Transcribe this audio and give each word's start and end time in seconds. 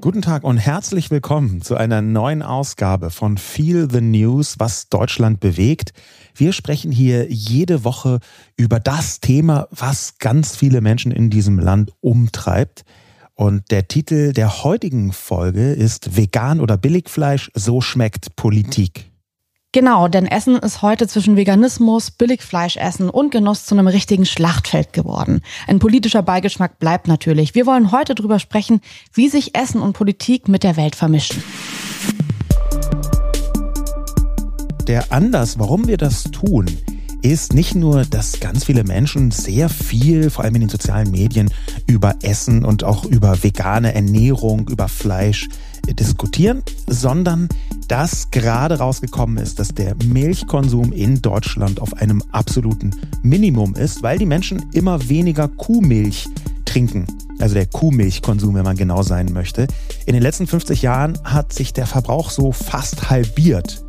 Guten 0.00 0.22
Tag 0.22 0.44
und 0.44 0.56
herzlich 0.56 1.10
willkommen 1.10 1.60
zu 1.60 1.76
einer 1.76 2.00
neuen 2.00 2.42
Ausgabe 2.42 3.10
von 3.10 3.36
Feel 3.36 3.86
the 3.90 4.00
News, 4.00 4.54
was 4.58 4.88
Deutschland 4.88 5.40
bewegt. 5.40 5.92
Wir 6.34 6.54
sprechen 6.54 6.90
hier 6.90 7.30
jede 7.30 7.84
Woche 7.84 8.20
über 8.56 8.80
das 8.80 9.20
Thema, 9.20 9.68
was 9.70 10.16
ganz 10.18 10.56
viele 10.56 10.80
Menschen 10.80 11.12
in 11.12 11.28
diesem 11.28 11.58
Land 11.58 11.92
umtreibt. 12.00 12.84
Und 13.34 13.70
der 13.70 13.88
Titel 13.88 14.32
der 14.32 14.64
heutigen 14.64 15.12
Folge 15.12 15.72
ist 15.72 16.16
Vegan 16.16 16.60
oder 16.60 16.78
Billigfleisch, 16.78 17.50
so 17.52 17.82
schmeckt 17.82 18.36
Politik. 18.36 19.09
Genau, 19.72 20.08
denn 20.08 20.26
Essen 20.26 20.56
ist 20.56 20.82
heute 20.82 21.06
zwischen 21.06 21.36
Veganismus, 21.36 22.10
Billigfleischessen 22.10 23.08
und 23.08 23.30
Genuss 23.30 23.66
zu 23.66 23.76
einem 23.76 23.86
richtigen 23.86 24.26
Schlachtfeld 24.26 24.92
geworden. 24.92 25.42
Ein 25.68 25.78
politischer 25.78 26.22
Beigeschmack 26.22 26.80
bleibt 26.80 27.06
natürlich. 27.06 27.54
Wir 27.54 27.66
wollen 27.66 27.92
heute 27.92 28.16
darüber 28.16 28.40
sprechen, 28.40 28.80
wie 29.14 29.28
sich 29.28 29.54
Essen 29.54 29.80
und 29.80 29.92
Politik 29.92 30.48
mit 30.48 30.64
der 30.64 30.76
Welt 30.76 30.96
vermischen. 30.96 31.44
Der 34.88 35.12
Anlass, 35.12 35.60
warum 35.60 35.86
wir 35.86 35.98
das 35.98 36.24
tun, 36.24 36.66
ist 37.22 37.52
nicht 37.52 37.76
nur, 37.76 38.04
dass 38.04 38.40
ganz 38.40 38.64
viele 38.64 38.82
Menschen 38.82 39.30
sehr 39.30 39.68
viel, 39.68 40.30
vor 40.30 40.42
allem 40.42 40.56
in 40.56 40.62
den 40.62 40.70
sozialen 40.70 41.12
Medien, 41.12 41.48
über 41.86 42.16
Essen 42.22 42.64
und 42.64 42.82
auch 42.82 43.04
über 43.04 43.44
vegane 43.44 43.94
Ernährung, 43.94 44.68
über 44.68 44.88
Fleisch 44.88 45.48
diskutieren, 45.88 46.62
sondern 46.86 47.48
dass 47.88 48.30
gerade 48.30 48.78
rausgekommen 48.78 49.38
ist, 49.38 49.58
dass 49.58 49.74
der 49.74 49.96
Milchkonsum 50.04 50.92
in 50.92 51.20
Deutschland 51.20 51.80
auf 51.80 51.94
einem 51.94 52.22
absoluten 52.30 52.92
Minimum 53.22 53.74
ist, 53.74 54.02
weil 54.02 54.18
die 54.18 54.26
Menschen 54.26 54.66
immer 54.72 55.08
weniger 55.08 55.48
Kuhmilch 55.48 56.28
trinken. 56.64 57.06
Also 57.40 57.54
der 57.54 57.66
Kuhmilchkonsum, 57.66 58.54
wenn 58.54 58.64
man 58.64 58.76
genau 58.76 59.02
sein 59.02 59.32
möchte. 59.32 59.66
In 60.06 60.14
den 60.14 60.22
letzten 60.22 60.46
50 60.46 60.82
Jahren 60.82 61.18
hat 61.24 61.52
sich 61.52 61.72
der 61.72 61.86
Verbrauch 61.86 62.30
so 62.30 62.52
fast 62.52 63.10
halbiert. 63.10 63.82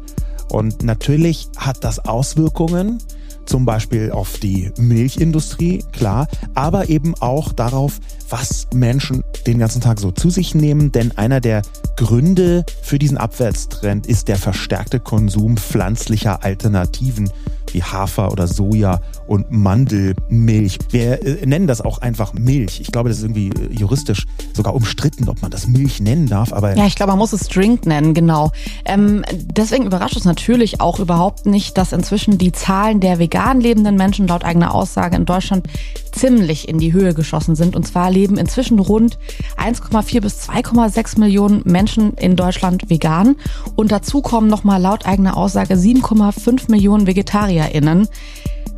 Und 0.49 0.83
natürlich 0.83 1.47
hat 1.57 1.83
das 1.83 1.99
Auswirkungen 1.99 2.99
zum 3.45 3.65
Beispiel 3.65 4.11
auf 4.11 4.37
die 4.37 4.71
Milchindustrie, 4.77 5.83
klar, 5.91 6.27
aber 6.53 6.89
eben 6.89 7.15
auch 7.19 7.53
darauf, 7.53 7.99
was 8.29 8.67
Menschen 8.73 9.23
den 9.45 9.59
ganzen 9.59 9.81
Tag 9.81 9.99
so 9.99 10.11
zu 10.11 10.29
sich 10.29 10.55
nehmen. 10.55 10.91
Denn 10.91 11.17
einer 11.17 11.41
der 11.41 11.61
Gründe 11.97 12.65
für 12.81 12.99
diesen 12.99 13.17
Abwärtstrend 13.17 14.07
ist 14.07 14.27
der 14.27 14.37
verstärkte 14.37 14.99
Konsum 14.99 15.57
pflanzlicher 15.57 16.43
Alternativen 16.43 17.29
wie 17.73 17.83
Hafer 17.83 18.31
oder 18.31 18.47
Soja 18.47 18.99
und 19.27 19.51
Mandelmilch. 19.51 20.77
Wir 20.89 21.25
äh, 21.25 21.45
nennen 21.45 21.67
das 21.67 21.81
auch 21.81 21.99
einfach 21.99 22.33
Milch. 22.33 22.81
Ich 22.81 22.91
glaube, 22.91 23.09
das 23.09 23.19
ist 23.19 23.23
irgendwie 23.23 23.49
äh, 23.49 23.73
juristisch 23.73 24.25
sogar 24.53 24.75
umstritten, 24.75 25.29
ob 25.29 25.41
man 25.41 25.51
das 25.51 25.67
Milch 25.67 26.01
nennen 26.01 26.27
darf. 26.27 26.53
Aber 26.53 26.75
ja, 26.75 26.85
ich 26.85 26.95
glaube, 26.95 27.11
man 27.11 27.19
muss 27.19 27.33
es 27.33 27.47
Drink 27.47 27.85
nennen, 27.85 28.13
genau. 28.13 28.51
Ähm, 28.85 29.23
deswegen 29.31 29.85
überrascht 29.85 30.17
es 30.17 30.25
natürlich 30.25 30.81
auch 30.81 30.99
überhaupt 30.99 31.45
nicht, 31.45 31.77
dass 31.77 31.93
inzwischen 31.93 32.37
die 32.37 32.51
Zahlen 32.51 32.99
der 32.99 33.19
vegan 33.19 33.61
lebenden 33.61 33.95
Menschen 33.95 34.27
laut 34.27 34.43
eigener 34.43 34.73
Aussage 34.73 35.15
in 35.15 35.25
Deutschland 35.25 35.67
ziemlich 36.11 36.67
in 36.67 36.77
die 36.77 36.93
Höhe 36.93 37.13
geschossen 37.13 37.55
sind. 37.55 37.75
Und 37.75 37.87
zwar 37.87 38.11
leben 38.11 38.37
inzwischen 38.37 38.79
rund 38.79 39.17
1,4 39.57 40.21
bis 40.21 40.49
2,6 40.49 41.19
Millionen 41.19 41.61
Menschen 41.65 42.13
in 42.13 42.35
Deutschland 42.35 42.89
vegan. 42.89 43.35
Und 43.75 43.91
dazu 43.91 44.21
kommen 44.21 44.47
nochmal 44.47 44.81
laut 44.81 45.05
eigener 45.05 45.37
Aussage 45.37 45.75
7,5 45.75 46.69
Millionen 46.69 47.07
VegetarierInnen. 47.07 48.07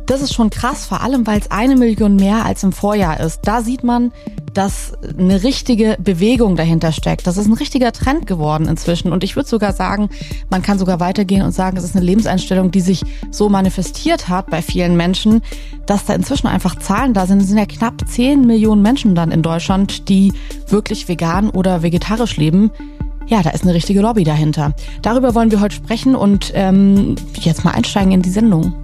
Das 0.06 0.20
ist 0.20 0.34
schon 0.34 0.50
krass, 0.50 0.84
vor 0.84 1.00
allem 1.00 1.26
weil 1.26 1.40
es 1.40 1.50
eine 1.50 1.76
Million 1.76 2.16
mehr 2.16 2.44
als 2.44 2.62
im 2.62 2.72
Vorjahr 2.72 3.20
ist. 3.20 3.40
Da 3.44 3.62
sieht 3.62 3.84
man, 3.84 4.12
dass 4.52 4.92
eine 5.18 5.42
richtige 5.42 5.96
Bewegung 5.98 6.56
dahinter 6.56 6.92
steckt. 6.92 7.26
Das 7.26 7.38
ist 7.38 7.46
ein 7.46 7.54
richtiger 7.54 7.90
Trend 7.90 8.26
geworden 8.26 8.68
inzwischen. 8.68 9.12
Und 9.12 9.24
ich 9.24 9.34
würde 9.34 9.48
sogar 9.48 9.72
sagen, 9.72 10.10
man 10.50 10.62
kann 10.62 10.78
sogar 10.78 11.00
weitergehen 11.00 11.42
und 11.42 11.52
sagen, 11.52 11.76
es 11.76 11.84
ist 11.84 11.96
eine 11.96 12.04
Lebenseinstellung, 12.04 12.70
die 12.70 12.82
sich 12.82 13.02
so 13.30 13.48
manifestiert 13.48 14.28
hat 14.28 14.50
bei 14.50 14.60
vielen 14.60 14.96
Menschen, 14.96 15.42
dass 15.86 16.04
da 16.04 16.14
inzwischen 16.14 16.46
einfach 16.48 16.78
Zahlen 16.78 17.14
da 17.14 17.26
sind. 17.26 17.40
Es 17.40 17.48
sind 17.48 17.58
ja 17.58 17.66
knapp 17.66 18.06
10 18.06 18.42
Millionen 18.42 18.82
Menschen 18.82 19.14
dann 19.14 19.32
in 19.32 19.42
Deutschland, 19.42 20.08
die 20.08 20.32
wirklich 20.68 21.08
vegan 21.08 21.48
oder 21.48 21.82
vegetarisch 21.82 22.36
leben. 22.36 22.70
Ja, 23.26 23.42
da 23.42 23.50
ist 23.50 23.64
eine 23.64 23.72
richtige 23.72 24.02
Lobby 24.02 24.22
dahinter. 24.22 24.74
Darüber 25.00 25.34
wollen 25.34 25.50
wir 25.50 25.60
heute 25.60 25.74
sprechen 25.74 26.14
und 26.14 26.52
ähm, 26.54 27.16
jetzt 27.40 27.64
mal 27.64 27.70
einsteigen 27.70 28.12
in 28.12 28.20
die 28.20 28.30
Sendung. 28.30 28.74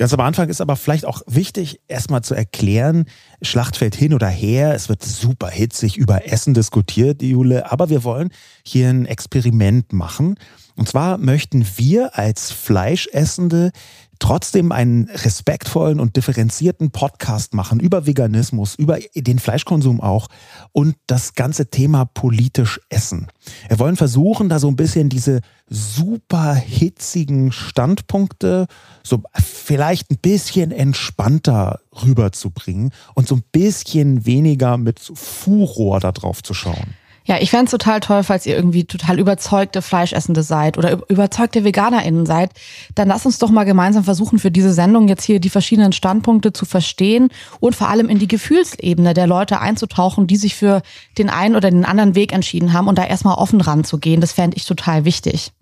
Ganz 0.00 0.14
am 0.14 0.20
Anfang 0.20 0.48
ist 0.48 0.62
aber 0.62 0.76
vielleicht 0.76 1.04
auch 1.04 1.20
wichtig, 1.26 1.82
erstmal 1.86 2.22
zu 2.22 2.34
erklären, 2.34 3.04
Schlachtfeld 3.42 3.94
hin 3.94 4.14
oder 4.14 4.28
her, 4.28 4.72
es 4.72 4.88
wird 4.88 5.02
super 5.02 5.50
hitzig 5.50 5.98
über 5.98 6.26
Essen 6.26 6.54
diskutiert, 6.54 7.20
Jule, 7.20 7.70
aber 7.70 7.90
wir 7.90 8.02
wollen 8.02 8.30
hier 8.64 8.88
ein 8.88 9.04
Experiment 9.04 9.92
machen. 9.92 10.36
Und 10.74 10.88
zwar 10.88 11.18
möchten 11.18 11.66
wir 11.76 12.16
als 12.16 12.50
Fleischessende 12.50 13.72
trotzdem 14.20 14.70
einen 14.70 15.08
respektvollen 15.08 15.98
und 15.98 16.16
differenzierten 16.16 16.92
Podcast 16.92 17.54
machen 17.54 17.80
über 17.80 18.06
Veganismus, 18.06 18.76
über 18.76 18.98
den 19.14 19.40
Fleischkonsum 19.40 20.00
auch 20.00 20.28
und 20.72 20.94
das 21.08 21.34
ganze 21.34 21.70
Thema 21.70 22.04
politisch 22.04 22.80
Essen. 22.90 23.26
Wir 23.66 23.80
wollen 23.80 23.96
versuchen, 23.96 24.48
da 24.48 24.60
so 24.60 24.68
ein 24.68 24.76
bisschen 24.76 25.08
diese 25.08 25.40
super 25.68 26.54
hitzigen 26.54 27.50
Standpunkte 27.50 28.66
so 29.02 29.22
vielleicht 29.34 30.10
ein 30.10 30.18
bisschen 30.18 30.70
entspannter 30.70 31.80
rüberzubringen 32.04 32.92
und 33.14 33.26
so 33.26 33.36
ein 33.36 33.44
bisschen 33.50 34.26
weniger 34.26 34.76
mit 34.76 35.00
Furor 35.00 36.00
drauf 36.00 36.42
zu 36.42 36.54
schauen. 36.54 36.94
Ja, 37.30 37.36
ich 37.40 37.50
fände 37.50 37.70
total 37.70 38.00
toll, 38.00 38.24
falls 38.24 38.44
ihr 38.44 38.56
irgendwie 38.56 38.86
total 38.86 39.20
überzeugte 39.20 39.82
Fleischessende 39.82 40.42
seid 40.42 40.76
oder 40.76 40.98
überzeugte 41.08 41.62
VeganerInnen 41.62 42.26
seid. 42.26 42.50
Dann 42.96 43.06
lasst 43.06 43.24
uns 43.24 43.38
doch 43.38 43.50
mal 43.50 43.62
gemeinsam 43.62 44.02
versuchen, 44.02 44.40
für 44.40 44.50
diese 44.50 44.72
Sendung 44.72 45.06
jetzt 45.06 45.22
hier 45.22 45.38
die 45.38 45.48
verschiedenen 45.48 45.92
Standpunkte 45.92 46.52
zu 46.52 46.64
verstehen 46.64 47.28
und 47.60 47.76
vor 47.76 47.88
allem 47.88 48.08
in 48.08 48.18
die 48.18 48.26
Gefühlsebene 48.26 49.14
der 49.14 49.28
Leute 49.28 49.60
einzutauchen, 49.60 50.26
die 50.26 50.36
sich 50.36 50.56
für 50.56 50.82
den 51.18 51.30
einen 51.30 51.54
oder 51.54 51.70
den 51.70 51.84
anderen 51.84 52.16
Weg 52.16 52.32
entschieden 52.32 52.72
haben 52.72 52.88
und 52.88 52.98
da 52.98 53.04
erstmal 53.04 53.38
offen 53.38 53.60
ranzugehen. 53.60 54.20
Das 54.20 54.32
fände 54.32 54.56
ich 54.56 54.66
total 54.66 55.04
wichtig. 55.04 55.52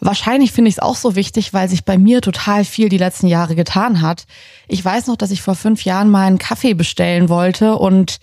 Wahrscheinlich 0.00 0.52
finde 0.52 0.68
ich 0.68 0.74
es 0.74 0.82
auch 0.82 0.96
so 0.96 1.16
wichtig, 1.16 1.54
weil 1.54 1.66
sich 1.70 1.86
bei 1.86 1.96
mir 1.96 2.20
total 2.20 2.66
viel 2.66 2.90
die 2.90 2.98
letzten 2.98 3.26
Jahre 3.26 3.54
getan 3.54 4.02
hat. 4.02 4.26
Ich 4.68 4.84
weiß 4.84 5.06
noch, 5.06 5.16
dass 5.16 5.30
ich 5.30 5.40
vor 5.40 5.54
fünf 5.54 5.86
Jahren 5.86 6.10
mal 6.10 6.26
einen 6.26 6.36
Kaffee 6.36 6.74
bestellen 6.74 7.30
wollte 7.30 7.76
und 7.76 8.18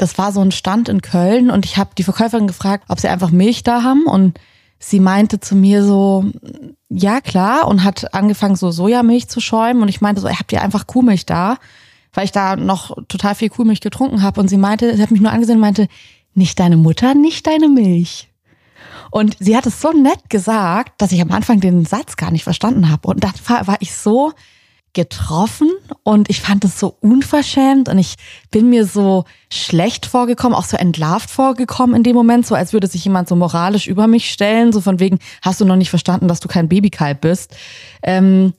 das 0.00 0.16
war 0.16 0.32
so 0.32 0.40
ein 0.40 0.50
Stand 0.50 0.88
in 0.88 1.02
Köln 1.02 1.50
und 1.50 1.64
ich 1.64 1.76
habe 1.76 1.90
die 1.96 2.04
Verkäuferin 2.04 2.46
gefragt, 2.46 2.84
ob 2.88 3.00
sie 3.00 3.08
einfach 3.08 3.30
Milch 3.30 3.62
da 3.62 3.82
haben 3.82 4.04
und 4.04 4.38
sie 4.78 4.98
meinte 4.98 5.40
zu 5.40 5.54
mir 5.54 5.84
so, 5.84 6.24
ja 6.88 7.20
klar 7.20 7.68
und 7.68 7.84
hat 7.84 8.14
angefangen 8.14 8.56
so 8.56 8.70
Sojamilch 8.70 9.28
zu 9.28 9.40
schäumen 9.40 9.82
und 9.82 9.88
ich 9.88 10.00
meinte 10.00 10.22
so, 10.22 10.28
habt 10.30 10.52
ihr 10.52 10.62
einfach 10.62 10.86
Kuhmilch 10.86 11.26
da? 11.26 11.58
Weil 12.14 12.24
ich 12.24 12.32
da 12.32 12.56
noch 12.56 12.96
total 13.08 13.34
viel 13.34 13.50
Kuhmilch 13.50 13.80
getrunken 13.80 14.22
habe 14.22 14.40
und 14.40 14.48
sie 14.48 14.56
meinte, 14.56 14.96
sie 14.96 15.02
hat 15.02 15.10
mich 15.10 15.20
nur 15.20 15.32
angesehen 15.32 15.56
und 15.56 15.62
meinte, 15.62 15.86
nicht 16.34 16.58
deine 16.58 16.78
Mutter, 16.78 17.14
nicht 17.14 17.46
deine 17.46 17.68
Milch. 17.68 18.28
Und 19.10 19.36
sie 19.38 19.56
hat 19.56 19.66
es 19.66 19.80
so 19.80 19.92
nett 19.92 20.30
gesagt, 20.30 21.00
dass 21.00 21.12
ich 21.12 21.20
am 21.20 21.30
Anfang 21.30 21.60
den 21.60 21.84
Satz 21.84 22.16
gar 22.16 22.30
nicht 22.30 22.44
verstanden 22.44 22.90
habe. 22.90 23.08
Und 23.08 23.22
da 23.22 23.32
war 23.66 23.76
ich 23.80 23.94
so 23.94 24.32
getroffen 24.92 25.70
und 26.02 26.28
ich 26.30 26.40
fand 26.40 26.64
es 26.64 26.80
so 26.80 26.96
unverschämt 27.00 27.88
und 27.88 27.98
ich 27.98 28.16
bin 28.50 28.68
mir 28.68 28.86
so 28.86 29.24
schlecht 29.52 30.06
vorgekommen, 30.06 30.56
auch 30.56 30.64
so 30.64 30.76
entlarvt 30.76 31.30
vorgekommen 31.30 31.94
in 31.94 32.02
dem 32.02 32.16
Moment, 32.16 32.46
so 32.46 32.54
als 32.54 32.72
würde 32.72 32.88
sich 32.88 33.04
jemand 33.04 33.28
so 33.28 33.36
moralisch 33.36 33.86
über 33.86 34.06
mich 34.06 34.30
stellen, 34.30 34.72
so 34.72 34.80
von 34.80 34.98
wegen, 34.98 35.18
hast 35.42 35.60
du 35.60 35.64
noch 35.64 35.76
nicht 35.76 35.90
verstanden, 35.90 36.28
dass 36.28 36.40
du 36.40 36.48
kein 36.48 36.68
Babykalb 36.68 37.20
bist, 37.20 37.54
ähm, 38.02 38.52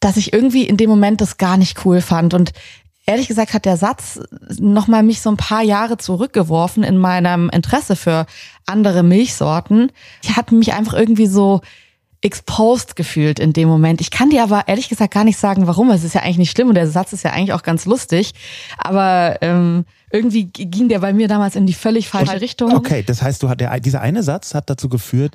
dass 0.00 0.18
ich 0.18 0.32
irgendwie 0.32 0.64
in 0.64 0.76
dem 0.76 0.90
Moment 0.90 1.20
das 1.20 1.38
gar 1.38 1.56
nicht 1.56 1.84
cool 1.86 2.02
fand 2.02 2.34
und 2.34 2.52
ehrlich 3.06 3.28
gesagt 3.28 3.54
hat 3.54 3.64
der 3.64 3.76
Satz 3.76 4.20
nochmal 4.58 5.02
mich 5.02 5.22
so 5.22 5.30
ein 5.30 5.36
paar 5.36 5.62
Jahre 5.62 5.96
zurückgeworfen 5.96 6.82
in 6.82 6.98
meinem 6.98 7.48
Interesse 7.48 7.96
für 7.96 8.26
andere 8.66 9.02
Milchsorten. 9.02 9.92
Ich 10.22 10.36
hatte 10.36 10.54
mich 10.54 10.74
einfach 10.74 10.94
irgendwie 10.94 11.28
so 11.28 11.62
exposed 12.22 12.96
gefühlt 12.96 13.38
in 13.38 13.52
dem 13.52 13.68
Moment. 13.68 14.00
Ich 14.00 14.10
kann 14.10 14.30
dir 14.30 14.42
aber 14.42 14.68
ehrlich 14.68 14.88
gesagt 14.88 15.14
gar 15.14 15.24
nicht 15.24 15.38
sagen, 15.38 15.66
warum. 15.66 15.90
Es 15.90 16.04
ist 16.04 16.14
ja 16.14 16.22
eigentlich 16.22 16.38
nicht 16.38 16.50
schlimm 16.50 16.68
und 16.68 16.74
der 16.74 16.88
Satz 16.88 17.12
ist 17.12 17.24
ja 17.24 17.32
eigentlich 17.32 17.52
auch 17.52 17.62
ganz 17.62 17.84
lustig. 17.84 18.32
Aber 18.78 19.38
ähm, 19.42 19.84
irgendwie 20.10 20.44
ging 20.44 20.88
der 20.88 21.00
bei 21.00 21.12
mir 21.12 21.28
damals 21.28 21.56
in 21.56 21.66
die 21.66 21.74
völlig 21.74 22.08
falsche 22.08 22.34
und, 22.34 22.40
Richtung. 22.40 22.74
Okay, 22.74 23.02
das 23.06 23.22
heißt, 23.22 23.42
du 23.42 23.48
hat 23.48 23.60
der, 23.60 23.78
dieser 23.80 24.00
eine 24.00 24.22
Satz 24.22 24.54
hat 24.54 24.70
dazu 24.70 24.88
geführt, 24.88 25.34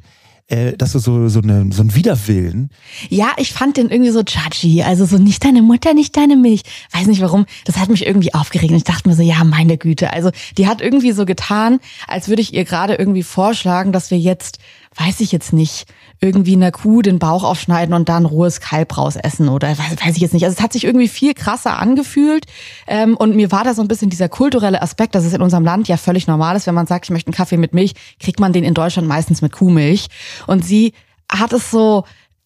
äh, 0.52 0.76
dass 0.76 0.92
du 0.92 1.00
so, 1.00 1.30
so, 1.30 1.40
eine, 1.40 1.72
so 1.72 1.82
ein 1.82 1.96
Widerwillen. 1.96 2.70
Ja, 3.10 3.32
ich 3.38 3.54
fand 3.54 3.78
den 3.78 3.90
irgendwie 3.90 4.12
so 4.12 4.20
judgy. 4.20 4.84
Also 4.84 5.06
so 5.06 5.18
nicht 5.18 5.46
deine 5.46 5.62
Mutter, 5.62 5.94
nicht 5.94 6.18
deine 6.18 6.36
Milch. 6.36 6.64
Weiß 6.92 7.08
nicht 7.08 7.22
warum. 7.22 7.46
Das 7.66 7.78
hat 7.78 7.90
mich 7.90 8.06
irgendwie 8.06 8.34
aufgeregt. 8.34 8.72
Und 8.72 8.78
ich 8.78 8.84
dachte 8.84 9.08
mir 9.08 9.16
so, 9.16 9.24
ja, 9.24 9.44
meine 9.44 9.78
Güte. 9.78 10.12
Also 10.12 10.32
die 10.58 10.68
hat 10.68 10.82
irgendwie 10.82 11.14
so 11.14 11.26
getan, 11.26 11.80
als 12.08 12.28
würde 12.28 12.42
ich 12.42 12.54
ihr 12.54 12.66
gerade 12.66 12.96
irgendwie 12.96 13.24
vorschlagen, 13.24 13.94
dass 13.94 14.12
wir 14.12 14.20
jetzt 14.20 14.60
weiß 14.96 15.22
ich 15.22 15.32
jetzt 15.32 15.54
nicht, 15.54 15.86
irgendwie 16.20 16.54
einer 16.54 16.72
Kuh 16.72 17.02
den 17.02 17.18
Bauch 17.18 17.44
aufschneiden 17.44 17.94
und 17.94 18.10
dann 18.10 18.26
rohes 18.26 18.60
Kalb 18.60 18.98
raus 18.98 19.16
essen 19.16 19.48
oder 19.48 19.70
weiß, 19.70 20.06
weiß 20.06 20.16
ich 20.16 20.22
jetzt 20.22 20.34
nicht. 20.34 20.44
Also 20.44 20.56
es 20.58 20.62
hat 20.62 20.74
sich 20.74 20.84
irgendwie 20.84 21.08
viel 21.08 21.34
krasser 21.34 21.80
angefühlt 21.80 22.46
ähm, 22.88 23.16
und 23.16 23.36
mir 23.36 23.52
war 23.52 23.64
da 23.64 23.74
so 23.74 23.82
ein 23.82 23.88
bisschen 23.88 24.10
dieser 24.10 24.28
kulturelle 24.28 24.82
Aspekt, 24.82 25.16
dass 25.16 25.24
es 25.24 25.34
in 25.34 25.42
unserem 25.42 25.64
Land 25.64 25.88
ja 25.88 25.98
völlig 25.98 26.28
normal 26.28 26.56
ist, 26.58 26.68
wenn 26.68 26.76
man 26.76 26.88
sagt, 26.88 27.06
ich 27.06 27.12
möchte 27.12 27.28
einen 27.28 27.36
Kaffee 27.36 27.58
mit 27.58 27.74
Milch, 27.74 27.94
kriegt 28.20 28.40
man 28.40 28.54
den 28.54 28.66
in 28.66 28.74
Deutschland 28.74 29.08
meistens 29.08 29.42
mit 29.42 29.54
Kuhmilch. 29.54 30.08
Und 30.46 30.66
sie 30.66 30.94
hat 31.32 31.54
es 31.54 31.72
so, 31.72 32.04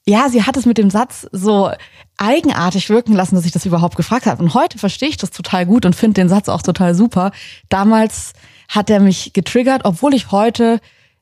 ja, 0.07 0.29
sie 0.29 0.43
hat 0.43 0.55
es 0.55 0.67
mit 0.67 0.77
dem 0.77 0.91
Satz 0.91 1.27
so 1.31 1.71
eigenartig 2.17 2.89
wirken 2.89 3.13
lassen, 3.13 3.35
dass 3.35 3.45
ich 3.45 3.51
das 3.51 3.65
überhaupt 3.65 3.95
gefragt 3.95 4.27
habe. 4.27 4.43
Und 4.43 4.53
heute 4.53 4.77
verstehe 4.77 5.09
ich 5.09 5.17
das 5.17 5.31
total 5.31 5.65
gut 5.65 5.85
und 5.85 5.95
finde 5.95 6.21
den 6.21 6.29
Satz 6.29 6.47
auch 6.47 6.61
total 6.61 6.93
super. 6.93 7.31
Damals 7.69 8.33
hat 8.69 8.89
er 8.91 8.99
mich 8.99 9.33
getriggert, 9.33 9.81
obwohl 9.83 10.13
ich 10.13 10.31
heute 10.31 10.79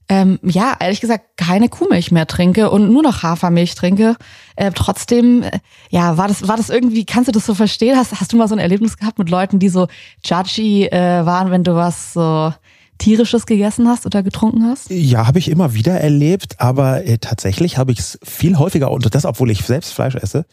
ähm, 0.09 0.39
ja, 0.43 0.75
ehrlich 0.79 1.01
gesagt, 1.01 1.37
keine 1.37 1.69
Kuhmilch 1.69 2.11
mehr 2.11 2.27
trinke 2.27 2.69
und 2.69 2.91
nur 2.91 3.03
noch 3.03 3.23
Hafermilch 3.23 3.75
trinke. 3.75 4.15
Äh, 4.55 4.71
trotzdem, 4.75 5.43
äh, 5.43 5.59
ja, 5.89 6.17
war 6.17 6.27
das, 6.27 6.47
war 6.47 6.57
das 6.57 6.69
irgendwie, 6.69 7.05
kannst 7.05 7.29
du 7.29 7.31
das 7.31 7.45
so 7.45 7.55
verstehen? 7.55 7.95
Hast, 7.95 8.19
hast 8.19 8.33
du 8.33 8.37
mal 8.37 8.47
so 8.47 8.55
ein 8.55 8.59
Erlebnis 8.59 8.97
gehabt 8.97 9.17
mit 9.17 9.29
Leuten, 9.29 9.59
die 9.59 9.69
so 9.69 9.87
judgy 10.23 10.87
äh, 10.87 11.25
waren, 11.25 11.51
wenn 11.51 11.63
du 11.63 11.75
was 11.75 12.13
so 12.13 12.53
tierisches 12.97 13.45
gegessen 13.45 13.87
hast 13.87 14.05
oder 14.05 14.23
getrunken 14.23 14.65
hast? 14.65 14.89
Ja, 14.89 15.25
habe 15.25 15.39
ich 15.39 15.49
immer 15.49 15.73
wieder 15.73 15.99
erlebt, 15.99 16.59
aber 16.59 17.05
äh, 17.05 17.17
tatsächlich 17.17 17.77
habe 17.77 17.91
ich 17.91 17.99
es 17.99 18.19
viel 18.23 18.57
häufiger, 18.57 18.91
und 18.91 19.13
das, 19.13 19.25
obwohl 19.25 19.51
ich 19.51 19.61
selbst 19.61 19.93
Fleisch 19.93 20.15
esse, 20.15 20.45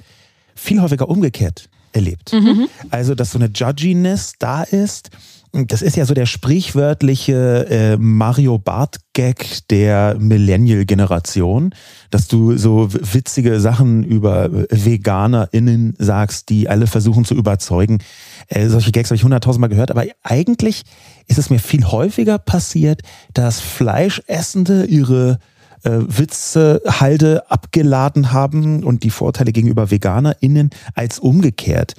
viel 0.55 0.81
häufiger 0.81 1.09
umgekehrt 1.09 1.69
erlebt. 1.93 2.33
Mhm. 2.33 2.69
Also, 2.91 3.15
dass 3.15 3.33
so 3.33 3.39
eine 3.39 3.51
Judginess 3.53 4.35
da 4.39 4.63
ist 4.63 5.11
das 5.53 5.83
ist 5.83 5.97
ja 5.97 6.05
so 6.05 6.15
der 6.15 6.27
sprichwörtliche 6.27 7.67
äh, 7.69 7.97
Mario 7.97 8.59
Bart-Gag 8.59 9.69
der 9.69 10.17
Millennial-Generation, 10.19 11.75
dass 12.11 12.29
du 12.29 12.57
so 12.57 12.89
witzige 12.93 13.59
Sachen 13.59 14.05
über 14.05 14.45
äh, 14.45 14.67
VeganerInnen 14.71 15.95
sagst, 15.99 16.51
die 16.51 16.69
alle 16.69 16.87
versuchen 16.87 17.25
zu 17.25 17.35
überzeugen. 17.35 17.99
Äh, 18.47 18.69
solche 18.69 18.93
Gags 18.93 19.11
habe 19.11 19.17
ich 19.17 19.25
hunderttausendmal 19.25 19.71
gehört, 19.71 19.91
aber 19.91 20.05
eigentlich 20.23 20.83
ist 21.27 21.39
es 21.39 21.51
mir 21.51 21.59
viel 21.59 21.85
häufiger 21.85 22.39
passiert, 22.39 23.03
dass 23.35 23.61
Fleischessende 23.61 24.85
ihre 24.85 25.39
äh, 25.83 25.91
Witze, 25.93 26.83
Halde 26.87 27.51
abgeladen 27.51 28.33
haben 28.33 28.85
und 28.85 29.03
die 29.03 29.11
Vorteile 29.11 29.53
gegenüber 29.53 29.91
VeganerInnen 29.91 30.71
als 30.95 31.19
umgekehrt. 31.19 31.95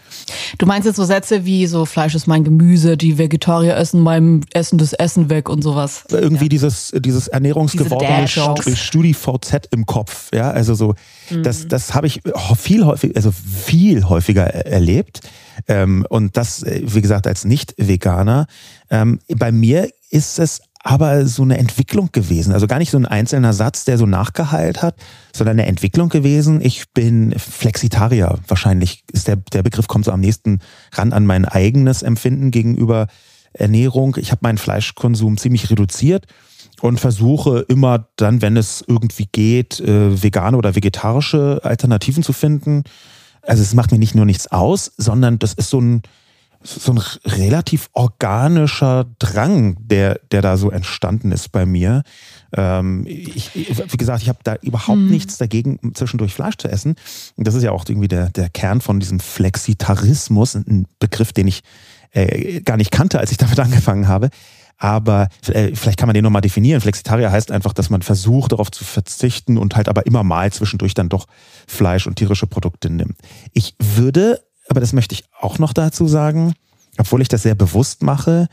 Du 0.57 0.65
meinst 0.65 0.85
jetzt 0.85 0.97
so 0.97 1.03
Sätze 1.03 1.45
wie 1.45 1.67
so 1.67 1.85
Fleisch 1.85 2.15
ist 2.15 2.27
mein 2.27 2.43
Gemüse, 2.43 2.97
die 2.97 3.17
Vegetarier 3.17 3.75
essen 3.75 4.01
meinem 4.01 4.41
Essen 4.53 4.77
das 4.77 4.93
Essen 4.93 5.29
weg 5.29 5.49
und 5.49 5.61
sowas. 5.61 6.05
Irgendwie 6.09 6.45
ja. 6.45 6.49
dieses, 6.49 6.93
dieses 6.97 7.27
ernährungsgewordene 7.27 8.27
StudiVZ 8.27 9.67
im 9.71 9.85
Kopf. 9.85 10.29
Ja, 10.33 10.51
also 10.51 10.75
so, 10.75 10.95
mhm. 11.29 11.43
das, 11.43 11.67
das 11.67 11.93
habe 11.93 12.07
ich 12.07 12.21
viel 12.57 12.85
häufig, 12.85 13.15
also 13.15 13.31
viel 13.31 14.03
häufiger 14.05 14.43
erlebt. 14.43 15.21
Ähm, 15.67 16.05
und 16.09 16.37
das, 16.37 16.63
äh, 16.63 16.81
wie 16.83 17.01
gesagt, 17.01 17.27
als 17.27 17.45
Nicht-Veganer. 17.45 18.47
Ähm, 18.89 19.19
bei 19.27 19.51
mir 19.51 19.89
ist 20.09 20.39
es 20.39 20.61
aber 20.83 21.25
so 21.27 21.43
eine 21.43 21.57
Entwicklung 21.57 22.09
gewesen. 22.11 22.53
Also 22.53 22.67
gar 22.67 22.79
nicht 22.79 22.91
so 22.91 22.97
ein 22.97 23.05
einzelner 23.05 23.53
Satz, 23.53 23.85
der 23.85 23.97
so 23.97 24.05
nachgeheilt 24.05 24.81
hat, 24.81 24.95
sondern 25.33 25.59
eine 25.59 25.67
Entwicklung 25.67 26.09
gewesen. 26.09 26.59
Ich 26.61 26.91
bin 26.93 27.37
Flexitarier. 27.37 28.39
Wahrscheinlich 28.47 29.03
ist 29.11 29.27
der, 29.27 29.35
der 29.35 29.63
Begriff 29.63 29.87
kommt 29.87 30.05
so 30.05 30.11
am 30.11 30.21
nächsten 30.21 30.59
ran 30.93 31.13
an 31.13 31.25
mein 31.25 31.45
eigenes 31.45 32.01
Empfinden 32.01 32.51
gegenüber 32.51 33.07
Ernährung. 33.53 34.15
Ich 34.19 34.31
habe 34.31 34.39
meinen 34.43 34.57
Fleischkonsum 34.57 35.37
ziemlich 35.37 35.69
reduziert 35.69 36.25
und 36.81 36.99
versuche 36.99 37.65
immer 37.67 38.07
dann, 38.15 38.41
wenn 38.41 38.57
es 38.57 38.83
irgendwie 38.87 39.27
geht, 39.31 39.79
äh, 39.79 40.21
vegane 40.23 40.57
oder 40.57 40.75
vegetarische 40.75 41.61
Alternativen 41.63 42.23
zu 42.23 42.33
finden. 42.33 42.83
Also 43.43 43.61
es 43.61 43.73
macht 43.73 43.91
mir 43.91 43.99
nicht 43.99 44.15
nur 44.15 44.25
nichts 44.25 44.51
aus, 44.51 44.91
sondern 44.97 45.37
das 45.37 45.53
ist 45.53 45.69
so 45.69 45.79
ein, 45.79 46.01
so 46.63 46.93
ein 46.93 47.01
relativ 47.25 47.89
organischer 47.93 49.05
Drang, 49.19 49.77
der, 49.79 50.19
der 50.31 50.41
da 50.41 50.57
so 50.57 50.69
entstanden 50.69 51.31
ist 51.31 51.51
bei 51.51 51.65
mir. 51.65 52.03
Ähm, 52.55 53.05
ich, 53.07 53.55
wie 53.55 53.97
gesagt, 53.97 54.21
ich 54.21 54.29
habe 54.29 54.39
da 54.43 54.55
überhaupt 54.61 54.99
hm. 54.99 55.09
nichts 55.09 55.37
dagegen, 55.37 55.79
zwischendurch 55.93 56.33
Fleisch 56.33 56.57
zu 56.57 56.67
essen. 56.67 56.95
Und 57.35 57.47
das 57.47 57.55
ist 57.55 57.63
ja 57.63 57.71
auch 57.71 57.85
irgendwie 57.87 58.07
der, 58.07 58.29
der 58.29 58.49
Kern 58.49 58.81
von 58.81 58.99
diesem 58.99 59.19
Flexitarismus, 59.19 60.55
ein 60.55 60.87
Begriff, 60.99 61.33
den 61.33 61.47
ich 61.47 61.61
äh, 62.11 62.61
gar 62.61 62.77
nicht 62.77 62.91
kannte, 62.91 63.19
als 63.19 63.31
ich 63.31 63.37
damit 63.37 63.59
angefangen 63.59 64.07
habe. 64.07 64.29
Aber 64.77 65.27
äh, 65.45 65.75
vielleicht 65.75 65.99
kann 65.99 66.07
man 66.07 66.15
den 66.15 66.23
nochmal 66.23 66.41
definieren. 66.41 66.81
Flexitarier 66.81 67.31
heißt 67.31 67.51
einfach, 67.51 67.71
dass 67.71 67.91
man 67.91 68.01
versucht, 68.01 68.51
darauf 68.51 68.71
zu 68.71 68.83
verzichten 68.83 69.59
und 69.59 69.75
halt 69.75 69.87
aber 69.87 70.07
immer 70.07 70.23
mal 70.23 70.51
zwischendurch 70.51 70.95
dann 70.95 71.07
doch 71.07 71.27
Fleisch 71.67 72.07
und 72.07 72.15
tierische 72.15 72.47
Produkte 72.47 72.89
nimmt. 72.89 73.15
Ich 73.53 73.75
würde 73.77 74.41
aber 74.69 74.79
das 74.79 74.93
möchte 74.93 75.13
ich 75.13 75.23
auch 75.39 75.59
noch 75.59 75.73
dazu 75.73 76.07
sagen, 76.07 76.53
obwohl 76.97 77.21
ich 77.21 77.27
das 77.27 77.43
sehr 77.43 77.55
bewusst 77.55 78.03
mache, 78.03 78.47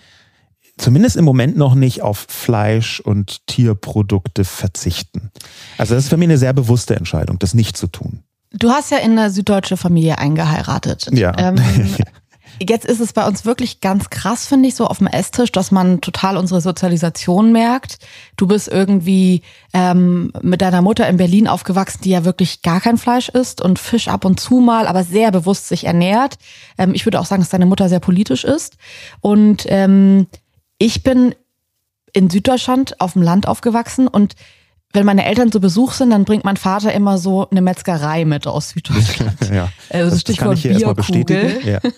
zumindest 0.78 1.16
im 1.16 1.24
Moment 1.24 1.56
noch 1.56 1.74
nicht 1.74 2.02
auf 2.02 2.26
Fleisch 2.28 3.00
und 3.00 3.46
Tierprodukte 3.46 4.44
verzichten. 4.44 5.30
Also 5.76 5.94
das 5.94 6.04
ist 6.04 6.10
für 6.10 6.16
mich 6.16 6.28
eine 6.28 6.38
sehr 6.38 6.52
bewusste 6.52 6.96
Entscheidung, 6.96 7.38
das 7.38 7.54
nicht 7.54 7.76
zu 7.76 7.88
tun. 7.88 8.22
Du 8.52 8.70
hast 8.70 8.90
ja 8.90 8.98
in 8.98 9.18
eine 9.18 9.30
süddeutsche 9.30 9.76
Familie 9.76 10.18
eingeheiratet. 10.18 11.10
Ja. 11.12 11.36
Ähm, 11.36 11.56
Jetzt 12.60 12.86
ist 12.86 13.00
es 13.00 13.12
bei 13.12 13.26
uns 13.26 13.44
wirklich 13.44 13.80
ganz 13.80 14.10
krass, 14.10 14.46
finde 14.46 14.68
ich, 14.68 14.74
so 14.74 14.86
auf 14.86 14.98
dem 14.98 15.06
Esstisch, 15.06 15.52
dass 15.52 15.70
man 15.70 16.00
total 16.00 16.36
unsere 16.36 16.60
Sozialisation 16.60 17.52
merkt. 17.52 17.98
Du 18.36 18.46
bist 18.46 18.68
irgendwie 18.68 19.42
ähm, 19.72 20.32
mit 20.42 20.60
deiner 20.60 20.82
Mutter 20.82 21.08
in 21.08 21.18
Berlin 21.18 21.46
aufgewachsen, 21.46 22.00
die 22.02 22.10
ja 22.10 22.24
wirklich 22.24 22.62
gar 22.62 22.80
kein 22.80 22.98
Fleisch 22.98 23.28
isst 23.28 23.60
und 23.60 23.78
Fisch 23.78 24.08
ab 24.08 24.24
und 24.24 24.40
zu 24.40 24.56
mal, 24.56 24.86
aber 24.86 25.04
sehr 25.04 25.30
bewusst 25.30 25.68
sich 25.68 25.84
ernährt. 25.84 26.38
Ähm, 26.78 26.94
ich 26.94 27.06
würde 27.06 27.20
auch 27.20 27.26
sagen, 27.26 27.42
dass 27.42 27.50
deine 27.50 27.66
Mutter 27.66 27.88
sehr 27.88 28.00
politisch 28.00 28.44
ist. 28.44 28.76
Und 29.20 29.64
ähm, 29.68 30.26
ich 30.78 31.02
bin 31.02 31.34
in 32.12 32.30
Süddeutschland 32.30 33.00
auf 33.00 33.12
dem 33.12 33.22
Land 33.22 33.46
aufgewachsen 33.46 34.08
und 34.08 34.34
wenn 34.92 35.04
meine 35.04 35.26
Eltern 35.26 35.52
zu 35.52 35.60
Besuch 35.60 35.92
sind, 35.92 36.10
dann 36.10 36.24
bringt 36.24 36.44
mein 36.44 36.56
Vater 36.56 36.92
immer 36.92 37.18
so 37.18 37.48
eine 37.50 37.60
Metzgerei 37.60 38.24
mit 38.24 38.46
aus 38.46 38.70
Süddeutschland. 38.70 39.36
ja, 39.52 39.68
also 39.90 40.10
das 40.10 40.20
Stichwort 40.20 40.62
Bierkugel. 40.62 41.60
Ja. 41.64 41.80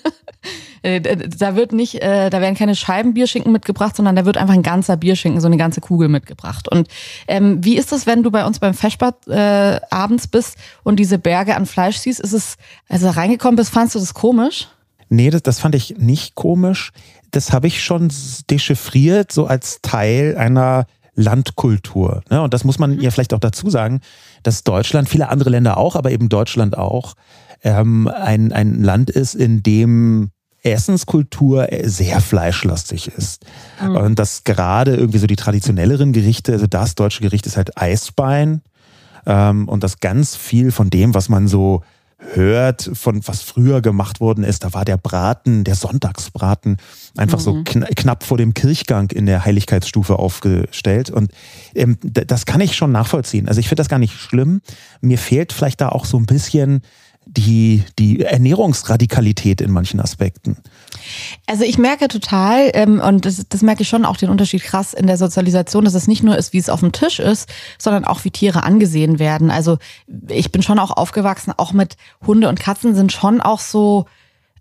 Äh, 0.82 1.00
da 1.00 1.56
wird 1.56 1.72
nicht, 1.72 1.96
äh, 1.96 2.30
da 2.30 2.40
werden 2.40 2.54
keine 2.54 2.74
Scheiben 2.74 3.12
Bierschinken 3.12 3.52
mitgebracht, 3.52 3.96
sondern 3.96 4.16
da 4.16 4.24
wird 4.24 4.38
einfach 4.38 4.54
ein 4.54 4.62
ganzer 4.62 4.96
Bierschinken, 4.96 5.40
so 5.40 5.46
eine 5.46 5.58
ganze 5.58 5.82
Kugel 5.82 6.08
mitgebracht. 6.08 6.68
Und 6.68 6.88
ähm, 7.28 7.62
wie 7.62 7.76
ist 7.76 7.92
das, 7.92 8.06
wenn 8.06 8.22
du 8.22 8.30
bei 8.30 8.46
uns 8.46 8.60
beim 8.60 8.72
Feschbad 8.72 9.28
äh, 9.28 9.78
abends 9.90 10.26
bist 10.26 10.56
und 10.82 10.96
diese 10.98 11.18
Berge 11.18 11.54
an 11.54 11.66
Fleisch 11.66 11.98
siehst? 11.98 12.18
Ist 12.20 12.32
es, 12.32 12.56
als 12.88 13.02
du 13.02 13.14
reingekommen 13.14 13.56
bist, 13.56 13.70
fandst 13.70 13.94
du 13.94 13.98
das 13.98 14.14
komisch? 14.14 14.68
Nee, 15.10 15.28
das, 15.28 15.42
das 15.42 15.58
fand 15.58 15.74
ich 15.74 15.98
nicht 15.98 16.34
komisch. 16.34 16.92
Das 17.30 17.52
habe 17.52 17.66
ich 17.66 17.84
schon 17.84 18.10
dechiffriert, 18.50 19.32
so 19.32 19.46
als 19.46 19.80
Teil 19.82 20.34
einer 20.38 20.86
Landkultur. 21.20 22.22
Ne? 22.30 22.42
Und 22.42 22.54
das 22.54 22.64
muss 22.64 22.78
man 22.78 22.96
mhm. 22.96 23.00
ja 23.00 23.10
vielleicht 23.10 23.34
auch 23.34 23.40
dazu 23.40 23.70
sagen, 23.70 24.00
dass 24.42 24.64
Deutschland, 24.64 25.08
viele 25.08 25.28
andere 25.28 25.50
Länder 25.50 25.76
auch, 25.76 25.96
aber 25.96 26.10
eben 26.10 26.28
Deutschland 26.28 26.76
auch, 26.76 27.14
ähm, 27.62 28.08
ein, 28.08 28.52
ein 28.52 28.82
Land 28.82 29.10
ist, 29.10 29.34
in 29.34 29.62
dem 29.62 30.30
Essenskultur 30.62 31.68
sehr 31.84 32.20
fleischlastig 32.20 33.08
ist. 33.08 33.44
Mhm. 33.82 33.96
Und 33.96 34.18
dass 34.18 34.44
gerade 34.44 34.94
irgendwie 34.94 35.18
so 35.18 35.26
die 35.26 35.36
traditionelleren 35.36 36.12
Gerichte, 36.12 36.52
also 36.52 36.66
das 36.66 36.94
deutsche 36.94 37.22
Gericht 37.22 37.46
ist 37.46 37.56
halt 37.56 37.78
Eisbein. 37.80 38.62
Ähm, 39.26 39.68
und 39.68 39.84
dass 39.84 40.00
ganz 40.00 40.36
viel 40.36 40.72
von 40.72 40.90
dem, 40.90 41.14
was 41.14 41.28
man 41.28 41.46
so 41.48 41.82
hört, 42.34 42.90
von 42.94 43.26
was 43.26 43.42
früher 43.42 43.80
gemacht 43.80 44.20
worden 44.20 44.44
ist. 44.44 44.64
Da 44.64 44.72
war 44.72 44.84
der 44.84 44.96
Braten, 44.96 45.64
der 45.64 45.74
Sonntagsbraten, 45.74 46.76
einfach 47.16 47.38
mhm. 47.38 47.42
so 47.42 47.62
kn 47.64 47.84
knapp 47.96 48.24
vor 48.24 48.36
dem 48.38 48.54
Kirchgang 48.54 49.10
in 49.10 49.26
der 49.26 49.44
Heiligkeitsstufe 49.44 50.18
aufgestellt. 50.18 51.10
Und 51.10 51.32
ähm, 51.74 51.98
das 52.02 52.46
kann 52.46 52.60
ich 52.60 52.76
schon 52.76 52.92
nachvollziehen. 52.92 53.48
Also 53.48 53.60
ich 53.60 53.68
finde 53.68 53.80
das 53.80 53.88
gar 53.88 53.98
nicht 53.98 54.14
schlimm. 54.14 54.60
Mir 55.00 55.18
fehlt 55.18 55.52
vielleicht 55.52 55.80
da 55.80 55.88
auch 55.88 56.04
so 56.04 56.18
ein 56.18 56.26
bisschen 56.26 56.82
die, 57.36 57.84
die 57.98 58.20
Ernährungsradikalität 58.20 59.60
in 59.60 59.70
manchen 59.70 60.00
Aspekten. 60.00 60.56
Also 61.46 61.64
ich 61.64 61.78
merke 61.78 62.08
total, 62.08 62.70
ähm, 62.74 63.00
und 63.00 63.24
das, 63.24 63.46
das 63.48 63.62
merke 63.62 63.82
ich 63.82 63.88
schon 63.88 64.04
auch 64.04 64.16
den 64.16 64.30
Unterschied 64.30 64.62
krass 64.62 64.94
in 64.94 65.06
der 65.06 65.16
Sozialisation, 65.16 65.84
dass 65.84 65.94
es 65.94 66.08
nicht 66.08 66.22
nur 66.22 66.36
ist, 66.36 66.52
wie 66.52 66.58
es 66.58 66.68
auf 66.68 66.80
dem 66.80 66.92
Tisch 66.92 67.20
ist, 67.20 67.48
sondern 67.78 68.04
auch 68.04 68.24
wie 68.24 68.30
Tiere 68.30 68.64
angesehen 68.64 69.18
werden. 69.18 69.50
Also 69.50 69.78
ich 70.28 70.50
bin 70.50 70.62
schon 70.62 70.78
auch 70.78 70.90
aufgewachsen, 70.90 71.52
auch 71.56 71.72
mit 71.72 71.96
Hunde 72.26 72.48
und 72.48 72.58
Katzen 72.58 72.94
sind 72.94 73.12
schon 73.12 73.40
auch 73.40 73.60
so, 73.60 74.06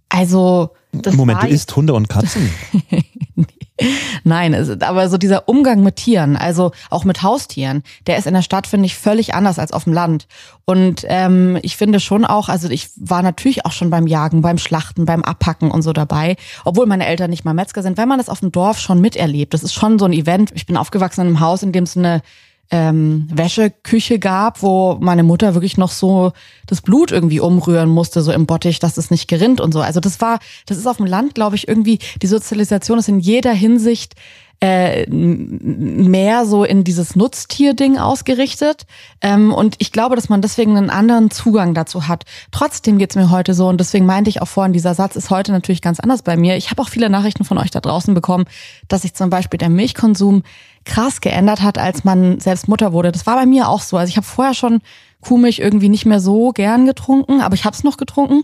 also 0.10 0.70
Moment, 1.12 1.44
du 1.44 1.48
isst 1.48 1.76
Hunde 1.76 1.94
und 1.94 2.08
Katzen? 2.08 2.50
Nein, 4.24 4.54
aber 4.82 5.10
so 5.10 5.18
dieser 5.18 5.48
Umgang 5.48 5.84
mit 5.84 5.96
Tieren, 5.96 6.36
also 6.36 6.72
auch 6.90 7.06
mit 7.06 7.24
Haustieren, 7.24 7.84
der 8.08 8.18
ist 8.18 8.28
in 8.28 8.34
der 8.34 8.42
Stadt, 8.42 8.68
finde 8.68 8.86
ich, 8.86 8.96
völlig 8.96 9.34
anders 9.34 9.60
als 9.60 9.72
auf 9.72 9.86
dem 9.86 9.94
Land. 9.94 10.28
Und 10.66 11.06
ähm, 11.08 11.58
ich 11.62 11.78
finde 11.78 12.00
schon 12.00 12.26
auch, 12.26 12.50
also 12.50 12.70
ich 12.70 12.90
war 12.98 13.22
natürlich 13.22 13.66
auch 13.66 13.72
schon 13.72 13.90
beim 13.90 14.08
Jagen, 14.08 14.42
beim 14.42 14.58
Schlachten, 14.58 15.06
beim 15.06 15.24
Abpacken 15.24 15.72
und 15.72 15.82
so 15.82 15.94
dabei, 15.94 16.36
obwohl 16.66 16.86
meine 16.86 17.06
Eltern 17.06 17.30
nicht 17.30 17.46
mal 17.46 17.54
Metzger 17.54 17.82
sind, 17.82 17.98
wenn 17.98 18.10
man 18.10 18.20
das 18.20 18.30
auf 18.30 18.42
dem 18.42 18.52
Dorf 18.52 18.80
schon 18.80 19.02
miterlebt. 19.02 19.54
Das 19.54 19.64
ist 19.64 19.74
schon 19.74 19.98
so 19.98 20.06
ein 20.06 20.14
Event. 20.14 20.52
Ich 20.54 20.66
bin 20.66 20.78
aufgewachsen 20.78 21.22
in 21.22 21.28
einem 21.28 21.40
Haus, 21.40 21.64
in 21.64 21.72
dem 21.72 21.86
es 21.86 21.98
eine 21.98 22.22
ähm, 22.72 23.28
Wäscheküche 23.32 24.20
gab, 24.20 24.62
wo 24.62 24.98
meine 25.00 25.24
Mutter 25.24 25.54
wirklich 25.56 25.78
noch 25.78 25.92
so 25.92 26.34
das 26.68 26.82
Blut 26.82 27.12
irgendwie 27.12 27.40
umrühren 27.40 27.90
musste, 27.90 28.22
so 28.22 28.32
im 28.32 28.46
Bottich, 28.46 28.80
dass 28.80 28.98
es 28.98 29.10
nicht 29.10 29.28
gerinnt 29.28 29.60
und 29.60 29.74
so. 29.74 29.82
Also 29.82 30.00
das 30.00 30.22
war, 30.22 30.40
das 30.68 30.78
ist 30.78 30.88
auf 30.88 30.98
dem 30.98 31.08
Land, 31.08 31.36
glaube 31.36 31.56
ich, 31.56 31.68
irgendwie, 31.68 32.00
die 32.22 32.28
Sozialisation 32.28 33.00
ist 33.00 33.10
in 33.10 33.20
jeder 33.20 33.54
Hinsicht 33.54 34.16
äh, 34.62 35.06
mehr 35.10 36.46
so 36.46 36.66
in 36.66 36.84
dieses 36.84 37.16
Nutztier-Ding 37.16 37.98
ausgerichtet. 37.98 38.86
Ähm, 39.22 39.54
und 39.54 39.76
ich 39.80 39.92
glaube, 39.92 40.16
dass 40.16 40.28
man 40.28 40.42
deswegen 40.42 40.76
einen 40.76 40.90
anderen 40.90 41.32
Zugang 41.32 41.74
dazu 41.74 42.08
hat. 42.08 42.26
Trotzdem 42.52 42.98
geht's 42.98 43.16
mir 43.16 43.32
heute 43.32 43.54
so 43.54 43.68
und 43.70 43.80
deswegen 43.80 44.06
meinte 44.06 44.30
ich 44.30 44.42
auch 44.42 44.48
vorhin, 44.48 44.74
dieser 44.74 44.96
Satz 44.96 45.16
ist 45.16 45.30
heute 45.30 45.54
natürlich 45.54 45.82
ganz 45.82 46.00
anders 46.00 46.24
bei 46.24 46.36
mir. 46.36 46.58
Ich 46.58 46.72
habe 46.72 46.82
auch 46.82 46.90
viele 46.90 47.10
Nachrichten 47.10 47.46
von 47.46 47.58
euch 47.58 47.72
da 47.72 47.80
draußen 47.80 48.14
bekommen, 48.14 48.46
dass 48.90 49.04
sich 49.04 49.14
zum 49.14 49.30
Beispiel 49.30 49.58
der 49.58 49.70
Milchkonsum 49.70 50.44
krass 50.84 51.22
geändert 51.22 51.62
hat, 51.62 51.78
als 51.78 52.04
man 52.04 52.40
selbst 52.40 52.68
Mutter 52.68 52.92
wurde. 52.92 53.12
Das 53.12 53.26
war 53.26 53.36
bei 53.36 53.46
mir 53.46 53.70
auch 53.70 53.82
so. 53.82 53.96
Also 53.96 54.10
ich 54.10 54.18
habe 54.18 54.28
vorher 54.28 54.54
schon 54.54 54.82
Kuhmilch 55.22 55.60
irgendwie 55.60 55.90
nicht 55.90 56.06
mehr 56.06 56.20
so 56.20 56.52
gern 56.52 56.86
getrunken, 56.86 57.42
aber 57.42 57.56
ich 57.56 57.66
habe 57.66 57.76
es 57.76 57.84
noch 57.84 57.98
getrunken. 57.98 58.44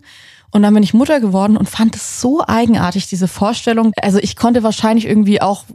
Und 0.52 0.64
dann 0.64 0.74
bin 0.74 0.84
ich 0.84 0.94
Mutter 0.94 1.20
geworden 1.20 1.58
und 1.58 1.70
fand 1.70 1.96
es 1.96 2.22
so 2.22 2.44
eigenartig, 2.46 3.08
diese 3.08 3.28
Vorstellung. 3.28 3.92
Also 4.02 4.20
ich 4.20 4.36
konnte 4.36 4.64
wahrscheinlich 4.64 5.06
irgendwie 5.06 5.42
auch 5.42 5.66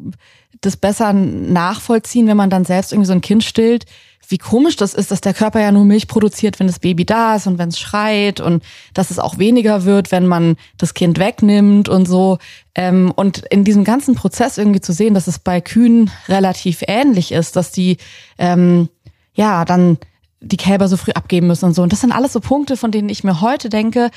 das 0.61 0.77
besser 0.77 1.13
nachvollziehen, 1.13 2.27
wenn 2.27 2.37
man 2.37 2.51
dann 2.51 2.65
selbst 2.65 2.93
irgendwie 2.93 3.07
so 3.07 3.13
ein 3.13 3.21
Kind 3.21 3.45
stillt, 3.45 3.87
wie 4.31 4.39
komisch 4.39 4.77
das 4.77 4.95
ist, 4.95 5.11
dass 5.11 5.21
der 5.21 5.35
Körper 5.35 5.61
ja 5.61 5.73
nur 5.73 5.85
Milch 5.85 6.07
produziert, 6.07 6.61
wenn 6.61 6.69
das 6.69 6.79
Baby 6.79 7.05
da 7.05 7.35
ist 7.35 7.49
und 7.49 7.59
wenn 7.59 7.71
es 7.71 7.81
schreit 7.81 8.41
und 8.41 8.63
dass 8.95 9.11
es 9.11 9.19
auch 9.19 9.39
weniger 9.39 9.85
wird, 9.85 10.13
wenn 10.13 10.27
man 10.27 10.57
das 10.79 10.95
Kind 10.95 11.19
wegnimmt 11.19 11.89
und 11.89 12.07
so. 12.07 12.39
Ähm, 12.77 13.13
und 13.17 13.39
in 13.51 13.65
diesem 13.65 13.83
ganzen 13.83 14.15
Prozess 14.15 14.57
irgendwie 14.57 14.81
zu 14.81 14.93
sehen, 14.93 15.15
dass 15.15 15.27
es 15.27 15.41
bei 15.41 15.61
Kühen 15.61 16.13
relativ 16.29 16.85
ähnlich 16.87 17.33
ist, 17.33 17.57
dass 17.57 17.73
die 17.73 17.97
ähm, 18.39 18.89
ja 19.35 19.65
dann 19.65 19.99
die 20.41 20.57
Kälber 20.57 20.89
so 20.89 20.97
früh 20.97 21.13
abgeben 21.13 21.49
müssen 21.49 21.67
und 21.67 21.75
so. 21.75 21.83
Und 21.83 21.93
das 21.93 22.01
sind 22.01 22.13
alles 22.13 22.33
so 22.33 22.41
Punkte, 22.41 22.77
von 22.77 22.93
denen 22.93 23.09
ich 23.09 23.25
mir 23.25 23.41
heute 23.41 23.69
denke, 23.69 24.11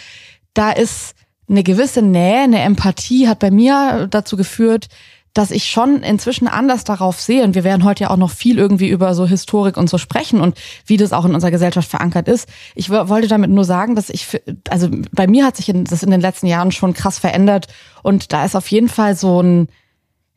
da 0.53 0.72
ist 0.72 1.15
eine 1.50 1.63
gewisse 1.63 2.01
Nähe, 2.01 2.43
eine 2.43 2.62
Empathie 2.62 3.27
hat 3.27 3.39
bei 3.39 3.51
mir 3.51 4.07
dazu 4.10 4.38
geführt, 4.38 4.88
dass 5.33 5.50
ich 5.50 5.65
schon 5.65 6.03
inzwischen 6.03 6.48
anders 6.48 6.83
darauf 6.83 7.19
sehe. 7.19 7.43
Und 7.43 7.55
wir 7.55 7.63
werden 7.63 7.83
heute 7.83 8.03
ja 8.03 8.10
auch 8.12 8.17
noch 8.17 8.29
viel 8.29 8.60
irgendwie 8.60 8.89
über 8.89 9.15
so 9.15 9.25
Historik 9.25 9.77
und 9.77 9.89
so 9.89 9.98
sprechen 9.98 10.39
und 10.39 10.57
wie 10.86 10.98
das 10.98 11.12
auch 11.12 11.25
in 11.25 11.33
unserer 11.33 11.51
Gesellschaft 11.51 11.89
verankert 11.89 12.27
ist. 12.27 12.48
Ich 12.75 12.89
wollte 12.89 13.27
damit 13.27 13.50
nur 13.50 13.65
sagen, 13.65 13.95
dass 13.95 14.10
ich, 14.10 14.27
also 14.69 14.89
bei 15.12 15.25
mir 15.25 15.45
hat 15.45 15.57
sich 15.57 15.72
das 15.74 16.03
in 16.03 16.12
den 16.12 16.22
letzten 16.22 16.45
Jahren 16.45 16.72
schon 16.72 16.93
krass 16.93 17.17
verändert. 17.17 17.67
Und 18.03 18.31
da 18.31 18.45
ist 18.45 18.55
auf 18.55 18.67
jeden 18.67 18.89
Fall 18.89 19.15
so 19.15 19.41
ein, 19.41 19.69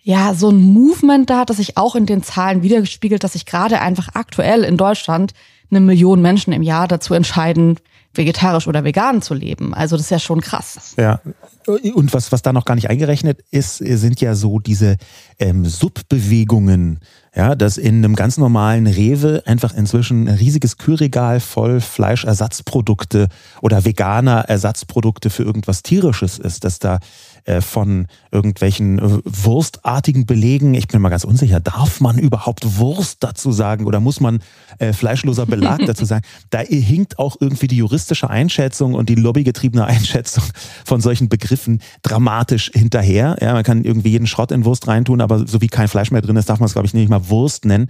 ja, 0.02 0.32
so 0.34 0.48
ein 0.48 0.62
Movement 0.62 1.28
da, 1.28 1.44
das 1.44 1.58
sich 1.58 1.76
auch 1.76 1.94
in 1.94 2.06
den 2.06 2.22
Zahlen 2.22 2.62
wiedergespiegelt, 2.62 3.22
dass 3.22 3.34
sich 3.34 3.44
gerade 3.44 3.80
einfach 3.80 4.08
aktuell 4.14 4.64
in 4.64 4.78
Deutschland 4.78 5.32
eine 5.70 5.80
Million 5.80 6.22
Menschen 6.22 6.52
im 6.52 6.62
Jahr 6.62 6.88
dazu 6.88 7.12
entscheiden, 7.12 7.76
vegetarisch 8.16 8.66
oder 8.66 8.84
vegan 8.84 9.22
zu 9.22 9.34
leben. 9.34 9.74
Also 9.74 9.96
das 9.96 10.06
ist 10.06 10.10
ja 10.10 10.18
schon 10.18 10.40
krass. 10.40 10.94
Ja. 10.96 11.20
Und 11.66 12.14
was, 12.14 12.30
was 12.30 12.42
da 12.42 12.52
noch 12.52 12.64
gar 12.64 12.74
nicht 12.74 12.88
eingerechnet 12.88 13.42
ist, 13.50 13.78
sind 13.78 14.20
ja 14.20 14.34
so 14.34 14.58
diese 14.60 14.96
ähm, 15.38 15.64
Subbewegungen, 15.64 17.00
ja, 17.34 17.54
dass 17.54 17.76
in 17.76 17.96
einem 17.96 18.14
ganz 18.14 18.38
normalen 18.38 18.86
Rewe 18.86 19.42
einfach 19.46 19.74
inzwischen 19.74 20.28
ein 20.28 20.36
riesiges 20.36 20.78
Kühlregal 20.78 21.40
voll 21.40 21.80
Fleischersatzprodukte 21.80 23.28
oder 23.60 23.84
veganer 23.84 24.44
Ersatzprodukte 24.48 25.28
für 25.28 25.42
irgendwas 25.42 25.82
Tierisches 25.82 26.38
ist, 26.38 26.64
dass 26.64 26.78
da 26.78 27.00
äh, 27.46 27.60
von 27.60 28.06
irgendwelchen 28.32 28.98
äh, 28.98 29.20
wurstartigen 29.24 30.26
Belegen. 30.26 30.74
Ich 30.74 30.88
bin 30.88 31.00
mal 31.00 31.08
ganz 31.10 31.24
unsicher, 31.24 31.60
darf 31.60 32.00
man 32.00 32.18
überhaupt 32.18 32.78
Wurst 32.78 33.22
dazu 33.22 33.52
sagen 33.52 33.86
oder 33.86 34.00
muss 34.00 34.20
man 34.20 34.40
äh, 34.78 34.92
fleischloser 34.92 35.46
Belag 35.46 35.78
dazu 35.86 36.04
sagen? 36.06 36.24
Da 36.50 36.58
hinkt 36.58 37.18
auch 37.18 37.36
irgendwie 37.40 37.68
die 37.68 37.76
juristische 37.76 38.28
Einschätzung 38.28 38.94
und 38.94 39.08
die 39.08 39.14
lobbygetriebene 39.14 39.84
Einschätzung 39.84 40.44
von 40.84 41.00
solchen 41.00 41.28
Begriffen 41.28 41.80
dramatisch 42.02 42.70
hinterher. 42.74 43.36
Ja, 43.40 43.52
man 43.52 43.62
kann 43.62 43.84
irgendwie 43.84 44.10
jeden 44.10 44.26
Schrott 44.26 44.50
in 44.50 44.64
Wurst 44.64 44.88
reintun, 44.88 45.20
aber 45.20 45.46
so 45.46 45.60
wie 45.60 45.68
kein 45.68 45.88
Fleisch 45.88 46.10
mehr 46.10 46.22
drin 46.22 46.36
ist, 46.36 46.48
darf 46.48 46.58
man 46.58 46.66
es, 46.66 46.72
glaube 46.72 46.86
ich, 46.86 46.94
nicht 46.94 47.08
mal 47.08 47.28
Wurst 47.28 47.64
nennen. 47.64 47.88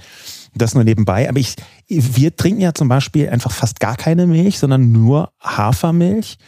Das 0.54 0.74
nur 0.74 0.84
nebenbei. 0.84 1.28
Aber 1.28 1.38
ich, 1.38 1.54
wir 1.88 2.36
trinken 2.36 2.60
ja 2.60 2.74
zum 2.74 2.88
Beispiel 2.88 3.28
einfach 3.28 3.52
fast 3.52 3.80
gar 3.80 3.96
keine 3.96 4.26
Milch, 4.26 4.58
sondern 4.58 4.92
nur 4.92 5.30
Hafermilch. 5.42 6.38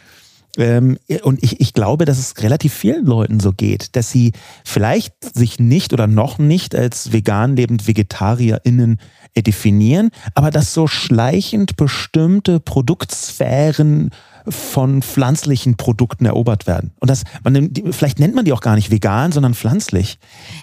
Ähm, 0.57 0.97
und 1.23 1.43
ich, 1.43 1.59
ich 1.61 1.73
glaube, 1.73 2.05
dass 2.05 2.17
es 2.17 2.41
relativ 2.41 2.73
vielen 2.73 3.05
Leuten 3.05 3.39
so 3.39 3.51
geht, 3.51 3.95
dass 3.95 4.11
sie 4.11 4.33
vielleicht 4.65 5.13
sich 5.35 5.59
nicht 5.59 5.93
oder 5.93 6.07
noch 6.07 6.37
nicht 6.37 6.75
als 6.75 7.11
vegan 7.11 7.55
lebend 7.55 7.87
VegetarierInnen 7.87 8.99
definieren, 9.37 10.09
aber 10.33 10.51
dass 10.51 10.73
so 10.73 10.87
schleichend 10.87 11.77
bestimmte 11.77 12.59
Produktsphären 12.59 14.09
von 14.47 15.01
pflanzlichen 15.01 15.77
Produkten 15.77 16.25
erobert 16.25 16.65
werden. 16.65 16.91
Und 16.99 17.09
das, 17.09 17.23
man, 17.43 17.71
vielleicht 17.91 18.19
nennt 18.19 18.35
man 18.35 18.45
die 18.45 18.53
auch 18.53 18.61
gar 18.61 18.75
nicht 18.75 18.89
vegan, 18.91 19.31
sondern 19.31 19.53
pflanzlich. 19.53 20.17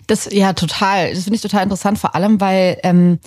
Das 0.06 0.28
ja 0.32 0.52
total. 0.54 1.10
Das 1.14 1.24
finde 1.24 1.36
ich 1.36 1.42
total 1.42 1.62
interessant, 1.62 1.98
vor 1.98 2.14
allem 2.14 2.40
weil 2.40 2.78
ähm, 2.82 3.18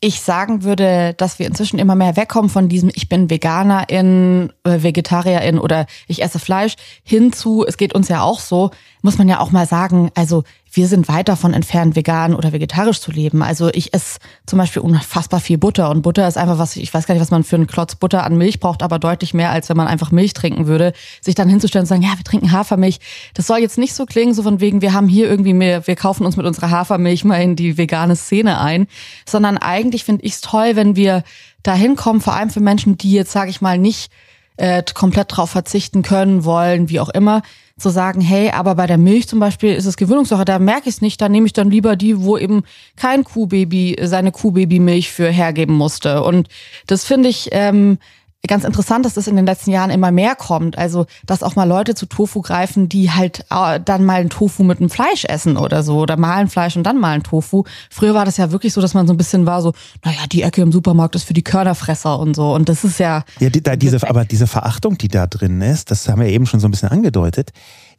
ich 0.00 0.20
sagen 0.20 0.62
würde, 0.62 1.14
dass 1.14 1.38
wir 1.38 1.46
inzwischen 1.46 1.78
immer 1.78 1.94
mehr 1.94 2.16
wegkommen 2.16 2.50
von 2.50 2.68
diesem 2.68 2.90
Ich 2.94 3.08
bin 3.08 3.30
Veganerin, 3.30 4.52
äh, 4.64 4.82
Vegetarierin 4.82 5.58
oder 5.58 5.86
ich 6.06 6.22
esse 6.22 6.38
Fleisch 6.38 6.76
hinzu, 7.02 7.64
es 7.66 7.78
geht 7.78 7.94
uns 7.94 8.08
ja 8.08 8.22
auch 8.22 8.40
so, 8.40 8.70
muss 9.00 9.16
man 9.16 9.28
ja 9.28 9.40
auch 9.40 9.52
mal 9.52 9.66
sagen, 9.66 10.10
also 10.14 10.44
wir 10.76 10.88
sind 10.88 11.08
weit 11.08 11.28
davon 11.28 11.54
entfernt, 11.54 11.96
vegan 11.96 12.34
oder 12.34 12.52
vegetarisch 12.52 13.00
zu 13.00 13.10
leben. 13.10 13.42
Also 13.42 13.68
ich 13.72 13.94
esse 13.94 14.18
zum 14.44 14.58
Beispiel 14.58 14.82
unfassbar 14.82 15.40
viel 15.40 15.56
Butter 15.56 15.90
und 15.90 16.02
Butter 16.02 16.28
ist 16.28 16.36
einfach 16.36 16.58
was, 16.58 16.76
ich 16.76 16.92
weiß 16.92 17.06
gar 17.06 17.14
nicht, 17.14 17.22
was 17.22 17.30
man 17.30 17.44
für 17.44 17.56
einen 17.56 17.66
Klotz 17.66 17.94
Butter 17.94 18.24
an 18.24 18.36
Milch 18.36 18.60
braucht, 18.60 18.82
aber 18.82 18.98
deutlich 18.98 19.32
mehr, 19.32 19.50
als 19.50 19.68
wenn 19.68 19.76
man 19.76 19.88
einfach 19.88 20.10
Milch 20.10 20.34
trinken 20.34 20.66
würde. 20.66 20.92
Sich 21.22 21.34
dann 21.34 21.48
hinzustellen 21.48 21.84
und 21.84 21.88
sagen, 21.88 22.02
ja, 22.02 22.12
wir 22.16 22.24
trinken 22.24 22.52
Hafermilch. 22.52 22.98
Das 23.34 23.46
soll 23.46 23.58
jetzt 23.58 23.78
nicht 23.78 23.94
so 23.94 24.04
klingen, 24.04 24.34
so 24.34 24.42
von 24.42 24.60
wegen, 24.60 24.82
wir 24.82 24.92
haben 24.92 25.08
hier 25.08 25.28
irgendwie 25.28 25.54
mehr, 25.54 25.86
wir 25.86 25.96
kaufen 25.96 26.26
uns 26.26 26.36
mit 26.36 26.44
unserer 26.44 26.70
Hafermilch 26.70 27.24
mal 27.24 27.40
in 27.42 27.56
die 27.56 27.78
vegane 27.78 28.14
Szene 28.14 28.60
ein, 28.60 28.86
sondern 29.26 29.56
eigentlich 29.56 30.04
finde 30.04 30.24
ich 30.24 30.34
es 30.34 30.40
toll, 30.42 30.76
wenn 30.76 30.94
wir 30.94 31.24
dahin 31.62 31.96
kommen, 31.96 32.20
vor 32.20 32.34
allem 32.34 32.50
für 32.50 32.60
Menschen, 32.60 32.98
die 32.98 33.12
jetzt, 33.12 33.32
sage 33.32 33.50
ich 33.50 33.60
mal, 33.60 33.78
nicht 33.78 34.10
äh, 34.56 34.82
komplett 34.94 35.36
drauf 35.36 35.50
verzichten 35.50 36.02
können, 36.02 36.44
wollen, 36.44 36.88
wie 36.88 37.00
auch 37.00 37.08
immer, 37.08 37.42
zu 37.78 37.90
sagen, 37.90 38.22
hey, 38.22 38.50
aber 38.50 38.74
bei 38.74 38.86
der 38.86 38.96
Milch 38.96 39.28
zum 39.28 39.38
Beispiel 39.38 39.74
ist 39.74 39.84
es 39.84 39.98
Gewöhnungssache, 39.98 40.46
da 40.46 40.58
merke 40.58 40.88
ich 40.88 40.96
es 40.96 41.02
nicht, 41.02 41.20
da 41.20 41.28
nehme 41.28 41.46
ich 41.46 41.52
dann 41.52 41.70
lieber 41.70 41.94
die, 41.94 42.22
wo 42.22 42.38
eben 42.38 42.62
kein 42.96 43.22
Kuhbaby 43.22 43.96
seine 44.02 44.32
Kuhbabymilch 44.32 45.10
für 45.10 45.28
hergeben 45.28 45.74
musste. 45.74 46.22
Und 46.22 46.48
das 46.86 47.04
finde 47.04 47.28
ich 47.28 47.50
ähm, 47.52 47.98
ganz 48.46 48.64
interessant, 48.64 49.04
dass 49.04 49.14
das 49.14 49.26
in 49.26 49.36
den 49.36 49.46
letzten 49.46 49.70
Jahren 49.70 49.90
immer 49.90 50.10
mehr 50.10 50.34
kommt. 50.34 50.78
Also, 50.78 51.06
dass 51.24 51.42
auch 51.42 51.56
mal 51.56 51.64
Leute 51.64 51.94
zu 51.94 52.06
Tofu 52.06 52.42
greifen, 52.42 52.88
die 52.88 53.10
halt 53.10 53.44
äh, 53.50 53.80
dann 53.84 54.04
mal 54.04 54.20
ein 54.20 54.30
Tofu 54.30 54.62
mit 54.62 54.80
einem 54.80 54.90
Fleisch 54.90 55.24
essen 55.24 55.56
oder 55.56 55.82
so 55.82 55.98
oder 55.98 56.16
mal 56.16 56.36
ein 56.36 56.48
Fleisch 56.48 56.76
und 56.76 56.84
dann 56.84 56.98
mal 56.98 57.14
ein 57.14 57.22
Tofu. 57.22 57.64
Früher 57.90 58.14
war 58.14 58.24
das 58.24 58.36
ja 58.36 58.50
wirklich 58.50 58.72
so, 58.72 58.80
dass 58.80 58.94
man 58.94 59.06
so 59.06 59.14
ein 59.14 59.16
bisschen 59.16 59.46
war 59.46 59.62
so, 59.62 59.72
naja, 60.04 60.20
die 60.30 60.42
Ecke 60.42 60.62
im 60.62 60.72
Supermarkt 60.72 61.14
ist 61.14 61.24
für 61.24 61.34
die 61.34 61.44
Körnerfresser 61.44 62.18
und 62.18 62.34
so. 62.34 62.54
Und 62.54 62.68
das 62.68 62.84
ist 62.84 62.98
ja. 62.98 63.24
Ja, 63.40 63.50
die, 63.50 63.62
da, 63.62 63.76
diese, 63.76 64.08
aber 64.08 64.24
diese 64.24 64.46
Verachtung, 64.46 64.98
die 64.98 65.08
da 65.08 65.26
drin 65.26 65.60
ist, 65.60 65.90
das 65.90 66.08
haben 66.08 66.20
wir 66.20 66.28
eben 66.28 66.46
schon 66.46 66.60
so 66.60 66.68
ein 66.68 66.70
bisschen 66.70 66.90
angedeutet. 66.90 67.52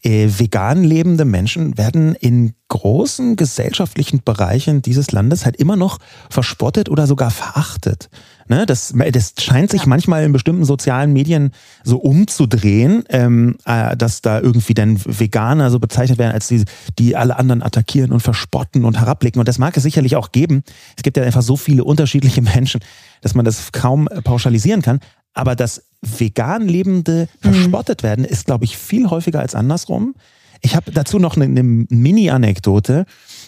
Äh, 0.03 0.29
vegan 0.37 0.83
lebende 0.83 1.25
Menschen 1.25 1.77
werden 1.77 2.13
in 2.13 2.53
großen 2.67 3.35
gesellschaftlichen 3.35 4.21
Bereichen 4.23 4.81
dieses 4.81 5.11
Landes 5.11 5.43
halt 5.43 5.55
immer 5.55 5.75
noch 5.75 5.97
verspottet 6.29 6.89
oder 6.89 7.07
sogar 7.07 7.31
verachtet. 7.31 8.09
Ne, 8.49 8.65
das, 8.65 8.93
das 9.11 9.33
scheint 9.39 9.71
sich 9.71 9.81
ja. 9.81 9.87
manchmal 9.87 10.23
in 10.23 10.31
bestimmten 10.31 10.63
sozialen 10.63 11.11
Medien 11.11 11.51
so 11.83 11.97
umzudrehen, 11.97 13.03
ähm, 13.09 13.57
äh, 13.65 13.97
dass 13.97 14.21
da 14.21 14.39
irgendwie 14.39 14.73
dann 14.73 14.97
Veganer 15.03 15.69
so 15.69 15.79
bezeichnet 15.79 16.17
werden, 16.17 16.31
als 16.31 16.47
die, 16.47 16.63
die 16.97 17.17
alle 17.17 17.37
anderen 17.37 17.61
attackieren 17.61 18.11
und 18.13 18.21
verspotten 18.21 18.85
und 18.85 18.97
herabblicken. 18.97 19.39
Und 19.39 19.49
das 19.49 19.59
mag 19.59 19.75
es 19.75 19.83
sicherlich 19.83 20.15
auch 20.15 20.31
geben. 20.31 20.63
Es 20.95 21.03
gibt 21.03 21.17
ja 21.17 21.23
einfach 21.23 21.41
so 21.41 21.57
viele 21.57 21.83
unterschiedliche 21.83 22.41
Menschen, 22.55 22.79
dass 23.21 23.35
man 23.35 23.43
das 23.43 23.73
kaum 23.73 24.07
pauschalisieren 24.23 24.81
kann. 24.81 24.99
Aber 25.33 25.55
dass 25.55 25.83
vegan 26.01 26.67
Lebende 26.67 27.27
mhm. 27.43 27.53
verspottet 27.53 28.01
werden, 28.01 28.23
ist, 28.23 28.45
glaube 28.45 28.63
ich, 28.63 28.77
viel 28.77 29.09
häufiger 29.09 29.39
als 29.39 29.55
andersrum. 29.55 30.15
Ich 30.61 30.75
habe 30.75 30.91
dazu 30.91 31.19
noch 31.19 31.35
eine, 31.35 31.45
eine 31.45 31.63
Mini-Anekdote. 31.63 33.05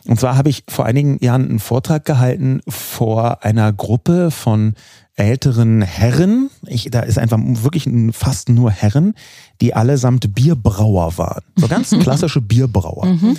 Und 0.10 0.20
zwar 0.20 0.36
habe 0.36 0.50
ich 0.50 0.64
vor 0.68 0.88
einigen 0.88 1.24
Jahren 1.24 1.48
einen 1.48 1.60
Vortrag 1.60 2.04
gehalten 2.04 2.62
vor 2.68 3.44
einer 3.44 3.72
Gruppe 3.72 4.32
von 4.32 4.74
älteren 5.16 5.84
Herren. 5.84 6.50
Ich, 6.66 6.90
da 6.90 7.02
ist 7.02 7.20
einfach 7.20 7.38
wirklich 7.40 7.88
fast 8.12 8.50
nur 8.50 8.72
Herren, 8.72 9.14
die 9.62 9.76
allesamt 9.76 10.34
Bierbrauer 10.34 11.20
waren. 11.20 11.44
So 11.56 11.68
ganz 11.68 11.92
klassische 12.00 12.42
Bierbrauer. 12.42 13.06
Mhm. 13.06 13.38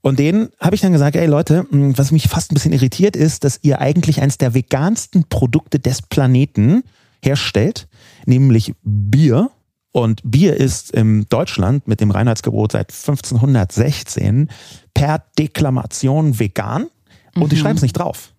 Und 0.00 0.18
denen 0.18 0.48
habe 0.58 0.74
ich 0.74 0.80
dann 0.80 0.90
gesagt, 0.90 1.14
ey 1.14 1.26
Leute, 1.26 1.64
was 1.70 2.10
mich 2.10 2.26
fast 2.26 2.50
ein 2.50 2.54
bisschen 2.54 2.72
irritiert 2.72 3.14
ist, 3.14 3.44
dass 3.44 3.60
ihr 3.62 3.80
eigentlich 3.80 4.20
eines 4.20 4.36
der 4.36 4.52
vegansten 4.52 5.26
Produkte 5.28 5.78
des 5.78 6.02
Planeten 6.02 6.82
herstellt, 7.22 7.86
nämlich 8.26 8.74
Bier. 8.82 9.50
Und 9.92 10.22
Bier 10.24 10.56
ist 10.56 10.90
in 10.90 11.26
Deutschland 11.28 11.86
mit 11.86 12.00
dem 12.00 12.10
Reinheitsgebot 12.10 12.72
seit 12.72 12.90
1516 12.92 14.48
per 14.94 15.24
Deklamation 15.38 16.38
vegan 16.38 16.88
und 17.34 17.44
mhm. 17.44 17.48
die 17.48 17.56
schreiben 17.56 17.76
es 17.76 17.82
nicht 17.82 17.98
drauf. 17.98 18.32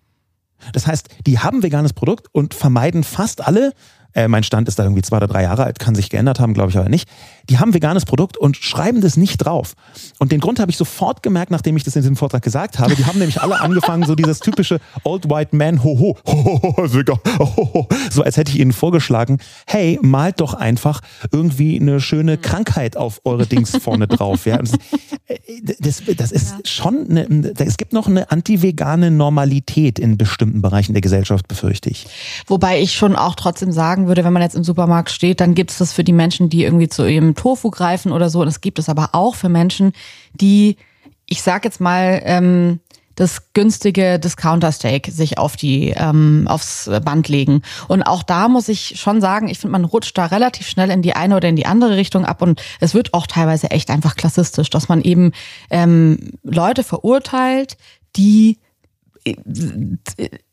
Das 0.72 0.86
heißt, 0.86 1.08
die 1.26 1.40
haben 1.40 1.62
veganes 1.62 1.92
Produkt 1.92 2.28
und 2.32 2.54
vermeiden 2.54 3.02
fast 3.02 3.40
alle 3.40 3.72
äh, 4.14 4.28
mein 4.28 4.42
Stand 4.42 4.68
ist 4.68 4.78
da 4.78 4.84
irgendwie 4.84 5.02
zwei 5.02 5.18
oder 5.18 5.26
drei 5.26 5.42
Jahre 5.42 5.64
alt, 5.64 5.78
kann 5.78 5.94
sich 5.94 6.10
geändert 6.10 6.40
haben, 6.40 6.54
glaube 6.54 6.70
ich 6.70 6.78
aber 6.78 6.88
nicht. 6.88 7.08
Die 7.48 7.58
haben 7.58 7.74
veganes 7.74 8.04
Produkt 8.04 8.36
und 8.36 8.56
schreiben 8.56 9.00
das 9.00 9.16
nicht 9.16 9.38
drauf. 9.38 9.74
Und 10.18 10.32
den 10.32 10.40
Grund 10.40 10.60
habe 10.60 10.70
ich 10.70 10.76
sofort 10.76 11.22
gemerkt, 11.22 11.50
nachdem 11.50 11.76
ich 11.76 11.84
das 11.84 11.96
in 11.96 12.02
diesem 12.02 12.16
Vortrag 12.16 12.42
gesagt 12.42 12.78
habe. 12.78 12.94
Die 12.94 13.04
haben 13.04 13.18
nämlich 13.18 13.40
alle 13.40 13.60
angefangen, 13.60 14.04
so 14.04 14.14
dieses 14.14 14.40
typische 14.40 14.80
Old 15.04 15.28
White 15.28 15.56
Man, 15.56 15.82
ho, 15.82 15.98
ho, 15.98 16.16
ho, 16.26 16.62
ho, 16.62 16.72
ho, 16.72 17.20
ho, 17.38 17.74
ho, 17.74 17.88
so 18.10 18.22
als 18.22 18.36
hätte 18.36 18.52
ich 18.52 18.60
ihnen 18.60 18.72
vorgeschlagen, 18.72 19.38
hey, 19.66 19.98
malt 20.02 20.40
doch 20.40 20.54
einfach 20.54 21.00
irgendwie 21.32 21.80
eine 21.80 22.00
schöne 22.00 22.38
Krankheit 22.38 22.96
auf 22.96 23.20
eure 23.24 23.46
Dings 23.46 23.76
vorne 23.76 24.06
drauf. 24.06 24.46
Ja? 24.46 24.58
Das, 24.58 24.72
äh, 25.26 25.38
das, 25.80 26.02
das 26.16 26.32
ist 26.32 26.50
ja. 26.50 26.58
schon, 26.64 27.06
eine, 27.10 27.52
es 27.58 27.76
gibt 27.76 27.92
noch 27.92 28.06
eine 28.06 28.30
anti-vegane 28.30 29.10
Normalität 29.10 29.98
in 29.98 30.16
bestimmten 30.16 30.62
Bereichen 30.62 30.92
der 30.92 31.02
Gesellschaft, 31.02 31.48
befürchte 31.48 31.90
ich. 31.90 32.06
Wobei 32.46 32.80
ich 32.80 32.94
schon 32.94 33.16
auch 33.16 33.34
trotzdem 33.34 33.72
sagen 33.72 34.01
würde, 34.06 34.24
wenn 34.24 34.32
man 34.32 34.42
jetzt 34.42 34.56
im 34.56 34.64
Supermarkt 34.64 35.10
steht, 35.10 35.40
dann 35.40 35.54
gibt 35.54 35.70
es 35.70 35.78
das 35.78 35.92
für 35.92 36.04
die 36.04 36.12
Menschen, 36.12 36.48
die 36.48 36.64
irgendwie 36.64 36.88
zu 36.88 37.06
ihrem 37.06 37.34
Tofu 37.34 37.70
greifen 37.70 38.12
oder 38.12 38.30
so. 38.30 38.40
Und 38.40 38.48
es 38.48 38.60
gibt 38.60 38.78
es 38.78 38.88
aber 38.88 39.10
auch 39.12 39.34
für 39.34 39.48
Menschen, 39.48 39.92
die, 40.34 40.76
ich 41.26 41.42
sag 41.42 41.64
jetzt 41.64 41.80
mal, 41.80 42.20
ähm, 42.24 42.80
das 43.14 43.52
günstige 43.52 44.18
Discounter-Steak 44.18 45.08
sich 45.08 45.38
auf 45.38 45.56
die 45.56 45.90
ähm, 45.90 46.46
aufs 46.48 46.90
Band 47.04 47.28
legen. 47.28 47.62
Und 47.88 48.02
auch 48.02 48.22
da 48.22 48.48
muss 48.48 48.68
ich 48.68 48.98
schon 48.98 49.20
sagen, 49.20 49.48
ich 49.48 49.58
finde, 49.58 49.72
man 49.72 49.84
rutscht 49.84 50.16
da 50.16 50.26
relativ 50.26 50.66
schnell 50.66 50.90
in 50.90 51.02
die 51.02 51.14
eine 51.14 51.36
oder 51.36 51.48
in 51.48 51.56
die 51.56 51.66
andere 51.66 51.96
Richtung 51.96 52.24
ab 52.24 52.42
und 52.42 52.62
es 52.80 52.94
wird 52.94 53.12
auch 53.14 53.26
teilweise 53.26 53.70
echt 53.70 53.90
einfach 53.90 54.16
klassistisch, 54.16 54.70
dass 54.70 54.88
man 54.88 55.02
eben 55.02 55.32
ähm, 55.70 56.32
Leute 56.42 56.82
verurteilt, 56.82 57.76
die 58.16 58.58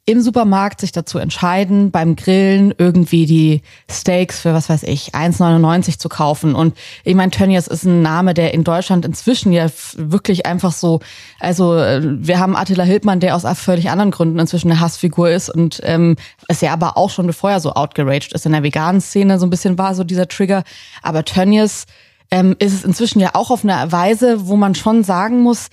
im 0.06 0.22
Supermarkt 0.22 0.82
sich 0.82 0.92
dazu 0.92 1.20
entscheiden, 1.20 1.92
beim 1.92 2.16
Grillen 2.16 2.74
irgendwie 2.78 3.28
die 3.28 3.62
Steaks 3.92 4.40
für, 4.40 4.56
was 4.56 4.68
weiß 4.68 4.82
ich, 4.84 5.14
1,99 5.14 6.00
zu 6.00 6.10
kaufen. 6.10 6.56
Und 6.56 6.76
ich 7.04 7.14
meine, 7.14 7.30
Tönnies 7.30 7.68
ist 7.68 7.84
ein 7.84 8.02
Name, 8.02 8.34
der 8.34 8.54
in 8.56 8.64
Deutschland 8.64 9.06
inzwischen 9.06 9.52
ja 9.52 9.68
wirklich 9.96 10.48
einfach 10.48 10.72
so, 10.72 11.00
also 11.40 11.78
äh, 11.78 12.02
wir 12.04 12.40
haben 12.40 12.56
Attila 12.56 12.84
Hildmann, 12.84 13.20
der 13.20 13.36
aus 13.36 13.44
völlig 13.60 13.92
anderen 13.92 14.10
Gründen 14.10 14.40
inzwischen 14.40 14.72
eine 14.72 14.80
Hassfigur 14.80 15.30
ist 15.30 15.50
und 15.50 15.80
ähm, 15.84 16.16
es 16.48 16.62
ja 16.62 16.74
aber 16.74 16.98
auch 16.98 17.12
schon 17.12 17.28
bevor 17.28 17.52
er 17.52 17.60
so 17.60 17.74
outgeraged 17.74 18.34
ist 18.34 18.48
in 18.48 18.52
der 18.54 18.64
veganen 18.64 19.02
Szene 19.02 19.38
so 19.38 19.46
ein 19.46 19.52
bisschen 19.52 19.78
war 19.78 19.94
so 19.94 20.04
dieser 20.04 20.28
Trigger. 20.28 20.64
Aber 21.04 21.24
Tönnies 21.24 21.86
ähm, 22.32 22.56
ist 22.60 22.74
es 22.74 22.84
inzwischen 22.84 23.20
ja 23.20 23.32
auch 23.34 23.52
auf 23.52 23.64
eine 23.64 23.92
Weise, 23.92 24.48
wo 24.48 24.56
man 24.56 24.76
schon 24.76 25.04
sagen 25.04 25.42
muss, 25.42 25.70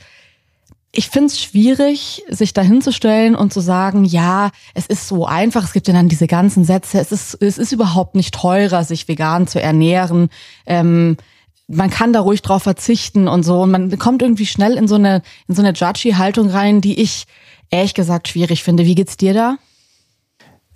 ich 0.97 1.11
finde 1.11 1.27
es 1.27 1.39
schwierig, 1.39 2.23
sich 2.31 2.55
da 2.55 2.63
hinzustellen 2.63 3.35
und 3.35 3.53
zu 3.53 3.61
sagen, 3.61 4.07
ja, 4.07 4.51
es 4.73 4.87
ist 4.87 5.07
so 5.07 5.27
einfach, 5.27 5.65
es 5.65 5.75
gibt 5.75 5.89
ja 5.89 5.95
dann 5.95 6.09
diese 6.09 6.27
ganzen 6.27 6.65
Sätze, 6.65 6.99
es 6.99 7.13
ist, 7.13 7.35
es 7.35 7.59
ist 7.59 7.73
überhaupt 7.73 8.15
nicht 8.15 8.35
teurer, 8.35 8.83
sich 8.83 9.07
vegan 9.07 9.47
zu 9.47 9.61
ernähren. 9.61 10.31
Ähm, 10.65 11.19
man 11.69 11.91
kann 11.91 12.15
da 12.15 12.21
ruhig 12.21 12.41
drauf 12.41 12.63
verzichten 12.63 13.29
und 13.29 13.43
so. 13.43 13.63
Und 13.63 13.73
man 13.73 13.99
kommt 13.99 14.23
irgendwie 14.23 14.47
schnell 14.47 14.75
in 14.79 14.89
so 14.89 14.95
eine, 14.95 15.23
in 15.49 15.55
so 15.55 15.61
eine 15.61 15.75
Judgy-Haltung 15.75 16.49
rein, 16.49 16.81
die 16.81 16.99
ich 16.99 17.27
ehrlich 17.71 17.93
gesagt 17.93 18.29
schwierig 18.29 18.63
finde. 18.63 18.87
Wie 18.87 18.95
geht's 18.95 19.19
dir 19.19 19.35
da? 19.35 19.59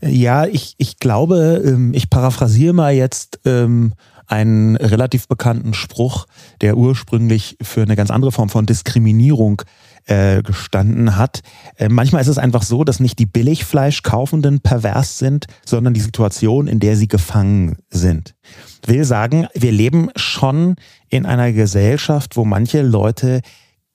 Ja, 0.03 0.45
ich, 0.45 0.75
ich 0.77 0.99
glaube, 0.99 1.63
ähm, 1.65 1.95
ich 1.95 2.11
paraphrasiere 2.11 2.75
mal 2.75 2.93
jetzt 2.93 3.41
ähm, 3.47 3.95
einen 4.27 4.77
relativ 4.77 5.29
bekannten 5.29 5.73
Spruch, 5.75 6.27
der 6.61 6.77
ursprünglich 6.77 7.57
für 7.63 7.83
eine 7.83 7.97
ganz 7.97 8.11
andere 8.11 8.33
Form 8.33 8.49
von 8.49 8.67
Diskriminierung 8.67 9.63
äh, 10.07 10.43
gestanden 10.43 11.17
hat. 11.17 11.41
Äh, 11.77 11.89
manchmal 11.89 12.23
ist 12.23 12.29
es 12.29 12.39
einfach 12.39 12.63
so, 12.63 12.85
dass 12.85 13.01
nicht 13.01 13.19
die 13.19 13.27
Billigfleischkaufenden 13.27 14.61
pervers 14.61 15.19
sind, 15.19 15.47
sondern 15.65 15.95
die 15.95 16.01
Situation, 16.01 16.67
in 16.67 16.81
der 16.81 16.97
sie 16.97 17.09
gefangen 17.09 17.77
sind. 17.91 18.35
Will 18.87 19.05
sagen, 19.05 19.47
wir 19.55 19.73
leben 19.73 20.11
schon 20.17 20.77
in 21.09 21.27
einer 21.27 21.53
Gesellschaft, 21.53 22.37
wo 22.37 22.45
manche 22.45 22.83
Leute 22.83 23.41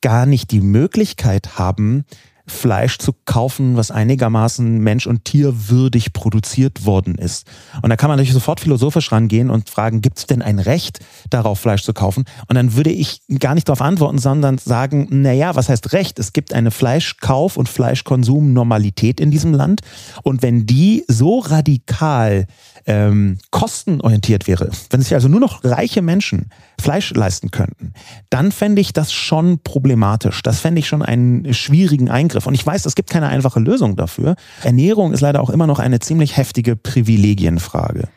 gar 0.01 0.25
nicht 0.25 0.51
die 0.51 0.61
Möglichkeit 0.61 1.57
haben, 1.57 2.05
Fleisch 2.47 2.99
zu 2.99 3.13
kaufen, 3.25 3.75
was 3.75 3.91
einigermaßen 3.91 4.79
mensch- 4.79 5.07
und 5.07 5.25
tierwürdig 5.25 6.13
produziert 6.13 6.85
worden 6.85 7.15
ist. 7.15 7.47
Und 7.81 7.89
da 7.89 7.95
kann 7.95 8.09
man 8.09 8.17
natürlich 8.17 8.33
sofort 8.33 8.59
philosophisch 8.59 9.11
rangehen 9.11 9.49
und 9.49 9.69
fragen, 9.69 10.01
gibt 10.01 10.19
es 10.19 10.27
denn 10.27 10.41
ein 10.41 10.59
Recht, 10.59 10.99
darauf 11.29 11.59
Fleisch 11.59 11.83
zu 11.83 11.93
kaufen? 11.93 12.25
Und 12.47 12.55
dann 12.55 12.75
würde 12.75 12.91
ich 12.91 13.21
gar 13.39 13.55
nicht 13.55 13.67
darauf 13.67 13.81
antworten, 13.81 14.19
sondern 14.19 14.57
sagen, 14.57 15.07
naja, 15.09 15.55
was 15.55 15.69
heißt 15.69 15.93
Recht? 15.93 16.19
Es 16.19 16.33
gibt 16.33 16.53
eine 16.53 16.71
Fleischkauf- 16.71 17.57
und 17.57 17.69
Fleischkonsum-Normalität 17.69 19.19
in 19.19 19.31
diesem 19.31 19.53
Land. 19.53 19.81
Und 20.21 20.41
wenn 20.43 20.65
die 20.65 21.03
so 21.07 21.39
radikal 21.39 22.45
ähm, 22.85 23.39
kostenorientiert 23.49 24.47
wäre, 24.47 24.69
wenn 24.91 25.01
sich 25.01 25.13
also 25.13 25.27
nur 25.27 25.39
noch 25.39 25.63
reiche 25.63 26.01
Menschen 26.01 26.51
Fleisch 26.79 27.11
leisten 27.11 27.49
könnten, 27.51 27.93
dann 28.29 28.51
fände 28.51 28.81
ich 28.81 28.93
das 28.93 29.11
schon 29.11 29.59
problematisch. 29.59 30.43
Das 30.43 30.59
fände 30.59 30.79
ich 30.79 30.87
schon 30.87 31.01
einen 31.01 31.53
schwierigen 31.53 32.09
Eingriff. 32.09 32.34
Und 32.43 32.53
ich 32.53 32.65
weiß, 32.65 32.85
es 32.85 32.95
gibt 32.95 33.09
keine 33.09 33.27
einfache 33.27 33.59
Lösung 33.59 33.95
dafür. 33.95 34.35
Ernährung 34.63 35.13
ist 35.13 35.21
leider 35.21 35.41
auch 35.41 35.49
immer 35.49 35.67
noch 35.67 35.79
eine 35.79 35.99
ziemlich 35.99 36.37
heftige 36.37 36.75
Privilegienfrage. 36.75 38.09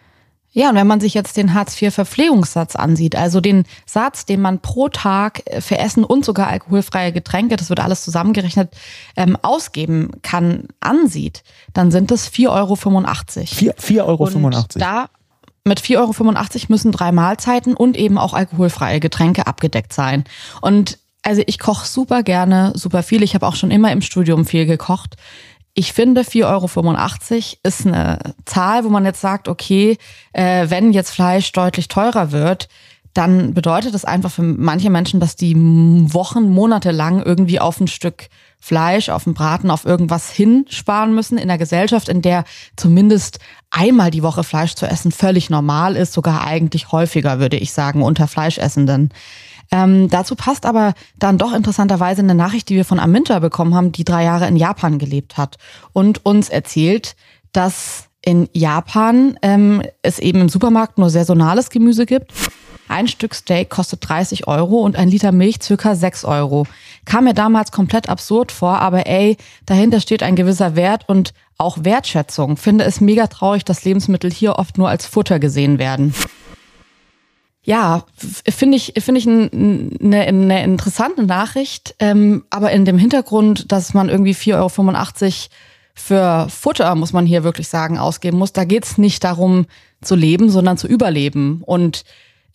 Ja, 0.50 0.70
und 0.70 0.76
wenn 0.76 0.86
man 0.86 1.00
sich 1.00 1.14
jetzt 1.14 1.36
den 1.36 1.52
Hartz-IV-Verpflegungssatz 1.52 2.74
ansieht, 2.74 3.16
also 3.16 3.40
den 3.40 3.64
Satz, 3.84 4.24
den 4.24 4.40
man 4.40 4.60
pro 4.60 4.88
Tag 4.88 5.42
äh, 5.44 5.60
für 5.60 5.78
Essen 5.78 6.04
und 6.04 6.24
sogar 6.24 6.48
alkoholfreie 6.48 7.12
Getränke, 7.12 7.56
das 7.56 7.68
wird 7.68 7.80
alles 7.80 8.02
zusammengerechnet, 8.02 8.74
ähm, 9.16 9.36
ausgeben 9.42 10.10
kann, 10.22 10.64
ansieht, 10.80 11.44
dann 11.74 11.90
sind 11.90 12.10
es 12.10 12.32
4,85 12.32 12.48
Euro. 12.48 12.74
4,85 12.74 14.04
Euro. 14.04 14.24
Und 14.24 14.80
da 14.80 15.10
mit 15.64 15.80
4,85 15.80 15.96
Euro 15.98 16.66
müssen 16.68 16.92
drei 16.92 17.12
Mahlzeiten 17.12 17.74
und 17.74 17.96
eben 17.96 18.18
auch 18.18 18.32
alkoholfreie 18.32 19.00
Getränke 19.00 19.46
abgedeckt 19.46 19.92
sein. 19.92 20.24
Und 20.62 20.98
also 21.22 21.42
ich 21.46 21.58
koche 21.58 21.86
super 21.86 22.22
gerne, 22.22 22.72
super 22.74 23.02
viel. 23.02 23.22
Ich 23.22 23.34
habe 23.34 23.46
auch 23.46 23.56
schon 23.56 23.70
immer 23.70 23.92
im 23.92 24.02
Studium 24.02 24.44
viel 24.44 24.66
gekocht. 24.66 25.16
Ich 25.74 25.92
finde 25.92 26.22
4,85 26.22 26.44
Euro 26.44 27.58
ist 27.62 27.86
eine 27.86 28.34
Zahl, 28.44 28.84
wo 28.84 28.88
man 28.88 29.04
jetzt 29.04 29.20
sagt, 29.20 29.48
okay, 29.48 29.96
äh, 30.32 30.68
wenn 30.70 30.92
jetzt 30.92 31.10
Fleisch 31.10 31.52
deutlich 31.52 31.88
teurer 31.88 32.32
wird, 32.32 32.68
dann 33.14 33.54
bedeutet 33.54 33.94
das 33.94 34.04
einfach 34.04 34.30
für 34.30 34.42
manche 34.42 34.90
Menschen, 34.90 35.18
dass 35.18 35.34
die 35.34 35.56
Wochen, 35.56 36.50
Monate 36.50 36.90
lang 36.90 37.22
irgendwie 37.22 37.58
auf 37.58 37.80
ein 37.80 37.88
Stück 37.88 38.28
Fleisch, 38.60 39.08
auf 39.08 39.26
einen 39.26 39.34
Braten, 39.34 39.70
auf 39.70 39.84
irgendwas 39.84 40.30
hinsparen 40.30 41.14
müssen 41.14 41.38
in 41.38 41.48
einer 41.48 41.58
Gesellschaft, 41.58 42.08
in 42.08 42.22
der 42.22 42.44
zumindest 42.76 43.38
einmal 43.70 44.10
die 44.10 44.22
Woche 44.22 44.44
Fleisch 44.44 44.74
zu 44.74 44.86
essen 44.86 45.12
völlig 45.12 45.48
normal 45.48 45.96
ist, 45.96 46.12
sogar 46.12 46.44
eigentlich 46.44 46.92
häufiger, 46.92 47.38
würde 47.38 47.56
ich 47.56 47.72
sagen, 47.72 48.02
unter 48.02 48.28
Fleischessenden. 48.28 49.10
Ähm, 49.70 50.08
dazu 50.08 50.34
passt 50.34 50.64
aber 50.64 50.94
dann 51.18 51.38
doch 51.38 51.52
interessanterweise 51.52 52.22
eine 52.22 52.34
Nachricht, 52.34 52.68
die 52.68 52.76
wir 52.76 52.84
von 52.84 52.98
Aminta 52.98 53.38
bekommen 53.38 53.74
haben, 53.74 53.92
die 53.92 54.04
drei 54.04 54.24
Jahre 54.24 54.48
in 54.48 54.56
Japan 54.56 54.98
gelebt 54.98 55.36
hat 55.36 55.56
und 55.92 56.24
uns 56.24 56.48
erzählt, 56.48 57.16
dass 57.52 58.08
in 58.24 58.48
Japan 58.52 59.38
ähm, 59.42 59.82
es 60.02 60.18
eben 60.18 60.40
im 60.40 60.48
Supermarkt 60.48 60.98
nur 60.98 61.10
saisonales 61.10 61.70
Gemüse 61.70 62.06
gibt. 62.06 62.32
Ein 62.88 63.06
Stück 63.06 63.34
Steak 63.34 63.68
kostet 63.68 64.08
30 64.08 64.48
Euro 64.48 64.78
und 64.78 64.96
ein 64.96 65.08
Liter 65.08 65.30
Milch 65.30 65.58
circa 65.62 65.94
6 65.94 66.24
Euro. 66.24 66.66
Kam 67.04 67.24
mir 67.24 67.34
damals 67.34 67.70
komplett 67.70 68.08
absurd 68.08 68.50
vor, 68.50 68.78
aber 68.80 69.06
ey, 69.06 69.36
dahinter 69.66 70.00
steht 70.00 70.22
ein 70.22 70.36
gewisser 70.36 70.74
Wert 70.74 71.06
und 71.06 71.34
auch 71.58 71.78
Wertschätzung. 71.82 72.56
Finde 72.56 72.84
es 72.84 73.02
mega 73.02 73.26
traurig, 73.26 73.64
dass 73.64 73.84
Lebensmittel 73.84 74.30
hier 74.30 74.58
oft 74.58 74.78
nur 74.78 74.88
als 74.88 75.06
Futter 75.06 75.38
gesehen 75.38 75.78
werden 75.78 76.14
ja, 77.68 78.04
finde 78.16 78.78
ich, 78.78 78.94
finde 78.96 79.18
ich 79.18 79.26
eine, 79.26 79.90
eine 80.00 80.64
interessante 80.64 81.22
Nachricht, 81.22 81.94
ähm, 81.98 82.44
aber 82.48 82.70
in 82.70 82.86
dem 82.86 82.96
Hintergrund, 82.96 83.70
dass 83.70 83.92
man 83.92 84.08
irgendwie 84.08 84.32
4,85 84.32 84.54
Euro 84.54 84.68
für 85.94 86.46
Futter, 86.48 86.94
muss 86.94 87.12
man 87.12 87.26
hier 87.26 87.44
wirklich 87.44 87.68
sagen, 87.68 87.98
ausgeben 87.98 88.38
muss, 88.38 88.54
da 88.54 88.64
geht's 88.64 88.96
nicht 88.96 89.22
darum 89.22 89.66
zu 90.00 90.14
leben, 90.14 90.48
sondern 90.48 90.78
zu 90.78 90.86
überleben. 90.88 91.60
Und 91.66 92.06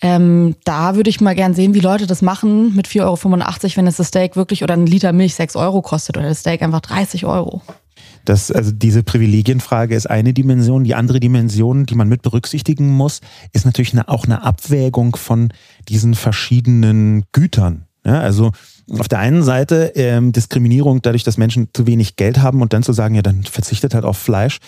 ähm, 0.01 0.55
da 0.63 0.95
würde 0.95 1.11
ich 1.11 1.21
mal 1.21 1.35
gern 1.35 1.53
sehen, 1.53 1.75
wie 1.75 1.79
Leute 1.79 2.07
das 2.07 2.23
machen 2.23 2.75
mit 2.75 2.87
4,85 2.87 3.03
Euro, 3.03 3.17
wenn 3.75 3.85
es 3.85 3.97
das 3.97 4.07
Steak 4.07 4.35
wirklich 4.35 4.63
oder 4.63 4.73
ein 4.73 4.87
Liter 4.87 5.13
Milch 5.13 5.35
6 5.35 5.55
Euro 5.57 5.83
kostet 5.83 6.17
oder 6.17 6.29
das 6.29 6.39
Steak 6.39 6.63
einfach 6.63 6.81
30 6.81 7.27
Euro. 7.27 7.61
Das, 8.25 8.51
also 8.51 8.71
diese 8.71 9.03
Privilegienfrage 9.03 9.95
ist 9.95 10.09
eine 10.09 10.33
Dimension. 10.33 10.83
Die 10.83 10.95
andere 10.95 11.19
Dimension, 11.19 11.85
die 11.85 11.95
man 11.95 12.07
mit 12.07 12.21
berücksichtigen 12.21 12.89
muss, 12.89 13.21
ist 13.51 13.65
natürlich 13.65 13.93
eine, 13.93 14.07
auch 14.07 14.25
eine 14.25 14.43
Abwägung 14.43 15.15
von 15.15 15.49
diesen 15.89 16.15
verschiedenen 16.15 17.25
Gütern. 17.31 17.85
Ja, 18.05 18.19
also 18.19 18.51
auf 18.89 19.07
der 19.07 19.19
einen 19.19 19.43
Seite 19.43 19.93
ähm, 19.95 20.33
Diskriminierung 20.33 21.01
dadurch, 21.01 21.23
dass 21.23 21.37
Menschen 21.37 21.69
zu 21.73 21.87
wenig 21.87 22.17
Geld 22.17 22.39
haben 22.39 22.61
und 22.61 22.73
dann 22.73 22.83
zu 22.83 22.91
sagen, 22.91 23.15
ja, 23.15 23.21
dann 23.21 23.43
verzichtet 23.43 23.93
halt 23.93 24.03
auf 24.03 24.17
Fleisch 24.17 24.59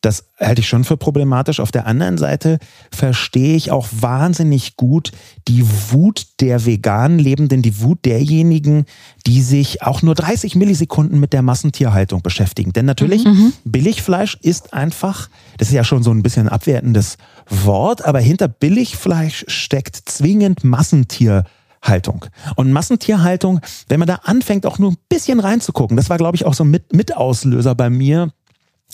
Das 0.00 0.26
halte 0.38 0.60
ich 0.60 0.68
schon 0.68 0.84
für 0.84 0.96
problematisch. 0.96 1.58
Auf 1.58 1.72
der 1.72 1.86
anderen 1.86 2.18
Seite 2.18 2.58
verstehe 2.92 3.56
ich 3.56 3.72
auch 3.72 3.88
wahnsinnig 3.90 4.76
gut 4.76 5.10
die 5.48 5.64
Wut 5.90 6.26
der 6.40 6.64
vegan 6.64 7.18
Lebenden, 7.18 7.62
die 7.62 7.80
Wut 7.80 8.04
derjenigen, 8.04 8.84
die 9.26 9.42
sich 9.42 9.82
auch 9.82 10.02
nur 10.02 10.14
30 10.14 10.54
Millisekunden 10.54 11.18
mit 11.18 11.32
der 11.32 11.42
Massentierhaltung 11.42 12.22
beschäftigen. 12.22 12.72
Denn 12.72 12.84
natürlich, 12.84 13.24
mhm. 13.24 13.52
Billigfleisch 13.64 14.38
ist 14.40 14.72
einfach, 14.72 15.30
das 15.56 15.68
ist 15.68 15.74
ja 15.74 15.82
schon 15.82 16.04
so 16.04 16.12
ein 16.12 16.22
bisschen 16.22 16.48
abwertendes 16.48 17.18
Wort, 17.48 18.04
aber 18.04 18.20
hinter 18.20 18.46
Billigfleisch 18.46 19.46
steckt 19.48 19.96
zwingend 19.96 20.62
Massentierhaltung. 20.62 22.24
Und 22.54 22.70
Massentierhaltung, 22.70 23.60
wenn 23.88 23.98
man 23.98 24.06
da 24.06 24.20
anfängt, 24.22 24.64
auch 24.64 24.78
nur 24.78 24.92
ein 24.92 24.98
bisschen 25.08 25.40
reinzugucken, 25.40 25.96
das 25.96 26.08
war, 26.08 26.18
glaube 26.18 26.36
ich, 26.36 26.46
auch 26.46 26.54
so 26.54 26.62
ein 26.62 26.70
Mit 26.70 26.92
Mitauslöser 26.92 27.74
bei 27.74 27.90
mir, 27.90 28.30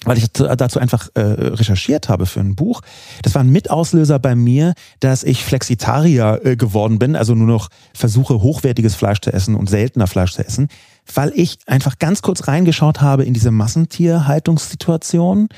weil 0.05 0.19
ich 0.19 0.31
dazu 0.33 0.79
einfach 0.79 1.09
äh, 1.15 1.21
recherchiert 1.21 2.09
habe 2.09 2.27
für 2.27 2.41
ein 2.41 2.55
Buch. 2.55 2.81
Das 3.23 3.35
war 3.35 3.43
ein 3.43 3.51
Mitauslöser 3.51 4.19
bei 4.19 4.35
mir, 4.35 4.75
dass 5.01 5.25
ich 5.25 5.45
Flexitarier 5.45 6.41
äh, 6.45 6.57
geworden 6.57 6.99
bin, 6.99 7.17
also 7.17 7.35
nur 7.35 7.47
noch 7.47 7.69
versuche, 7.95 8.43
hochwertiges 8.43 8.95
Fleisch 8.95 9.21
zu 9.21 9.33
essen 9.33 9.55
und 9.55 9.71
seltener 9.71 10.07
Fleisch 10.07 10.33
zu 10.33 10.45
essen, 10.45 10.69
weil 11.15 11.33
ich 11.35 11.59
einfach 11.67 11.99
ganz 11.99 12.23
kurz 12.23 12.49
reingeschaut 12.49 13.01
habe 13.01 13.25
in 13.25 13.35
diese 13.35 13.51
Massentierhaltungssituation 13.51 15.49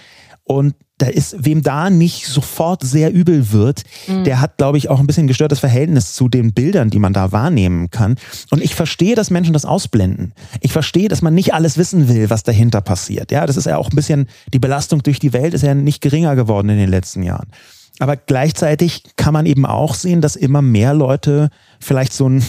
und 0.44 0.74
da 0.98 1.06
ist, 1.06 1.36
wem 1.38 1.62
da 1.62 1.90
nicht 1.90 2.26
sofort 2.26 2.82
sehr 2.82 3.12
übel 3.12 3.52
wird, 3.52 3.82
mhm. 4.06 4.24
der 4.24 4.40
hat, 4.40 4.56
glaube 4.56 4.78
ich, 4.78 4.88
auch 4.88 4.98
ein 4.98 5.06
bisschen 5.06 5.26
gestörtes 5.26 5.58
Verhältnis 5.58 6.14
zu 6.14 6.28
den 6.28 6.54
Bildern, 6.54 6.90
die 6.90 6.98
man 6.98 7.12
da 7.12 7.32
wahrnehmen 7.32 7.90
kann. 7.90 8.16
Und 8.50 8.62
ich 8.62 8.74
verstehe, 8.74 9.14
dass 9.14 9.30
Menschen 9.30 9.52
das 9.52 9.66
ausblenden. 9.66 10.32
Ich 10.60 10.72
verstehe, 10.72 11.08
dass 11.08 11.20
man 11.20 11.34
nicht 11.34 11.52
alles 11.52 11.76
wissen 11.76 12.08
will, 12.08 12.30
was 12.30 12.44
dahinter 12.44 12.80
passiert. 12.80 13.30
Ja, 13.30 13.46
das 13.46 13.56
ist 13.56 13.66
ja 13.66 13.76
auch 13.76 13.90
ein 13.90 13.96
bisschen, 13.96 14.26
die 14.52 14.58
Belastung 14.58 15.02
durch 15.02 15.18
die 15.18 15.32
Welt 15.32 15.52
ist 15.52 15.62
ja 15.62 15.74
nicht 15.74 16.00
geringer 16.00 16.34
geworden 16.34 16.70
in 16.70 16.78
den 16.78 16.88
letzten 16.88 17.22
Jahren. 17.22 17.48
Aber 17.98 18.16
gleichzeitig 18.16 19.04
kann 19.16 19.32
man 19.32 19.46
eben 19.46 19.64
auch 19.64 19.94
sehen, 19.94 20.20
dass 20.20 20.36
immer 20.36 20.60
mehr 20.60 20.92
Leute 20.92 21.48
vielleicht 21.80 22.12
so 22.12 22.28
ein, 22.28 22.44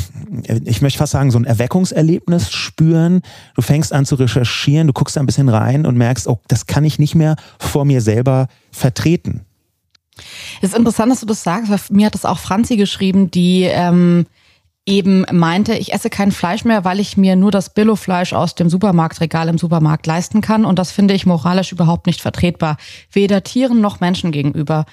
ich 0.65 0.81
möchte 0.81 0.99
fast 0.99 1.13
sagen, 1.13 1.31
so 1.31 1.39
ein 1.39 1.45
Erweckungserlebnis 1.45 2.51
spüren. 2.51 3.21
Du 3.55 3.61
fängst 3.61 3.93
an 3.93 4.05
zu 4.05 4.15
recherchieren, 4.15 4.87
du 4.87 4.93
guckst 4.93 5.15
da 5.15 5.21
ein 5.21 5.25
bisschen 5.25 5.49
rein 5.49 5.85
und 5.85 5.97
merkst, 5.97 6.27
oh, 6.27 6.39
das 6.47 6.67
kann 6.67 6.83
ich 6.83 6.99
nicht 6.99 7.15
mehr 7.15 7.35
vor 7.59 7.85
mir 7.85 8.01
selber 8.01 8.47
vertreten. 8.71 9.45
Es 10.61 10.71
ist 10.71 10.77
interessant, 10.77 11.11
dass 11.11 11.19
du 11.21 11.25
das 11.25 11.43
sagst, 11.43 11.69
weil 11.69 11.79
mir 11.91 12.07
hat 12.07 12.15
das 12.15 12.25
auch 12.25 12.39
Franzi 12.39 12.75
geschrieben, 12.75 13.31
die 13.31 13.63
ähm, 13.63 14.25
eben 14.87 15.25
meinte, 15.31 15.75
ich 15.75 15.93
esse 15.93 16.09
kein 16.09 16.31
Fleisch 16.31 16.63
mehr, 16.63 16.85
weil 16.85 16.99
ich 16.99 17.17
mir 17.17 17.35
nur 17.35 17.51
das 17.51 17.73
Billofleisch 17.73 18.33
aus 18.33 18.55
dem 18.55 18.69
Supermarktregal 18.69 19.49
im 19.49 19.57
Supermarkt 19.57 20.07
leisten 20.07 20.41
kann. 20.41 20.65
Und 20.65 20.79
das 20.79 20.91
finde 20.91 21.13
ich 21.13 21.25
moralisch 21.25 21.71
überhaupt 21.71 22.07
nicht 22.07 22.21
vertretbar. 22.21 22.77
Weder 23.11 23.43
Tieren 23.43 23.81
noch 23.81 23.99
Menschen 23.99 24.31
gegenüber. 24.31 24.85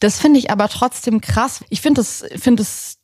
Das 0.00 0.18
finde 0.18 0.38
ich 0.38 0.50
aber 0.50 0.68
trotzdem 0.68 1.20
krass. 1.20 1.64
Ich 1.68 1.80
finde 1.80 2.00
es, 2.00 2.24
finde 2.36 2.62
es 2.62 2.98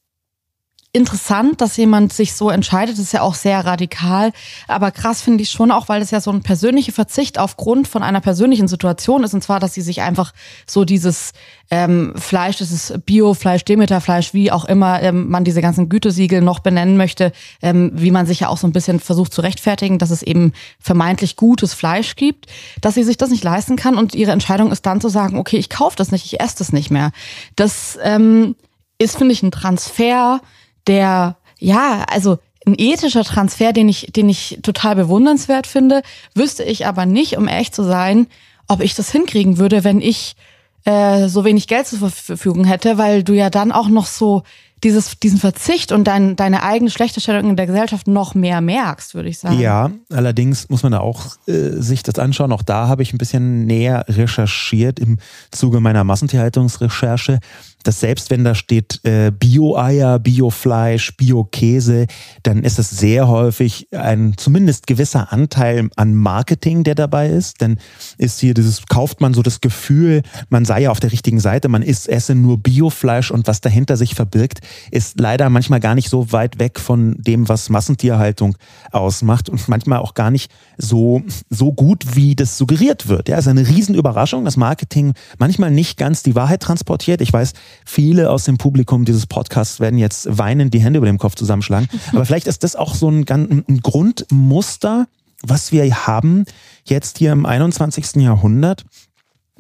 interessant, 0.93 1.61
dass 1.61 1.77
jemand 1.77 2.13
sich 2.13 2.35
so 2.35 2.51
entscheidet. 2.51 2.97
Das 2.97 3.05
ist 3.05 3.13
ja 3.13 3.23
auch 3.23 3.35
sehr 3.35 3.65
radikal. 3.65 4.33
Aber 4.67 4.91
krass 4.91 5.23
finde 5.23 5.43
ich 5.43 5.51
schon 5.51 5.71
auch, 5.71 5.89
weil 5.89 6.01
das 6.01 6.11
ja 6.11 6.21
so 6.21 6.33
ein 6.33 6.43
persönlicher 6.43 6.91
Verzicht 6.91 7.39
aufgrund 7.39 7.87
von 7.87 8.03
einer 8.03 8.21
persönlichen 8.21 8.67
Situation 8.67 9.23
ist. 9.23 9.33
Und 9.33 9.43
zwar, 9.43 9.61
dass 9.61 9.73
sie 9.73 9.83
sich 9.83 10.03
einfach 10.03 10.33
so 10.67 10.85
dieses 10.85 11.31
ähm, 11.71 12.13
Fleisch, 12.17 12.59
das 12.59 12.73
ist 12.73 13.07
Bio-Fleisch, 13.07 13.65
Demeter-Fleisch, 13.65 14.35
wie 14.35 14.51
auch 14.51 14.65
immer 14.65 15.01
ähm, 15.01 15.29
man 15.29 15.45
diese 15.45 15.63
ganzen 15.63 15.89
Gütesiegel 15.89 16.41
noch 16.41 16.59
benennen 16.59 16.97
möchte, 16.97 17.31
ähm, 17.63 17.93
wie 17.95 18.11
man 18.11 18.27
sich 18.27 18.41
ja 18.41 18.49
auch 18.49 18.59
so 18.59 18.67
ein 18.67 18.73
bisschen 18.73 18.99
versucht 18.99 19.33
zu 19.33 19.43
rechtfertigen, 19.43 19.99
dass 19.99 20.11
es 20.11 20.25
eben 20.25 20.53
vermeintlich 20.81 21.37
gutes 21.37 21.73
Fleisch 21.73 22.17
gibt, 22.17 22.47
dass 22.81 22.95
sie 22.95 23.05
sich 23.05 23.17
das 23.17 23.31
nicht 23.31 23.45
leisten 23.45 23.77
kann 23.77 23.97
und 23.97 24.17
ihre 24.17 24.33
Entscheidung 24.33 24.73
ist 24.73 24.85
dann 24.87 25.01
zu 25.01 25.09
sagen, 25.09 25.39
okay, 25.39 25.59
ich 25.59 25.71
kaufe 25.71 25.97
das 25.97 26.11
nicht, 26.11 26.25
ich 26.25 26.41
esse 26.41 26.59
das 26.59 26.73
nicht 26.73 26.91
mehr. 26.91 27.13
Das 27.55 27.97
ähm, 28.03 28.57
ist, 28.99 29.17
finde 29.17 29.33
ich, 29.33 29.43
ein 29.43 29.53
Transfer, 29.53 30.41
der, 30.87 31.37
ja, 31.59 32.05
also 32.11 32.39
ein 32.67 32.75
ethischer 32.77 33.25
Transfer, 33.25 33.73
den 33.73 33.89
ich, 33.89 34.09
den 34.15 34.29
ich 34.29 34.59
total 34.63 34.97
bewundernswert 34.97 35.67
finde, 35.67 36.03
wüsste 36.35 36.63
ich 36.63 36.87
aber 36.87 37.07
nicht, 37.07 37.37
um 37.37 37.49
ehrlich 37.49 37.73
zu 37.73 37.83
sein, 37.83 38.27
ob 38.69 38.81
ich 38.81 38.95
das 38.95 39.11
hinkriegen 39.11 39.59
würde, 39.59 39.83
wenn 39.83 40.01
ich 40.01 40.37
äh, 40.85 41.29
so 41.29 41.45
wenig 41.45 41.67
Geld 41.67 41.87
zur 41.87 42.11
Verfügung 42.11 42.65
hätte, 42.65 42.99
weil 42.99 43.23
du 43.23 43.33
ja 43.33 43.51
dann 43.51 43.73
auch 43.73 43.89
noch 43.89 44.07
so 44.07 44.43
dieses, 44.83 45.19
diesen 45.19 45.39
Verzicht 45.39 45.93
und 45.93 46.05
dein, 46.05 46.37
deine 46.37 46.63
eigene 46.63 46.91
schlechte 46.91 47.21
Stellung 47.21 47.51
in 47.51 47.57
der 47.57 47.67
Gesellschaft 47.67 48.07
noch 48.07 48.35
mehr 48.35 48.61
merkst, 48.61 49.15
würde 49.15 49.29
ich 49.29 49.39
sagen. 49.39 49.59
Ja, 49.61 49.91
allerdings 50.11 50.71
muss 50.71 50.83
man 50.83 50.93
da 50.93 51.01
auch 51.01 51.37
äh, 51.47 51.71
sich 51.81 52.03
das 52.03 52.19
anschauen. 52.19 52.53
Auch 52.53 52.63
da 52.63 52.89
habe 52.89 53.03
ich 53.03 53.13
ein 53.13 53.19
bisschen 53.19 53.67
näher 53.67 54.05
recherchiert 54.09 54.99
im 54.99 55.19
Zuge 55.51 55.81
meiner 55.81 56.05
Massentierhaltungsrecherche 56.05 57.41
dass 57.83 58.01
selbst 58.01 58.31
wenn 58.31 58.45
da 58.45 58.55
steht 58.55 59.01
äh, 59.05 59.31
Bio-Eier, 59.31 60.19
Bio-Fleisch, 60.19 61.17
Bio-Käse, 61.17 62.07
dann 62.43 62.63
ist 62.63 62.79
es 62.79 62.91
sehr 62.91 63.29
häufig 63.29 63.89
ein 63.93 64.35
zumindest 64.37 64.87
gewisser 64.87 65.33
Anteil 65.33 65.89
an 65.97 66.15
Marketing, 66.15 66.85
der 66.85 66.95
dabei 66.95 67.29
ist. 67.29 67.61
Denn 67.61 67.79
ist 68.19 68.41
hier 68.41 68.55
dieses, 68.55 68.87
kauft 68.87 69.21
man 69.21 69.35
so 69.35 69.43
das 69.43 69.61
Gefühl, 69.61 70.23
man 70.49 70.65
sei 70.65 70.83
ja 70.83 70.91
auf 70.91 71.01
der 71.01 71.13
richtigen 71.13 71.41
Seite, 71.41 71.69
man 71.69 71.83
isst, 71.83 72.09
esse 72.09 72.35
nur 72.35 72.59
Biofleisch 72.59 73.31
und 73.31 73.47
was 73.47 73.61
dahinter 73.61 73.97
sich 73.97 74.15
verbirgt, 74.15 74.61
ist 74.91 75.19
leider 75.21 75.49
manchmal 75.51 75.81
gar 75.81 75.95
nicht 75.95 76.11
so 76.11 76.33
weit 76.33 76.59
weg 76.59 76.79
von 76.79 77.17
dem, 77.19 77.49
was 77.49 77.69
Massentierhaltung 77.69 78.57
ausmacht 78.93 79.49
und 79.49 79.69
manchmal 79.69 80.01
auch 80.01 80.15
gar 80.15 80.31
nicht 80.31 80.51
so, 80.77 81.23
so 81.49 81.73
gut, 81.73 82.17
wie 82.17 82.37
das 82.37 82.59
suggeriert 82.59 83.09
wird. 83.09 83.29
Ja, 83.29 83.39
ist 83.39 83.49
eine 83.49 83.67
Riesenüberraschung, 83.67 84.45
dass 84.45 84.57
Marketing 84.57 85.15
manchmal 85.39 85.71
nicht 85.71 85.97
ganz 85.97 86.23
die 86.23 86.35
Wahrheit 86.35 86.61
transportiert. 86.61 87.21
Ich 87.21 87.33
weiß, 87.33 87.53
Viele 87.85 88.31
aus 88.31 88.45
dem 88.45 88.59
Publikum 88.59 89.05
dieses 89.05 89.27
Podcasts 89.27 89.81
werden 89.81 89.99
jetzt 89.99 90.27
weinend 90.31 90.75
die 90.75 90.81
Hände 90.81 90.99
über 90.99 91.07
dem 91.07 91.19
Kopf 91.19 91.35
zusammenschlagen. 91.35 91.89
Aber 92.13 92.25
vielleicht 92.25 92.47
ist 92.47 92.65
das 92.65 92.77
auch 92.77 92.95
so 92.95 93.11
ein, 93.11 93.25
ein 93.29 93.81
Grundmuster, 93.83 95.07
was 95.43 95.73
wir 95.73 96.07
haben 96.07 96.45
jetzt 96.85 97.19
hier 97.19 97.33
im 97.33 97.47
21. 97.47 98.17
Jahrhundert. 98.17 98.85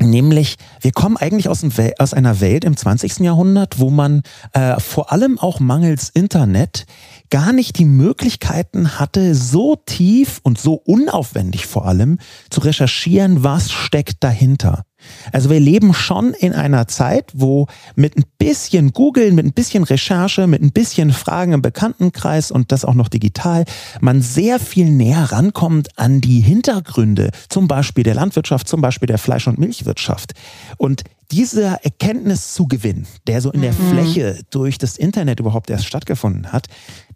Nämlich, 0.02 0.56
wir 0.80 0.92
kommen 0.92 1.18
eigentlich 1.18 1.48
aus, 1.50 1.62
aus, 1.98 2.14
einer 2.14 2.40
Welt 2.40 2.64
im 2.64 2.74
20. 2.74 3.18
Jahrhundert, 3.18 3.78
wo 3.80 3.90
man 3.90 4.22
äh, 4.54 4.80
vor 4.80 5.12
allem 5.12 5.38
auch 5.38 5.60
mangels 5.60 6.08
Internet 6.08 6.86
gar 7.28 7.52
nicht 7.52 7.78
die 7.78 7.84
Möglichkeiten 7.84 8.98
hatte, 8.98 9.34
so 9.34 9.76
tief 9.76 10.40
und 10.42 10.58
so 10.58 10.74
unaufwendig 10.74 11.66
vor 11.66 11.86
allem 11.86 12.18
zu 12.48 12.60
recherchieren, 12.60 13.44
was 13.44 13.70
steckt 13.70 14.24
dahinter. 14.24 14.84
Also 15.32 15.50
wir 15.50 15.60
leben 15.60 15.94
schon 15.94 16.34
in 16.34 16.52
einer 16.52 16.88
Zeit, 16.88 17.32
wo 17.34 17.66
mit 17.94 18.16
ein 18.16 18.24
bisschen 18.38 18.92
Googeln, 18.92 19.34
mit 19.34 19.46
ein 19.46 19.52
bisschen 19.52 19.84
Recherche, 19.84 20.46
mit 20.46 20.62
ein 20.62 20.72
bisschen 20.72 21.12
Fragen 21.12 21.52
im 21.52 21.62
Bekanntenkreis 21.62 22.50
und 22.50 22.72
das 22.72 22.84
auch 22.84 22.94
noch 22.94 23.08
digital, 23.08 23.64
man 24.00 24.22
sehr 24.22 24.58
viel 24.58 24.90
näher 24.90 25.32
rankommt 25.32 25.98
an 25.98 26.20
die 26.20 26.40
Hintergründe, 26.40 27.30
zum 27.48 27.68
Beispiel 27.68 28.04
der 28.04 28.14
Landwirtschaft, 28.14 28.68
zum 28.68 28.80
Beispiel 28.80 29.06
der 29.06 29.18
Fleisch- 29.18 29.46
und 29.48 29.58
Milchwirtschaft. 29.58 30.32
Und 30.76 31.04
dieser 31.30 31.84
Erkenntniszugewinn, 31.84 33.06
der 33.26 33.40
so 33.40 33.50
in 33.50 33.62
der 33.62 33.72
mhm. 33.72 33.90
Fläche 33.90 34.40
durch 34.50 34.78
das 34.78 34.96
Internet 34.96 35.40
überhaupt 35.40 35.70
erst 35.70 35.86
stattgefunden 35.86 36.52
hat, 36.52 36.66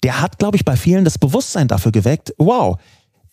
der 0.03 0.21
hat, 0.21 0.39
glaube 0.39 0.57
ich, 0.57 0.65
bei 0.65 0.77
vielen 0.77 1.05
das 1.05 1.19
Bewusstsein 1.19 1.69
dafür 1.69 1.93
geweckt, 1.93 2.33
wow, 2.39 2.79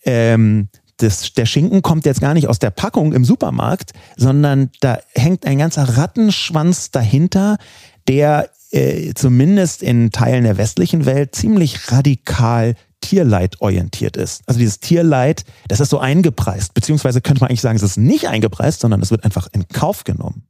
ähm, 0.04 0.68
das, 1.02 1.32
der 1.32 1.46
Schinken 1.46 1.82
kommt 1.82 2.06
jetzt 2.06 2.20
gar 2.20 2.34
nicht 2.34 2.48
aus 2.48 2.58
der 2.58 2.70
Packung 2.70 3.12
im 3.12 3.24
Supermarkt, 3.24 3.92
sondern 4.16 4.70
da 4.80 4.98
hängt 5.14 5.46
ein 5.46 5.58
ganzer 5.58 5.96
Rattenschwanz 5.96 6.90
dahinter, 6.90 7.58
der 8.08 8.50
äh, 8.70 9.12
zumindest 9.14 9.82
in 9.82 10.10
Teilen 10.10 10.44
der 10.44 10.56
westlichen 10.56 11.04
Welt 11.04 11.34
ziemlich 11.34 11.92
radikal 11.92 12.74
Tierleid 13.00 13.60
orientiert 13.60 14.16
ist. 14.16 14.42
Also 14.46 14.58
dieses 14.58 14.80
Tierleid, 14.80 15.44
das 15.68 15.80
ist 15.80 15.90
so 15.90 15.98
eingepreist, 15.98 16.72
beziehungsweise 16.72 17.20
könnte 17.20 17.40
man 17.40 17.50
eigentlich 17.50 17.60
sagen, 17.60 17.76
es 17.76 17.82
ist 17.82 17.98
nicht 17.98 18.28
eingepreist, 18.28 18.80
sondern 18.80 19.02
es 19.02 19.10
wird 19.10 19.24
einfach 19.24 19.48
in 19.52 19.68
Kauf 19.68 20.04
genommen. 20.04 20.44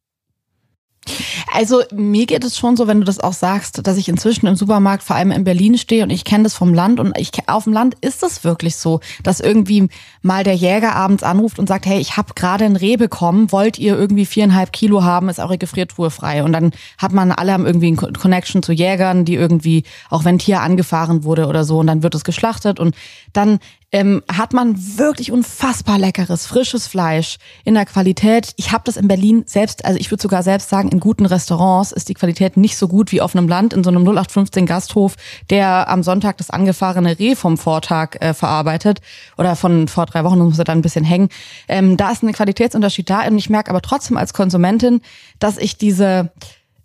Also 1.52 1.82
mir 1.92 2.26
geht 2.26 2.44
es 2.44 2.56
schon 2.56 2.76
so, 2.76 2.86
wenn 2.86 3.00
du 3.00 3.04
das 3.04 3.18
auch 3.18 3.32
sagst, 3.32 3.86
dass 3.86 3.96
ich 3.96 4.08
inzwischen 4.08 4.46
im 4.46 4.56
Supermarkt 4.56 5.02
vor 5.02 5.16
allem 5.16 5.32
in 5.32 5.44
Berlin 5.44 5.76
stehe 5.76 6.04
und 6.04 6.10
ich 6.10 6.24
kenne 6.24 6.44
das 6.44 6.54
vom 6.54 6.72
Land 6.72 7.00
und 7.00 7.18
ich 7.18 7.30
auf 7.48 7.64
dem 7.64 7.72
Land 7.72 7.96
ist 8.00 8.22
es 8.22 8.44
wirklich 8.44 8.76
so, 8.76 9.00
dass 9.22 9.40
irgendwie 9.40 9.88
mal 10.22 10.44
der 10.44 10.54
Jäger 10.54 10.94
abends 10.94 11.22
anruft 11.22 11.58
und 11.58 11.68
sagt, 11.68 11.86
hey, 11.86 11.98
ich 11.98 12.16
habe 12.16 12.34
gerade 12.34 12.64
ein 12.64 12.76
Reh 12.76 12.96
bekommen, 12.96 13.50
wollt 13.52 13.78
ihr 13.78 13.98
irgendwie 13.98 14.26
viereinhalb 14.26 14.72
Kilo 14.72 15.02
haben, 15.02 15.28
ist 15.28 15.40
eure 15.40 15.58
Gefriertruhe 15.58 16.10
frei. 16.10 16.44
Und 16.44 16.52
dann 16.52 16.72
hat 16.98 17.12
man 17.12 17.32
alle 17.32 17.52
haben 17.52 17.66
irgendwie 17.66 17.90
ein 17.90 17.96
Connection 17.96 18.62
zu 18.62 18.72
Jägern, 18.72 19.24
die 19.24 19.34
irgendwie, 19.34 19.82
auch 20.08 20.24
wenn 20.24 20.38
Tier 20.38 20.60
angefahren 20.60 21.24
wurde 21.24 21.46
oder 21.46 21.64
so, 21.64 21.78
und 21.80 21.88
dann 21.88 22.02
wird 22.02 22.14
es 22.14 22.24
geschlachtet 22.24 22.78
und 22.78 22.94
dann 23.32 23.58
ähm, 23.92 24.22
hat 24.30 24.54
man 24.54 24.74
wirklich 24.98 25.30
unfassbar 25.30 25.98
leckeres, 25.98 26.46
frisches 26.46 26.86
Fleisch 26.86 27.36
in 27.64 27.74
der 27.74 27.84
Qualität. 27.84 28.54
Ich 28.56 28.72
habe 28.72 28.84
das 28.86 28.96
in 28.96 29.06
Berlin 29.06 29.44
selbst, 29.46 29.84
also 29.84 30.00
ich 30.00 30.10
würde 30.10 30.22
sogar 30.22 30.42
selbst 30.42 30.70
sagen, 30.70 30.88
in 30.88 30.98
guten 30.98 31.26
Restaurants 31.26 31.92
ist 31.92 32.08
die 32.08 32.14
Qualität 32.14 32.56
nicht 32.56 32.78
so 32.78 32.88
gut 32.88 33.12
wie 33.12 33.20
auf 33.20 33.36
einem 33.36 33.48
Land, 33.48 33.74
in 33.74 33.84
so 33.84 33.90
einem 33.90 34.02
0815 34.02 34.64
Gasthof, 34.64 35.16
der 35.50 35.90
am 35.90 36.02
Sonntag 36.02 36.38
das 36.38 36.48
angefahrene 36.48 37.18
Reh 37.18 37.36
vom 37.36 37.58
Vortag 37.58 38.16
äh, 38.20 38.32
verarbeitet 38.32 39.02
oder 39.36 39.56
von 39.56 39.86
vor 39.88 40.06
drei 40.06 40.24
Wochen, 40.24 40.38
muss 40.38 40.58
er 40.58 40.64
dann 40.64 40.78
ein 40.78 40.82
bisschen 40.82 41.04
hängen. 41.04 41.28
Ähm, 41.68 41.98
da 41.98 42.10
ist 42.10 42.22
ein 42.22 42.32
Qualitätsunterschied 42.32 43.10
da 43.10 43.26
und 43.26 43.36
ich 43.36 43.50
merke 43.50 43.70
aber 43.70 43.82
trotzdem 43.82 44.16
als 44.16 44.32
Konsumentin, 44.32 45.02
dass 45.38 45.58
ich 45.58 45.76
diese 45.76 46.32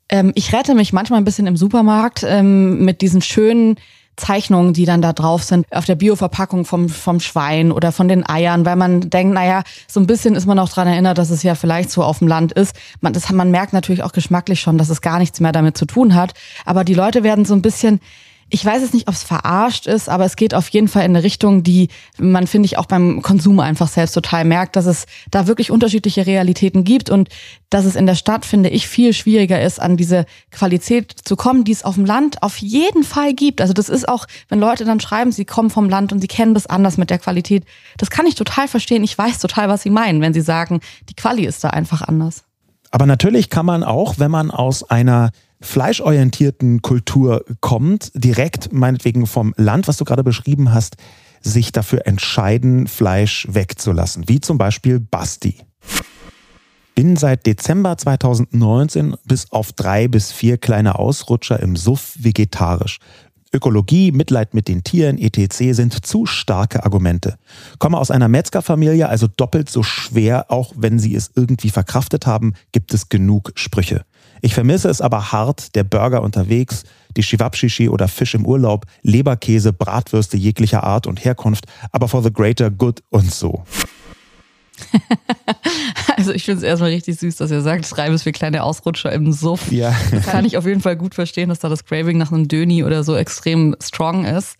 ähm, 0.10 0.32
ich 0.36 0.54
rette 0.54 0.74
mich 0.74 0.93
manchmal 0.93 1.20
ein 1.20 1.26
bisschen 1.26 1.48
im 1.48 1.58
Supermarkt 1.58 2.24
ähm, 2.24 2.84
mit 2.84 3.02
diesen 3.02 3.22
schönen 3.22 3.78
Zeichnungen, 4.17 4.73
die 4.73 4.86
dann 4.86 5.01
da 5.01 5.13
drauf 5.13 5.43
sind, 5.43 5.65
auf 5.71 5.86
der 5.86 5.95
Bioverpackung 5.95 6.65
vom, 6.65 6.89
vom 6.89 7.19
Schwein 7.19 7.71
oder 7.71 7.91
von 7.91 8.08
den 8.08 8.27
Eiern, 8.27 8.65
weil 8.65 8.75
man 8.75 9.10
denkt, 9.10 9.34
naja, 9.34 9.63
so 9.88 9.99
ein 9.99 10.08
bisschen 10.08 10.36
ist 10.36 10.45
man 10.45 10.60
auch 10.60 10.69
dran 10.69 10.88
erinnert, 10.88 11.17
dass 11.17 11.30
es 11.30 11.43
ja 11.43 11.56
vielleicht 11.56 11.91
so 11.91 12.03
auf 12.03 12.19
dem 12.19 12.27
Land 12.27 12.51
ist. 12.51 12.75
Man, 12.99 13.13
das, 13.13 13.32
man 13.32 13.51
merkt 13.51 13.73
natürlich 13.73 14.03
auch 14.03 14.12
geschmacklich 14.12 14.60
schon, 14.60 14.77
dass 14.77 14.89
es 14.89 15.01
gar 15.01 15.19
nichts 15.19 15.39
mehr 15.39 15.51
damit 15.51 15.77
zu 15.77 15.86
tun 15.86 16.15
hat. 16.15 16.34
Aber 16.65 16.84
die 16.84 16.95
Leute 16.95 17.23
werden 17.23 17.45
so 17.45 17.53
ein 17.53 17.62
bisschen, 17.62 18.01
ich 18.49 18.63
weiß 18.63 18.81
jetzt 18.81 18.93
nicht, 18.93 19.07
ob 19.07 19.13
es 19.13 19.23
verarscht 19.23 19.88
ist, 19.88 20.07
aber 20.07 20.23
es 20.23 20.38
geht 20.38 20.53
auf 20.53 20.69
jeden 20.69 20.88
Fall 20.88 21.03
in 21.03 21.12
eine 21.12 21.23
Richtung, 21.23 21.63
die 21.63 21.89
man, 22.17 22.47
finde 22.47 22.67
ich, 22.67 22.77
auch 22.77 22.86
beim 22.86 23.21
Konsum 23.21 23.60
einfach 23.60 23.89
selbst 23.89 24.13
total 24.13 24.45
merkt, 24.45 24.77
dass 24.77 24.86
es 24.86 25.05
da 25.31 25.47
wirklich 25.47 25.69
unterschiedliche 25.69 26.25
Realitäten 26.25 26.86
gibt 26.86 27.10
und 27.10 27.29
dass 27.69 27.83
es 27.83 27.97
in 27.97 28.05
der 28.05 28.15
Stadt, 28.15 28.45
finde 28.45 28.69
ich, 28.69 28.88
viel 28.88 29.12
schwieriger 29.12 29.62
ist, 29.62 29.81
an 29.81 29.97
diese 29.97 30.25
Qualität 30.51 31.13
zu 31.25 31.36
kommen, 31.36 31.65
die 31.65 31.73
es 31.73 31.83
auf 31.83 31.95
dem 31.95 32.05
Land 32.05 32.41
auf 32.41 32.57
jeden 32.57 33.03
Fall 33.03 33.33
gibt. 33.33 33.60
Also 33.60 33.73
das 33.73 33.89
ist 33.89 34.07
auch, 34.07 34.25
wenn 34.47 34.60
Leute 34.60 34.86
dann 34.86 35.01
schreiben, 35.01 35.33
sie 35.33 35.45
kommen 35.45 35.69
vom 35.69 35.89
Land 35.89 36.13
und 36.13 36.21
sie 36.21 36.27
kennen 36.27 36.53
das 36.53 36.67
anders 36.67 36.97
mit 36.97 37.10
der 37.10 37.19
Qualität. 37.19 37.65
Das 37.97 38.10
kann 38.10 38.25
ich 38.25 38.36
total 38.36 38.69
verstehen. 38.69 39.03
Ich 39.03 39.17
weiß 39.17 39.39
total, 39.39 39.67
was 39.67 39.81
sie 39.81 39.89
meinen, 39.89 40.21
wenn 40.21 40.33
sie 40.33 40.41
sagen, 40.41 40.79
die 41.10 41.15
Quali 41.15 41.45
ist 41.45 41.63
da 41.63 41.71
einfach 41.71 42.01
anders. 42.01 42.43
Aber 42.91 43.05
natürlich 43.05 43.49
kann 43.49 43.65
man 43.65 43.83
auch, 43.83 44.15
wenn 44.17 44.31
man 44.31 44.51
aus 44.51 44.89
einer 44.89 45.31
fleischorientierten 45.62 46.82
Kultur 46.82 47.43
kommt, 47.62 48.12
direkt 48.13 48.72
meinetwegen 48.72 49.26
vom 49.28 49.54
Land, 49.58 49.88
was 49.88 49.98
du 49.98 50.06
gerade 50.06 50.24
beschrieben 50.24 50.74
hast, 50.74 50.98
sich 51.41 51.72
dafür 51.72 52.06
entscheiden, 52.06 52.88
Fleisch 52.88 53.48
wegzulassen, 53.50 54.28
wie 54.28 54.39
zum 54.39 54.58
Beispiel 54.58 55.00
Basti. 55.00 55.56
Bin 56.96 57.15
seit 57.15 57.46
Dezember 57.46 57.96
2019 57.98 59.15
bis 59.24 59.52
auf 59.52 59.72
drei 59.72 60.08
bis 60.08 60.32
vier 60.32 60.58
kleine 60.58 60.98
Ausrutscher 60.98 61.60
im 61.60 61.76
Suff 61.76 62.15
vegetarisch. 62.17 62.98
Ökologie, 63.54 64.12
Mitleid 64.12 64.54
mit 64.54 64.67
den 64.67 64.84
Tieren, 64.84 65.17
etc. 65.17 65.74
sind 65.74 66.06
zu 66.06 66.26
starke 66.26 66.84
Argumente. 66.84 67.38
Komme 67.80 67.98
aus 67.98 68.12
einer 68.12 68.28
Metzgerfamilie, 68.28 69.08
also 69.08 69.28
doppelt 69.28 69.70
so 69.70 69.84
schwer, 69.84 70.52
auch 70.52 70.74
wenn 70.76 71.00
sie 71.00 71.15
es 71.15 71.32
irgendwie 71.36 71.70
verkraftet 71.70 72.26
haben, 72.26 72.54
gibt 72.72 72.93
es 72.93 73.10
genug 73.10 73.52
Sprüche. 73.56 74.04
Ich 74.41 74.54
vermisse 74.54 74.89
es 74.89 75.02
aber 75.02 75.32
hart, 75.32 75.76
der 75.76 75.84
Burger 75.84 76.21
unterwegs, 76.21 76.84
die 77.15 77.23
Shivapshishi 77.23 77.89
oder 77.89 78.08
Fisch 78.08 78.36
im 78.36 78.45
Urlaub, 78.45 78.86
Leberkäse, 79.02 79.73
Bratwürste 79.73 80.38
jeglicher 80.38 80.84
Art 80.84 81.08
und 81.08 81.23
Herkunft, 81.23 81.65
aber 81.91 82.08
for 82.08 82.21
the 82.23 82.32
greater 82.32 82.69
good 82.69 83.02
und 83.10 83.34
so. 83.34 83.63
also 86.17 86.32
ich 86.32 86.45
finde 86.45 86.60
es 86.60 86.63
erstmal 86.63 86.91
richtig 86.91 87.17
süß, 87.19 87.38
dass 87.38 87.52
ihr 87.52 87.62
sagt, 87.62 87.88
drei 87.95 88.10
bis 88.10 88.23
vier 88.23 88.32
kleine 88.32 88.63
Ausrutscher 88.63 89.12
im 89.12 89.32
Suff. 89.32 89.71
Ja. 89.71 89.95
Das 90.12 90.26
kann 90.28 90.45
ich 90.45 90.58
auf 90.58 90.65
jeden 90.65 90.82
Fall 90.82 90.95
gut 90.95 91.15
verstehen, 91.15 91.50
dass 91.50 91.60
da 91.60 91.69
das 91.69 91.86
Craving 91.86 92.17
nach 92.17 92.32
einem 92.32 92.47
Döni 92.47 92.84
oder 92.84 93.04
so 93.04 93.15
extrem 93.15 93.76
strong 93.82 94.26
ist. 94.26 94.58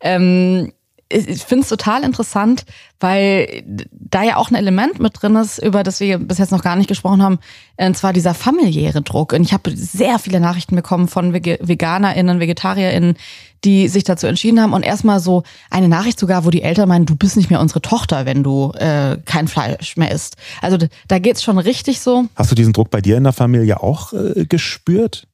Ähm, 0.00 0.72
ich 1.12 1.44
finde 1.44 1.62
es 1.62 1.68
total 1.68 2.04
interessant, 2.04 2.64
weil 3.00 3.62
da 3.90 4.22
ja 4.22 4.36
auch 4.36 4.50
ein 4.50 4.54
Element 4.54 4.98
mit 4.98 5.20
drin 5.20 5.36
ist, 5.36 5.58
über 5.58 5.82
das 5.82 6.00
wir 6.00 6.18
bis 6.18 6.38
jetzt 6.38 6.52
noch 6.52 6.62
gar 6.62 6.76
nicht 6.76 6.88
gesprochen 6.88 7.22
haben, 7.22 7.38
und 7.76 7.96
zwar 7.96 8.12
dieser 8.12 8.34
familiäre 8.34 9.02
Druck. 9.02 9.32
Und 9.32 9.42
ich 9.42 9.52
habe 9.52 9.74
sehr 9.74 10.18
viele 10.18 10.40
Nachrichten 10.40 10.76
bekommen 10.76 11.08
von 11.08 11.34
VeganerInnen, 11.34 12.40
VegetarierInnen, 12.40 13.16
die 13.64 13.88
sich 13.88 14.04
dazu 14.04 14.26
entschieden 14.26 14.60
haben 14.60 14.72
und 14.72 14.82
erstmal 14.82 15.20
so 15.20 15.44
eine 15.70 15.88
Nachricht 15.88 16.18
sogar, 16.18 16.44
wo 16.44 16.50
die 16.50 16.62
Eltern 16.62 16.88
meinen, 16.88 17.06
du 17.06 17.14
bist 17.14 17.36
nicht 17.36 17.50
mehr 17.50 17.60
unsere 17.60 17.80
Tochter, 17.80 18.26
wenn 18.26 18.42
du 18.42 18.72
äh, 18.72 19.18
kein 19.24 19.48
Fleisch 19.48 19.96
mehr 19.96 20.10
isst. 20.10 20.36
Also 20.60 20.78
da 21.08 21.18
geht's 21.18 21.42
schon 21.42 21.58
richtig 21.58 22.00
so. 22.00 22.24
Hast 22.34 22.50
du 22.50 22.54
diesen 22.54 22.72
Druck 22.72 22.90
bei 22.90 23.00
dir 23.00 23.16
in 23.16 23.24
der 23.24 23.32
Familie 23.32 23.80
auch 23.80 24.12
äh, 24.12 24.46
gespürt? 24.46 25.28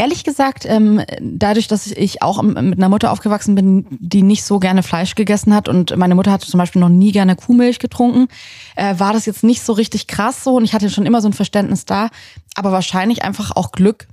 Ehrlich 0.00 0.24
gesagt, 0.24 0.64
ähm, 0.66 1.02
dadurch, 1.20 1.68
dass 1.68 1.86
ich 1.86 2.22
auch 2.22 2.40
mit 2.40 2.78
einer 2.78 2.88
Mutter 2.88 3.12
aufgewachsen 3.12 3.54
bin, 3.54 3.86
die 3.90 4.22
nicht 4.22 4.44
so 4.44 4.58
gerne 4.58 4.82
Fleisch 4.82 5.14
gegessen 5.14 5.54
hat 5.54 5.68
und 5.68 5.94
meine 5.94 6.14
Mutter 6.14 6.32
hatte 6.32 6.46
zum 6.46 6.56
Beispiel 6.56 6.80
noch 6.80 6.88
nie 6.88 7.12
gerne 7.12 7.36
Kuhmilch 7.36 7.78
getrunken, 7.80 8.28
äh, 8.76 8.94
war 8.96 9.12
das 9.12 9.26
jetzt 9.26 9.44
nicht 9.44 9.60
so 9.60 9.74
richtig 9.74 10.06
krass 10.06 10.42
so 10.42 10.56
und 10.56 10.64
ich 10.64 10.72
hatte 10.72 10.88
schon 10.88 11.04
immer 11.04 11.20
so 11.20 11.28
ein 11.28 11.34
Verständnis 11.34 11.84
da, 11.84 12.08
aber 12.54 12.72
wahrscheinlich 12.72 13.24
einfach 13.24 13.54
auch 13.54 13.72
Glück, 13.72 14.08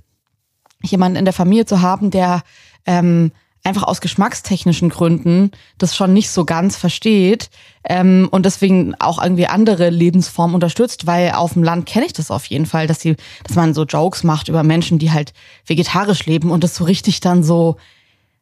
jemanden 0.82 1.16
in 1.16 1.24
der 1.24 1.32
Familie 1.32 1.64
zu 1.64 1.80
haben, 1.80 2.10
der 2.10 2.42
ähm, 2.84 3.32
einfach 3.68 3.84
aus 3.84 4.00
geschmackstechnischen 4.00 4.88
Gründen 4.88 5.52
das 5.78 5.94
schon 5.94 6.12
nicht 6.12 6.30
so 6.30 6.44
ganz 6.44 6.76
versteht 6.76 7.50
ähm, 7.84 8.28
und 8.30 8.46
deswegen 8.46 8.94
auch 8.98 9.22
irgendwie 9.22 9.46
andere 9.46 9.90
Lebensformen 9.90 10.54
unterstützt, 10.54 11.06
weil 11.06 11.32
auf 11.32 11.52
dem 11.52 11.62
Land 11.62 11.86
kenne 11.86 12.06
ich 12.06 12.12
das 12.12 12.30
auf 12.30 12.46
jeden 12.46 12.66
Fall, 12.66 12.86
dass 12.86 12.98
die, 12.98 13.16
dass 13.44 13.56
man 13.56 13.74
so 13.74 13.84
Jokes 13.84 14.24
macht 14.24 14.48
über 14.48 14.62
Menschen, 14.62 14.98
die 14.98 15.12
halt 15.12 15.32
vegetarisch 15.66 16.26
leben 16.26 16.50
und 16.50 16.64
das 16.64 16.74
so 16.74 16.84
richtig 16.84 17.20
dann 17.20 17.44
so 17.44 17.76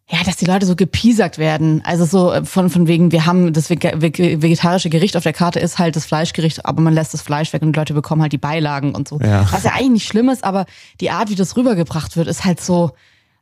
ja, 0.08 0.22
dass 0.24 0.36
die 0.36 0.44
Leute 0.44 0.66
so 0.66 0.76
gepiesackt 0.76 1.36
werden. 1.36 1.82
Also 1.84 2.04
so 2.04 2.32
äh, 2.32 2.44
von, 2.44 2.70
von 2.70 2.86
wegen, 2.86 3.10
wir 3.10 3.26
haben 3.26 3.52
das 3.52 3.70
vegetarische 3.70 4.88
Gericht 4.88 5.16
auf 5.16 5.24
der 5.24 5.32
Karte 5.32 5.58
ist 5.58 5.78
halt 5.78 5.96
das 5.96 6.06
Fleischgericht, 6.06 6.64
aber 6.64 6.80
man 6.80 6.94
lässt 6.94 7.12
das 7.12 7.22
Fleisch 7.22 7.52
weg 7.52 7.62
und 7.62 7.72
die 7.72 7.78
Leute 7.78 7.92
bekommen 7.92 8.22
halt 8.22 8.32
die 8.32 8.38
Beilagen 8.38 8.94
und 8.94 9.08
so. 9.08 9.18
Ja. 9.18 9.50
Was 9.50 9.64
ja 9.64 9.72
eigentlich 9.72 9.90
nicht 9.90 10.06
schlimm 10.06 10.28
ist, 10.28 10.44
aber 10.44 10.66
die 11.00 11.10
Art, 11.10 11.28
wie 11.28 11.34
das 11.34 11.56
rübergebracht 11.56 12.16
wird, 12.16 12.28
ist 12.28 12.44
halt 12.44 12.60
so, 12.60 12.92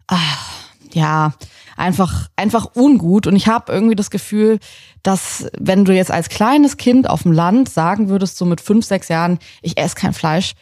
ach, 0.07 0.64
ja, 0.95 1.35
einfach, 1.77 2.29
einfach 2.37 2.71
ungut. 2.75 3.27
Und 3.27 3.37
ich 3.37 3.49
habe 3.49 3.73
irgendwie 3.73 3.97
das 3.97 4.11
Gefühl, 4.11 4.59
dass 5.03 5.49
wenn 5.59 5.85
du 5.85 5.93
jetzt 5.93 6.11
als 6.11 6.29
kleines 6.29 6.77
Kind 6.77 7.09
auf 7.09 7.23
dem 7.23 7.33
Land 7.33 7.69
sagen 7.69 8.09
würdest, 8.09 8.39
so 8.39 8.45
mit 8.47 8.61
fünf, 8.61 8.85
sechs 8.85 9.09
Jahren, 9.09 9.39
ich 9.63 9.77
esse 9.77 9.97
kein 9.97 10.15
Fleisch, 10.15 10.55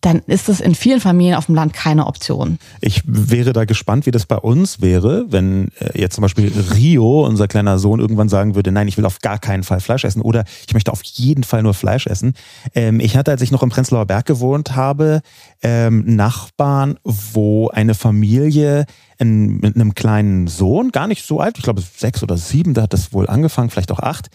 dann 0.00 0.20
ist 0.26 0.48
das 0.48 0.60
in 0.60 0.74
vielen 0.74 1.00
Familien 1.00 1.34
auf 1.34 1.46
dem 1.46 1.54
Land 1.54 1.74
keine 1.74 2.06
Option. 2.06 2.58
Ich 2.80 3.02
wäre 3.04 3.52
da 3.52 3.64
gespannt, 3.64 4.06
wie 4.06 4.10
das 4.10 4.24
bei 4.24 4.36
uns 4.36 4.80
wäre, 4.80 5.26
wenn 5.28 5.68
äh, 5.78 6.00
jetzt 6.00 6.14
zum 6.14 6.22
Beispiel 6.22 6.52
Rio, 6.74 7.26
unser 7.26 7.48
kleiner 7.48 7.78
Sohn, 7.78 8.00
irgendwann 8.00 8.28
sagen 8.28 8.54
würde, 8.54 8.72
nein, 8.72 8.88
ich 8.88 8.96
will 8.96 9.04
auf 9.04 9.18
gar 9.18 9.38
keinen 9.38 9.62
Fall 9.62 9.80
Fleisch 9.80 10.04
essen 10.04 10.22
oder 10.22 10.44
ich 10.66 10.72
möchte 10.72 10.92
auf 10.92 11.02
jeden 11.02 11.44
Fall 11.44 11.62
nur 11.62 11.74
Fleisch 11.74 12.06
essen. 12.06 12.34
Ähm, 12.74 13.00
ich 13.00 13.16
hatte, 13.16 13.30
als 13.30 13.42
ich 13.42 13.50
noch 13.50 13.62
im 13.62 13.68
Prenzlauer 13.68 14.06
Berg 14.06 14.24
gewohnt 14.24 14.74
habe, 14.74 15.20
ähm, 15.62 16.16
Nachbarn, 16.16 16.98
wo 17.04 17.68
eine 17.68 17.94
Familie 17.94 18.86
in, 19.18 19.58
mit 19.58 19.74
einem 19.74 19.94
kleinen 19.94 20.46
Sohn, 20.46 20.92
gar 20.92 21.06
nicht 21.06 21.26
so 21.26 21.40
alt, 21.40 21.58
ich 21.58 21.64
glaube 21.64 21.82
sechs 21.82 22.22
oder 22.22 22.38
sieben, 22.38 22.72
da 22.72 22.82
hat 22.82 22.94
das 22.94 23.12
wohl 23.12 23.28
angefangen, 23.28 23.68
vielleicht 23.68 23.92
auch 23.92 23.98
acht, 23.98 24.30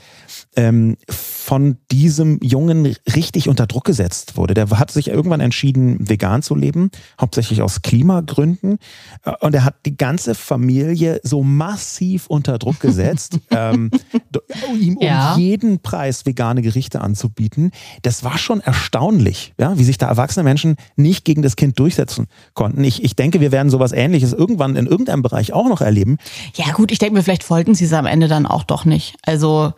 ähm, 0.55 0.97
von 1.09 1.77
diesem 1.91 2.39
Jungen 2.41 2.95
richtig 3.15 3.49
unter 3.49 3.67
Druck 3.67 3.83
gesetzt 3.83 4.35
wurde. 4.35 4.55
Der 4.55 4.69
hat 4.71 4.89
sich 4.89 5.09
irgendwann 5.09 5.41
entschieden, 5.41 5.97
vegan 6.09 6.41
zu 6.41 6.55
leben, 6.55 6.89
hauptsächlich 7.21 7.61
aus 7.61 7.83
Klimagründen. 7.83 8.79
Äh, 9.23 9.33
und 9.41 9.53
er 9.53 9.63
hat 9.63 9.75
die 9.85 9.95
ganze 9.95 10.33
Familie 10.33 11.19
so 11.23 11.43
massiv 11.43 12.27
unter 12.27 12.57
Druck 12.57 12.79
gesetzt, 12.79 13.39
ähm, 13.51 13.91
ihm 14.79 14.97
ja. 14.99 15.33
um 15.33 15.39
jeden 15.39 15.79
Preis 15.79 16.25
vegane 16.25 16.61
Gerichte 16.61 17.01
anzubieten. 17.01 17.71
Das 18.01 18.23
war 18.23 18.37
schon 18.37 18.61
erstaunlich, 18.61 19.53
ja, 19.59 19.77
wie 19.77 19.83
sich 19.83 19.97
da 19.97 20.07
erwachsene 20.07 20.43
Menschen 20.43 20.77
nicht 20.95 21.25
gegen 21.25 21.41
das 21.41 21.55
Kind 21.55 21.77
durchsetzen 21.77 22.25
konnten. 22.53 22.83
Ich, 22.83 23.03
ich 23.03 23.15
denke, 23.15 23.39
wir 23.39 23.51
werden 23.51 23.69
sowas 23.69 23.91
ähnliches 23.91 24.33
irgendwann 24.33 24.75
in 24.75 24.87
irgendeinem 24.87 25.21
Bereich 25.21 25.53
auch 25.53 25.67
noch 25.67 25.81
erleben. 25.81 26.17
Ja 26.55 26.71
gut, 26.73 26.91
ich 26.91 26.97
denke 26.97 27.15
mir, 27.15 27.23
vielleicht 27.23 27.49
wollten 27.49 27.75
sie 27.75 27.85
es 27.85 27.93
am 27.93 28.05
Ende 28.05 28.27
dann 28.27 28.45
auch 28.45 28.63
doch 28.63 28.85
nicht. 28.85 29.15
Also 29.21 29.73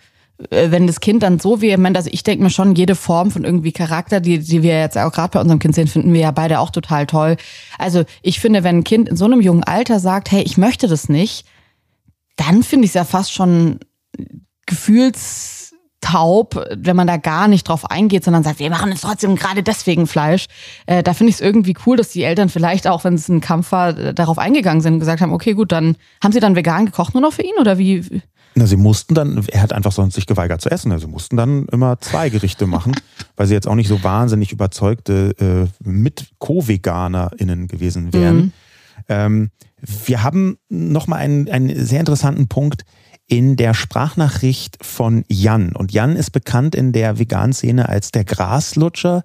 wenn 0.50 0.86
das 0.86 1.00
Kind 1.00 1.24
dann 1.24 1.40
so 1.40 1.62
vehement, 1.62 1.98
also 1.98 2.10
ich 2.12 2.24
denke 2.24 2.44
mir 2.44 2.50
schon, 2.50 2.76
jede 2.76 2.96
Form 2.96 3.32
von 3.32 3.44
irgendwie 3.44 3.72
Charakter, 3.72 4.20
die, 4.20 4.40
die 4.40 4.62
wir 4.62 4.80
jetzt 4.80 4.98
auch 4.98 5.12
gerade 5.12 5.32
bei 5.32 5.42
unserem 5.42 5.60
Kind 5.60 5.74
sehen, 5.74 5.88
finden 5.88 6.14
wir 6.14 6.22
ja 6.22 6.32
beide 6.32 6.60
auch 6.60 6.70
total 6.70 7.08
toll. 7.08 7.38
Also 7.80 8.04
ich 8.22 8.40
finde, 8.40 8.64
wenn 8.64 8.78
ein 8.78 8.84
Kind 8.84 9.10
in 9.10 9.16
so 9.16 9.26
einem 9.26 9.42
jungen 9.42 9.64
Alter 9.64 10.00
sagt, 10.00 10.32
hey, 10.32 10.44
ich 10.44 10.58
möchte 10.58 10.88
das 10.88 11.10
nicht, 11.10 11.46
dann 12.36 12.62
finde 12.62 12.86
ich 12.86 12.92
es 12.92 12.96
ja 12.96 13.04
fast 13.04 13.34
schon 13.34 13.80
gefühlstaub, 14.68 16.68
wenn 16.76 16.96
man 16.96 17.08
da 17.08 17.18
gar 17.18 17.48
nicht 17.48 17.68
drauf 17.68 17.90
eingeht, 17.90 18.24
sondern 18.24 18.44
sagt, 18.44 18.60
wir 18.60 18.70
machen 18.70 18.92
es 18.92 19.02
trotzdem 19.02 19.38
gerade 19.38 19.64
deswegen 19.64 20.06
Fleisch. 20.06 20.46
Äh, 20.86 21.02
da 21.02 21.16
finde 21.16 21.32
ich 21.32 21.38
es 21.38 21.42
irgendwie 21.42 21.76
cool, 21.88 21.98
dass 21.98 22.10
die 22.10 22.22
Eltern 22.22 22.50
vielleicht 22.50 22.86
auch, 22.86 23.04
wenn 23.04 23.16
es 23.16 23.28
ein 23.28 23.42
Kampf 23.42 23.72
war, 23.72 23.94
darauf 24.14 24.38
eingegangen 24.38 24.82
sind 24.82 24.94
und 24.94 25.00
gesagt 25.00 25.22
haben, 25.22 25.34
okay, 25.34 25.54
gut, 25.54 25.72
dann 25.72 25.96
haben 26.24 26.32
sie 26.32 26.40
dann 26.40 26.56
vegan 26.56 26.86
gekocht 26.86 27.16
nur 27.16 27.22
noch 27.22 27.34
für 27.34 27.44
ihn 27.44 27.56
oder 27.60 27.80
wie? 27.80 28.22
Na, 28.58 28.66
sie 28.66 28.76
mussten 28.76 29.14
dann, 29.14 29.46
er 29.52 29.62
hat 29.62 29.72
einfach 29.72 29.92
sonst 29.92 30.16
sich 30.16 30.26
geweigert 30.26 30.62
zu 30.62 30.72
essen. 30.72 30.92
Also 30.92 31.06
sie 31.06 31.12
mussten 31.12 31.38
dann 31.38 31.68
immer 31.68 32.02
zwei 32.02 32.30
Gerichte 32.30 32.66
machen, 32.66 32.96
weil 33.36 33.46
sie 33.46 33.54
jetzt 33.54 33.68
auch 33.68 33.76
nicht 33.76 33.88
so 33.88 34.04
wahnsinnig 34.04 34.52
überzeugte 34.52 35.36
äh, 35.40 35.88
mit 35.88 36.32
Co-VeganerInnen 36.40 37.68
gewesen 37.68 38.14
wären. 38.14 38.38
Mhm. 38.38 38.52
Ähm, 39.10 39.52
wir 40.06 40.24
haben 40.24 40.58
nochmal 40.70 41.20
einen, 41.20 41.48
einen 41.50 41.86
sehr 41.86 42.00
interessanten 42.00 42.48
Punkt. 42.48 42.84
in 43.30 43.58
der 43.58 43.74
Sprachnachricht 43.74 44.78
von 44.82 45.24
Jan. 45.28 45.76
Und 45.76 45.92
Jan 45.92 46.16
ist 46.16 46.32
bekannt 46.32 46.74
in 46.74 46.94
der 46.94 47.20
Vegan-Szene 47.20 47.88
als 47.88 48.12
der 48.12 48.24
Graslutscher. 48.24 49.22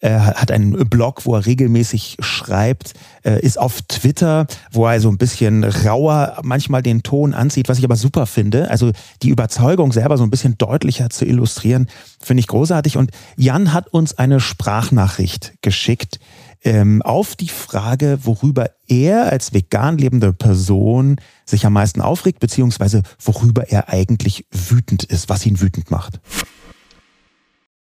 Er 0.00 0.26
hat 0.26 0.52
einen 0.52 0.88
Blog, 0.88 1.26
wo 1.26 1.34
er 1.34 1.44
regelmäßig 1.44 2.18
schreibt, 2.20 2.92
äh, 3.24 3.40
ist 3.40 3.58
auf 3.58 3.82
Twitter, 3.88 4.46
wo 4.70 4.86
er 4.86 5.00
so 5.00 5.08
ein 5.08 5.18
bisschen 5.18 5.64
rauer 5.64 6.38
manchmal 6.42 6.82
den 6.82 7.02
Ton 7.02 7.34
anzieht, 7.34 7.68
was 7.68 7.78
ich 7.78 7.84
aber 7.84 7.96
super 7.96 8.26
finde. 8.26 8.70
Also 8.70 8.92
die 9.22 9.30
Überzeugung 9.30 9.92
selber 9.92 10.16
so 10.16 10.22
ein 10.22 10.30
bisschen 10.30 10.56
deutlicher 10.56 11.10
zu 11.10 11.24
illustrieren, 11.24 11.88
finde 12.20 12.40
ich 12.40 12.46
großartig. 12.46 12.96
Und 12.96 13.10
Jan 13.36 13.72
hat 13.72 13.88
uns 13.88 14.16
eine 14.16 14.38
Sprachnachricht 14.38 15.54
geschickt 15.62 16.20
ähm, 16.62 17.02
auf 17.02 17.34
die 17.34 17.48
Frage, 17.48 18.20
worüber 18.22 18.70
er 18.86 19.32
als 19.32 19.52
vegan 19.52 19.98
lebende 19.98 20.32
Person 20.32 21.16
sich 21.44 21.66
am 21.66 21.72
meisten 21.72 22.00
aufregt, 22.00 22.40
beziehungsweise 22.40 23.02
worüber 23.20 23.68
er 23.68 23.88
eigentlich 23.88 24.46
wütend 24.52 25.04
ist, 25.04 25.28
was 25.28 25.44
ihn 25.44 25.60
wütend 25.60 25.90
macht. 25.90 26.20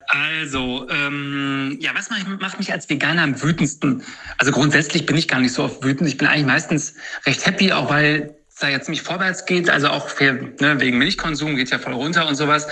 Also, 0.07 0.87
ähm, 0.89 1.77
ja, 1.81 1.91
was 1.93 2.09
macht, 2.09 2.57
mich 2.57 2.71
als 2.71 2.89
Veganer 2.89 3.23
am 3.23 3.41
wütendsten? 3.41 4.03
Also 4.37 4.51
grundsätzlich 4.51 5.05
bin 5.05 5.17
ich 5.17 5.27
gar 5.27 5.39
nicht 5.41 5.53
so 5.53 5.63
oft 5.63 5.83
wütend. 5.83 6.09
Ich 6.09 6.17
bin 6.17 6.27
eigentlich 6.27 6.45
meistens 6.45 6.95
recht 7.25 7.45
happy, 7.45 7.73
auch 7.73 7.89
weil 7.89 8.33
es 8.47 8.55
da 8.55 8.69
jetzt 8.69 8.85
ziemlich 8.85 9.01
vorwärts 9.01 9.45
geht. 9.45 9.69
Also 9.69 9.89
auch 9.89 10.07
für, 10.07 10.31
ne, 10.33 10.79
wegen 10.79 10.97
Milchkonsum 10.97 11.57
geht 11.57 11.71
ja 11.71 11.79
voll 11.79 11.93
runter 11.93 12.25
und 12.25 12.35
sowas. 12.35 12.67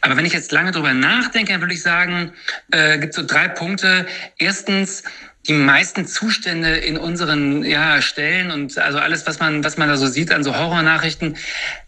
Aber 0.00 0.16
wenn 0.16 0.26
ich 0.26 0.32
jetzt 0.32 0.50
lange 0.50 0.72
drüber 0.72 0.92
nachdenke, 0.92 1.52
dann 1.52 1.60
würde 1.60 1.74
ich 1.74 1.82
sagen, 1.82 2.32
äh, 2.72 2.98
gibt 2.98 3.14
so 3.14 3.24
drei 3.24 3.46
Punkte. 3.46 4.06
Erstens, 4.38 5.04
die 5.48 5.54
meisten 5.54 6.06
Zustände 6.06 6.76
in 6.76 6.96
unseren 6.96 7.64
ja, 7.64 8.00
Stellen 8.00 8.52
und 8.52 8.78
also 8.78 8.98
alles, 8.98 9.26
was 9.26 9.40
man, 9.40 9.64
was 9.64 9.76
man 9.76 9.88
da 9.88 9.96
so 9.96 10.06
sieht 10.06 10.30
an 10.30 10.44
so 10.44 10.56
Horrornachrichten, 10.56 11.36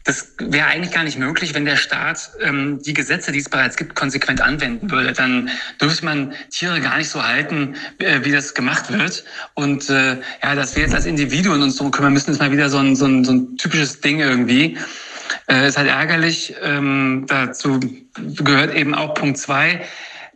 das 0.02 0.32
wäre 0.38 0.66
eigentlich 0.66 0.92
gar 0.92 1.04
nicht 1.04 1.18
möglich, 1.18 1.54
wenn 1.54 1.64
der 1.64 1.76
Staat 1.76 2.30
ähm, 2.42 2.82
die 2.82 2.94
Gesetze, 2.94 3.30
die 3.30 3.38
es 3.38 3.48
bereits 3.48 3.76
gibt, 3.76 3.94
konsequent 3.94 4.40
anwenden 4.40 4.90
würde. 4.90 5.12
Dann 5.12 5.50
dürfte 5.80 6.04
man 6.04 6.34
Tiere 6.50 6.80
gar 6.80 6.98
nicht 6.98 7.08
so 7.08 7.24
halten, 7.24 7.76
äh, 7.98 8.20
wie 8.24 8.32
das 8.32 8.54
gemacht 8.54 8.92
wird. 8.92 9.24
Und 9.54 9.88
äh, 9.88 10.16
ja, 10.42 10.54
dass 10.56 10.74
wir 10.74 10.82
jetzt 10.82 10.94
als 10.94 11.06
Individuen 11.06 11.62
uns 11.62 11.76
darum 11.76 11.92
kümmern 11.92 12.12
müssen, 12.12 12.32
ist 12.32 12.40
mal 12.40 12.50
wieder 12.50 12.68
so 12.68 12.78
ein, 12.78 12.96
so 12.96 13.06
ein, 13.06 13.24
so 13.24 13.32
ein 13.32 13.56
typisches 13.56 14.00
Ding 14.00 14.18
irgendwie. 14.18 14.76
Äh, 15.48 15.68
ist 15.68 15.78
halt 15.78 15.88
ärgerlich. 15.88 16.54
Ähm, 16.60 17.26
dazu 17.28 17.78
gehört 18.14 18.74
eben 18.74 18.94
auch 18.94 19.14
Punkt 19.14 19.38
zwei 19.38 19.80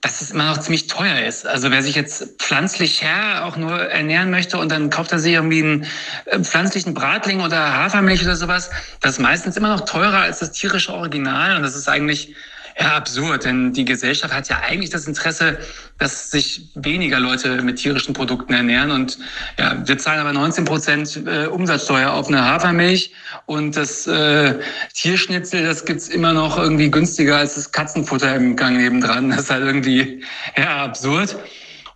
dass 0.00 0.20
es 0.20 0.30
immer 0.30 0.46
noch 0.46 0.58
ziemlich 0.58 0.87
teuer 0.87 1.26
ist. 1.26 1.46
Also 1.46 1.70
wer 1.70 1.82
sich 1.82 1.94
jetzt 1.94 2.38
pflanzlich 2.38 3.02
her 3.02 3.44
auch 3.44 3.56
nur 3.56 3.78
ernähren 3.78 4.30
möchte 4.30 4.58
und 4.58 4.70
dann 4.70 4.90
kauft 4.90 5.12
er 5.12 5.18
sich 5.18 5.32
irgendwie 5.32 5.62
einen 5.62 5.87
äh, 6.26 6.40
pflanzlichen 6.40 6.94
Bratling 6.94 7.40
oder 7.40 7.74
Hafermilch 7.74 8.22
oder 8.22 8.37
sowas, 8.37 8.70
das 9.00 9.12
ist 9.12 9.18
meistens 9.18 9.56
immer 9.56 9.68
noch 9.68 9.82
teurer 9.82 10.18
als 10.18 10.38
das 10.38 10.52
tierische 10.52 10.92
Original 10.92 11.56
und 11.56 11.62
das 11.62 11.74
ist 11.74 11.88
eigentlich 11.88 12.34
ja, 12.80 12.96
absurd, 12.96 13.44
denn 13.44 13.72
die 13.72 13.84
Gesellschaft 13.84 14.32
hat 14.32 14.48
ja 14.48 14.60
eigentlich 14.60 14.90
das 14.90 15.06
Interesse, 15.06 15.58
dass 15.98 16.30
sich 16.30 16.70
weniger 16.76 17.18
Leute 17.18 17.60
mit 17.62 17.76
tierischen 17.76 18.14
Produkten 18.14 18.52
ernähren. 18.52 18.92
Und 18.92 19.18
ja, 19.58 19.82
wir 19.84 19.98
zahlen 19.98 20.20
aber 20.20 20.32
19 20.32 20.64
Prozent 20.64 21.20
äh, 21.26 21.46
Umsatzsteuer 21.46 22.12
auf 22.12 22.28
eine 22.28 22.44
Hafermilch 22.44 23.12
und 23.46 23.76
das 23.76 24.06
äh, 24.06 24.60
Tierschnitzel, 24.94 25.64
das 25.64 25.84
gibt's 25.84 26.08
immer 26.08 26.32
noch 26.32 26.56
irgendwie 26.56 26.90
günstiger 26.90 27.38
als 27.38 27.56
das 27.56 27.72
Katzenfutter 27.72 28.36
im 28.36 28.54
Gang 28.54 28.76
nebendran. 28.76 29.30
Das 29.30 29.40
ist 29.40 29.50
halt 29.50 29.64
irgendwie 29.64 30.22
ja, 30.56 30.84
absurd. 30.84 31.36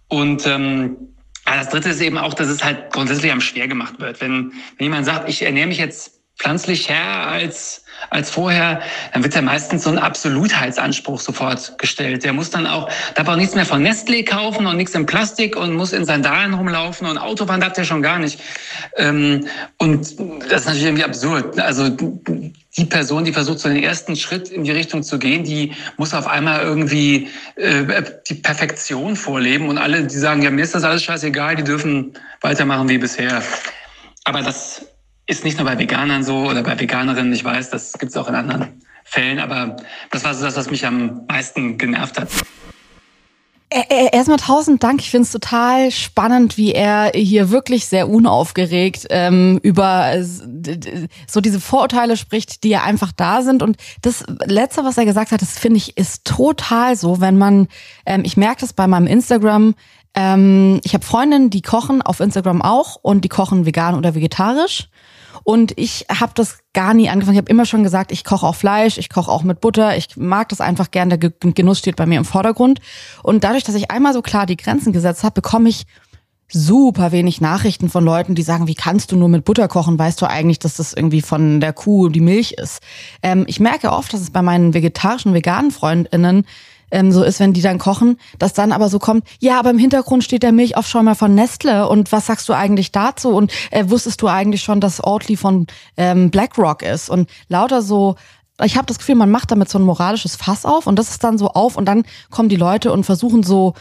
Und 0.09 0.47
ähm, 0.47 0.97
das 1.45 1.68
Dritte 1.68 1.90
ist 1.90 2.01
eben 2.01 2.18
auch, 2.18 2.35
dass 2.35 2.49
es 2.49 2.62
halt 2.64 2.92
grundsätzlich 2.92 3.31
am 3.31 3.40
schwer 3.40 3.68
gemacht 3.68 4.01
wird. 4.01 4.21
Wenn, 4.21 4.53
wenn 4.79 4.85
jemand 4.85 5.07
sagt, 5.07 5.29
ich 5.29 5.42
ernähre 5.42 5.68
mich 5.68 5.79
jetzt 5.79 6.22
pflanzlich 6.43 6.89
her 6.89 7.29
als 7.29 7.83
als 8.11 8.31
vorher, 8.31 8.83
dann 9.13 9.23
wird 9.23 9.35
ja 9.35 9.43
meistens 9.43 9.85
so 9.85 9.91
ein 9.91 9.99
Absolutheitsanspruch 9.99 11.21
sofort 11.21 11.79
gestellt. 11.79 12.25
Der 12.25 12.33
muss 12.33 12.51
dann 12.51 12.67
auch, 12.67 12.89
darf 13.15 13.29
auch 13.29 13.37
nichts 13.37 13.55
mehr 13.55 13.67
von 13.67 13.83
Nestlé 13.87 14.25
kaufen 14.25 14.67
und 14.67 14.77
nichts 14.77 14.95
in 14.95 15.07
Plastik 15.07 15.57
und 15.57 15.75
muss 15.75 15.93
in 15.93 16.05
Sandalen 16.05 16.55
rumlaufen 16.55 17.07
und 17.07 17.19
Autobahn 17.19 17.61
darf 17.61 17.73
der 17.75 17.85
schon 17.85 18.03
gar 18.03 18.19
nicht. 18.19 18.41
Ähm, 18.97 19.47
und 19.79 20.01
das 20.49 20.63
ist 20.63 20.67
natürlich 20.67 20.85
irgendwie 20.85 21.05
absurd. 21.05 21.59
Also 21.59 21.91
die 22.77 22.85
Person, 22.87 23.25
die 23.25 23.33
versucht, 23.33 23.61
so 23.61 23.69
den 23.69 23.83
ersten 23.83 24.17
Schritt 24.17 24.49
in 24.49 24.65
die 24.65 24.73
Richtung 24.73 25.03
zu 25.03 25.19
gehen, 25.19 25.45
die 25.45 25.73
muss 25.97 26.15
auf 26.15 26.27
einmal 26.27 26.63
irgendwie 26.63 27.29
äh, 27.57 28.03
die 28.29 28.35
Perfektion 28.35 29.17
vorleben 29.17 29.69
und 29.69 29.79
alle, 29.79 30.05
die 30.05 30.19
sagen, 30.19 30.43
ja, 30.43 30.51
mir 30.51 30.63
ist 30.63 30.75
das 30.75 30.85
alles 30.85 31.03
scheißegal, 31.03 31.57
die 31.57 31.65
dürfen 31.65 32.15
weitermachen 32.41 32.89
wie 32.89 32.99
bisher. 32.99 33.43
Aber 34.25 34.41
das 34.41 34.87
ist 35.33 35.45
nicht 35.45 35.59
nur 35.59 35.66
bei 35.66 35.79
Veganern 35.79 36.23
so 36.23 36.47
oder 36.51 36.62
bei 36.62 36.79
Veganerinnen, 36.79 37.33
ich 37.33 37.42
weiß, 37.42 37.71
das 37.71 37.95
gibt 37.95 38.11
es 38.11 38.16
auch 38.18 38.29
in 38.29 38.35
anderen 38.35 38.83
Fällen, 39.03 39.38
aber 39.38 39.77
das 40.11 40.25
war 40.25 40.35
so 40.35 40.45
das, 40.45 40.57
was 40.57 40.71
mich 40.71 40.87
am 40.87 41.23
meisten 41.27 41.79
genervt 41.79 42.21
hat. 42.21 42.29
Erstmal 43.88 44.37
tausend 44.37 44.83
Dank. 44.83 45.01
Ich 45.01 45.11
finde 45.11 45.25
es 45.25 45.33
total 45.33 45.90
spannend, 45.90 46.59
wie 46.59 46.73
er 46.73 47.12
hier 47.14 47.49
wirklich 47.49 47.87
sehr 47.87 48.11
unaufgeregt 48.11 49.07
ähm, 49.09 49.59
über 49.62 50.12
so 51.27 51.40
diese 51.40 51.59
Vorurteile 51.59 52.18
spricht, 52.18 52.64
die 52.64 52.68
ja 52.68 52.83
einfach 52.83 53.12
da 53.12 53.40
sind. 53.40 53.62
Und 53.62 53.79
das 54.03 54.25
Letzte, 54.45 54.85
was 54.85 54.99
er 54.99 55.07
gesagt 55.07 55.33
hat, 55.33 55.40
das 55.40 55.59
finde 55.59 55.79
ich, 55.79 55.97
ist 55.97 56.27
total 56.27 56.97
so, 56.97 57.23
wenn 57.23 57.38
man, 57.38 57.68
ähm, 58.05 58.25
ich 58.27 58.37
merke 58.37 58.61
das 58.61 58.75
bei 58.75 58.87
meinem 58.87 59.07
Instagram, 59.07 59.75
ähm, 60.14 60.79
ich 60.85 60.92
habe 60.92 61.07
Freundinnen, 61.07 61.49
die 61.49 61.62
kochen 61.62 62.03
auf 62.03 62.21
Instagram 62.21 62.61
auch 62.61 62.97
und 63.01 63.25
die 63.25 63.31
kochen 63.31 63.64
vegan 63.64 63.95
oder 63.95 64.14
vegetarisch. 64.14 64.90
Und 65.45 65.73
ich 65.77 66.07
habe 66.09 66.33
das 66.35 66.59
gar 66.73 66.95
nie 66.95 67.09
angefangen. 67.09 67.37
Ich 67.37 67.42
habe 67.42 67.51
immer 67.51 67.66
schon 67.66 67.83
gesagt, 67.83 68.12
ich 68.12 68.25
koche 68.25 68.47
auch 68.47 68.55
Fleisch, 68.55 68.99
ich 68.99 69.09
koche 69.09 69.31
auch 69.31 69.42
mit 69.42 69.61
Butter. 69.61 69.97
Ich 69.97 70.16
mag 70.16 70.49
das 70.49 70.61
einfach 70.61 70.90
gern. 70.90 71.11
Der 71.11 71.18
Genuss 71.18 71.79
steht 71.79 71.97
bei 71.97 72.07
mir 72.07 72.18
im 72.18 72.25
Vordergrund. 72.25 72.81
Und 73.23 73.45
dadurch, 73.45 73.64
dass 73.64 73.75
ich 73.75 73.90
einmal 73.90 74.12
so 74.12 74.23
klar 74.23 74.47
die 74.47 74.57
Grenzen 74.57 74.92
gesetzt 74.92 75.25
habe, 75.25 75.35
bekomme 75.35 75.68
ich 75.68 75.87
super 76.53 77.12
wenig 77.12 77.40
Nachrichten 77.40 77.88
von 77.88 78.05
Leuten, 78.05 78.35
die 78.35 78.42
sagen, 78.42 78.66
wie 78.66 78.75
kannst 78.75 79.11
du 79.11 79.16
nur 79.16 79.29
mit 79.29 79.45
Butter 79.45 79.68
kochen? 79.68 79.99
Weißt 79.99 80.21
du 80.21 80.27
eigentlich, 80.27 80.59
dass 80.59 80.77
das 80.77 80.92
irgendwie 80.92 81.23
von 81.23 81.61
der 81.61 81.73
Kuh 81.73 82.09
die 82.09 82.21
Milch 82.21 82.53
ist? 82.53 82.81
Ähm, 83.23 83.45
ich 83.47 83.59
merke 83.59 83.90
oft, 83.90 84.12
dass 84.12 84.21
es 84.21 84.31
bei 84.31 84.42
meinen 84.42 84.75
vegetarischen, 84.75 85.35
veganen 85.35 85.71
Freundinnen 85.71 86.45
ähm, 86.93 87.11
so 87.11 87.25
ist, 87.25 87.41
wenn 87.41 87.53
die 87.53 87.63
dann 87.63 87.79
kochen, 87.79 88.19
dass 88.39 88.53
dann 88.53 88.71
aber 88.71 88.89
so 88.89 89.01
kommt, 89.01 89.27
ja, 89.41 89.59
aber 89.59 89.71
im 89.71 89.79
Hintergrund 89.79 90.23
steht 90.23 90.45
der 90.45 90.53
Milchaufschäumer 90.53 91.17
von 91.17 91.35
Nestle 91.35 91.89
und 91.89 92.13
was 92.13 92.27
sagst 92.27 92.49
du 92.49 92.53
eigentlich 92.53 92.93
dazu? 92.93 93.31
Und 93.31 93.51
äh, 93.73 93.87
wusstest 93.89 94.23
du 94.23 94.29
eigentlich 94.29 94.63
schon, 94.63 94.81
dass 94.81 95.03
Oatly 95.03 95.37
von 95.37 95.67
ähm, 95.97 96.31
BlackRock 96.31 96.83
ist? 96.83 97.11
Und 97.11 97.29
lauter 97.49 97.83
so 97.83 98.15
ich 98.63 98.77
habe 98.77 98.87
das 98.87 98.99
Gefühl, 98.99 99.17
man 99.17 99.31
macht 99.31 99.51
damit 99.51 99.69
so 99.71 99.79
ein 99.79 99.85
moralisches 99.85 100.37
Fass 100.37 100.65
auf 100.65 100.87
und 100.87 100.97
das 100.97 101.11
ist 101.11 101.25
dann 101.25 101.39
so 101.39 101.49
auf 101.49 101.77
und 101.77 101.87
dann 101.87 102.05
kommen 102.31 102.49
die 102.49 102.57
Leute 102.57 102.93
und 102.93 103.05
versuchen 103.05 103.43
so 103.43 103.75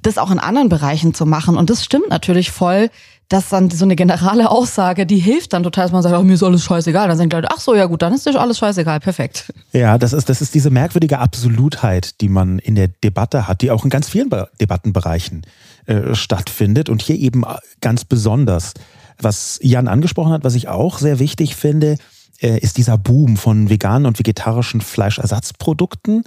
das 0.00 0.16
auch 0.16 0.30
in 0.30 0.38
anderen 0.38 0.68
Bereichen 0.68 1.12
zu 1.12 1.26
machen 1.26 1.58
und 1.58 1.68
das 1.68 1.84
stimmt 1.84 2.08
natürlich 2.08 2.50
voll, 2.50 2.88
dass 3.28 3.48
dann 3.48 3.70
so 3.70 3.84
eine 3.84 3.96
generale 3.96 4.50
Aussage, 4.50 5.04
die 5.04 5.18
hilft 5.18 5.52
dann 5.52 5.64
total, 5.64 5.86
dass 5.86 5.92
man 5.92 6.02
sagt, 6.02 6.14
ach, 6.14 6.22
mir 6.22 6.34
ist 6.34 6.42
alles 6.42 6.62
scheißegal. 6.62 7.08
Dann 7.08 7.18
die 7.18 7.34
Leute, 7.34 7.48
ach 7.50 7.58
so, 7.58 7.74
ja 7.74 7.86
gut, 7.86 8.02
dann 8.02 8.14
ist 8.14 8.26
dir 8.26 8.40
alles 8.40 8.58
scheißegal, 8.58 9.00
perfekt. 9.00 9.52
Ja, 9.72 9.98
das 9.98 10.12
ist, 10.12 10.28
das 10.28 10.40
ist 10.40 10.54
diese 10.54 10.70
merkwürdige 10.70 11.18
Absolutheit, 11.18 12.20
die 12.20 12.28
man 12.28 12.58
in 12.60 12.76
der 12.76 12.88
Debatte 12.88 13.48
hat, 13.48 13.62
die 13.62 13.70
auch 13.70 13.84
in 13.84 13.90
ganz 13.90 14.08
vielen 14.08 14.30
Debattenbereichen 14.60 15.42
äh, 15.86 16.14
stattfindet 16.14 16.88
und 16.88 17.02
hier 17.02 17.16
eben 17.16 17.44
ganz 17.80 18.04
besonders. 18.04 18.74
Was 19.18 19.58
Jan 19.62 19.88
angesprochen 19.88 20.32
hat, 20.32 20.44
was 20.44 20.54
ich 20.54 20.68
auch 20.68 20.98
sehr 20.98 21.18
wichtig 21.18 21.56
finde, 21.56 21.96
äh, 22.40 22.58
ist 22.58 22.76
dieser 22.76 22.98
Boom 22.98 23.36
von 23.36 23.70
veganen 23.70 24.06
und 24.06 24.18
vegetarischen 24.18 24.80
Fleischersatzprodukten. 24.80 26.22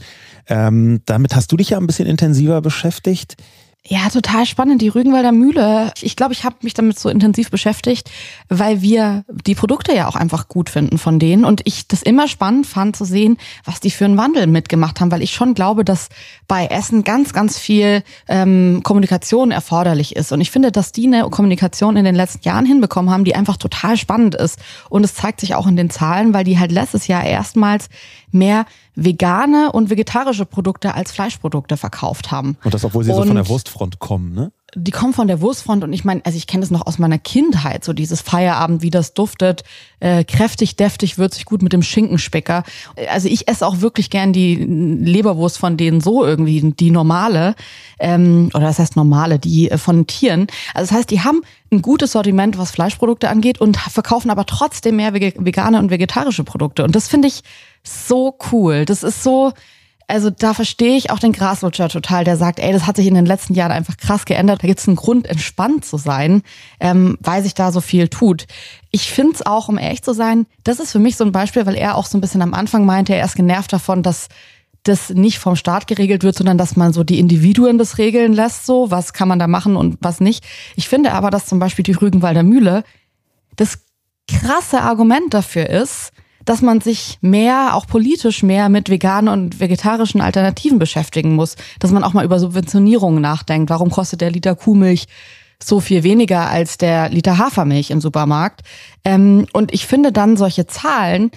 Ähm, 0.47 1.01
damit 1.05 1.35
hast 1.35 1.51
du 1.51 1.57
dich 1.57 1.69
ja 1.69 1.77
ein 1.77 1.87
bisschen 1.87 2.07
intensiver 2.07 2.61
beschäftigt. 2.61 3.35
Ja, 3.91 4.07
total 4.09 4.45
spannend. 4.45 4.83
Die 4.83 4.87
Rügenwalder 4.87 5.31
Mühle. 5.31 5.91
Ich 5.99 6.15
glaube, 6.15 6.31
ich 6.33 6.43
habe 6.43 6.57
mich 6.61 6.75
damit 6.75 6.99
so 6.99 7.09
intensiv 7.09 7.49
beschäftigt, 7.49 8.11
weil 8.47 8.83
wir 8.83 9.25
die 9.47 9.55
Produkte 9.55 9.95
ja 9.95 10.07
auch 10.07 10.15
einfach 10.15 10.47
gut 10.47 10.69
finden 10.69 10.99
von 10.99 11.17
denen 11.17 11.43
und 11.43 11.61
ich 11.63 11.87
das 11.87 12.03
immer 12.03 12.27
spannend 12.27 12.67
fand 12.67 12.95
zu 12.95 13.03
sehen, 13.03 13.37
was 13.65 13.79
die 13.79 13.89
für 13.89 14.05
einen 14.05 14.15
Wandel 14.15 14.45
mitgemacht 14.45 15.01
haben, 15.01 15.09
weil 15.11 15.23
ich 15.23 15.33
schon 15.33 15.55
glaube, 15.55 15.83
dass 15.83 16.09
bei 16.47 16.67
Essen 16.67 17.03
ganz, 17.03 17.33
ganz 17.33 17.57
viel 17.57 18.03
ähm, 18.27 18.81
Kommunikation 18.83 19.49
erforderlich 19.49 20.15
ist. 20.15 20.31
Und 20.31 20.39
ich 20.39 20.51
finde, 20.51 20.71
dass 20.71 20.91
die 20.91 21.07
eine 21.07 21.27
Kommunikation 21.27 21.97
in 21.97 22.05
den 22.05 22.13
letzten 22.13 22.47
Jahren 22.47 22.67
hinbekommen 22.67 23.09
haben, 23.09 23.23
die 23.23 23.33
einfach 23.33 23.57
total 23.57 23.97
spannend 23.97 24.35
ist. 24.35 24.59
Und 24.89 25.03
es 25.03 25.15
zeigt 25.15 25.39
sich 25.39 25.55
auch 25.55 25.65
in 25.65 25.75
den 25.75 25.89
Zahlen, 25.89 26.31
weil 26.35 26.43
die 26.43 26.59
halt 26.59 26.71
letztes 26.71 27.07
Jahr 27.07 27.23
erstmals 27.23 27.89
mehr 28.31 28.67
vegane 29.03 29.71
und 29.71 29.89
vegetarische 29.89 30.45
Produkte 30.45 30.93
als 30.93 31.11
Fleischprodukte 31.11 31.77
verkauft 31.77 32.31
haben. 32.31 32.57
Und 32.63 32.73
das, 32.73 32.85
obwohl 32.85 33.03
sie 33.03 33.11
und, 33.11 33.17
so 33.17 33.23
von 33.25 33.35
der 33.35 33.47
Wurstfront 33.47 33.99
kommen, 33.99 34.33
ne? 34.33 34.51
die 34.75 34.91
kommen 34.91 35.13
von 35.13 35.27
der 35.27 35.41
Wurstfront 35.41 35.83
und 35.83 35.93
ich 35.93 36.05
meine, 36.05 36.21
also 36.25 36.37
ich 36.37 36.47
kenne 36.47 36.61
das 36.61 36.71
noch 36.71 36.85
aus 36.85 36.99
meiner 36.99 37.17
Kindheit, 37.17 37.83
so 37.83 37.93
dieses 37.93 38.21
Feierabend, 38.21 38.81
wie 38.81 38.89
das 38.89 39.13
duftet, 39.13 39.63
äh, 39.99 40.23
kräftig, 40.23 40.75
deftig, 40.75 41.17
würzig 41.17 41.45
gut 41.45 41.61
mit 41.61 41.73
dem 41.73 41.81
Schinkenspicker. 41.81 42.63
Also 43.09 43.27
ich 43.27 43.47
esse 43.47 43.65
auch 43.65 43.81
wirklich 43.81 44.09
gern 44.09 44.33
die 44.33 44.55
Leberwurst 44.55 45.57
von 45.57 45.77
denen 45.77 46.01
so 46.01 46.25
irgendwie, 46.25 46.73
die 46.73 46.91
normale, 46.91 47.55
ähm, 47.99 48.49
oder 48.53 48.65
das 48.65 48.79
heißt 48.79 48.95
normale, 48.95 49.39
die 49.39 49.71
äh, 49.71 49.77
von 49.77 50.07
Tieren. 50.07 50.47
Also 50.73 50.89
das 50.89 50.99
heißt, 50.99 51.11
die 51.11 51.21
haben 51.21 51.41
ein 51.71 51.81
gutes 51.81 52.11
Sortiment, 52.11 52.57
was 52.57 52.71
Fleischprodukte 52.71 53.29
angeht 53.29 53.61
und 53.61 53.77
verkaufen 53.77 54.29
aber 54.29 54.45
trotzdem 54.45 54.97
mehr 54.97 55.13
vegane 55.13 55.79
und 55.79 55.91
vegetarische 55.91 56.43
Produkte. 56.43 56.83
Und 56.83 56.95
das 56.95 57.07
finde 57.07 57.27
ich 57.27 57.41
so 57.83 58.37
cool. 58.51 58.85
Das 58.85 59.03
ist 59.03 59.23
so, 59.23 59.53
also 60.07 60.31
da 60.31 60.55
verstehe 60.55 60.97
ich 60.97 61.11
auch 61.11 61.19
den 61.19 61.33
Graslutscher 61.33 61.87
total, 61.87 62.23
der 62.23 62.35
sagt, 62.35 62.59
ey, 62.59 62.73
das 62.73 62.87
hat 62.87 62.95
sich 62.95 63.05
in 63.05 63.13
den 63.13 63.27
letzten 63.27 63.53
Jahren 63.53 63.71
einfach 63.71 63.95
krass 63.95 64.25
geändert. 64.25 64.63
Da 64.63 64.67
gibt 64.67 64.79
es 64.79 64.87
einen 64.87 64.97
Grund, 64.97 65.27
entspannt 65.27 65.85
zu 65.85 65.97
sein, 65.97 66.41
ähm, 66.79 67.17
weil 67.21 67.43
sich 67.43 67.53
da 67.53 67.71
so 67.71 67.79
viel 67.79 68.07
tut. 68.07 68.47
Ich 68.89 69.11
finde 69.11 69.33
es 69.33 69.45
auch, 69.45 69.69
um 69.69 69.77
ehrlich 69.77 70.01
zu 70.01 70.13
sein, 70.13 70.47
das 70.63 70.79
ist 70.79 70.91
für 70.91 70.99
mich 70.99 71.15
so 71.15 71.23
ein 71.23 71.31
Beispiel, 71.31 71.65
weil 71.67 71.75
er 71.75 71.95
auch 71.95 72.07
so 72.07 72.17
ein 72.17 72.21
bisschen 72.21 72.41
am 72.41 72.55
Anfang 72.55 72.85
meinte, 72.85 73.13
er 73.13 73.23
ist 73.23 73.35
genervt 73.35 73.71
davon, 73.71 74.01
dass 74.01 74.29
das 74.83 75.09
nicht 75.09 75.37
vom 75.37 75.55
Staat 75.55 75.85
geregelt 75.87 76.23
wird, 76.23 76.35
sondern 76.35 76.57
dass 76.57 76.75
man 76.75 76.91
so 76.91 77.03
die 77.03 77.19
Individuen 77.19 77.77
das 77.77 77.97
regeln 77.99 78.33
lässt, 78.33 78.65
so 78.65 78.89
was 78.89 79.13
kann 79.13 79.27
man 79.27 79.37
da 79.37 79.47
machen 79.47 79.75
und 79.75 79.97
was 80.01 80.21
nicht. 80.21 80.43
Ich 80.75 80.87
finde 80.87 81.13
aber, 81.13 81.29
dass 81.29 81.45
zum 81.45 81.59
Beispiel 81.59 81.83
die 81.83 81.91
Rügenwalder 81.91 82.43
Mühle 82.43 82.83
das 83.55 83.79
krasse 84.27 84.81
Argument 84.81 85.33
dafür 85.33 85.69
ist, 85.69 86.11
dass 86.49 86.63
man 86.63 86.81
sich 86.81 87.19
mehr, 87.21 87.75
auch 87.75 87.85
politisch 87.85 88.41
mehr 88.41 88.69
mit 88.69 88.89
veganen 88.89 89.31
und 89.31 89.59
vegetarischen 89.59 90.19
Alternativen 90.19 90.79
beschäftigen 90.79 91.35
muss. 91.35 91.55
Dass 91.79 91.91
man 91.91 92.03
auch 92.03 92.13
mal 92.13 92.25
über 92.25 92.39
Subventionierungen 92.39 93.21
nachdenkt. 93.21 93.69
Warum 93.69 93.91
kostet 93.91 94.21
der 94.21 94.31
Liter 94.31 94.55
Kuhmilch 94.55 95.05
so 95.61 95.79
viel 95.79 96.01
weniger 96.01 96.49
als 96.49 96.79
der 96.79 97.09
Liter 97.09 97.37
Hafermilch 97.37 97.91
im 97.91 98.01
Supermarkt? 98.01 98.61
Ähm, 99.05 99.45
und 99.53 99.71
ich 99.71 99.85
finde 99.85 100.11
dann 100.11 100.37
solche 100.37 100.65
Zahlen, 100.65 101.29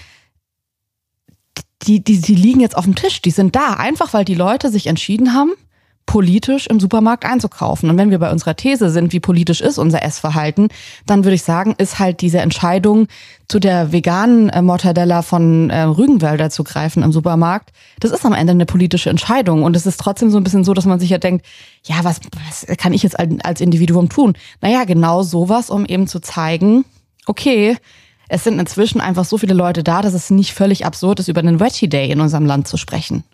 die, 1.83 2.03
die, 2.03 2.19
die 2.19 2.35
liegen 2.35 2.61
jetzt 2.61 2.79
auf 2.79 2.85
dem 2.85 2.95
Tisch, 2.95 3.21
die 3.21 3.33
sind 3.33 3.55
da, 3.55 3.75
einfach 3.75 4.15
weil 4.15 4.25
die 4.25 4.35
Leute 4.35 4.71
sich 4.71 4.87
entschieden 4.87 5.35
haben, 5.35 5.53
politisch 6.07 6.67
im 6.67 6.81
Supermarkt 6.81 7.25
einzukaufen. 7.25 7.89
Und 7.89 7.97
wenn 7.97 8.11
wir 8.11 8.19
bei 8.19 8.31
unserer 8.31 8.57
These 8.57 8.91
sind, 8.91 9.13
wie 9.13 9.21
politisch 9.21 9.61
ist 9.61 9.79
unser 9.79 10.03
Essverhalten, 10.03 10.69
dann 11.07 11.25
würde 11.25 11.35
ich 11.35 11.43
sagen, 11.43 11.75
ist 11.79 11.99
halt 11.99 12.21
diese 12.21 12.41
Entscheidung, 12.41 13.07
zu 13.49 13.59
der 13.59 13.93
veganen 13.93 14.49
äh, 14.49 14.63
Mortadella 14.63 15.23
von 15.23 15.69
äh, 15.71 15.83
Rügenwälder 15.83 16.49
zu 16.51 16.65
greifen 16.65 17.03
im 17.03 17.13
Supermarkt, 17.13 17.73
das 18.01 18.11
ist 18.11 18.25
am 18.25 18.33
Ende 18.33 18.53
eine 18.53 18.67
politische 18.67 19.11
Entscheidung. 19.11 19.63
Und 19.63 19.77
es 19.77 19.87
ist 19.87 20.01
trotzdem 20.01 20.31
so 20.31 20.39
ein 20.39 20.45
bisschen 20.45 20.65
so, 20.65 20.75
dass 20.75 20.87
man 20.87 20.99
sich 20.99 21.11
ja 21.11 21.19
denkt, 21.19 21.45
ja, 21.85 21.97
was, 22.03 22.21
was 22.47 22.77
kann 22.79 22.95
ich 22.95 23.03
jetzt 23.03 23.19
als 23.19 23.61
Individuum 23.61 24.09
tun? 24.09 24.35
Naja, 24.61 24.85
genau 24.85 25.23
sowas, 25.23 25.71
um 25.71 25.85
eben 25.85 26.07
zu 26.07 26.21
zeigen, 26.21 26.85
okay, 27.27 27.77
es 28.29 28.45
sind 28.45 28.59
inzwischen 28.59 29.01
einfach 29.01 29.27
so 29.27 29.37
viele 29.37 29.55
Leute 29.55 29.83
da, 29.85 30.01
dass 30.01 30.15
es 30.15 30.31
nicht 30.31 30.55
völlig 30.55 30.87
absurd 30.87 31.21
ist, 31.21 31.29
über 31.29 31.41
einen 31.41 31.61
Veggie 31.61 31.89
Day 31.89 32.11
in 32.11 32.21
unserem 32.21 32.47
Land 32.47 32.67
zu 32.67 32.79
sprechen. 32.79 33.25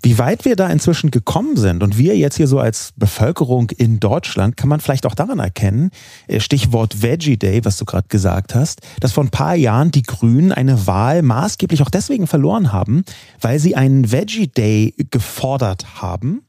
Wie 0.00 0.16
weit 0.16 0.44
wir 0.44 0.54
da 0.54 0.68
inzwischen 0.68 1.10
gekommen 1.10 1.56
sind 1.56 1.82
und 1.82 1.98
wir 1.98 2.16
jetzt 2.16 2.36
hier 2.36 2.46
so 2.46 2.60
als 2.60 2.92
Bevölkerung 2.96 3.70
in 3.70 3.98
Deutschland, 3.98 4.56
kann 4.56 4.68
man 4.68 4.78
vielleicht 4.78 5.06
auch 5.06 5.16
daran 5.16 5.40
erkennen, 5.40 5.90
äh, 6.28 6.38
Stichwort 6.38 7.02
Veggie 7.02 7.36
Day, 7.36 7.64
was 7.64 7.78
du 7.78 7.84
gerade 7.84 8.06
gesagt 8.08 8.54
hast, 8.54 8.80
dass 9.00 9.12
vor 9.12 9.24
ein 9.24 9.30
paar 9.30 9.56
Jahren 9.56 9.90
die 9.90 10.04
Grünen 10.04 10.52
eine 10.52 10.86
Wahl 10.86 11.22
maßgeblich 11.22 11.82
auch 11.82 11.90
deswegen 11.90 12.28
verloren 12.28 12.72
haben, 12.72 13.02
weil 13.40 13.58
sie 13.58 13.74
einen 13.74 14.12
Veggie 14.12 14.46
Day 14.46 14.94
gefordert 15.10 16.00
haben 16.00 16.42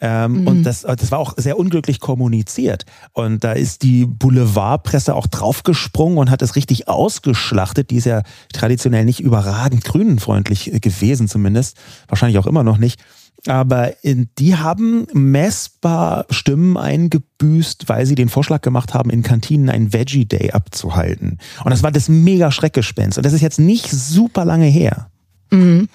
ähm, 0.00 0.40
mhm. 0.40 0.46
Und 0.46 0.62
das, 0.64 0.82
das 0.82 1.10
war 1.10 1.18
auch 1.18 1.34
sehr 1.36 1.58
unglücklich 1.58 2.00
kommuniziert. 2.00 2.84
Und 3.12 3.44
da 3.44 3.52
ist 3.52 3.82
die 3.82 4.04
Boulevardpresse 4.04 5.14
auch 5.14 5.26
draufgesprungen 5.26 6.18
und 6.18 6.30
hat 6.30 6.42
es 6.42 6.56
richtig 6.56 6.88
ausgeschlachtet. 6.88 7.90
Die 7.90 7.96
ist 7.96 8.04
ja 8.04 8.22
traditionell 8.52 9.04
nicht 9.04 9.20
überragend 9.20 9.84
grünenfreundlich 9.84 10.72
äh, 10.72 10.80
gewesen, 10.80 11.28
zumindest. 11.28 11.78
Wahrscheinlich 12.08 12.38
auch 12.38 12.46
immer 12.46 12.62
noch 12.62 12.78
nicht. 12.78 13.00
Aber 13.46 13.92
die 14.02 14.56
haben 14.56 15.06
messbar 15.12 16.26
Stimmen 16.30 16.76
eingebüßt, 16.76 17.88
weil 17.88 18.04
sie 18.04 18.14
den 18.14 18.28
Vorschlag 18.28 18.60
gemacht 18.60 18.92
haben, 18.92 19.10
in 19.10 19.22
Kantinen 19.22 19.70
einen 19.70 19.92
Veggie 19.92 20.24
Day 20.24 20.50
abzuhalten. 20.50 21.38
Und 21.62 21.70
das 21.70 21.82
war 21.82 21.92
das 21.92 22.08
mega 22.08 22.50
Schreckgespenst. 22.50 23.18
Und 23.18 23.26
das 23.26 23.34
ist 23.34 23.42
jetzt 23.42 23.60
nicht 23.60 23.88
super 23.90 24.44
lange 24.44 24.66
her. 24.66 25.10
Mhm 25.50 25.88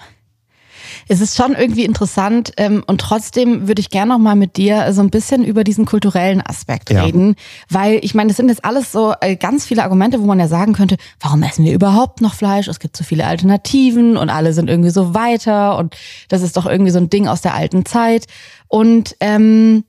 es 1.12 1.20
ist 1.20 1.36
schon 1.36 1.56
irgendwie 1.56 1.84
interessant 1.84 2.54
ähm, 2.56 2.86
und 2.88 3.02
trotzdem 3.02 3.68
würde 3.68 3.82
ich 3.82 3.90
gerne 3.90 4.14
noch 4.14 4.18
mal 4.18 4.38
mit 4.38 4.56
dir 4.56 4.94
so 4.94 5.02
ein 5.02 5.10
bisschen 5.10 5.44
über 5.44 5.66
diesen 5.66 5.84
kulturellen 5.84 6.40
Aspekt 6.40 6.90
ja. 6.90 7.04
reden, 7.04 7.36
weil 7.68 8.00
ich 8.02 8.16
meine, 8.16 8.30
das 8.30 8.38
sind 8.38 8.48
jetzt 8.48 8.64
alles 8.64 8.94
so 8.94 9.14
äh, 9.20 9.36
ganz 9.36 9.66
viele 9.66 9.84
Argumente, 9.84 10.22
wo 10.22 10.26
man 10.26 10.40
ja 10.40 10.48
sagen 10.48 10.72
könnte, 10.72 10.96
warum 11.20 11.44
essen 11.44 11.66
wir 11.66 11.74
überhaupt 11.74 12.22
noch 12.22 12.34
Fleisch? 12.34 12.70
Es 12.70 12.80
gibt 12.80 12.96
so 12.96 13.04
viele 13.04 13.26
Alternativen 13.26 14.16
und 14.16 14.30
alle 14.30 14.54
sind 14.54 14.70
irgendwie 14.70 14.90
so 14.90 15.14
weiter 15.14 15.78
und 15.78 15.98
das 16.30 16.44
ist 16.44 16.56
doch 16.56 16.66
irgendwie 16.66 16.92
so 16.92 17.00
ein 17.00 17.10
Ding 17.10 17.28
aus 17.28 17.42
der 17.42 17.56
alten 17.56 17.86
Zeit 17.86 18.28
und 18.70 19.18
ähm, 19.20 19.84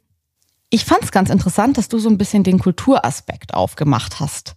ich 0.70 0.84
fand 0.84 1.04
es 1.04 1.12
ganz 1.12 1.30
interessant, 1.30 1.78
dass 1.78 1.88
du 1.88 2.00
so 2.00 2.08
ein 2.08 2.18
bisschen 2.18 2.42
den 2.42 2.58
Kulturaspekt 2.58 3.54
aufgemacht 3.54 4.18
hast. 4.18 4.56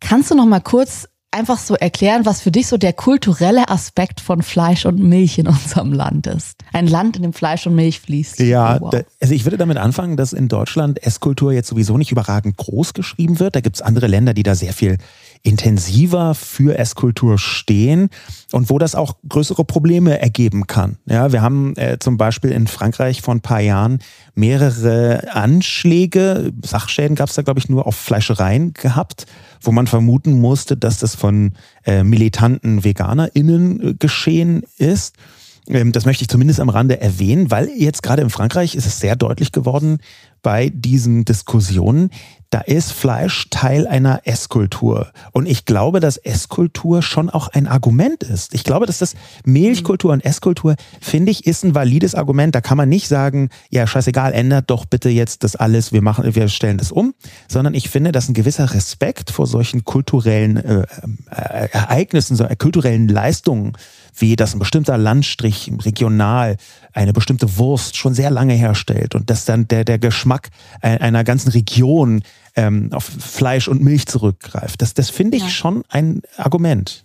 Kannst 0.00 0.30
du 0.30 0.34
noch 0.34 0.44
mal 0.44 0.60
kurz 0.60 1.08
einfach 1.34 1.58
so 1.58 1.74
erklären, 1.74 2.24
was 2.24 2.40
für 2.40 2.50
dich 2.50 2.66
so 2.66 2.76
der 2.78 2.92
kulturelle 2.92 3.68
Aspekt 3.68 4.20
von 4.20 4.42
Fleisch 4.42 4.86
und 4.86 4.98
Milch 4.98 5.38
in 5.38 5.46
unserem 5.48 5.92
Land 5.92 6.26
ist? 6.26 6.62
Ein 6.72 6.86
Land, 6.86 7.16
in 7.16 7.22
dem 7.22 7.32
Fleisch 7.32 7.66
und 7.66 7.74
Milch 7.74 8.00
fließt. 8.00 8.40
Ja, 8.40 8.76
oh, 8.76 8.84
wow. 8.84 8.90
da, 8.90 9.00
also 9.20 9.34
ich 9.34 9.44
würde 9.44 9.58
damit 9.58 9.76
anfangen, 9.76 10.16
dass 10.16 10.32
in 10.32 10.48
Deutschland 10.48 11.02
Esskultur 11.04 11.52
jetzt 11.52 11.68
sowieso 11.68 11.98
nicht 11.98 12.12
überragend 12.12 12.56
groß 12.56 12.94
geschrieben 12.94 13.40
wird. 13.40 13.56
Da 13.56 13.60
gibt 13.60 13.76
es 13.76 13.82
andere 13.82 14.06
Länder, 14.06 14.32
die 14.32 14.42
da 14.42 14.54
sehr 14.54 14.72
viel 14.72 14.98
intensiver 15.44 16.34
für 16.34 16.78
Esskultur 16.78 17.38
stehen 17.38 18.08
und 18.50 18.70
wo 18.70 18.78
das 18.78 18.94
auch 18.94 19.16
größere 19.28 19.64
Probleme 19.64 20.18
ergeben 20.18 20.66
kann. 20.66 20.96
Ja, 21.04 21.32
wir 21.32 21.42
haben 21.42 21.76
äh, 21.76 21.98
zum 22.00 22.16
Beispiel 22.16 22.50
in 22.50 22.66
Frankreich 22.66 23.20
vor 23.20 23.34
ein 23.34 23.42
paar 23.42 23.60
Jahren 23.60 23.98
mehrere 24.34 25.32
Anschläge, 25.32 26.50
Sachschäden 26.64 27.14
gab 27.14 27.28
es 27.28 27.34
da 27.34 27.42
glaube 27.42 27.60
ich 27.60 27.68
nur 27.68 27.86
auf 27.86 27.94
Fleischereien 27.94 28.72
gehabt, 28.72 29.26
wo 29.60 29.70
man 29.70 29.86
vermuten 29.86 30.40
musste, 30.40 30.78
dass 30.78 30.98
das 30.98 31.14
von 31.14 31.52
äh, 31.84 32.02
militanten 32.02 32.82
VeganerInnen 32.82 33.90
äh, 33.90 33.94
geschehen 33.94 34.62
ist. 34.78 35.14
Ähm, 35.68 35.92
das 35.92 36.06
möchte 36.06 36.22
ich 36.22 36.28
zumindest 36.28 36.60
am 36.60 36.70
Rande 36.70 37.00
erwähnen, 37.00 37.50
weil 37.50 37.68
jetzt 37.68 38.02
gerade 38.02 38.22
in 38.22 38.30
Frankreich 38.30 38.74
ist 38.74 38.86
es 38.86 38.98
sehr 38.98 39.16
deutlich 39.16 39.52
geworden 39.52 39.98
bei 40.42 40.68
diesen 40.68 41.24
Diskussionen, 41.24 42.10
da 42.54 42.60
ist 42.60 42.92
Fleisch 42.92 43.48
Teil 43.50 43.88
einer 43.88 44.20
Esskultur. 44.26 45.10
Und 45.32 45.46
ich 45.46 45.64
glaube, 45.64 45.98
dass 45.98 46.18
Esskultur 46.18 47.02
schon 47.02 47.28
auch 47.28 47.48
ein 47.48 47.66
Argument 47.66 48.22
ist. 48.22 48.54
Ich 48.54 48.62
glaube, 48.62 48.86
dass 48.86 48.98
das 48.98 49.16
Milchkultur 49.44 50.12
und 50.12 50.24
Esskultur, 50.24 50.76
finde 51.00 51.32
ich, 51.32 51.48
ist 51.48 51.64
ein 51.64 51.74
valides 51.74 52.14
Argument. 52.14 52.54
Da 52.54 52.60
kann 52.60 52.76
man 52.76 52.88
nicht 52.88 53.08
sagen, 53.08 53.48
ja, 53.70 53.88
scheißegal, 53.88 54.32
ändert 54.32 54.70
doch 54.70 54.84
bitte 54.84 55.08
jetzt 55.08 55.42
das 55.42 55.56
alles, 55.56 55.92
wir 55.92 56.00
machen, 56.00 56.32
wir 56.32 56.46
stellen 56.46 56.78
das 56.78 56.92
um. 56.92 57.14
Sondern 57.48 57.74
ich 57.74 57.90
finde, 57.90 58.12
dass 58.12 58.28
ein 58.28 58.34
gewisser 58.34 58.72
Respekt 58.72 59.32
vor 59.32 59.48
solchen 59.48 59.84
kulturellen 59.84 60.56
äh, 60.58 60.82
äh, 61.32 61.68
Ereignissen, 61.72 62.36
so 62.36 62.44
äh, 62.44 62.54
kulturellen 62.54 63.08
Leistungen, 63.08 63.72
wie 64.16 64.36
dass 64.36 64.54
ein 64.54 64.58
bestimmter 64.58 64.96
Landstrich 64.96 65.70
regional 65.84 66.56
eine 66.92 67.12
bestimmte 67.12 67.56
Wurst 67.58 67.96
schon 67.96 68.14
sehr 68.14 68.30
lange 68.30 68.54
herstellt 68.54 69.14
und 69.14 69.30
dass 69.30 69.44
dann 69.44 69.68
der, 69.68 69.84
der 69.84 69.98
Geschmack 69.98 70.50
einer 70.80 71.24
ganzen 71.24 71.50
Region 71.50 72.22
ähm, 72.56 72.90
auf 72.92 73.04
Fleisch 73.04 73.68
und 73.68 73.82
Milch 73.82 74.06
zurückgreift. 74.06 74.80
Das, 74.82 74.94
das 74.94 75.10
finde 75.10 75.36
ich 75.36 75.44
ja. 75.44 75.48
schon 75.48 75.82
ein 75.88 76.22
Argument. 76.36 77.04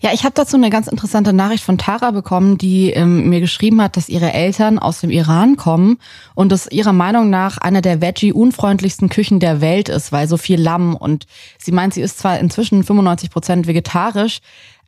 Ja, 0.00 0.12
ich 0.12 0.24
habe 0.24 0.34
dazu 0.34 0.56
eine 0.56 0.70
ganz 0.70 0.86
interessante 0.86 1.32
Nachricht 1.32 1.64
von 1.64 1.78
Tara 1.78 2.10
bekommen, 2.12 2.58
die 2.58 2.90
ähm, 2.90 3.28
mir 3.28 3.40
geschrieben 3.40 3.82
hat, 3.82 3.96
dass 3.96 4.08
ihre 4.08 4.32
Eltern 4.32 4.78
aus 4.78 5.00
dem 5.00 5.10
Iran 5.10 5.56
kommen 5.56 5.98
und 6.34 6.52
es 6.52 6.70
ihrer 6.70 6.92
Meinung 6.92 7.30
nach 7.30 7.58
eine 7.58 7.82
der 7.82 8.00
Veggie-unfreundlichsten 8.00 9.08
Küchen 9.08 9.40
der 9.40 9.60
Welt 9.60 9.88
ist, 9.88 10.12
weil 10.12 10.28
so 10.28 10.36
viel 10.36 10.60
Lamm 10.60 10.94
und 10.94 11.26
sie 11.58 11.72
meint, 11.72 11.94
sie 11.94 12.02
ist 12.02 12.18
zwar 12.18 12.38
inzwischen 12.38 12.84
95 12.84 13.30
Prozent 13.30 13.66
vegetarisch, 13.66 14.38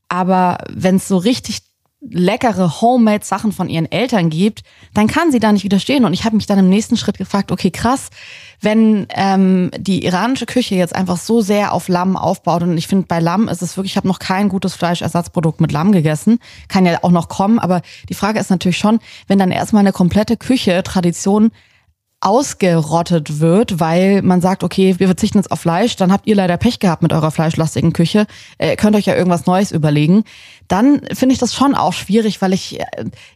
aber 0.09 0.59
wenn 0.69 0.97
es 0.97 1.09
so 1.09 1.17
richtig 1.17 1.63
leckere 2.11 2.81
Homemade-Sachen 2.81 3.53
von 3.53 3.69
ihren 3.69 3.91
Eltern 3.91 4.31
gibt, 4.31 4.63
dann 4.95 5.07
kann 5.07 5.33
sie 5.33 5.41
da 5.41 5.53
nicht 5.53 5.65
widerstehen. 5.65 6.05
Und 6.05 6.13
ich 6.13 6.25
habe 6.25 6.37
mich 6.37 6.47
dann 6.47 6.59
im 6.59 6.69
nächsten 6.69 6.97
Schritt 6.97 7.19
gefragt, 7.19 7.51
okay, 7.51 7.71
krass, 7.71 8.11
wenn 8.61 9.07
ähm, 9.11 9.71
die 9.77 10.05
iranische 10.05 10.47
Küche 10.47 10.75
jetzt 10.75 10.95
einfach 10.95 11.17
so 11.17 11.41
sehr 11.41 11.73
auf 11.73 11.89
Lamm 11.89 12.17
aufbaut 12.17 12.63
und 12.63 12.77
ich 12.79 12.87
finde, 12.87 13.07
bei 13.07 13.21
Lamm 13.21 13.49
ist 13.49 13.63
es 13.63 13.77
wirklich, 13.77 13.93
ich 13.93 13.97
habe 13.97 14.09
noch 14.09 14.19
kein 14.19 14.49
gutes 14.49 14.75
Fleischersatzprodukt 14.75 15.61
mit 15.61 15.73
Lamm 15.73 15.93
gegessen, 15.93 16.39
kann 16.69 16.87
ja 16.87 16.99
auch 17.03 17.11
noch 17.11 17.29
kommen, 17.29 17.59
aber 17.59 17.83
die 18.09 18.15
Frage 18.15 18.39
ist 18.39 18.51
natürlich 18.51 18.79
schon, 18.79 18.99
wenn 19.27 19.39
dann 19.39 19.51
erstmal 19.51 19.81
eine 19.81 19.93
komplette 19.93 20.37
Küche, 20.37 20.83
Tradition 20.83 21.51
ausgerottet 22.27 23.39
wird, 23.39 23.79
weil 23.79 24.21
man 24.21 24.41
sagt, 24.41 24.65
okay, 24.65 24.97
wir 24.99 25.07
verzichten 25.07 25.39
jetzt 25.39 25.53
auf 25.53 25.61
Fleisch, 25.61 25.95
dann 25.95 26.11
habt 26.11 26.27
ihr 26.27 26.35
leider 26.35 26.57
Pech 26.57 26.81
gehabt 26.81 27.03
mit 27.03 27.13
eurer 27.13 27.31
fleischlastigen 27.31 27.93
Küche, 27.93 28.27
äh, 28.59 28.75
könnt 28.75 28.97
euch 28.97 29.07
ja 29.07 29.15
irgendwas 29.15 29.47
Neues 29.47 29.71
überlegen. 29.71 30.25
Dann 30.67 31.03
finde 31.13 31.35
ich 31.35 31.39
das 31.39 31.55
schon 31.55 31.77
auch 31.77 31.93
schwierig, 31.93 32.43
weil 32.43 32.53
ich, 32.53 32.81
äh, 32.81 32.85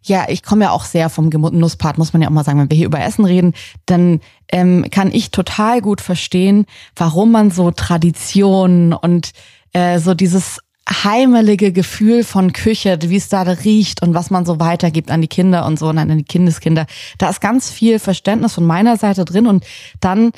ja, 0.02 0.24
ich 0.28 0.42
komme 0.42 0.64
ja 0.64 0.70
auch 0.72 0.82
sehr 0.82 1.08
vom 1.08 1.30
Genusspart, 1.30 1.98
muss 1.98 2.12
man 2.12 2.20
ja 2.20 2.26
auch 2.26 2.32
mal 2.32 2.42
sagen, 2.42 2.58
wenn 2.58 2.68
wir 2.68 2.76
hier 2.76 2.86
über 2.86 3.00
Essen 3.00 3.24
reden, 3.24 3.54
dann 3.86 4.20
ähm, 4.50 4.84
kann 4.90 5.12
ich 5.12 5.30
total 5.30 5.80
gut 5.82 6.00
verstehen, 6.00 6.66
warum 6.96 7.30
man 7.30 7.52
so 7.52 7.70
Traditionen 7.70 8.92
und 8.92 9.30
äh, 9.72 10.00
so 10.00 10.14
dieses 10.14 10.58
heimelige 10.90 11.72
Gefühl 11.72 12.24
von 12.24 12.52
Küche, 12.52 12.98
wie 13.02 13.16
es 13.16 13.28
da 13.28 13.42
riecht 13.42 14.02
und 14.02 14.14
was 14.14 14.30
man 14.30 14.44
so 14.44 14.58
weitergibt 14.60 15.10
an 15.10 15.22
die 15.22 15.28
Kinder 15.28 15.64
und 15.66 15.78
so 15.78 15.88
und 15.88 15.98
an 15.98 16.16
die 16.16 16.24
Kindeskinder. 16.24 16.86
Da 17.18 17.30
ist 17.30 17.40
ganz 17.40 17.70
viel 17.70 17.98
Verständnis 17.98 18.54
von 18.54 18.66
meiner 18.66 18.96
Seite 18.96 19.24
drin 19.24 19.46
und 19.46 19.64
dann 20.00 20.32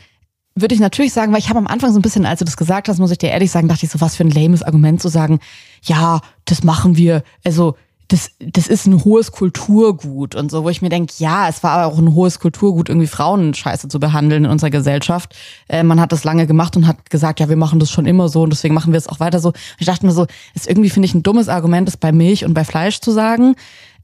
würde 0.55 0.75
ich 0.75 0.81
natürlich 0.81 1.13
sagen, 1.13 1.33
weil 1.33 1.39
ich 1.39 1.49
habe 1.49 1.59
am 1.59 1.67
Anfang 1.67 1.93
so 1.93 1.99
ein 1.99 2.03
bisschen, 2.03 2.27
als 2.27 2.41
du 2.41 2.45
das 2.45 2.59
gesagt 2.59 2.89
hast, 2.89 2.99
muss 2.99 3.11
ich 3.11 3.19
dir 3.19 3.31
ehrlich 3.31 3.51
sagen, 3.51 3.69
dachte 3.69 3.87
ich 3.87 3.93
so, 3.93 4.01
was 4.01 4.17
für 4.17 4.25
ein 4.25 4.31
lames 4.31 4.63
Argument 4.63 5.01
zu 5.01 5.09
sagen, 5.09 5.41
ja, 5.83 6.21
das 6.45 6.63
machen 6.63 6.97
wir, 6.97 7.23
also 7.45 7.77
das, 8.13 8.31
das 8.41 8.67
ist 8.67 8.87
ein 8.87 9.05
hohes 9.05 9.33
Kulturgut 9.33 10.35
und 10.35 10.51
so, 10.51 10.65
wo 10.65 10.69
ich 10.69 10.83
mir 10.83 10.91
denke, 10.91 11.15
ja, 11.17 11.49
es 11.49 11.63
war 11.63 11.87
auch 11.87 11.99
ein 11.99 12.15
hohes 12.15 12.41
Kulturgut, 12.41 12.91
irgendwie 12.91 13.07
Frauen 13.07 13.55
scheiße 13.55 13.89
zu 13.89 13.99
behandeln 14.01 14.45
in 14.45 14.51
unserer 14.51 14.69
Gesellschaft. 14.69 15.35
Äh, 15.67 15.83
man 15.83 15.99
hat 15.99 16.13
das 16.13 16.23
lange 16.23 16.47
gemacht 16.47 16.77
und 16.77 16.87
hat 16.87 17.09
gesagt, 17.09 17.41
ja, 17.41 17.49
wir 17.49 17.57
machen 17.57 17.81
das 17.81 17.91
schon 17.91 18.05
immer 18.05 18.29
so 18.29 18.43
und 18.43 18.51
deswegen 18.51 18.75
machen 18.75 18.93
wir 18.93 18.99
es 18.99 19.09
auch 19.09 19.19
weiter 19.19 19.41
so. 19.41 19.55
Ich 19.79 19.87
dachte 19.87 20.05
mir 20.05 20.13
so, 20.13 20.27
ist 20.55 20.69
irgendwie, 20.69 20.91
finde 20.91 21.07
ich, 21.07 21.15
ein 21.15 21.23
dummes 21.23 21.49
Argument, 21.49 21.89
das 21.89 21.97
bei 21.97 22.13
Milch 22.13 22.45
und 22.45 22.53
bei 22.53 22.65
Fleisch 22.65 23.01
zu 23.01 23.13
sagen. 23.13 23.55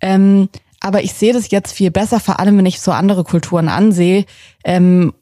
Ähm, 0.01 0.49
aber 0.81 1.03
ich 1.03 1.13
sehe 1.13 1.35
das 1.35 1.51
jetzt 1.51 1.73
viel 1.73 1.91
besser, 1.91 2.19
vor 2.19 2.41
allem 2.41 2.57
wenn 2.57 2.67
ich 2.67 2.81
so 2.81 2.93
andere 2.93 3.25
Kulturen 3.25 3.69
ansehe 3.69 4.25
ähm, 4.65 5.13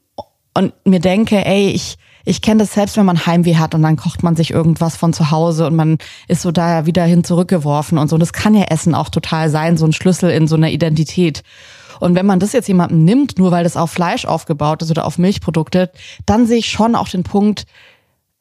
und 0.53 0.73
mir 0.85 1.01
denke, 1.01 1.45
ey, 1.45 1.71
ich 1.71 1.97
ich 2.27 2.41
kenne 2.41 2.59
das 2.59 2.73
selbst, 2.73 2.97
wenn 2.97 3.05
man 3.05 3.25
Heimweh 3.25 3.55
hat 3.55 3.73
und 3.73 3.83
dann 3.83 3.95
kocht 3.95 4.21
man 4.21 4.35
sich 4.35 4.51
irgendwas 4.51 4.97
von 4.97 5.13
zu 5.13 5.31
Hause 5.31 5.65
und 5.65 5.77
man 5.77 5.97
ist 6.27 6.41
so 6.41 6.51
da 6.51 6.85
wieder 6.85 7.05
hin 7.05 7.23
zurückgeworfen 7.23 7.97
und 7.97 8.09
so. 8.09 8.17
Und 8.17 8.19
das 8.19 8.33
kann 8.33 8.53
ja 8.53 8.63
Essen 8.63 8.93
auch 8.93 9.07
total 9.07 9.49
sein, 9.49 9.77
so 9.77 9.85
ein 9.85 9.93
Schlüssel 9.93 10.29
in 10.31 10.45
so 10.45 10.57
einer 10.57 10.69
Identität. 10.69 11.43
Und 12.01 12.15
wenn 12.15 12.25
man 12.25 12.39
das 12.39 12.51
jetzt 12.51 12.67
jemandem 12.67 13.05
nimmt, 13.05 13.39
nur 13.39 13.51
weil 13.51 13.63
das 13.63 13.77
auf 13.77 13.91
Fleisch 13.91 14.25
aufgebaut 14.25 14.81
ist 14.81 14.91
oder 14.91 15.05
auf 15.05 15.17
Milchprodukte, 15.17 15.89
dann 16.25 16.45
sehe 16.45 16.57
ich 16.57 16.69
schon 16.69 16.95
auch 16.95 17.07
den 17.07 17.23
Punkt, 17.23 17.65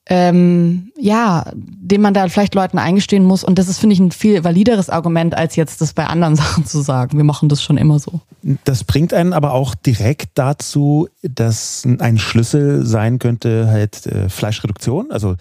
ähm, 0.08 0.92
ja, 0.96 1.50
den 1.54 2.00
man 2.00 2.14
da 2.14 2.28
vielleicht 2.28 2.54
Leuten 2.54 2.78
eingestehen 2.78 3.24
muss. 3.24 3.42
Und 3.42 3.58
das 3.58 3.68
ist, 3.68 3.78
finde 3.78 3.94
ich, 3.94 4.00
ein 4.00 4.12
viel 4.12 4.44
valideres 4.44 4.88
Argument, 4.88 5.36
als 5.36 5.56
jetzt 5.56 5.80
das 5.80 5.92
bei 5.92 6.06
anderen 6.06 6.36
Sachen 6.36 6.64
zu 6.64 6.80
sagen. 6.80 7.16
Wir 7.16 7.24
machen 7.24 7.48
das 7.48 7.62
schon 7.62 7.76
immer 7.76 7.98
so. 7.98 8.20
Das 8.64 8.84
bringt 8.84 9.12
einen 9.12 9.32
aber 9.32 9.52
auch 9.52 9.74
direkt 9.74 10.30
dazu, 10.34 11.08
dass 11.22 11.86
ein 11.98 12.18
Schlüssel 12.18 12.86
sein 12.86 13.18
könnte, 13.18 13.66
halt 13.68 14.06
äh, 14.06 14.28
Fleischreduktion. 14.28 15.10
Also 15.10 15.34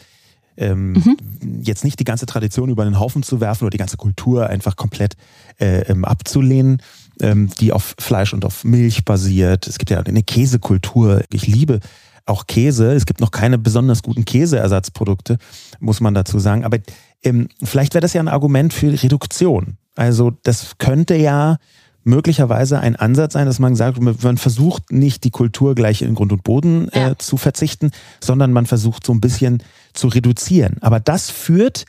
ähm, 0.58 0.94
mhm. 0.94 1.18
jetzt 1.62 1.84
nicht 1.84 2.00
die 2.00 2.06
ganze 2.06 2.26
Tradition 2.26 2.70
über 2.70 2.86
den 2.86 3.00
Haufen 3.00 3.22
zu 3.22 3.42
werfen 3.42 3.66
oder 3.66 3.72
die 3.72 3.78
ganze 3.78 3.98
Kultur 3.98 4.48
einfach 4.48 4.78
komplett 4.78 5.16
äh, 5.60 5.82
ähm, 5.82 6.06
abzulehnen, 6.06 6.82
ähm, 7.22 7.50
die 7.60 7.72
auf 7.72 7.96
Fleisch 8.00 8.34
und 8.34 8.46
auf 8.46 8.64
Milch 8.64 9.06
basiert. 9.06 9.68
Es 9.68 9.78
gibt 9.78 9.92
ja 9.92 10.00
eine 10.00 10.24
Käsekultur. 10.24 11.24
Ich 11.32 11.46
liebe 11.46 11.82
auch 12.26 12.48
Käse. 12.48 12.94
Es 12.94 13.06
gibt 13.06 13.22
noch 13.22 13.32
keine 13.32 13.58
besonders 13.58 14.04
guten 14.04 14.26
Käseersatzprodukte, 14.26 15.38
muss 15.80 16.02
man 16.02 16.14
dazu 16.14 16.40
sagen. 16.40 16.66
Aber 16.66 16.80
ähm, 17.24 17.50
vielleicht 17.64 17.94
wäre 17.94 18.02
das 18.02 18.14
ja 18.14 18.22
ein 18.22 18.28
Argument 18.28 18.74
für 18.74 18.92
Reduktion. 18.92 19.78
Also 19.96 20.32
das 20.44 20.78
könnte 20.78 21.16
ja 21.16 21.58
möglicherweise 22.04 22.80
ein 22.80 22.96
Ansatz 22.96 23.34
sein, 23.34 23.48
dass 23.48 23.60
man 23.60 23.76
sagt, 23.76 24.00
man 24.00 24.38
versucht 24.38 24.92
nicht 24.92 25.24
die 25.24 25.32
Kultur 25.32 25.74
gleich 25.74 26.04
in 26.04 26.14
Grund 26.14 26.32
und 26.32 26.44
Boden 26.44 26.90
äh, 26.90 27.00
ja. 27.00 27.18
zu 27.18 27.36
verzichten, 27.38 27.92
sondern 28.22 28.54
man 28.54 28.68
versucht 28.68 29.06
so 29.06 29.14
ein 29.14 29.22
bisschen 29.22 29.64
zu 29.94 30.08
reduzieren. 30.08 30.78
Aber 30.82 31.00
das 31.00 31.32
führt, 31.32 31.86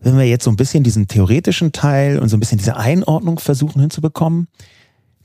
wenn 0.00 0.16
wir 0.16 0.24
jetzt 0.24 0.44
so 0.44 0.50
ein 0.50 0.56
bisschen 0.56 0.84
diesen 0.84 1.06
theoretischen 1.06 1.72
Teil 1.72 2.18
und 2.18 2.30
so 2.30 2.36
ein 2.36 2.40
bisschen 2.40 2.58
diese 2.58 2.76
Einordnung 2.76 3.38
versuchen 3.38 3.80
hinzubekommen, 3.80 4.48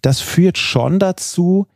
das 0.01 0.19
führt 0.19 0.57
schon 0.57 0.99
dazu, 0.99 1.67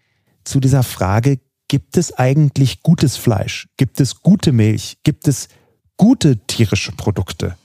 zu 0.44 0.60
dieser 0.60 0.84
Frage, 0.84 1.40
gibt 1.68 1.98
es 1.98 2.18
eigentlich 2.18 2.84
gutes 2.84 3.18
Fleisch? 3.18 3.68
Gibt 3.78 4.00
es 4.00 4.22
gute 4.22 4.52
Milch? 4.52 4.98
Gibt 5.04 5.28
es 5.28 5.50
gute 5.98 6.38
tierische 6.48 6.92
Produkte? 6.92 7.58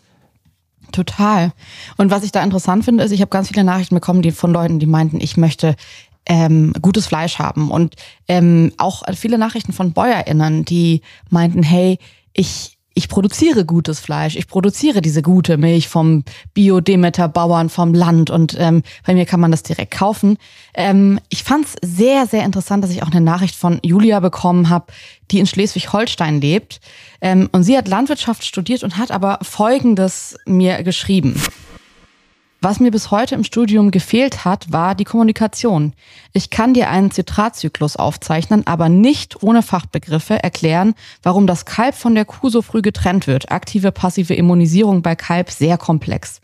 Total. 0.91 1.53
Und 1.97 2.11
was 2.11 2.25
ich 2.25 2.33
da 2.33 2.43
interessant 2.43 2.85
finde, 2.85 3.05
ist, 3.05 3.13
ich 3.13 3.21
habe 3.21 3.31
ganz 3.31 3.49
viele 3.49 3.65
Nachrichten 3.65 3.95
bekommen, 3.95 4.23
die 4.23 4.33
von 4.33 4.53
Leuten, 4.53 4.79
die 4.79 4.87
meinten, 4.87 5.21
ich 5.21 5.37
möchte 5.37 5.75
ähm, 6.27 6.73
gutes 6.81 7.07
Fleisch 7.07 7.39
haben. 7.39 7.71
Und 7.71 7.97
ähm, 8.29 8.73
auch 8.77 9.03
viele 9.15 9.39
Nachrichten 9.39 9.73
von 9.73 9.93
BäuerInnen, 9.93 10.65
die 10.65 11.03
meinten, 11.31 11.63
hey, 11.63 11.99
ich 12.33 12.79
ich 12.95 13.09
produziere 13.09 13.65
gutes 13.65 14.01
Fleisch, 14.01 14.37
ich 14.37 14.49
produziere 14.49 15.01
diese 15.01 15.23
gute 15.23 15.57
Milch 15.57 15.89
vom 15.89 16.25
Bio-Demeter-Bauern 16.55 17.69
vom 17.69 17.95
Land 17.95 18.31
und 18.31 18.57
ähm, 18.59 18.83
bei 19.07 19.15
mir 19.15 19.27
kann 19.27 19.41
man 19.41 19.51
das 19.51 19.63
direkt 19.63 19.93
kaufen. 19.93 20.39
Ähm, 20.75 21.19
ich 21.29 21.45
fand 21.45 21.67
es 21.67 21.77
sehr, 21.83 22.27
sehr 22.27 22.45
interessant, 22.45 22.85
dass 22.85 22.91
ich 22.91 23.03
auch 23.03 23.11
eine 23.11 23.21
Nachricht 23.21 23.55
von 23.55 23.81
Julia 23.83 24.21
bekommen 24.21 24.69
habe, 24.69 24.87
die 25.31 25.39
in 25.39 25.47
Schleswig-Holstein 25.47 26.41
lebt. 26.41 26.81
Ähm, 27.21 27.49
und 27.53 27.63
sie 27.65 27.77
hat 27.77 27.89
Landwirtschaft 27.89 28.45
studiert 28.45 28.83
und 28.83 28.99
hat 28.99 29.11
aber 29.11 29.39
Folgendes 29.43 30.37
mir 30.45 30.83
geschrieben. 30.83 31.41
Was 32.65 32.79
mir 32.79 32.93
bis 32.93 33.11
heute 33.11 33.35
im 33.35 33.43
Studium 33.43 33.91
gefehlt 33.91 34.45
hat, 34.45 34.71
war 34.71 34.95
die 34.95 35.03
Kommunikation. 35.03 35.95
Ich 36.33 36.49
kann 36.49 36.75
dir 36.75 36.91
einen 36.91 37.11
Zitratzyklus 37.11 37.97
aufzeichnen, 37.97 38.65
aber 38.69 38.89
nicht 38.89 39.43
ohne 39.43 39.63
Fachbegriffe 39.63 40.41
erklären, 40.41 40.95
warum 41.25 41.49
das 41.49 41.65
Kalb 41.65 41.97
von 41.97 42.15
der 42.15 42.25
Kuh 42.25 42.51
so 42.51 42.63
früh 42.63 42.81
getrennt 42.81 43.27
wird. 43.27 43.51
Aktive, 43.51 43.91
passive 43.91 44.35
Immunisierung 44.35 45.03
bei 45.03 45.17
Kalb 45.17 45.51
sehr 45.51 45.77
komplex. 45.77 46.41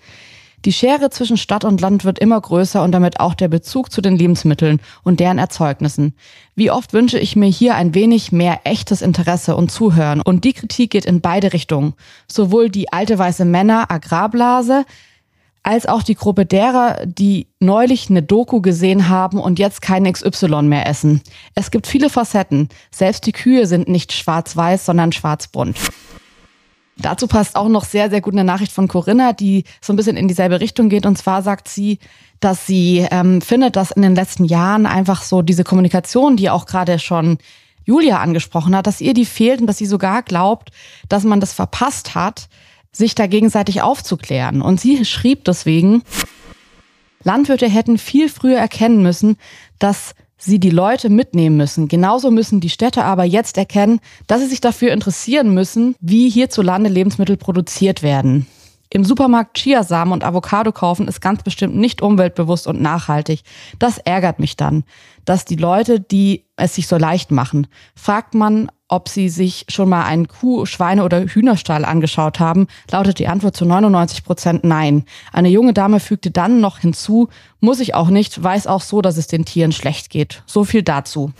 Die 0.65 0.73
Schere 0.73 1.11
zwischen 1.11 1.37
Stadt 1.37 1.65
und 1.65 1.81
Land 1.81 2.05
wird 2.05 2.19
immer 2.19 2.41
größer 2.41 2.83
und 2.83 2.91
damit 2.91 3.21
auch 3.21 3.35
der 3.35 3.47
Bezug 3.47 3.93
zu 3.93 4.01
den 4.01 4.17
Lebensmitteln 4.17 4.81
und 5.05 5.21
deren 5.21 5.39
Erzeugnissen. 5.39 6.17
Wie 6.57 6.73
oft 6.73 6.93
wünsche 6.95 7.21
ich 7.21 7.37
mir 7.37 7.47
hier 7.47 7.77
ein 7.77 7.95
wenig 7.95 8.33
mehr 8.33 8.63
echtes 8.65 9.03
Interesse 9.03 9.55
und 9.55 9.71
Zuhören. 9.71 10.21
Und 10.21 10.43
die 10.43 10.53
Kritik 10.53 10.91
geht 10.91 11.05
in 11.05 11.21
beide 11.21 11.53
Richtungen. 11.53 11.95
Sowohl 12.27 12.71
die 12.71 12.93
alte 12.93 13.21
weiße 13.21 13.45
Männer 13.45 13.89
Agrarblase 13.89 14.85
als 15.63 15.87
auch 15.87 16.03
die 16.03 16.15
Gruppe 16.15 16.47
derer, 16.47 17.05
die 17.05 17.47
neulich 17.61 18.09
eine 18.09 18.23
Doku 18.23 18.61
gesehen 18.61 19.09
haben 19.09 19.39
und 19.39 19.59
jetzt 19.59 19.83
kein 19.83 20.11
XY 20.11 20.63
mehr 20.63 20.87
essen. 20.87 21.23
Es 21.55 21.71
gibt 21.71 21.87
viele 21.87 22.11
Facetten. 22.11 22.69
Selbst 22.91 23.27
die 23.27 23.33
Kühe 23.33 23.67
sind 23.67 23.89
nicht 23.89 24.13
schwarz-weiß, 24.13 24.87
sondern 24.87 25.13
schwarz-bunt. 25.13 25.77
Dazu 26.97 27.29
passt 27.29 27.55
auch 27.55 27.69
noch 27.69 27.85
sehr, 27.85 28.11
sehr 28.11 28.21
gut 28.21 28.35
eine 28.35 28.45
Nachricht 28.45 28.73
von 28.73 28.89
Corinna, 28.89 29.33
die 29.33 29.65
so 29.81 29.93
ein 29.93 29.97
bisschen 29.97 30.17
in 30.17 30.27
dieselbe 30.27 30.61
Richtung 30.61 30.89
geht. 30.89 31.07
Und 31.07 31.17
zwar 31.17 31.43
sagt 31.43 31.69
sie, 31.69 31.99
dass 32.41 32.67
sie 32.67 33.07
ähm, 33.11 33.41
findet, 33.41 33.77
dass 33.77 33.93
in 33.93 34.03
den 34.03 34.17
letzten 34.17 34.45
Jahren 34.45 34.85
einfach 34.85 35.23
so 35.23 35.43
diese 35.43 35.65
Kommunikation, 35.65 36.37
die 36.37 36.51
auch 36.51 36.67
gerade 36.67 36.99
schon 36.99 37.39
Julia 37.85 38.21
angesprochen 38.21 38.77
hat, 38.77 38.87
dass 38.87 39.01
ihr 39.01 39.15
die 39.15 39.25
fehlt 39.25 39.61
und 39.61 39.67
dass 39.67 39.79
sie 39.79 39.87
sogar 39.87 40.23
glaubt, 40.23 40.71
dass 41.09 41.25
man 41.25 41.41
das 41.41 41.53
verpasst 41.53 42.15
hat, 42.15 42.49
sich 42.99 43.15
da 43.15 43.27
gegenseitig 43.27 43.81
aufzuklären. 43.81 44.61
Und 44.61 44.81
sie 44.81 45.05
schrieb 45.05 45.45
deswegen, 45.45 46.03
Landwirte 47.23 47.69
hätten 47.69 47.99
viel 47.99 48.29
früher 48.29 48.59
erkennen 48.59 49.03
müssen, 49.03 49.37
dass 49.79 50.15
sie 50.37 50.61
die 50.61 50.71
Leute 50.71 51.09
mitnehmen 51.09 51.57
müssen. 51.57 51.89
Genauso 51.89 52.31
müssen 52.31 52.61
die 52.61 52.71
Städte 52.71 53.05
aber 53.05 53.25
jetzt 53.25 53.59
erkennen, 53.59 54.01
dass 54.27 54.41
sie 54.41 54.47
sich 54.47 54.61
dafür 54.61 54.93
interessieren 54.93 55.53
müssen, 55.53 55.97
wie 56.01 56.31
hierzulande 56.31 56.89
Lebensmittel 56.89 57.37
produziert 57.37 58.03
werden. 58.03 58.47
Im 58.91 59.05
Supermarkt 59.05 59.59
Chiasamen 59.59 60.13
und 60.13 60.25
Avocado 60.25 60.73
kaufen 60.73 61.09
ist 61.09 61.21
ganz 61.21 61.43
bestimmt 61.43 61.77
nicht 61.77 62.01
umweltbewusst 62.01 62.67
und 62.67 62.81
nachhaltig. 62.81 63.43
Das 63.79 63.99
ärgert 63.99 64.39
mich 64.39 64.57
dann, 64.57 64.85
dass 65.27 65.45
die 65.45 65.57
Leute, 65.57 66.01
die 66.01 66.45
es 66.57 66.75
sich 66.75 66.87
so 66.87 66.97
leicht 66.97 67.31
machen, 67.31 67.67
fragt 67.95 68.35
man, 68.35 68.71
ob 68.89 69.09
sie 69.09 69.29
sich 69.29 69.67
schon 69.69 69.89
mal 69.89 70.05
einen 70.05 70.29
Kuh-, 70.29 70.67
Schweine- 70.67 71.05
oder 71.05 71.21
Hühnerstall 71.25 71.85
angeschaut 71.85 72.41
haben, 72.41 72.67
lautet 72.91 73.19
die 73.19 73.29
Antwort 73.29 73.57
zu 73.57 73.65
99 73.65 74.25
Prozent 74.25 74.65
nein. 74.65 75.05
Eine 75.33 75.49
junge 75.49 75.75
Dame 75.75 76.01
fügte 76.01 76.31
dann 76.31 76.61
noch 76.61 76.79
hinzu, 76.79 77.29
muss 77.61 77.81
ich 77.81 77.95
auch 77.95 78.09
nicht, 78.09 78.43
weiß 78.43 78.67
auch 78.67 78.83
so, 78.83 79.03
dass 79.03 79.19
es 79.19 79.27
den 79.27 79.45
Tieren 79.45 79.73
schlecht 79.73 80.11
geht. 80.11 80.43
So 80.47 80.65
viel 80.65 80.83
dazu. 80.83 81.33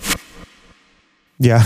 Ja, 1.39 1.65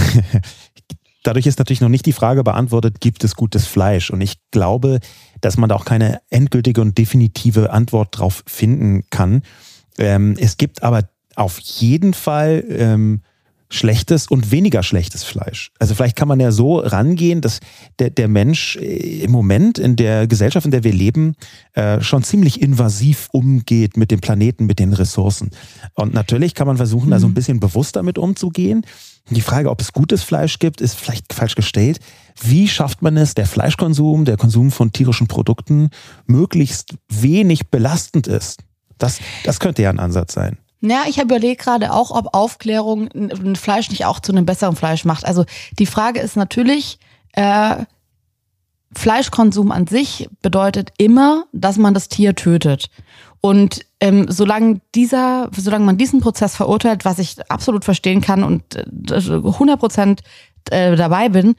dadurch 1.22 1.46
ist 1.46 1.58
natürlich 1.58 1.80
noch 1.80 1.88
nicht 1.88 2.06
die 2.06 2.12
Frage 2.12 2.44
beantwortet, 2.44 3.00
gibt 3.00 3.24
es 3.24 3.34
gutes 3.34 3.66
Fleisch? 3.66 4.10
Und 4.10 4.20
ich 4.20 4.36
glaube, 4.50 5.00
dass 5.40 5.56
man 5.56 5.68
da 5.68 5.74
auch 5.74 5.84
keine 5.84 6.20
endgültige 6.30 6.80
und 6.80 6.96
definitive 6.96 7.72
Antwort 7.72 8.18
drauf 8.18 8.44
finden 8.46 9.04
kann. 9.10 9.42
Ähm, 9.98 10.36
es 10.38 10.56
gibt 10.56 10.82
aber 10.82 11.08
auf 11.34 11.58
jeden 11.58 12.14
Fall 12.14 12.64
ähm, 12.68 13.22
schlechtes 13.72 14.26
und 14.26 14.50
weniger 14.50 14.82
schlechtes 14.82 15.24
Fleisch. 15.24 15.72
Also 15.78 15.94
vielleicht 15.94 16.16
kann 16.16 16.28
man 16.28 16.40
ja 16.40 16.52
so 16.52 16.78
rangehen, 16.78 17.40
dass 17.40 17.60
der, 17.98 18.10
der 18.10 18.28
Mensch 18.28 18.76
äh, 18.76 19.22
im 19.22 19.30
Moment 19.30 19.78
in 19.78 19.96
der 19.96 20.26
Gesellschaft, 20.26 20.66
in 20.66 20.70
der 20.70 20.84
wir 20.84 20.92
leben, 20.92 21.34
äh, 21.72 22.00
schon 22.00 22.22
ziemlich 22.22 22.60
invasiv 22.60 23.28
umgeht 23.32 23.96
mit 23.96 24.10
dem 24.10 24.20
Planeten, 24.20 24.66
mit 24.66 24.78
den 24.78 24.92
Ressourcen. 24.92 25.50
Und 25.94 26.12
natürlich 26.12 26.54
kann 26.54 26.66
man 26.66 26.76
versuchen, 26.76 27.10
da 27.10 27.18
so 27.18 27.26
ein 27.26 27.30
mhm. 27.30 27.34
bisschen 27.34 27.60
bewusster 27.60 28.02
mit 28.02 28.18
umzugehen. 28.18 28.84
Die 29.30 29.40
Frage, 29.40 29.70
ob 29.70 29.80
es 29.80 29.92
gutes 29.92 30.22
Fleisch 30.22 30.58
gibt, 30.58 30.80
ist 30.80 30.94
vielleicht 30.94 31.32
falsch 31.32 31.54
gestellt. 31.54 32.00
Wie 32.42 32.68
schafft 32.68 33.02
man 33.02 33.16
es, 33.16 33.34
der 33.34 33.46
Fleischkonsum, 33.46 34.24
der 34.24 34.36
Konsum 34.36 34.70
von 34.70 34.92
tierischen 34.92 35.28
Produkten 35.28 35.90
möglichst 36.26 36.94
wenig 37.08 37.70
belastend 37.70 38.26
ist? 38.26 38.60
Das, 38.98 39.18
das 39.44 39.60
könnte 39.60 39.82
ja 39.82 39.90
ein 39.90 39.98
Ansatz 39.98 40.34
sein. 40.34 40.58
Ja, 40.82 41.04
ich 41.06 41.18
überlege 41.18 41.56
gerade 41.56 41.92
auch, 41.92 42.10
ob 42.10 42.34
Aufklärung 42.34 43.08
ein 43.14 43.56
Fleisch 43.56 43.88
nicht 43.90 44.04
auch 44.04 44.18
zu 44.18 44.32
einem 44.32 44.44
besseren 44.44 44.74
Fleisch 44.74 45.04
macht. 45.04 45.24
Also 45.24 45.44
die 45.78 45.86
Frage 45.86 46.20
ist 46.20 46.36
natürlich, 46.36 46.98
äh, 47.32 47.84
Fleischkonsum 48.94 49.70
an 49.70 49.86
sich 49.86 50.28
bedeutet 50.42 50.92
immer, 50.98 51.44
dass 51.52 51.78
man 51.78 51.94
das 51.94 52.08
Tier 52.08 52.34
tötet. 52.34 52.90
Und 53.40 53.86
ähm, 54.00 54.26
solange 54.28 54.80
dieser, 54.94 55.50
solange 55.56 55.84
man 55.84 55.98
diesen 55.98 56.20
Prozess 56.20 56.56
verurteilt, 56.56 57.04
was 57.04 57.18
ich 57.18 57.36
absolut 57.50 57.84
verstehen 57.84 58.20
kann 58.20 58.42
und 58.42 58.74
äh, 58.74 59.14
100 59.14 59.78
Prozent 59.78 60.22
äh, 60.70 60.96
dabei 60.96 61.28
bin, 61.28 61.54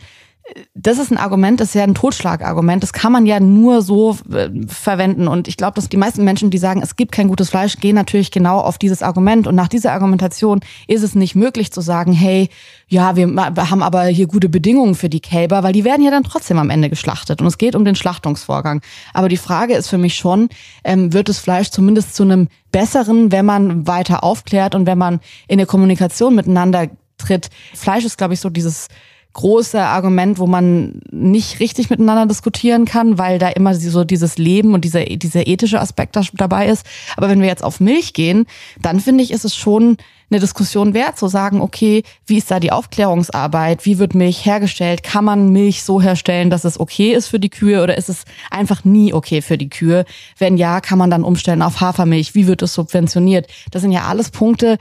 das 0.73 0.99
ist 0.99 1.09
ein 1.09 1.17
Argument, 1.17 1.61
das 1.61 1.69
ist 1.69 1.75
ja 1.75 1.83
ein 1.83 1.95
Totschlagargument. 1.95 2.83
Das 2.83 2.91
kann 2.91 3.13
man 3.13 3.25
ja 3.25 3.39
nur 3.39 3.81
so 3.81 4.17
äh, 4.31 4.49
verwenden. 4.67 5.29
Und 5.29 5.47
ich 5.47 5.55
glaube, 5.55 5.75
dass 5.75 5.87
die 5.87 5.97
meisten 5.97 6.25
Menschen, 6.25 6.49
die 6.49 6.57
sagen, 6.57 6.81
es 6.81 6.97
gibt 6.97 7.13
kein 7.13 7.29
gutes 7.29 7.49
Fleisch, 7.49 7.77
gehen 7.77 7.95
natürlich 7.95 8.29
genau 8.29 8.59
auf 8.59 8.77
dieses 8.77 9.01
Argument. 9.01 9.47
Und 9.47 9.55
nach 9.55 9.69
dieser 9.69 9.93
Argumentation 9.93 10.59
ist 10.87 11.01
es 11.01 11.15
nicht 11.15 11.35
möglich 11.35 11.71
zu 11.71 11.79
sagen, 11.79 12.11
hey, 12.11 12.49
ja, 12.89 13.15
wir 13.15 13.25
haben 13.69 13.81
aber 13.81 14.03
hier 14.05 14.27
gute 14.27 14.49
Bedingungen 14.49 14.95
für 14.95 15.09
die 15.09 15.21
Kälber, 15.21 15.63
weil 15.63 15.73
die 15.73 15.85
werden 15.85 16.03
ja 16.03 16.11
dann 16.11 16.25
trotzdem 16.25 16.59
am 16.59 16.69
Ende 16.69 16.89
geschlachtet. 16.89 17.39
Und 17.39 17.47
es 17.47 17.57
geht 17.57 17.75
um 17.75 17.85
den 17.85 17.95
Schlachtungsvorgang. 17.95 18.81
Aber 19.13 19.29
die 19.29 19.37
Frage 19.37 19.75
ist 19.75 19.87
für 19.87 19.97
mich 19.97 20.15
schon, 20.15 20.49
ähm, 20.83 21.13
wird 21.13 21.29
das 21.29 21.39
Fleisch 21.39 21.69
zumindest 21.69 22.15
zu 22.15 22.23
einem 22.23 22.49
besseren, 22.73 23.31
wenn 23.31 23.45
man 23.45 23.87
weiter 23.87 24.23
aufklärt 24.25 24.75
und 24.75 24.87
wenn 24.87 24.97
man 24.97 25.21
in 25.47 25.57
der 25.57 25.67
Kommunikation 25.67 26.35
miteinander 26.35 26.89
tritt. 27.17 27.49
Fleisch 27.73 28.03
ist, 28.03 28.17
glaube 28.17 28.33
ich, 28.33 28.41
so 28.41 28.49
dieses 28.49 28.89
große 29.33 29.81
Argument, 29.81 30.37
wo 30.37 30.45
man 30.45 31.01
nicht 31.11 31.59
richtig 31.59 31.89
miteinander 31.89 32.27
diskutieren 32.27 32.85
kann, 32.85 33.17
weil 33.17 33.39
da 33.39 33.49
immer 33.49 33.73
so 33.73 34.03
dieses 34.03 34.37
Leben 34.37 34.73
und 34.73 34.85
dieser, 34.85 35.05
dieser 35.05 35.47
ethische 35.47 35.81
Aspekt 35.81 36.17
dabei 36.33 36.67
ist. 36.67 36.85
Aber 37.17 37.29
wenn 37.29 37.41
wir 37.41 37.47
jetzt 37.47 37.63
auf 37.63 37.79
Milch 37.79 38.13
gehen, 38.13 38.45
dann 38.79 38.99
finde 38.99 39.23
ich, 39.23 39.31
ist 39.31 39.43
es 39.43 39.55
schon 39.55 39.97
eine 40.29 40.39
Diskussion 40.39 40.93
wert, 40.93 41.17
zu 41.17 41.27
sagen, 41.27 41.61
okay, 41.61 42.03
wie 42.25 42.37
ist 42.37 42.49
da 42.49 42.59
die 42.59 42.71
Aufklärungsarbeit? 42.71 43.85
Wie 43.85 43.99
wird 43.99 44.15
Milch 44.15 44.45
hergestellt? 44.45 45.03
Kann 45.03 45.25
man 45.25 45.49
Milch 45.49 45.83
so 45.83 46.01
herstellen, 46.01 46.49
dass 46.49 46.63
es 46.63 46.79
okay 46.79 47.13
ist 47.13 47.27
für 47.27 47.39
die 47.39 47.49
Kühe 47.49 47.83
oder 47.83 47.97
ist 47.97 48.09
es 48.09 48.23
einfach 48.49 48.83
nie 48.83 49.13
okay 49.13 49.41
für 49.41 49.57
die 49.57 49.69
Kühe? 49.69 50.05
Wenn 50.37 50.57
ja, 50.57 50.81
kann 50.81 50.97
man 50.97 51.11
dann 51.11 51.23
umstellen 51.23 51.61
auf 51.61 51.81
Hafermilch? 51.81 52.35
Wie 52.35 52.47
wird 52.47 52.61
es 52.61 52.73
subventioniert? 52.73 53.47
Das 53.71 53.81
sind 53.81 53.91
ja 53.91 54.03
alles 54.05 54.31
Punkte, 54.31 54.77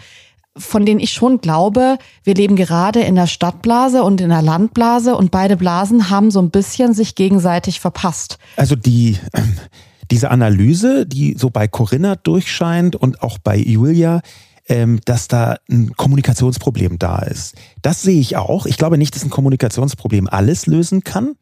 von 0.57 0.85
denen 0.85 1.01
ich 1.01 1.13
schon 1.13 1.41
glaube, 1.41 1.97
wir 2.25 2.35
leben 2.35 2.57
gerade 2.57 3.01
in 3.01 3.15
der 3.15 3.27
Stadtblase 3.27 4.03
und 4.03 4.21
in 4.21 4.29
der 4.29 4.43
Landblase 4.43 5.17
und 5.17 5.31
beide 5.31 5.57
Blasen 5.57 6.11
haben 6.11 6.31
so 6.31 6.41
ein 6.41 6.51
bisschen 6.51 6.95
sich 6.95 7.15
gegenseitig 7.15 7.81
verpasst. 7.81 8.39
Also 8.57 8.77
die, 8.77 9.19
diese 10.11 10.31
Analyse, 10.31 11.07
die 11.07 11.37
so 11.39 11.51
bei 11.51 11.69
Corinna 11.69 12.17
durchscheint 12.17 12.97
und 12.97 13.23
auch 13.23 13.39
bei 13.39 13.57
Julia, 13.57 14.21
ähm, 14.69 15.01
dass 15.05 15.27
da 15.27 15.57
ein 15.71 15.95
Kommunikationsproblem 15.97 16.99
da 16.99 17.21
ist. 17.21 17.57
Das 17.81 18.03
sehe 18.03 18.21
ich 18.21 18.37
auch. 18.37 18.67
Ich 18.67 18.77
glaube 18.77 18.99
nicht, 18.99 19.15
dass 19.15 19.25
ein 19.25 19.31
Kommunikationsproblem 19.31 20.29
alles 20.29 20.67
lösen 20.67 21.03
kann 21.03 21.35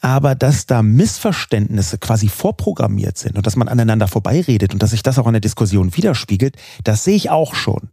aber 0.00 0.34
dass 0.34 0.66
da 0.66 0.82
Missverständnisse 0.82 1.98
quasi 1.98 2.28
vorprogrammiert 2.28 3.18
sind 3.18 3.36
und 3.36 3.46
dass 3.46 3.56
man 3.56 3.68
aneinander 3.68 4.06
vorbeiredet 4.06 4.72
und 4.72 4.82
dass 4.82 4.90
sich 4.90 5.02
das 5.02 5.18
auch 5.18 5.26
in 5.26 5.32
der 5.32 5.40
Diskussion 5.40 5.96
widerspiegelt, 5.96 6.56
das 6.84 7.04
sehe 7.04 7.16
ich 7.16 7.30
auch 7.30 7.54
schon. 7.54 7.88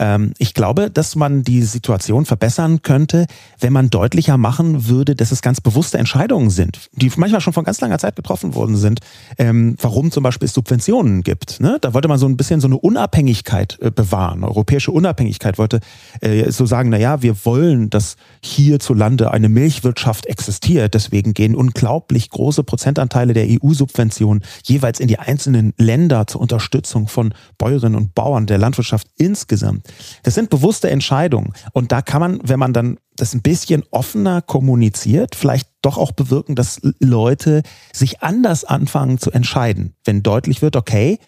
Ähm, 0.00 0.32
ich 0.38 0.54
glaube, 0.54 0.90
dass 0.90 1.14
man 1.14 1.44
die 1.44 1.62
Situation 1.62 2.24
verbessern 2.24 2.82
könnte, 2.82 3.26
wenn 3.60 3.72
man 3.72 3.90
deutlicher 3.90 4.38
machen 4.38 4.88
würde, 4.88 5.14
dass 5.14 5.30
es 5.30 5.42
ganz 5.42 5.60
bewusste 5.60 5.98
Entscheidungen 5.98 6.50
sind, 6.50 6.88
die 6.92 7.12
manchmal 7.16 7.42
schon 7.42 7.52
von 7.52 7.64
ganz 7.64 7.80
langer 7.80 7.98
Zeit 7.98 8.16
getroffen 8.16 8.54
worden 8.54 8.76
sind, 8.76 9.00
ähm, 9.38 9.76
warum 9.80 10.10
zum 10.10 10.22
Beispiel 10.22 10.46
es 10.46 10.54
Subventionen 10.54 11.22
gibt. 11.22 11.60
Ne? 11.60 11.76
Da 11.80 11.92
wollte 11.92 12.08
man 12.08 12.18
so 12.18 12.26
ein 12.26 12.38
bisschen 12.38 12.60
so 12.60 12.66
eine 12.66 12.78
Unabhängigkeit 12.78 13.78
äh, 13.82 13.90
bewahren, 13.90 14.42
europäische 14.42 14.90
Unabhängigkeit 14.90 15.58
wollte 15.58 15.80
äh, 16.22 16.50
so 16.50 16.64
sagen, 16.64 16.88
na 16.88 16.96
ja, 16.96 17.20
wir 17.20 17.44
wollen, 17.44 17.90
dass 17.90 18.16
hierzulande 18.42 19.30
eine 19.30 19.50
Milchwirtschaft 19.50 20.24
existiert, 20.26 20.94
deswegen 20.94 21.34
gehen 21.34 21.54
unglaublich 21.54 22.30
große 22.30 22.64
Prozentanteile 22.64 23.34
der 23.34 23.46
EU-Subventionen 23.48 24.42
jeweils 24.64 24.98
in 24.98 25.08
die 25.08 25.18
einzelnen 25.18 25.74
Länder 25.76 26.26
zur 26.26 26.40
Unterstützung 26.40 27.06
von 27.06 27.34
Bäuerinnen 27.58 27.96
und 27.96 28.14
Bauern 28.14 28.46
der 28.46 28.56
Landwirtschaft 28.56 29.06
insgesamt. 29.18 29.89
Das 30.22 30.34
sind 30.34 30.50
bewusste 30.50 30.90
Entscheidungen. 30.90 31.52
Und 31.72 31.92
da 31.92 32.02
kann 32.02 32.20
man, 32.20 32.40
wenn 32.42 32.58
man 32.58 32.72
dann 32.72 32.98
das 33.16 33.34
ein 33.34 33.42
bisschen 33.42 33.84
offener 33.90 34.42
kommuniziert, 34.42 35.34
vielleicht 35.34 35.68
doch 35.82 35.98
auch 35.98 36.12
bewirken, 36.12 36.54
dass 36.54 36.80
Leute 36.98 37.62
sich 37.92 38.22
anders 38.22 38.64
anfangen 38.64 39.18
zu 39.18 39.30
entscheiden. 39.30 39.94
Wenn 40.04 40.22
deutlich 40.22 40.62
wird, 40.62 40.76
okay, 40.76 41.18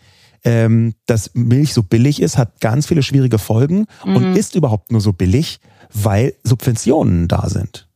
ähm, 0.45 0.95
dass 1.07 1.31
Milch 1.35 1.73
so 1.73 1.83
billig 1.83 2.21
ist, 2.21 2.39
hat 2.39 2.61
ganz 2.61 2.87
viele 2.87 3.03
schwierige 3.03 3.39
Folgen 3.39 3.87
mhm. 4.05 4.17
und 4.17 4.37
ist 4.37 4.55
überhaupt 4.55 4.91
nur 4.91 5.01
so 5.01 5.13
billig, 5.13 5.61
weil 5.93 6.35
Subventionen 6.43 7.29
da 7.29 7.49
sind. 7.49 7.87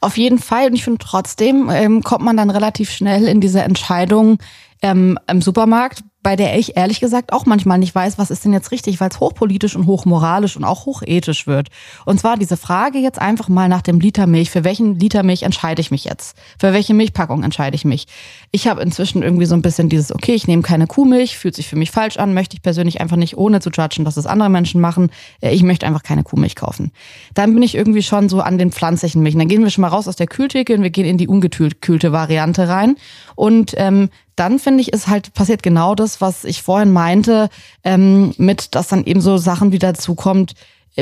Auf 0.00 0.16
jeden 0.16 0.38
Fall. 0.38 0.68
Und 0.68 0.74
ich 0.74 0.84
finde 0.84 0.98
trotzdem 0.98 1.70
ähm, 1.70 2.02
kommt 2.02 2.24
man 2.24 2.36
dann 2.36 2.50
relativ 2.50 2.90
schnell 2.90 3.26
in 3.26 3.40
diese 3.40 3.62
Entscheidung 3.62 4.38
ähm, 4.82 5.18
im 5.28 5.42
Supermarkt, 5.42 6.02
bei 6.22 6.36
der 6.36 6.58
ich 6.58 6.76
ehrlich 6.76 7.00
gesagt 7.00 7.32
auch 7.32 7.46
manchmal 7.46 7.78
nicht 7.78 7.94
weiß, 7.94 8.18
was 8.18 8.30
ist 8.30 8.44
denn 8.44 8.52
jetzt 8.52 8.72
richtig, 8.72 9.00
weil 9.00 9.08
es 9.08 9.20
hochpolitisch 9.20 9.76
und 9.76 9.86
hochmoralisch 9.86 10.56
und 10.56 10.64
auch 10.64 10.84
hochethisch 10.84 11.46
wird. 11.46 11.68
Und 12.04 12.18
zwar 12.18 12.36
diese 12.36 12.56
Frage 12.56 12.98
jetzt 12.98 13.20
einfach 13.20 13.48
mal 13.48 13.68
nach 13.68 13.82
dem 13.82 14.00
Liter 14.00 14.26
Milch. 14.26 14.50
Für 14.50 14.64
welchen 14.64 14.98
Liter 14.98 15.22
Milch 15.22 15.44
entscheide 15.44 15.80
ich 15.80 15.90
mich 15.90 16.04
jetzt? 16.04 16.36
Für 16.58 16.72
welche 16.72 16.92
Milchpackung 16.92 17.44
entscheide 17.44 17.76
ich 17.76 17.84
mich? 17.84 18.08
Ich 18.50 18.66
habe 18.66 18.82
inzwischen 18.82 19.22
irgendwie 19.22 19.46
so 19.46 19.54
ein 19.54 19.62
bisschen 19.62 19.88
dieses, 19.88 20.12
okay, 20.12 20.34
ich 20.34 20.48
nehme 20.48 20.62
keine 20.62 20.86
Kuhmilch, 20.86 21.38
fühlt 21.38 21.54
sich 21.54 21.68
für 21.68 21.76
mich 21.76 21.92
falsch 21.92 22.16
an, 22.16 22.34
möchte 22.34 22.56
ich 22.56 22.62
persönlich 22.62 23.00
einfach 23.00 23.16
nicht, 23.16 23.38
ohne 23.38 23.60
zu 23.60 23.70
judgen, 23.70 24.04
dass 24.04 24.16
es 24.16 24.26
andere 24.26 24.50
Menschen 24.50 24.80
machen. 24.80 25.10
Äh, 25.40 25.54
ich 25.54 25.62
möchte 25.62 25.86
einfach 25.86 26.02
keine 26.02 26.24
Kuhmilch 26.24 26.56
kaufen. 26.56 26.90
Dann 27.34 27.54
bin 27.54 27.62
ich 27.62 27.76
irgendwie 27.76 28.02
schon 28.02 28.28
so 28.28 28.40
an 28.40 28.58
den 28.58 28.72
pflanzlichen 28.72 29.22
Milchen. 29.22 29.38
Dann 29.38 29.48
gehen 29.48 29.62
wir 29.62 29.70
schon 29.70 29.82
mal 29.82 29.88
raus 29.88 30.08
aus 30.08 30.16
der 30.16 30.26
Kühltheke 30.26 30.74
und 30.74 30.82
wir 30.82 30.90
gehen 30.90 31.06
in 31.06 31.16
die 31.16 31.28
ungekühlte 31.28 32.12
Variante 32.12 32.68
rein. 32.68 32.96
Und 33.36 33.72
ähm, 33.76 34.10
dann 34.38 34.58
finde 34.58 34.80
ich, 34.82 34.92
ist 34.92 35.08
halt 35.08 35.34
passiert 35.34 35.62
genau 35.62 35.94
das, 35.94 36.20
was 36.20 36.44
ich 36.44 36.62
vorhin 36.62 36.92
meinte, 36.92 37.48
ähm, 37.84 38.34
mit, 38.38 38.74
dass 38.74 38.88
dann 38.88 39.04
eben 39.04 39.20
so 39.20 39.36
Sachen 39.36 39.72
wie 39.72 39.78
dazu 39.78 40.14
kommt, 40.14 40.52
äh, 40.52 40.54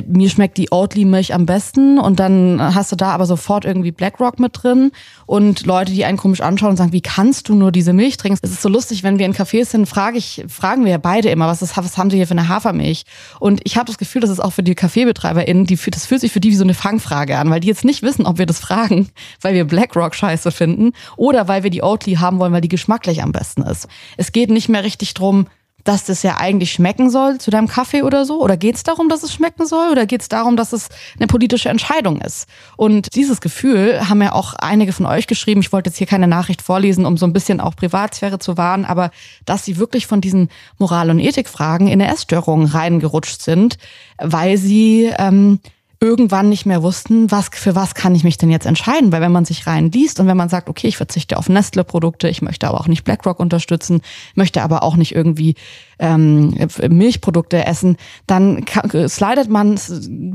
mir 0.06 0.28
schmeckt 0.28 0.58
die 0.58 0.70
Oatly-Milch 0.70 1.34
am 1.34 1.46
besten 1.46 1.98
und 1.98 2.20
dann 2.20 2.60
hast 2.74 2.92
du 2.92 2.96
da 2.96 3.10
aber 3.10 3.26
sofort 3.26 3.64
irgendwie 3.64 3.92
BlackRock 3.92 4.38
mit 4.38 4.52
drin 4.62 4.92
und 5.26 5.64
Leute, 5.66 5.92
die 5.92 6.04
einen 6.04 6.18
komisch 6.18 6.40
anschauen 6.40 6.70
und 6.70 6.76
sagen, 6.76 6.92
wie 6.92 7.00
kannst 7.00 7.48
du 7.48 7.54
nur 7.54 7.72
diese 7.72 7.92
Milch 7.92 8.16
trinken? 8.16 8.38
Es 8.42 8.50
ist 8.50 8.62
so 8.62 8.68
lustig, 8.68 9.02
wenn 9.02 9.18
wir 9.18 9.26
in 9.26 9.34
Cafés 9.34 9.66
sind, 9.66 9.86
frage 9.86 10.18
ich, 10.18 10.44
fragen 10.48 10.84
wir 10.84 10.98
beide 10.98 11.30
immer, 11.30 11.46
was, 11.46 11.62
ist, 11.62 11.76
was 11.76 11.96
haben 11.96 12.10
sie 12.10 12.16
hier 12.16 12.26
für 12.26 12.32
eine 12.32 12.48
Hafermilch? 12.48 13.04
Und 13.40 13.60
ich 13.64 13.76
habe 13.76 13.86
das 13.86 13.98
Gefühl, 13.98 14.20
dass 14.20 14.30
es 14.30 14.40
auch 14.40 14.52
für 14.52 14.62
die 14.62 14.74
KaffeebetreiberInnen, 14.74 15.64
die, 15.66 15.76
das 15.76 16.06
fühlt 16.06 16.20
sich 16.20 16.32
für 16.32 16.40
die 16.40 16.50
wie 16.50 16.56
so 16.56 16.64
eine 16.64 16.74
Fangfrage 16.74 17.38
an, 17.38 17.50
weil 17.50 17.60
die 17.60 17.68
jetzt 17.68 17.84
nicht 17.84 18.02
wissen, 18.02 18.26
ob 18.26 18.38
wir 18.38 18.46
das 18.46 18.60
fragen, 18.60 19.08
weil 19.40 19.54
wir 19.54 19.64
BlackRock 19.64 20.14
scheiße 20.14 20.50
finden 20.50 20.92
oder 21.16 21.48
weil 21.48 21.62
wir 21.62 21.70
die 21.70 21.82
Oatly 21.82 22.14
haben 22.14 22.38
wollen, 22.38 22.52
weil 22.52 22.60
die 22.60 22.68
geschmacklich 22.68 23.22
am 23.22 23.32
besten 23.32 23.62
ist. 23.62 23.88
Es 24.16 24.32
geht 24.32 24.50
nicht 24.50 24.68
mehr 24.68 24.84
richtig 24.84 25.14
drum, 25.14 25.46
dass 25.86 26.04
das 26.04 26.22
ja 26.22 26.36
eigentlich 26.38 26.72
schmecken 26.72 27.10
soll 27.10 27.38
zu 27.38 27.50
deinem 27.50 27.68
Kaffee 27.68 28.02
oder 28.02 28.24
so? 28.24 28.42
Oder 28.42 28.56
geht 28.56 28.74
es 28.74 28.82
darum, 28.82 29.08
dass 29.08 29.22
es 29.22 29.32
schmecken 29.32 29.66
soll? 29.66 29.90
Oder 29.90 30.04
geht 30.04 30.20
es 30.20 30.28
darum, 30.28 30.56
dass 30.56 30.72
es 30.72 30.88
eine 31.16 31.26
politische 31.26 31.68
Entscheidung 31.68 32.20
ist? 32.20 32.48
Und 32.76 33.14
dieses 33.14 33.40
Gefühl 33.40 34.08
haben 34.08 34.20
ja 34.20 34.32
auch 34.32 34.54
einige 34.54 34.92
von 34.92 35.06
euch 35.06 35.26
geschrieben. 35.26 35.60
Ich 35.60 35.72
wollte 35.72 35.90
jetzt 35.90 35.98
hier 35.98 36.06
keine 36.06 36.26
Nachricht 36.26 36.60
vorlesen, 36.60 37.06
um 37.06 37.16
so 37.16 37.26
ein 37.26 37.32
bisschen 37.32 37.60
auch 37.60 37.76
Privatsphäre 37.76 38.38
zu 38.38 38.56
wahren, 38.56 38.84
aber 38.84 39.10
dass 39.44 39.64
sie 39.64 39.76
wirklich 39.76 40.06
von 40.06 40.20
diesen 40.20 40.48
Moral- 40.78 41.10
und 41.10 41.20
Ethikfragen 41.20 41.86
in 41.86 42.00
eine 42.00 42.12
Essstörung 42.12 42.66
reingerutscht 42.66 43.40
sind, 43.40 43.78
weil 44.18 44.56
sie 44.58 45.12
ähm, 45.18 45.60
irgendwann 46.00 46.48
nicht 46.48 46.66
mehr 46.66 46.82
wussten, 46.82 47.30
was, 47.30 47.48
für 47.52 47.74
was 47.74 47.94
kann 47.94 48.14
ich 48.14 48.22
mich 48.22 48.36
denn 48.36 48.50
jetzt 48.50 48.66
entscheiden? 48.66 49.12
Weil 49.12 49.22
wenn 49.22 49.32
man 49.32 49.44
sich 49.44 49.66
rein 49.66 49.90
liest 49.90 50.20
und 50.20 50.26
wenn 50.26 50.36
man 50.36 50.48
sagt, 50.48 50.68
okay, 50.68 50.88
ich 50.88 50.96
verzichte 50.96 51.38
auf 51.38 51.48
Nestle-Produkte, 51.48 52.28
ich 52.28 52.42
möchte 52.42 52.68
aber 52.68 52.80
auch 52.80 52.88
nicht 52.88 53.04
BlackRock 53.04 53.40
unterstützen, 53.40 54.02
möchte 54.34 54.62
aber 54.62 54.82
auch 54.82 54.96
nicht 54.96 55.14
irgendwie 55.14 55.54
ähm, 55.98 56.54
Milchprodukte 56.88 57.64
essen, 57.64 57.96
dann 58.26 58.64
slidet 59.08 59.48
man 59.48 59.80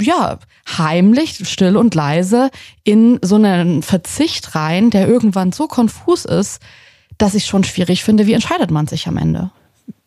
ja 0.02 0.40
heimlich, 0.78 1.48
still 1.48 1.78
und 1.78 1.94
leise 1.94 2.50
in 2.84 3.20
so 3.22 3.36
einen 3.36 3.84
Verzicht 3.84 4.56
rein, 4.56 4.90
der 4.90 5.08
irgendwann 5.08 5.52
so 5.52 5.68
konfus 5.68 6.26
ist, 6.26 6.60
dass 7.18 7.36
ich 7.36 7.46
schon 7.46 7.64
schwierig 7.64 8.04
finde, 8.04 8.26
wie 8.26 8.34
entscheidet 8.34 8.72
man 8.72 8.88
sich 8.88 9.08
am 9.08 9.18
Ende? 9.18 9.52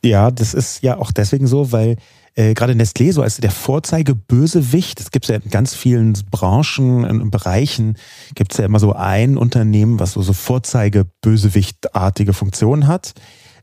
Ja, 0.05 0.31
das 0.31 0.53
ist 0.53 0.83
ja 0.83 0.99
auch 0.99 1.13
deswegen 1.13 1.47
so, 1.47 1.71
weil 1.71 1.97
äh, 2.35 2.55
gerade 2.55 2.73
Nestlé 2.73 3.13
so 3.13 3.23
als 3.23 3.37
der 3.37 3.51
Vorzeigebösewicht. 3.51 5.01
Es 5.01 5.11
gibt 5.11 5.27
ja 5.27 5.37
in 5.37 5.51
ganz 5.51 5.75
vielen 5.75 6.15
Branchen 6.31 7.05
und 7.05 7.31
Bereichen 7.31 7.97
gibt 8.35 8.53
es 8.53 8.59
ja 8.59 8.65
immer 8.65 8.81
so 8.81 8.93
ein 8.93 9.37
Unternehmen, 9.37 10.01
was 10.01 10.13
so, 10.13 10.23
so 10.23 10.33
Vorzeigebösewichtartige 10.33 12.33
Funktionen 12.33 12.87
hat. 12.87 13.15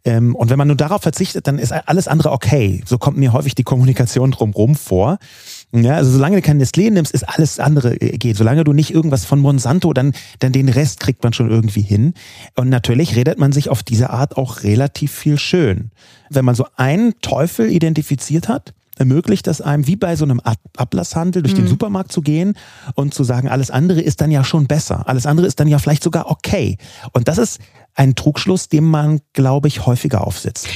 Ähm, 0.04 0.36
und 0.36 0.50
wenn 0.50 0.58
man 0.58 0.68
nur 0.68 0.78
darauf 0.78 1.02
verzichtet, 1.02 1.48
dann 1.48 1.60
ist 1.60 1.72
alles 1.72 2.08
andere 2.08 2.32
okay. 2.32 2.82
So 2.86 2.98
kommt 2.98 3.18
mir 3.18 3.34
häufig 3.34 3.56
die 3.56 3.64
Kommunikation 3.64 4.32
drumherum 4.32 4.76
vor. 4.76 5.20
Ja, 5.74 5.96
also 5.96 6.12
solange 6.12 6.38
du 6.38 6.42
kein 6.42 6.62
Nestlé 6.62 6.92
nimmst, 6.92 7.14
ist 7.14 7.24
alles 7.24 7.60
andere 7.60 7.96
äh, 7.96 8.18
geht. 8.18 8.36
Solange 8.36 8.64
du 8.64 8.74
nicht 8.74 8.92
irgendwas 8.92 9.26
von 9.26 9.40
Monsanto, 9.40 9.94
dann, 9.94 10.14
dann 10.40 10.52
den 10.52 10.68
Rest 10.68 11.00
kriegt 11.00 11.24
man 11.24 11.34
schon 11.34 11.50
irgendwie 11.50 11.82
hin. 11.82 12.14
Und 12.56 12.70
natürlich 12.70 13.16
redet 13.16 13.40
man 13.40 13.52
sich 13.52 13.70
auf 13.70 13.82
diese 13.82 14.10
Art 14.10 14.38
auch 14.38 14.64
relativ 14.64 15.12
viel 15.12 15.40
schön. 15.40 15.92
Wenn 16.30 16.46
man 16.46 16.56
so 16.56 16.66
einen 16.76 17.14
Teufel 17.22 17.70
identifiziert 17.70 18.50
hat, 18.50 18.74
ermöglicht 18.98 19.48
das 19.48 19.62
einem, 19.62 19.88
wie 19.88 19.96
bei 19.96 20.16
so 20.16 20.26
einem 20.26 20.42
Ablasshandel, 20.78 21.42
durch 21.42 21.54
mhm. 21.54 21.60
den 21.60 21.68
Supermarkt 21.68 22.12
zu 22.12 22.22
gehen 22.22 22.54
und 22.96 23.14
zu 23.14 23.24
sagen, 23.24 23.48
alles 23.48 23.72
andere 23.72 24.02
ist 24.02 24.22
dann 24.22 24.30
ja 24.30 24.44
schon 24.44 24.68
besser. 24.68 25.08
Alles 25.08 25.26
andere 25.26 25.48
ist 25.48 25.60
dann 25.60 25.68
ja 25.68 25.80
vielleicht 25.80 26.04
sogar 26.04 26.30
okay. 26.30 26.78
Und 27.14 27.28
das 27.28 27.38
ist 27.38 27.60
ein 27.96 28.16
Trugschluss, 28.16 28.70
dem 28.70 28.86
man, 28.86 29.22
glaube 29.34 29.70
ich, 29.70 29.86
häufiger 29.86 30.26
aufsitzt. 30.26 30.68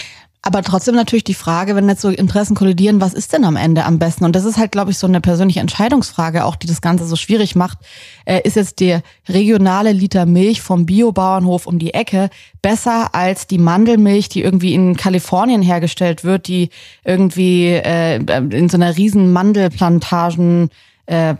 Aber 0.47 0.61
trotzdem 0.61 0.93
natürlich 0.93 1.23
die 1.23 1.33
Frage, 1.33 1.75
wenn 1.75 1.89
jetzt 1.89 2.01
so 2.03 2.09
Interessen 2.09 2.53
kollidieren, 2.53 3.01
was 3.01 3.15
ist 3.15 3.33
denn 3.33 3.45
am 3.45 3.55
Ende 3.55 3.83
am 3.83 3.97
besten? 3.97 4.25
Und 4.25 4.35
das 4.35 4.45
ist 4.45 4.59
halt, 4.59 4.71
glaube 4.71 4.91
ich, 4.91 4.97
so 4.99 5.07
eine 5.07 5.19
persönliche 5.19 5.59
Entscheidungsfrage, 5.59 6.45
auch 6.45 6.55
die 6.55 6.67
das 6.67 6.81
Ganze 6.81 7.07
so 7.07 7.15
schwierig 7.15 7.55
macht. 7.55 7.79
Äh, 8.25 8.41
ist 8.43 8.55
jetzt 8.55 8.79
der 8.79 9.01
regionale 9.27 9.91
Liter 9.91 10.27
Milch 10.27 10.61
vom 10.61 10.85
Biobauernhof 10.85 11.65
um 11.65 11.79
die 11.79 11.95
Ecke 11.95 12.29
besser 12.61 13.15
als 13.15 13.47
die 13.47 13.57
Mandelmilch, 13.57 14.29
die 14.29 14.43
irgendwie 14.43 14.75
in 14.75 14.95
Kalifornien 14.95 15.63
hergestellt 15.63 16.23
wird, 16.23 16.47
die 16.47 16.69
irgendwie 17.03 17.69
äh, 17.69 18.17
in 18.17 18.69
so 18.69 18.77
einer 18.77 18.95
riesen 18.95 19.33
Mandelplantagen 19.33 20.69
äh, 21.07 21.35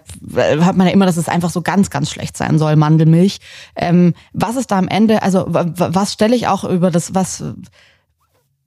hat 0.62 0.78
man 0.78 0.88
ja 0.88 0.94
immer, 0.94 1.06
dass 1.06 1.18
es 1.18 1.30
einfach 1.30 1.52
so 1.52 1.62
ganz, 1.62 1.92
ganz 1.92 2.10
schlecht 2.10 2.36
sein 2.38 2.58
soll, 2.58 2.76
Mandelmilch. 2.76 3.38
Ähm, 3.76 4.16
was 4.34 4.56
ist 4.56 4.72
da 4.72 4.80
am 4.80 4.88
Ende, 4.88 5.22
also 5.22 5.46
was 5.48 6.14
stelle 6.14 6.36
ich 6.36 6.48
auch 6.48 6.64
über 6.64 6.90
das, 6.90 7.14
was 7.14 7.44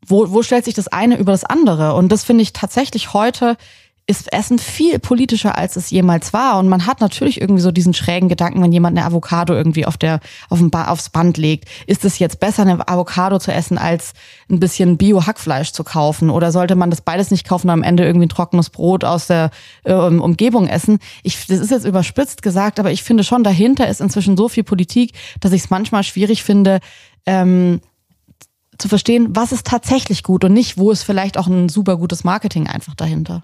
wo, 0.09 0.31
wo 0.31 0.43
stellt 0.43 0.65
sich 0.65 0.75
das 0.75 0.89
eine 0.89 1.17
über 1.17 1.33
das 1.33 1.45
andere? 1.45 1.95
Und 1.95 2.11
das 2.11 2.25
finde 2.25 2.43
ich 2.43 2.53
tatsächlich 2.53 3.13
heute 3.13 3.57
ist 4.09 4.33
Essen 4.33 4.59
viel 4.59 4.99
politischer, 4.99 5.59
als 5.59 5.77
es 5.77 5.91
jemals 5.91 6.33
war. 6.33 6.59
Und 6.59 6.71
man 6.71 6.87
hat 6.87 7.03
natürlich 7.03 7.43
irgendwie 7.43 7.61
so 7.61 7.71
diesen 7.71 7.93
schrägen 7.93 8.31
Gedanken, 8.31 8.63
wenn 8.63 8.73
jemand 8.73 8.97
eine 8.97 9.07
Avocado 9.07 9.53
irgendwie 9.53 9.85
auf 9.85 9.99
der, 9.99 10.21
auf 10.49 10.59
dem 10.61 10.71
ba 10.71 10.87
aufs 10.87 11.11
Band 11.11 11.37
legt. 11.37 11.69
Ist 11.87 12.07
es 12.07 12.19
jetzt 12.19 12.41
besser, 12.41 12.63
eine 12.63 12.89
Avocado 12.89 13.39
zu 13.39 13.53
essen, 13.53 13.77
als 13.77 14.15
ein 14.51 14.61
bisschen 14.61 14.97
Bio-Hackfleisch 14.97 15.73
zu 15.73 15.85
kaufen? 15.85 16.31
Oder 16.31 16.53
sollte 16.53 16.75
man 16.75 16.89
das 16.89 17.03
beides 17.03 17.31
nicht 17.31 17.47
kaufen 17.47 17.67
und 17.67 17.75
am 17.75 17.83
Ende 17.83 18.07
irgendwie 18.07 18.27
ein 18.27 18.31
trockenes 18.31 18.71
Brot 18.71 19.05
aus 19.05 19.27
der 19.27 19.51
äh, 19.85 19.93
Umgebung 19.93 20.69
essen? 20.69 21.01
Ich, 21.23 21.47
das 21.47 21.59
ist 21.59 21.71
jetzt 21.71 21.85
überspitzt 21.85 22.41
gesagt, 22.41 22.81
aber 22.81 22.91
ich 22.91 23.03
finde 23.03 23.25
schon, 23.25 23.45
dahinter 23.45 23.89
ist 23.89 24.01
inzwischen 24.01 24.39
so 24.39 24.49
viel 24.49 24.65
Politik, 24.65 25.13
dass 25.41 25.53
ich 25.53 25.65
es 25.65 25.71
manchmal 25.71 26.03
schwierig 26.03 26.43
finde, 26.43 26.81
ähm, 27.27 27.83
zu 28.79 28.89
verstehen, 28.89 29.29
was 29.31 29.53
ist 29.53 29.67
tatsächlich 29.67 30.23
gut 30.23 30.45
und 30.45 30.53
nicht, 30.53 30.79
wo 30.79 30.91
ist 30.91 31.03
vielleicht 31.03 31.37
auch 31.37 31.47
ein 31.47 31.69
super 31.69 31.97
gutes 31.97 32.25
Marketing 32.25 32.67
einfach 32.67 32.95
dahinter. 32.95 33.43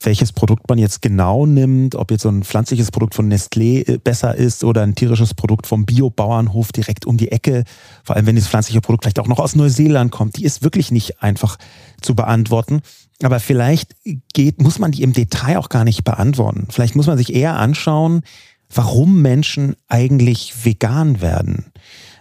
Welches 0.00 0.32
Produkt 0.32 0.68
man 0.68 0.78
jetzt 0.78 1.00
genau 1.00 1.46
nimmt, 1.46 1.94
ob 1.94 2.10
jetzt 2.10 2.22
so 2.22 2.28
ein 2.28 2.44
pflanzliches 2.44 2.90
Produkt 2.90 3.14
von 3.14 3.32
Nestlé 3.32 3.88
äh, 3.88 3.98
besser 3.98 4.34
ist 4.34 4.62
oder 4.62 4.82
ein 4.82 4.94
tierisches 4.94 5.32
Produkt 5.32 5.66
vom 5.66 5.86
Biobauernhof 5.86 6.70
direkt 6.70 7.06
um 7.06 7.16
die 7.16 7.32
Ecke, 7.32 7.64
vor 8.04 8.14
allem 8.14 8.26
wenn 8.26 8.36
dieses 8.36 8.50
pflanzliche 8.50 8.82
Produkt 8.82 9.04
vielleicht 9.04 9.18
auch 9.18 9.26
noch 9.26 9.38
aus 9.38 9.56
Neuseeland 9.56 10.12
kommt, 10.12 10.36
die 10.36 10.44
ist 10.44 10.62
wirklich 10.62 10.90
nicht 10.90 11.22
einfach 11.22 11.56
zu 12.02 12.14
beantworten. 12.14 12.82
Aber 13.22 13.40
vielleicht 13.40 13.96
geht, 14.34 14.60
muss 14.60 14.78
man 14.78 14.92
die 14.92 15.02
im 15.02 15.14
Detail 15.14 15.56
auch 15.58 15.70
gar 15.70 15.84
nicht 15.84 16.04
beantworten. 16.04 16.68
Vielleicht 16.70 16.94
muss 16.94 17.06
man 17.06 17.16
sich 17.16 17.34
eher 17.34 17.56
anschauen, 17.56 18.20
warum 18.68 19.22
Menschen 19.22 19.76
eigentlich 19.88 20.64
vegan 20.64 21.22
werden. 21.22 21.72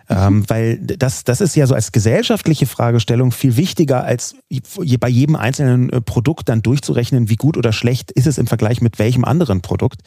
Ähm, 0.07 0.43
weil 0.47 0.77
das, 0.77 1.23
das 1.23 1.41
ist 1.41 1.55
ja 1.55 1.65
so 1.65 1.73
als 1.73 1.91
gesellschaftliche 1.91 2.67
Fragestellung 2.67 3.31
viel 3.31 3.57
wichtiger, 3.57 4.03
als 4.03 4.35
bei 4.99 5.09
jedem 5.09 5.35
einzelnen 5.35 5.89
äh, 5.89 6.01
Produkt 6.01 6.49
dann 6.49 6.61
durchzurechnen, 6.61 7.29
wie 7.29 7.37
gut 7.37 7.57
oder 7.57 7.73
schlecht 7.73 8.11
ist 8.11 8.27
es 8.27 8.37
im 8.37 8.47
Vergleich 8.47 8.81
mit 8.81 8.99
welchem 8.99 9.25
anderen 9.25 9.61
Produkt. 9.61 10.01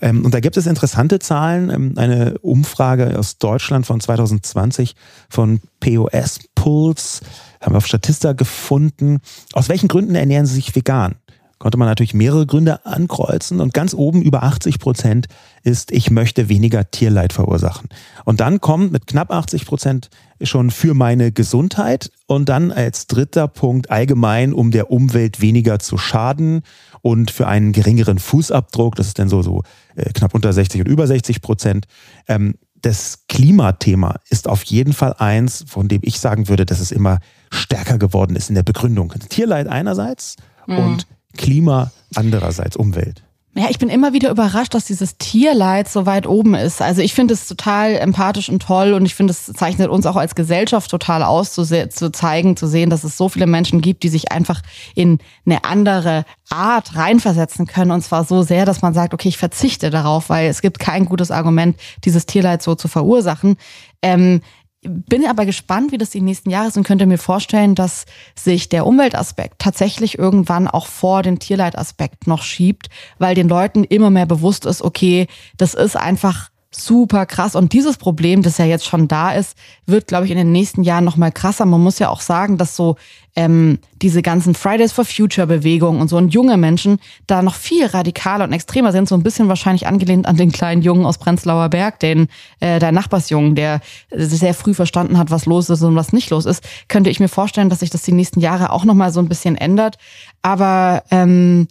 Ähm, 0.00 0.24
und 0.24 0.34
da 0.34 0.40
gibt 0.40 0.56
es 0.56 0.66
interessante 0.66 1.18
Zahlen. 1.18 1.70
Ähm, 1.70 1.94
eine 1.96 2.38
Umfrage 2.38 3.18
aus 3.18 3.38
Deutschland 3.38 3.86
von 3.86 4.00
2020 4.00 4.94
von 5.28 5.60
POS 5.80 6.40
Pulse 6.54 7.22
haben 7.60 7.74
wir 7.74 7.78
auf 7.78 7.86
Statista 7.86 8.32
gefunden. 8.32 9.20
Aus 9.52 9.68
welchen 9.68 9.88
Gründen 9.88 10.14
ernähren 10.14 10.46
Sie 10.46 10.54
sich 10.56 10.74
vegan? 10.74 11.14
Konnte 11.62 11.78
man 11.78 11.86
natürlich 11.86 12.12
mehrere 12.12 12.44
Gründe 12.44 12.84
ankreuzen 12.84 13.60
und 13.60 13.72
ganz 13.72 13.94
oben 13.94 14.20
über 14.20 14.42
80 14.42 14.80
Prozent 14.80 15.28
ist, 15.62 15.92
ich 15.92 16.10
möchte 16.10 16.48
weniger 16.48 16.90
Tierleid 16.90 17.32
verursachen. 17.32 17.88
Und 18.24 18.40
dann 18.40 18.60
kommt 18.60 18.90
mit 18.90 19.06
knapp 19.06 19.30
80 19.30 19.64
Prozent 19.64 20.10
schon 20.42 20.72
für 20.72 20.92
meine 20.92 21.30
Gesundheit 21.30 22.10
und 22.26 22.48
dann 22.48 22.72
als 22.72 23.06
dritter 23.06 23.46
Punkt 23.46 23.92
allgemein, 23.92 24.54
um 24.54 24.72
der 24.72 24.90
Umwelt 24.90 25.40
weniger 25.40 25.78
zu 25.78 25.98
schaden 25.98 26.62
und 27.00 27.30
für 27.30 27.46
einen 27.46 27.70
geringeren 27.70 28.18
Fußabdruck, 28.18 28.96
das 28.96 29.06
ist 29.06 29.20
dann 29.20 29.28
so, 29.28 29.42
so 29.42 29.62
äh, 29.94 30.12
knapp 30.12 30.34
unter 30.34 30.52
60 30.52 30.80
und 30.80 30.88
über 30.88 31.06
60 31.06 31.42
Prozent. 31.42 31.86
Ähm, 32.26 32.54
das 32.80 33.20
Klimathema 33.28 34.16
ist 34.30 34.48
auf 34.48 34.64
jeden 34.64 34.94
Fall 34.94 35.14
eins, 35.16 35.64
von 35.68 35.86
dem 35.86 36.00
ich 36.02 36.18
sagen 36.18 36.48
würde, 36.48 36.66
dass 36.66 36.80
es 36.80 36.90
immer 36.90 37.20
stärker 37.52 37.98
geworden 37.98 38.34
ist 38.34 38.48
in 38.48 38.56
der 38.56 38.64
Begründung. 38.64 39.14
Tierleid 39.28 39.68
einerseits 39.68 40.34
mhm. 40.66 40.78
und 40.78 41.06
Klima, 41.42 41.90
andererseits 42.14 42.76
Umwelt. 42.76 43.24
Ja, 43.54 43.66
ich 43.68 43.78
bin 43.78 43.90
immer 43.90 44.14
wieder 44.14 44.30
überrascht, 44.30 44.72
dass 44.72 44.86
dieses 44.86 45.18
Tierleid 45.18 45.86
so 45.86 46.06
weit 46.06 46.26
oben 46.26 46.54
ist. 46.54 46.80
Also 46.80 47.02
ich 47.02 47.12
finde 47.12 47.34
es 47.34 47.46
total 47.46 47.96
empathisch 47.96 48.48
und 48.48 48.62
toll 48.62 48.94
und 48.94 49.04
ich 49.04 49.14
finde, 49.14 49.32
es 49.32 49.44
zeichnet 49.44 49.90
uns 49.90 50.06
auch 50.06 50.16
als 50.16 50.34
Gesellschaft 50.34 50.90
total 50.90 51.22
aus, 51.22 51.52
zu, 51.52 51.64
zu 51.64 52.12
zeigen, 52.12 52.56
zu 52.56 52.66
sehen, 52.66 52.88
dass 52.88 53.04
es 53.04 53.18
so 53.18 53.28
viele 53.28 53.46
Menschen 53.46 53.82
gibt, 53.82 54.04
die 54.04 54.08
sich 54.08 54.32
einfach 54.32 54.62
in 54.94 55.18
eine 55.44 55.64
andere 55.64 56.24
Art 56.48 56.96
reinversetzen 56.96 57.66
können 57.66 57.90
und 57.90 58.02
zwar 58.02 58.24
so 58.24 58.40
sehr, 58.42 58.64
dass 58.64 58.80
man 58.80 58.94
sagt, 58.94 59.12
okay, 59.12 59.28
ich 59.28 59.36
verzichte 59.36 59.90
darauf, 59.90 60.30
weil 60.30 60.48
es 60.48 60.62
gibt 60.62 60.78
kein 60.78 61.04
gutes 61.04 61.30
Argument, 61.30 61.76
dieses 62.04 62.24
Tierleid 62.24 62.62
so 62.62 62.74
zu 62.74 62.88
verursachen. 62.88 63.56
Ähm, 64.00 64.40
bin 64.82 65.24
aber 65.26 65.46
gespannt, 65.46 65.92
wie 65.92 65.98
das 65.98 66.10
die 66.10 66.20
nächsten 66.20 66.50
Jahre 66.50 66.68
ist 66.68 66.76
und 66.76 66.82
könnte 66.82 67.06
mir 67.06 67.18
vorstellen, 67.18 67.74
dass 67.74 68.04
sich 68.34 68.68
der 68.68 68.86
Umweltaspekt 68.86 69.60
tatsächlich 69.60 70.18
irgendwann 70.18 70.66
auch 70.66 70.86
vor 70.86 71.22
den 71.22 71.38
Tierleitaspekt 71.38 72.26
noch 72.26 72.42
schiebt, 72.42 72.88
weil 73.18 73.34
den 73.34 73.48
Leuten 73.48 73.84
immer 73.84 74.10
mehr 74.10 74.26
bewusst 74.26 74.66
ist, 74.66 74.82
okay, 74.82 75.28
das 75.56 75.74
ist 75.74 75.96
einfach 75.96 76.50
super 76.74 77.26
krass. 77.26 77.54
Und 77.54 77.72
dieses 77.72 77.96
Problem, 77.96 78.42
das 78.42 78.58
ja 78.58 78.64
jetzt 78.64 78.86
schon 78.86 79.08
da 79.08 79.32
ist, 79.32 79.56
wird, 79.86 80.06
glaube 80.06 80.24
ich, 80.24 80.30
in 80.30 80.36
den 80.36 80.52
nächsten 80.52 80.82
Jahren 80.82 81.04
noch 81.04 81.16
mal 81.16 81.30
krasser. 81.30 81.64
Man 81.64 81.80
muss 81.80 81.98
ja 81.98 82.08
auch 82.08 82.20
sagen, 82.20 82.58
dass 82.58 82.76
so 82.76 82.96
ähm, 83.34 83.78
diese 84.02 84.22
ganzen 84.22 84.54
Fridays 84.54 84.92
for 84.92 85.04
Future 85.04 85.46
Bewegungen 85.46 86.00
und 86.00 86.08
so 86.08 86.16
und 86.16 86.34
junge 86.34 86.56
Menschen 86.56 86.98
da 87.26 87.42
noch 87.42 87.54
viel 87.54 87.86
radikaler 87.86 88.44
und 88.44 88.52
extremer 88.52 88.92
sind. 88.92 89.08
So 89.08 89.14
ein 89.14 89.22
bisschen 89.22 89.48
wahrscheinlich 89.48 89.86
angelehnt 89.86 90.26
an 90.26 90.36
den 90.36 90.52
kleinen 90.52 90.82
Jungen 90.82 91.06
aus 91.06 91.18
Prenzlauer 91.18 91.68
Berg, 91.68 92.00
den 92.00 92.28
äh, 92.60 92.78
der 92.78 92.92
Nachbarsjungen, 92.92 93.54
der 93.54 93.80
sehr 94.10 94.54
früh 94.54 94.74
verstanden 94.74 95.18
hat, 95.18 95.30
was 95.30 95.46
los 95.46 95.70
ist 95.70 95.82
und 95.82 95.96
was 95.96 96.12
nicht 96.12 96.30
los 96.30 96.46
ist. 96.46 96.62
Könnte 96.88 97.10
ich 97.10 97.20
mir 97.20 97.28
vorstellen, 97.28 97.70
dass 97.70 97.80
sich 97.80 97.90
das 97.90 98.02
die 98.02 98.12
nächsten 98.12 98.40
Jahre 98.40 98.70
auch 98.70 98.84
noch 98.84 98.94
mal 98.94 99.12
so 99.12 99.20
ein 99.20 99.28
bisschen 99.28 99.56
ändert. 99.56 99.96
Aber 100.42 101.04
ähm, 101.10 101.68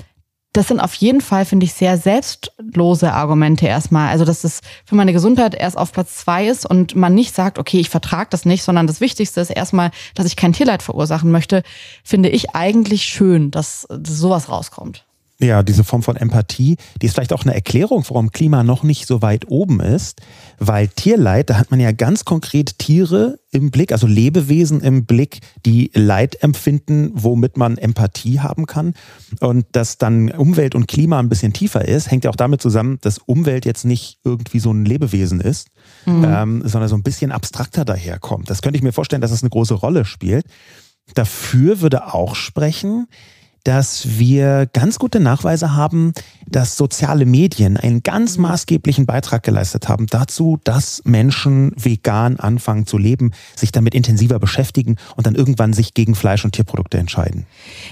das 0.54 0.68
sind 0.68 0.82
auf 0.82 0.93
jeden 0.95 1.22
Fall, 1.22 1.45
finde 1.45 1.66
ich, 1.66 1.74
sehr 1.74 1.97
selbstlose 1.97 3.14
Argumente 3.14 3.68
erstmal. 3.68 4.10
Also, 4.10 4.26
dass 4.26 4.43
es 4.43 4.60
für 4.86 4.95
meine 4.95 5.14
Gesundheit 5.14 5.56
erst 5.56 5.78
auf 5.78 5.93
Platz 5.93 6.18
zwei 6.18 6.47
ist 6.47 6.66
und 6.66 6.95
man 6.95 7.16
nicht 7.16 7.34
sagt, 7.34 7.58
okay, 7.58 7.80
ich 7.80 7.89
vertrage 7.89 8.30
das 8.32 8.43
nicht, 8.45 8.64
sondern 8.64 8.88
das 8.88 8.99
Wichtigste 8.99 9.39
ist 9.39 9.49
erstmal, 9.49 9.91
dass 10.14 10.26
ich 10.26 10.36
kein 10.36 10.54
Tierleid 10.54 10.84
verursachen 10.84 11.32
möchte, 11.32 11.64
finde 12.04 12.30
ich 12.30 12.54
eigentlich 12.54 13.04
schön, 13.04 13.52
dass, 13.52 13.88
sowas 14.04 14.49
rauskommt. 14.49 15.06
Ja, 15.42 15.64
diese 15.64 15.84
Form 15.84 16.04
von 16.04 16.16
Empathie, 16.18 16.78
die 17.02 17.08
ist 17.08 17.16
vielleicht 17.16 17.34
auch 17.34 17.44
eine 17.44 17.56
Erklärung, 17.56 18.06
warum 18.08 18.32
Klima 18.32 18.64
noch 18.64 18.84
nicht 18.84 19.08
so 19.08 19.24
weit 19.24 19.48
oben 19.48 19.80
ist, 19.80 20.22
weil 20.60 20.88
Tierleid, 20.88 21.50
da 21.50 21.58
hat 21.58 21.72
man 21.72 21.80
ja 21.80 21.92
ganz 21.92 22.26
konkret 22.26 22.78
Tiere 22.78 23.39
im 23.50 23.72
Blick, 23.72 23.92
also 23.92 24.06
Lebewesen 24.06 24.82
im 24.82 25.06
Blick, 25.06 25.39
die 25.66 25.89
Leid 25.96 26.44
empfinden, 26.44 27.10
womit 27.14 27.58
man 27.58 27.80
Empathie 27.80 28.39
haben 28.39 28.68
kann. 28.68 28.94
Und 29.39 29.66
dass 29.72 29.98
dann 29.98 30.30
Umwelt 30.30 30.76
und 30.76 30.88
Klima 30.88 31.20
ein 31.20 31.30
bisschen 31.30 31.54
tiefer 31.54 31.88
ist, 31.88 32.12
hängt 32.12 32.24
ja 32.24 32.30
auch 32.30 32.36
damit 32.36 32.62
zusammen, 32.62 33.00
dass 33.02 33.18
Umwelt 33.18 33.66
jetzt 33.66 33.84
nicht 33.84 34.20
irgendwie 34.24 34.60
so 34.60 34.72
ein 34.72 34.86
Lebewesen 34.86 35.42
ist, 35.42 35.70
mhm. 36.06 36.24
ähm, 36.24 36.62
sondern 36.66 36.88
so 36.88 36.96
ein 36.96 37.04
bisschen 37.04 37.32
abstrakter 37.32 37.84
daherkommt. 37.84 38.48
Das 38.50 38.62
könnte 38.62 38.78
ich 38.78 38.84
mir 38.84 38.94
vorstellen, 38.94 39.24
dass 39.24 39.32
es 39.32 39.38
das 39.38 39.44
eine 39.44 39.50
große 39.50 39.74
Rolle 39.74 40.06
spielt. 40.06 40.46
Dafür 41.16 41.82
würde 41.82 42.14
auch 42.14 42.36
sprechen, 42.36 43.08
dass 43.64 44.18
wir 44.20 44.68
ganz 44.74 44.99
gute 44.99 45.20
Nachweise 45.20 45.74
haben, 45.76 46.14
dass 46.47 46.78
soziale 46.78 47.26
Medien 47.26 47.78
einen 47.78 48.03
ganz 48.03 48.38
mhm. 48.38 48.43
maßgeblichen 48.43 49.05
Beitrag 49.05 49.43
geleistet 49.43 49.88
haben 49.88 50.07
dazu, 50.07 50.59
dass 50.64 51.01
Menschen 51.05 51.74
vegan 51.76 52.39
anfangen 52.39 52.86
zu 52.86 52.97
leben, 52.97 53.32
sich 53.55 53.72
damit 53.72 53.95
intensiver 53.95 54.39
beschäftigen 54.39 54.97
und 55.16 55.28
dann 55.28 55.36
irgendwann 55.36 55.74
sich 55.74 55.93
gegen 55.93 56.16
Fleisch- 56.16 56.45
und 56.45 56.53
Tierprodukte 56.53 56.97
entscheiden. 56.97 57.45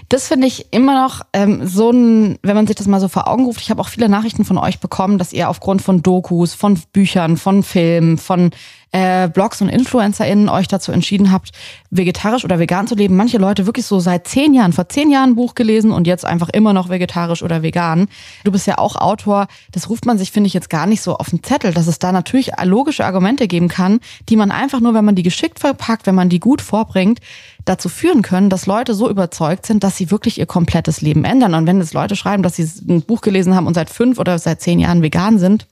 Das 0.10 0.28
finde 0.28 0.48
ich 0.48 0.68
immer 0.72 1.04
noch 1.04 1.22
ähm, 1.34 1.68
so 1.68 1.92
ein, 1.92 2.38
wenn 2.42 2.56
man 2.56 2.68
sich 2.68 2.76
das 2.76 2.88
mal 2.88 3.00
so 3.00 3.08
vor 3.08 3.28
Augen 3.28 3.46
ruft. 3.46 3.62
Ich 3.62 3.70
habe 3.70 3.82
auch 3.82 3.90
viele 3.90 4.10
Nachrichten 4.10 4.46
von 4.46 4.58
euch 4.58 4.80
bekommen, 4.80 5.18
dass 5.18 5.34
ihr 5.34 5.50
aufgrund 5.50 5.82
von 5.82 6.02
Dokus, 6.02 6.54
von 6.54 6.80
Büchern, 6.94 7.38
von 7.38 7.64
Filmen, 7.64 8.18
von 8.18 8.52
äh, 8.92 9.30
Blogs 9.30 9.62
und 9.62 9.70
InfluencerInnen 9.70 10.50
euch 10.50 10.68
dazu 10.68 10.92
entschieden 10.92 11.32
habt, 11.32 11.52
vegetarisch 11.92 12.44
oder 12.44 12.60
vegan 12.60 12.88
zu 12.88 12.96
leben. 12.96 13.16
Manche 13.16 13.38
Leute 13.38 13.66
wirklich 13.66 13.86
so 13.86 14.00
seit 14.00 14.28
zehn 14.28 14.54
Jahren, 14.54 14.74
vor 14.74 14.90
zehn 14.90 15.12
Jahren 15.12 15.32
ein 15.32 15.36
Buch 15.36 15.56
gelesen 15.56 15.92
und 15.92 16.08
jetzt 16.08 16.26
einfach 16.26 16.50
immer 16.50 16.74
noch 16.74 16.90
vegetarisch 16.90 17.44
oder 17.44 17.62
vegan. 17.62 18.08
Du 18.44 18.52
bist 18.52 18.66
ja 18.68 18.78
auch 18.78 18.96
Autor. 18.96 19.48
Das 19.72 19.90
ruft 19.90 20.06
man 20.06 20.18
sich, 20.18 20.32
finde 20.32 20.48
ich, 20.48 20.54
jetzt 20.54 20.70
gar 20.70 20.88
nicht 20.88 21.02
so 21.02 21.16
auf 21.18 21.30
den 21.30 21.44
Zettel, 21.44 21.74
dass 21.74 21.88
es 21.88 22.00
da 22.00 22.12
natürlich 22.12 22.52
logische 22.64 23.06
Argumente 23.06 23.48
geben 23.48 23.68
kann, 23.68 24.00
die 24.28 24.36
man 24.36 24.52
einfach 24.52 24.80
nur, 24.80 24.94
wenn 24.94 25.06
man 25.06 25.16
die 25.16 25.24
geschickt 25.24 25.60
verpackt, 25.60 26.08
wenn 26.08 26.16
man 26.16 26.30
die 26.30 26.40
gut 26.40 26.62
vorbringt, 26.62 27.20
dazu 27.66 27.90
führen 27.90 28.24
können, 28.24 28.50
dass 28.50 28.66
Leute 28.66 28.96
so 28.96 29.10
überzeugt 29.10 29.66
sind, 29.66 29.84
dass 29.84 29.98
sie 29.98 30.10
wirklich 30.10 30.40
ihr 30.40 30.48
komplettes 30.48 31.02
Leben 31.02 31.26
ändern. 31.26 31.54
Und 31.54 31.68
wenn 31.68 31.80
jetzt 31.80 31.94
Leute 31.94 32.16
schreiben, 32.16 32.42
dass 32.42 32.56
sie 32.56 32.68
ein 32.88 33.04
Buch 33.04 33.22
gelesen 33.22 33.56
haben 33.56 33.68
und 33.68 33.76
seit 33.76 33.90
fünf 33.90 34.18
oder 34.18 34.40
seit 34.40 34.62
zehn 34.62 34.80
Jahren 34.80 35.04
vegan 35.04 35.38
sind, 35.38 35.68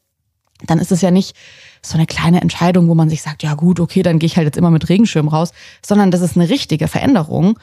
dann 0.66 0.80
ist 0.80 0.92
es 0.92 1.02
ja 1.02 1.12
nicht 1.12 1.36
so 1.82 1.96
eine 1.96 2.06
kleine 2.06 2.42
Entscheidung, 2.42 2.88
wo 2.88 2.96
man 2.96 3.10
sich 3.10 3.22
sagt, 3.22 3.44
ja 3.44 3.54
gut, 3.54 3.80
okay, 3.80 4.04
dann 4.04 4.20
gehe 4.20 4.28
ich 4.28 4.38
halt 4.38 4.46
jetzt 4.46 4.58
immer 4.58 4.72
mit 4.72 4.90
Regenschirm 4.90 5.28
raus, 5.28 5.52
sondern 5.86 6.12
das 6.12 6.22
ist 6.22 6.36
eine 6.36 6.50
richtige 6.50 6.88
Veränderung, 6.88 7.58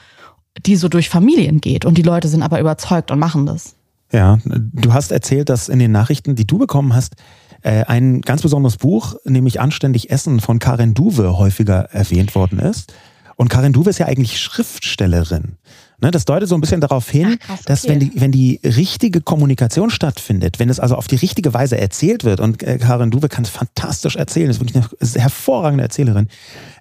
die 0.65 0.77
so 0.77 0.89
durch 0.89 1.09
Familien 1.09 1.61
geht 1.61 1.85
und 1.85 1.99
die 1.99 2.03
Leute 2.03 2.29
sind 2.29 2.43
aber 2.43 2.61
überzeugt 2.61 3.11
und 3.11 3.19
machen 3.19 3.47
das. 3.47 3.75
Ja, 4.13 4.39
du 4.45 4.93
hast 4.93 5.11
erzählt, 5.11 5.49
dass 5.49 5.69
in 5.69 5.79
den 5.79 5.91
Nachrichten, 5.91 6.37
die 6.37 6.47
du 6.47 6.59
bekommen 6.59 6.95
hast, 6.95 7.17
äh, 7.63 7.85
ein 7.87 8.21
ganz 8.21 8.43
besonderes 8.43 8.77
Buch, 8.77 9.17
nämlich 9.25 9.61
Anständig 9.61 10.11
Essen 10.11 10.41
von 10.41 10.59
Karen 10.59 10.95
Duwe 10.95 11.37
häufiger 11.37 11.91
erwähnt 11.93 12.35
worden 12.35 12.59
ist. 12.59 12.95
Und 13.37 13.49
Karen 13.49 13.73
Duwe 13.73 13.91
ist 13.91 13.99
ja 13.99 14.07
eigentlich 14.07 14.39
Schriftstellerin. 14.41 15.57
Ne, 16.01 16.11
das 16.11 16.25
deutet 16.25 16.49
so 16.49 16.55
ein 16.55 16.61
bisschen 16.61 16.81
darauf 16.81 17.09
hin, 17.09 17.39
Ach, 17.41 17.47
krass, 17.47 17.61
okay. 17.61 17.65
dass 17.67 17.89
wenn 17.89 18.01
die, 18.01 18.13
wenn 18.17 18.33
die 18.33 18.61
richtige 18.65 19.21
Kommunikation 19.21 19.91
stattfindet, 19.91 20.59
wenn 20.59 20.69
es 20.69 20.81
also 20.81 20.97
auf 20.97 21.07
die 21.07 21.17
richtige 21.17 21.55
Weise 21.55 21.79
erzählt 21.79 22.25
wird, 22.25 22.41
und 22.41 22.63
äh, 22.63 22.79
Karin 22.79 23.11
Duwe 23.11 23.29
kann 23.29 23.45
es 23.45 23.51
fantastisch 23.51 24.17
erzählen, 24.17 24.51
ist 24.51 24.61
wirklich 24.61 24.77
eine 24.77 25.23
hervorragende 25.23 25.85
Erzählerin, 25.85 26.29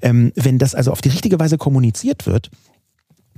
ähm, 0.02 0.32
wenn 0.36 0.58
das 0.58 0.74
also 0.76 0.92
auf 0.92 1.02
die 1.02 1.10
richtige 1.10 1.40
Weise 1.40 1.58
kommuniziert 1.58 2.26
wird, 2.26 2.50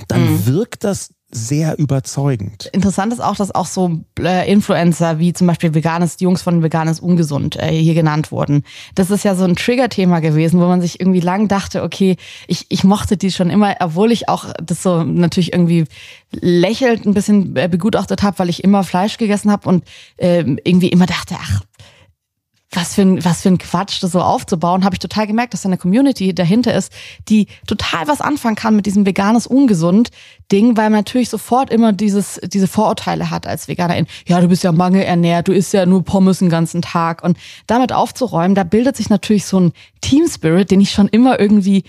dann 0.07 0.31
mhm. 0.31 0.45
wirkt 0.45 0.83
das 0.83 1.09
sehr 1.31 1.77
überzeugend. 1.77 2.69
Interessant 2.71 3.11
ist 3.11 3.19
auch, 3.19 3.35
dass 3.35 3.53
auch 3.53 3.65
so 3.65 3.99
äh, 4.19 4.49
Influencer 4.49 5.19
wie 5.19 5.33
zum 5.33 5.47
Beispiel 5.47 5.73
Veganes, 5.73 6.17
die 6.17 6.23
Jungs 6.23 6.41
von 6.41 6.63
Veganes 6.63 6.99
Ungesund 6.99 7.57
äh, 7.57 7.71
hier 7.71 7.93
genannt 7.93 8.31
wurden. 8.31 8.63
Das 8.95 9.11
ist 9.11 9.25
ja 9.25 9.35
so 9.35 9.43
ein 9.43 9.55
Trigger-Thema 9.55 10.19
gewesen, 10.21 10.61
wo 10.61 10.65
man 10.65 10.81
sich 10.81 10.99
irgendwie 10.99 11.19
lang 11.19 11.47
dachte, 11.47 11.83
okay, 11.83 12.15
ich, 12.47 12.67
ich 12.69 12.83
mochte 12.83 13.17
die 13.17 13.31
schon 13.31 13.49
immer, 13.49 13.75
obwohl 13.81 14.11
ich 14.11 14.29
auch 14.29 14.45
das 14.63 14.81
so 14.81 15.03
natürlich 15.03 15.51
irgendwie 15.51 15.85
lächelt 16.31 17.05
ein 17.05 17.13
bisschen 17.13 17.55
äh, 17.55 17.67
begutachtet 17.67 18.23
habe, 18.23 18.39
weil 18.39 18.49
ich 18.49 18.63
immer 18.63 18.83
Fleisch 18.83 19.17
gegessen 19.17 19.51
habe 19.51 19.67
und 19.67 19.83
äh, 20.17 20.39
irgendwie 20.39 20.89
immer 20.89 21.05
dachte, 21.05 21.35
ach, 21.37 21.61
was 22.75 22.95
für 22.95 23.01
ein, 23.01 23.23
was 23.23 23.41
für 23.41 23.49
ein 23.49 23.57
Quatsch, 23.57 24.01
das 24.01 24.11
so 24.11 24.21
aufzubauen, 24.21 24.83
habe 24.83 24.95
ich 24.95 24.99
total 24.99 25.27
gemerkt, 25.27 25.53
dass 25.53 25.61
da 25.61 25.69
eine 25.69 25.77
Community 25.77 26.33
dahinter 26.33 26.73
ist, 26.73 26.91
die 27.29 27.47
total 27.67 28.07
was 28.07 28.21
anfangen 28.21 28.55
kann 28.55 28.75
mit 28.75 28.85
diesem 28.85 29.05
veganes 29.05 29.47
ungesund 29.47 30.09
Ding, 30.51 30.77
weil 30.77 30.89
man 30.89 30.99
natürlich 30.99 31.29
sofort 31.29 31.71
immer 31.71 31.91
dieses, 31.93 32.39
diese 32.43 32.67
Vorurteile 32.67 33.31
hat 33.31 33.47
als 33.47 33.67
Veganerin. 33.67 34.05
Ja, 34.27 34.41
du 34.41 34.47
bist 34.47 34.63
ja 34.63 34.71
mangelernährt, 34.71 35.47
du 35.47 35.53
isst 35.53 35.73
ja 35.73 35.85
nur 35.85 36.03
Pommes 36.03 36.39
den 36.39 36.49
ganzen 36.49 36.81
Tag 36.81 37.23
und 37.23 37.37
damit 37.67 37.91
aufzuräumen, 37.91 38.55
da 38.55 38.63
bildet 38.63 38.95
sich 38.95 39.09
natürlich 39.09 39.45
so 39.45 39.59
ein 39.59 39.73
Team 40.01 40.27
Spirit, 40.27 40.71
den 40.71 40.81
ich 40.81 40.91
schon 40.91 41.07
immer 41.07 41.39
irgendwie 41.39 41.83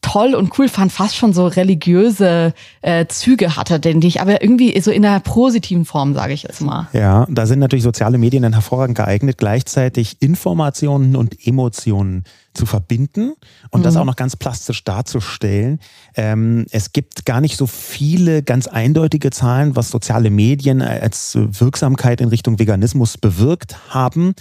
toll 0.00 0.34
und 0.34 0.58
cool 0.58 0.68
fand, 0.68 0.92
fast 0.92 1.16
schon 1.16 1.32
so 1.32 1.46
religiöse 1.46 2.54
äh, 2.82 3.06
Züge 3.06 3.56
hatte, 3.56 3.80
den 3.80 4.00
ich 4.02 4.20
aber 4.20 4.42
irgendwie 4.42 4.80
so 4.80 4.90
in 4.90 5.04
einer 5.04 5.20
positiven 5.20 5.84
Form, 5.84 6.14
sage 6.14 6.32
ich 6.32 6.44
jetzt 6.44 6.60
mal. 6.60 6.88
Ja, 6.92 7.26
da 7.28 7.46
sind 7.46 7.58
natürlich 7.58 7.82
soziale 7.82 8.18
Medien 8.18 8.42
dann 8.42 8.52
hervorragend 8.52 8.96
geeignet, 8.96 9.38
gleichzeitig 9.38 10.16
Informationen 10.20 11.16
und 11.16 11.46
Emotionen 11.46 12.24
zu 12.58 12.66
verbinden 12.66 13.34
und 13.70 13.80
mhm. 13.80 13.84
das 13.84 13.96
auch 13.96 14.04
noch 14.04 14.16
ganz 14.16 14.34
plastisch 14.34 14.82
darzustellen. 14.82 15.78
Ähm, 16.16 16.66
es 16.70 16.92
gibt 16.92 17.24
gar 17.24 17.40
nicht 17.40 17.56
so 17.56 17.66
viele 17.66 18.42
ganz 18.42 18.66
eindeutige 18.66 19.30
Zahlen, 19.30 19.76
was 19.76 19.90
soziale 19.90 20.30
Medien 20.30 20.82
als 20.82 21.36
Wirksamkeit 21.36 22.20
in 22.20 22.28
Richtung 22.28 22.58
Veganismus 22.58 23.16
bewirkt 23.16 23.94
haben. 23.94 24.34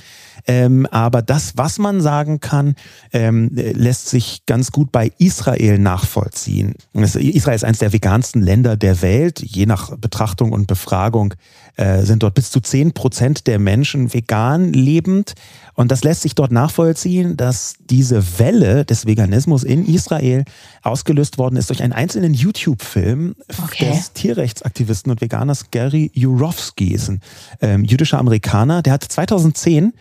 Ähm, 0.47 0.88
aber 0.88 1.22
das, 1.22 1.57
was 1.57 1.78
man 1.78 2.01
sagen 2.01 2.39
kann, 2.39 2.76
ähm, 3.13 3.51
lässt 3.53 4.09
sich 4.09 4.45
ganz 4.47 4.72
gut 4.72 4.91
bei 4.91 5.11
Israel 5.20 5.78
nachvollziehen. 5.78 6.74
Israel 6.93 7.55
ist 7.55 7.65
eines 7.65 7.80
der 7.80 7.93
vegansten 7.93 8.41
Länder 8.41 8.78
der 8.78 9.01
Welt. 9.01 9.41
Je 9.41 9.68
nach 9.68 9.95
Betrachtung 9.97 10.53
und 10.53 10.65
Befragung 10.68 11.36
äh, 11.78 12.01
sind 12.01 12.23
dort 12.23 12.34
bis 12.34 12.49
zu 12.49 12.59
zehn 12.59 12.91
Prozent 12.91 13.45
der 13.45 13.59
Menschen 13.59 14.13
vegan 14.13 14.73
lebend. 14.73 15.36
Und 15.75 15.91
das 15.91 16.03
lässt 16.03 16.23
sich 16.23 16.34
dort 16.34 16.51
nachvollziehen, 16.51 17.38
dass 17.38 17.75
diese 17.80 18.39
Welle 18.39 18.84
des 18.84 19.05
Veganismus 19.05 19.63
in 19.63 19.86
Israel 19.86 20.43
ausgelöst 20.82 21.38
worden 21.38 21.55
ist 21.55 21.69
durch 21.69 21.84
einen 21.84 21.93
einzelnen 21.93 22.34
YouTube-Film 22.34 23.36
okay. 23.63 23.91
des 23.91 24.13
Tierrechtsaktivisten 24.13 25.11
und 25.11 25.21
Veganers 25.21 25.69
Gary 25.69 26.09
Jurowski, 26.15 26.93
ist 26.93 27.09
ein 27.09 27.21
ähm, 27.61 27.84
jüdischer 27.84 28.17
Amerikaner, 28.17 28.82
der 28.82 28.93
hat 28.93 29.03
2010 29.03 29.93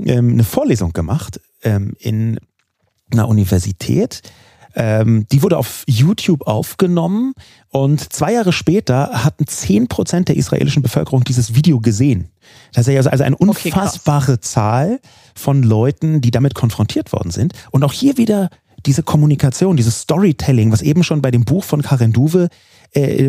ähm, 0.00 0.32
eine 0.32 0.44
Vorlesung 0.44 0.92
gemacht 0.92 1.40
ähm, 1.62 1.94
in 1.98 2.38
einer 3.10 3.28
Universität. 3.28 4.20
Ähm, 4.74 5.26
die 5.30 5.42
wurde 5.42 5.56
auf 5.56 5.84
YouTube 5.86 6.46
aufgenommen 6.46 7.34
und 7.68 8.12
zwei 8.12 8.32
Jahre 8.32 8.52
später 8.52 9.24
hatten 9.24 9.46
zehn 9.46 9.86
Prozent 9.86 10.28
der 10.28 10.36
israelischen 10.36 10.82
Bevölkerung 10.82 11.24
dieses 11.24 11.54
Video 11.54 11.80
gesehen. 11.80 12.28
Das 12.72 12.88
ist 12.88 13.06
also 13.06 13.24
eine 13.24 13.36
unfassbare 13.36 14.32
okay, 14.32 14.40
Zahl 14.40 15.00
von 15.34 15.62
Leuten, 15.62 16.20
die 16.20 16.30
damit 16.30 16.54
konfrontiert 16.54 17.12
worden 17.12 17.30
sind. 17.30 17.52
Und 17.70 17.84
auch 17.84 17.92
hier 17.92 18.16
wieder 18.16 18.50
diese 18.86 19.02
Kommunikation, 19.02 19.76
dieses 19.76 20.00
Storytelling, 20.00 20.72
was 20.72 20.82
eben 20.82 21.04
schon 21.04 21.22
bei 21.22 21.30
dem 21.30 21.44
Buch 21.44 21.64
von 21.64 21.82
Karen 21.82 22.12
Duwe 22.12 22.48
äh, 22.92 23.28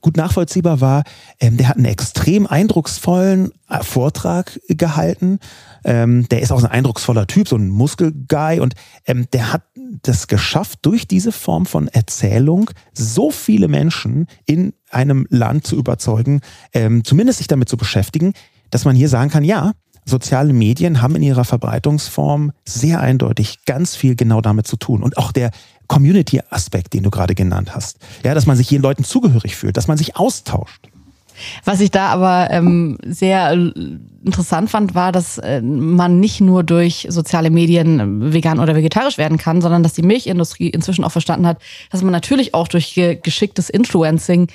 gut 0.00 0.16
nachvollziehbar 0.16 0.80
war. 0.80 1.04
Ähm, 1.40 1.56
der 1.56 1.68
hat 1.68 1.76
einen 1.76 1.86
extrem 1.86 2.46
eindrucksvollen 2.46 3.52
äh, 3.68 3.82
Vortrag 3.82 4.60
gehalten. 4.68 5.38
Ähm, 5.84 6.28
der 6.28 6.40
ist 6.40 6.52
auch 6.52 6.62
ein 6.62 6.70
eindrucksvoller 6.70 7.26
Typ, 7.26 7.48
so 7.48 7.56
ein 7.56 7.68
Muskelguy. 7.68 8.60
Und 8.60 8.74
ähm, 9.06 9.26
der 9.32 9.52
hat 9.52 9.62
das 10.02 10.26
geschafft, 10.26 10.80
durch 10.82 11.06
diese 11.06 11.32
Form 11.32 11.66
von 11.66 11.88
Erzählung 11.88 12.70
so 12.92 13.30
viele 13.30 13.68
Menschen 13.68 14.26
in 14.46 14.72
einem 14.90 15.26
Land 15.30 15.66
zu 15.66 15.76
überzeugen, 15.76 16.40
ähm, 16.72 17.04
zumindest 17.04 17.38
sich 17.38 17.48
damit 17.48 17.68
zu 17.68 17.76
beschäftigen, 17.76 18.32
dass 18.70 18.84
man 18.84 18.96
hier 18.96 19.08
sagen 19.08 19.30
kann, 19.30 19.44
ja, 19.44 19.72
soziale 20.04 20.52
Medien 20.52 21.00
haben 21.00 21.16
in 21.16 21.22
ihrer 21.22 21.44
Verbreitungsform 21.44 22.52
sehr 22.64 23.00
eindeutig 23.00 23.64
ganz 23.64 23.96
viel 23.96 24.16
genau 24.16 24.40
damit 24.40 24.66
zu 24.66 24.76
tun. 24.76 25.02
Und 25.02 25.16
auch 25.16 25.32
der 25.32 25.50
Community-Aspekt, 25.88 26.92
den 26.94 27.02
du 27.02 27.10
gerade 27.10 27.34
genannt 27.34 27.74
hast. 27.74 27.98
Ja, 28.22 28.34
dass 28.34 28.46
man 28.46 28.56
sich 28.56 28.70
jeden 28.70 28.82
Leuten 28.82 29.04
zugehörig 29.04 29.56
fühlt, 29.56 29.76
dass 29.76 29.88
man 29.88 29.98
sich 29.98 30.16
austauscht. 30.16 30.88
Was 31.64 31.80
ich 31.80 31.90
da 31.90 32.08
aber 32.08 32.48
ähm, 32.50 32.98
sehr 33.04 33.52
äh, 33.52 33.72
interessant 34.24 34.70
fand, 34.70 34.94
war, 34.94 35.12
dass 35.12 35.38
äh, 35.38 35.60
man 35.60 36.20
nicht 36.20 36.40
nur 36.40 36.62
durch 36.62 37.06
soziale 37.10 37.50
Medien 37.50 38.32
vegan 38.32 38.60
oder 38.60 38.74
vegetarisch 38.74 39.18
werden 39.18 39.38
kann, 39.38 39.60
sondern 39.60 39.82
dass 39.82 39.92
die 39.92 40.02
Milchindustrie 40.02 40.68
inzwischen 40.68 41.04
auch 41.04 41.12
verstanden 41.12 41.46
hat, 41.46 41.58
dass 41.90 42.02
man 42.02 42.12
natürlich 42.12 42.54
auch 42.54 42.68
durch 42.68 42.94
ge 42.94 43.18
geschicktes 43.22 43.70
Influencing 43.70 44.48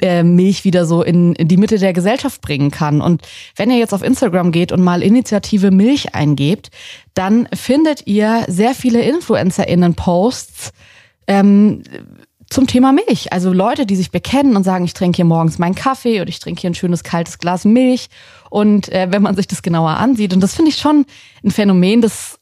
äh, 0.00 0.22
Milch 0.22 0.64
wieder 0.64 0.86
so 0.86 1.02
in, 1.02 1.34
in 1.34 1.48
die 1.48 1.56
Mitte 1.56 1.78
der 1.78 1.92
Gesellschaft 1.92 2.40
bringen 2.40 2.70
kann. 2.70 3.00
Und 3.00 3.22
wenn 3.56 3.70
ihr 3.70 3.78
jetzt 3.78 3.92
auf 3.92 4.02
Instagram 4.02 4.50
geht 4.50 4.72
und 4.72 4.82
mal 4.82 5.02
Initiative 5.02 5.70
Milch 5.70 6.14
eingebt, 6.14 6.70
dann 7.12 7.48
findet 7.54 8.06
ihr 8.06 8.44
sehr 8.48 8.74
viele 8.74 9.02
InfluencerInnen-Posts 9.02 10.72
ähm, 11.26 11.82
zum 12.54 12.68
Thema 12.68 12.92
Milch. 12.92 13.32
Also 13.32 13.52
Leute, 13.52 13.84
die 13.84 13.96
sich 13.96 14.12
bekennen 14.12 14.54
und 14.54 14.62
sagen, 14.62 14.84
ich 14.84 14.94
trinke 14.94 15.16
hier 15.16 15.24
morgens 15.24 15.58
meinen 15.58 15.74
Kaffee 15.74 16.20
oder 16.20 16.28
ich 16.28 16.38
trinke 16.38 16.60
hier 16.60 16.70
ein 16.70 16.76
schönes 16.76 17.02
kaltes 17.02 17.38
Glas 17.38 17.64
Milch. 17.64 18.06
Und 18.48 18.88
äh, 18.90 19.08
wenn 19.10 19.22
man 19.22 19.34
sich 19.34 19.48
das 19.48 19.60
genauer 19.60 19.90
ansieht, 19.90 20.32
und 20.32 20.40
das 20.40 20.54
finde 20.54 20.70
ich 20.70 20.76
schon 20.76 21.04
ein 21.42 21.50
Phänomen, 21.50 22.00
das 22.00 22.38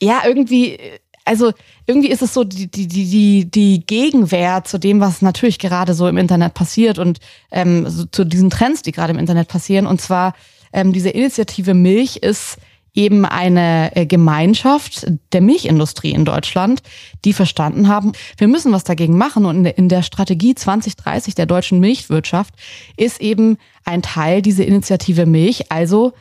ja 0.00 0.20
irgendwie 0.24 0.78
also 1.24 1.52
irgendwie 1.86 2.10
ist 2.10 2.22
es 2.22 2.34
so 2.34 2.44
die, 2.44 2.68
die, 2.68 2.86
die, 2.86 3.50
die 3.50 3.86
Gegenwehr 3.86 4.64
zu 4.64 4.78
dem, 4.78 5.00
was 5.00 5.22
natürlich 5.22 5.58
gerade 5.58 5.94
so 5.94 6.08
im 6.08 6.18
Internet 6.18 6.54
passiert 6.54 6.98
und 6.98 7.18
ähm, 7.50 7.88
so 7.88 8.04
zu 8.06 8.24
diesen 8.24 8.50
Trends, 8.50 8.82
die 8.82 8.92
gerade 8.92 9.12
im 9.12 9.18
Internet 9.18 9.48
passieren. 9.48 9.86
Und 9.86 10.00
zwar 10.00 10.34
ähm, 10.72 10.92
diese 10.92 11.10
Initiative 11.10 11.74
Milch 11.74 12.16
ist 12.16 12.58
eben 12.94 13.24
eine 13.24 13.94
äh, 13.96 14.06
Gemeinschaft 14.06 15.06
der 15.32 15.40
Milchindustrie 15.40 16.12
in 16.12 16.24
Deutschland, 16.24 16.82
die 17.24 17.32
verstanden 17.32 17.88
haben, 17.88 18.12
wir 18.36 18.48
müssen 18.48 18.72
was 18.72 18.84
dagegen 18.84 19.16
machen. 19.16 19.46
Und 19.46 19.64
in 19.64 19.88
der 19.88 20.02
Strategie 20.02 20.54
2030 20.54 21.34
der 21.34 21.46
deutschen 21.46 21.80
Milchwirtschaft 21.80 22.54
ist 22.96 23.20
eben 23.20 23.56
ein 23.84 24.02
Teil 24.02 24.42
diese 24.42 24.64
Initiative 24.64 25.26
Milch, 25.26 25.70
also 25.70 26.12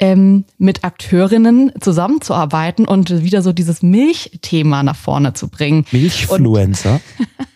ähm, 0.00 0.44
mit 0.58 0.84
Akteurinnen 0.84 1.72
zusammenzuarbeiten 1.80 2.86
und 2.86 3.22
wieder 3.22 3.42
so 3.42 3.52
dieses 3.52 3.82
Milchthema 3.82 4.82
nach 4.82 4.96
vorne 4.96 5.32
zu 5.32 5.48
bringen. 5.48 5.86
Milchfluencer. 5.90 7.00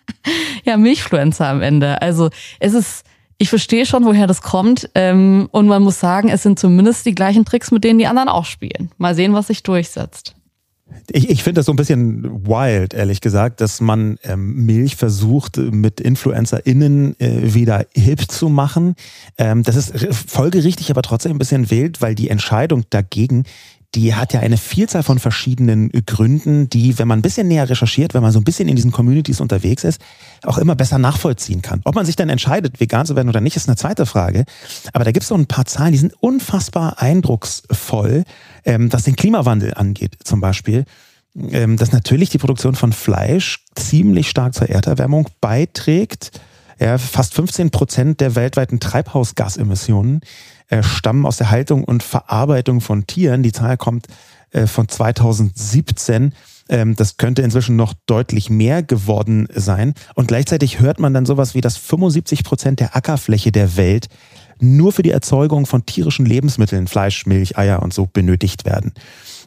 ja, 0.65 0.77
Milchfluencer 0.77 1.47
am 1.47 1.63
Ende. 1.63 2.03
Also 2.03 2.31
es 2.59 2.75
ist 2.75 3.05
ich 3.43 3.49
verstehe 3.49 3.87
schon, 3.87 4.05
woher 4.05 4.29
das 4.29 4.41
kommt. 4.41 4.89
Ähm, 4.95 5.49
und 5.51 5.67
man 5.67 5.83
muss 5.83 5.99
sagen, 5.99 6.29
es 6.29 6.45
sind 6.45 6.61
zumindest 6.61 7.05
die 7.05 7.15
gleichen 7.15 7.45
Tricks, 7.45 7.73
mit 7.73 7.83
denen 7.83 7.99
die 7.99 8.07
anderen 8.07 8.29
auch 8.29 8.45
spielen. 8.45 8.93
Mal 8.99 9.17
sehen, 9.17 9.33
was 9.33 9.49
sich 9.49 9.65
durchsetzt. 9.65 10.37
Ich, 11.11 11.29
ich 11.29 11.43
finde 11.43 11.59
das 11.59 11.67
so 11.67 11.73
ein 11.73 11.77
bisschen 11.77 12.47
wild, 12.47 12.95
ehrlich 12.95 13.21
gesagt, 13.21 13.61
dass 13.61 13.81
man 13.81 14.19
ähm, 14.23 14.65
Milch 14.65 14.95
versucht, 14.95 15.57
mit 15.57 16.01
InfluencerInnen 16.01 17.19
äh, 17.19 17.55
wieder 17.55 17.87
hip 17.95 18.31
zu 18.31 18.49
machen. 18.49 18.95
Ähm, 19.39 19.65
das 19.65 19.75
ist 19.75 20.15
folgerichtig, 20.15 20.91
aber 20.91 21.03
trotzdem 21.03 21.33
ein 21.33 21.39
bisschen 21.39 21.69
wild, 21.71 22.01
weil 22.01 22.15
die 22.15 22.31
Entscheidung 22.31 22.85
dagegen 22.91 23.45
die 23.95 24.15
hat 24.15 24.33
ja 24.33 24.41
eine 24.41 24.57
Vielzahl 24.57 25.03
von 25.03 25.19
verschiedenen 25.19 25.91
Gründen, 26.07 26.71
die, 26.71 26.99
wenn 26.99 27.09
man 27.09 27.19
ein 27.19 27.23
bisschen 27.23 27.49
näher 27.49 27.69
recherchiert, 27.69 28.15
wenn 28.15 28.23
man 28.23 28.33
so 28.33 28.41
ein 28.41 28.45
bisschen 28.45 28.69
in 28.69 28.77
diesen 28.77 28.91
Communities 28.91 29.41
unterwegs 29.41 29.85
ist, 29.85 30.01
auch 30.45 30.57
immer 30.57 30.75
besser 30.75 30.99
nachvollziehen 30.99 31.61
kann. 31.61 31.83
Ob 31.85 31.95
man 31.95 32.07
sich 32.07 32.17
dann 32.17 32.31
entscheidet, 32.31 32.81
vegan 32.81 33.05
zu 33.05 33.17
werden 33.17 33.29
oder 33.29 33.43
nicht, 33.43 33.57
ist 33.57 33.69
eine 33.69 33.77
zweite 33.77 34.07
Frage. 34.07 34.45
Aber 34.95 35.05
da 35.05 35.13
gibt 35.13 35.25
es 35.25 35.29
so 35.29 35.35
ein 35.35 35.47
paar 35.47 35.67
Zahlen, 35.67 35.93
die 35.93 35.99
sind 35.99 36.15
unfassbar 36.21 37.03
eindrucksvoll, 37.03 38.25
ähm, 38.65 38.91
was 38.93 39.03
den 39.03 39.17
Klimawandel 39.17 39.75
angeht 39.75 40.17
zum 40.25 40.41
Beispiel. 40.41 40.85
Ähm, 41.35 41.77
dass 41.77 41.93
natürlich 41.93 42.29
die 42.29 42.39
Produktion 42.39 42.75
von 42.75 42.93
Fleisch 42.93 43.65
ziemlich 43.75 44.29
stark 44.29 44.55
zur 44.55 44.69
Erderwärmung 44.69 45.29
beiträgt. 45.41 46.31
Ja, 46.79 46.99
fast 46.99 47.35
15 47.35 47.71
Prozent 47.71 48.21
der 48.21 48.35
weltweiten 48.35 48.81
Treibhausgasemissionen 48.81 50.21
äh, 50.69 50.83
stammen 50.83 51.27
aus 51.27 51.37
der 51.37 51.51
Haltung 51.51 51.85
und 51.85 52.03
Verarbeitung 52.03 52.81
von 52.81 53.07
Tieren. 53.07 53.43
Die 53.43 53.53
Zahl 53.53 53.77
kommt 53.77 54.07
äh, 54.51 54.67
von 54.67 54.89
2017. 54.89 56.33
Ähm, 56.69 56.97
das 56.97 57.17
könnte 57.17 57.43
inzwischen 57.43 57.77
noch 57.77 57.95
deutlich 58.07 58.51
mehr 58.51 58.83
geworden 58.83 59.49
sein. 59.55 59.95
Und 60.15 60.29
gleichzeitig 60.29 60.81
hört 60.81 60.99
man 61.01 61.15
dann 61.15 61.27
sowas 61.27 61.55
wie, 61.55 61.61
dass 61.61 61.77
75 61.77 62.45
Prozent 62.45 62.81
der 62.81 62.97
Ackerfläche 62.97 63.53
der 63.53 63.77
Welt 63.77 64.09
nur 64.61 64.93
für 64.93 65.03
die 65.03 65.11
Erzeugung 65.11 65.67
von 65.67 65.85
tierischen 65.87 66.25
Lebensmitteln, 66.25 66.87
Fleisch, 66.87 67.27
Milch, 67.27 67.59
Eier 67.59 67.83
und 67.83 67.93
so 67.93 68.07
benötigt 68.07 68.65
werden. 68.65 68.93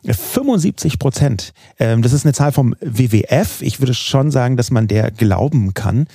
75 0.04 1.00
Prozent. 1.00 1.54
Ähm, 1.80 2.02
das 2.02 2.14
ist 2.14 2.26
eine 2.26 2.34
Zahl 2.34 2.52
vom 2.52 2.76
WWF. 2.82 3.62
Ich 3.62 3.80
würde 3.80 3.94
schon 3.94 4.30
sagen, 4.30 4.58
dass 4.58 4.72
man 4.72 4.88
der 4.88 5.12
glauben 5.12 5.74
kann. 5.74 6.08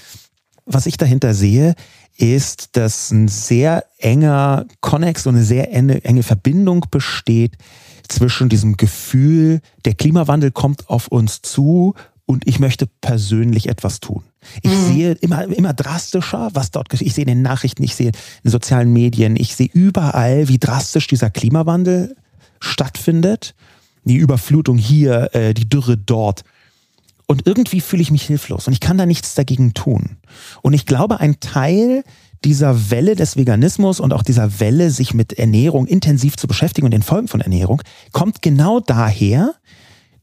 Was 0.66 0.86
ich 0.86 0.96
dahinter 0.96 1.34
sehe, 1.34 1.74
ist, 2.20 2.76
dass 2.76 3.10
ein 3.10 3.28
sehr 3.28 3.84
enger 3.98 4.66
Konnex 4.80 5.26
und 5.26 5.36
eine 5.36 5.44
sehr 5.44 5.72
enge, 5.72 6.04
enge 6.04 6.22
Verbindung 6.22 6.86
besteht 6.90 7.56
zwischen 8.08 8.48
diesem 8.48 8.76
Gefühl, 8.76 9.60
der 9.84 9.94
Klimawandel 9.94 10.50
kommt 10.50 10.88
auf 10.88 11.08
uns 11.08 11.42
zu 11.42 11.94
und 12.26 12.46
ich 12.46 12.60
möchte 12.60 12.86
persönlich 13.00 13.68
etwas 13.68 14.00
tun. 14.00 14.22
Ich 14.62 14.70
mhm. 14.70 14.86
sehe 14.86 15.12
immer, 15.12 15.44
immer 15.44 15.72
drastischer, 15.72 16.50
was 16.52 16.70
dort 16.70 16.88
geschieht. 16.88 17.08
Ich 17.08 17.14
sehe 17.14 17.22
in 17.22 17.28
den 17.28 17.42
Nachrichten, 17.42 17.82
ich 17.82 17.94
sehe 17.94 18.08
in 18.08 18.14
den 18.44 18.50
sozialen 18.50 18.92
Medien, 18.92 19.36
ich 19.36 19.56
sehe 19.56 19.70
überall, 19.72 20.48
wie 20.48 20.58
drastisch 20.58 21.06
dieser 21.06 21.30
Klimawandel 21.30 22.16
stattfindet. 22.60 23.54
Die 24.04 24.16
Überflutung 24.16 24.78
hier, 24.78 25.34
äh, 25.34 25.54
die 25.54 25.68
Dürre 25.68 25.96
dort. 25.96 26.42
Und 27.30 27.46
irgendwie 27.46 27.80
fühle 27.80 28.02
ich 28.02 28.10
mich 28.10 28.24
hilflos 28.24 28.66
und 28.66 28.72
ich 28.72 28.80
kann 28.80 28.98
da 28.98 29.06
nichts 29.06 29.36
dagegen 29.36 29.72
tun. 29.72 30.16
Und 30.62 30.72
ich 30.72 30.84
glaube, 30.84 31.20
ein 31.20 31.38
Teil 31.38 32.02
dieser 32.44 32.90
Welle 32.90 33.14
des 33.14 33.36
Veganismus 33.36 34.00
und 34.00 34.12
auch 34.12 34.24
dieser 34.24 34.58
Welle, 34.58 34.90
sich 34.90 35.14
mit 35.14 35.34
Ernährung 35.34 35.86
intensiv 35.86 36.36
zu 36.36 36.48
beschäftigen 36.48 36.86
und 36.86 36.90
den 36.90 37.04
Folgen 37.04 37.28
von 37.28 37.40
Ernährung, 37.40 37.82
kommt 38.10 38.42
genau 38.42 38.80
daher, 38.80 39.54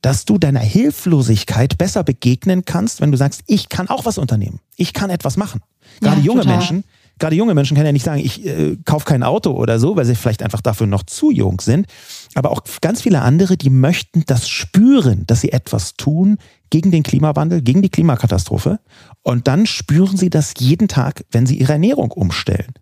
dass 0.01 0.25
du 0.25 0.37
deiner 0.37 0.59
Hilflosigkeit 0.59 1.77
besser 1.77 2.03
begegnen 2.03 2.65
kannst, 2.65 2.99
wenn 2.99 3.13
du 3.13 3.17
sagst, 3.17 3.41
ich 3.47 3.69
kann 3.69 3.87
auch 3.87 4.03
was 4.03 4.17
unternehmen. 4.17 4.59
Ich 4.75 4.91
kann 4.91 5.09
etwas 5.09 5.37
machen. 5.37 5.61
Gerade 6.01 6.19
ja, 6.19 6.25
junge 6.25 6.41
total. 6.41 6.57
Menschen, 6.57 6.83
gerade 7.19 7.37
junge 7.37 7.53
Menschen 7.53 7.75
können 7.75 7.85
ja 7.85 7.93
nicht 7.93 8.03
sagen, 8.03 8.19
ich 8.19 8.45
äh, 8.45 8.75
kaufe 8.83 9.05
kein 9.05 9.23
Auto 9.23 9.51
oder 9.51 9.79
so, 9.79 9.95
weil 9.95 10.03
sie 10.03 10.15
vielleicht 10.15 10.43
einfach 10.43 10.59
dafür 10.59 10.87
noch 10.87 11.03
zu 11.03 11.31
jung 11.31 11.61
sind. 11.61 11.87
Aber 12.35 12.51
auch 12.51 12.63
ganz 12.81 13.01
viele 13.01 13.21
andere, 13.21 13.55
die 13.55 13.69
möchten 13.69 14.23
das 14.25 14.49
spüren, 14.49 15.23
dass 15.25 15.39
sie 15.39 15.53
etwas 15.53 15.95
tun 15.95 16.37
gegen 16.69 16.91
den 16.91 17.03
Klimawandel, 17.03 17.61
gegen 17.61 17.81
die 17.81 17.89
Klimakatastrophe. 17.89 18.79
Und 19.23 19.47
dann 19.47 19.65
spüren 19.65 20.17
sie 20.17 20.29
das 20.29 20.53
jeden 20.57 20.87
Tag, 20.87 21.25
wenn 21.31 21.45
sie 21.45 21.57
ihre 21.57 21.73
Ernährung 21.73 22.11
umstellen. 22.11 22.73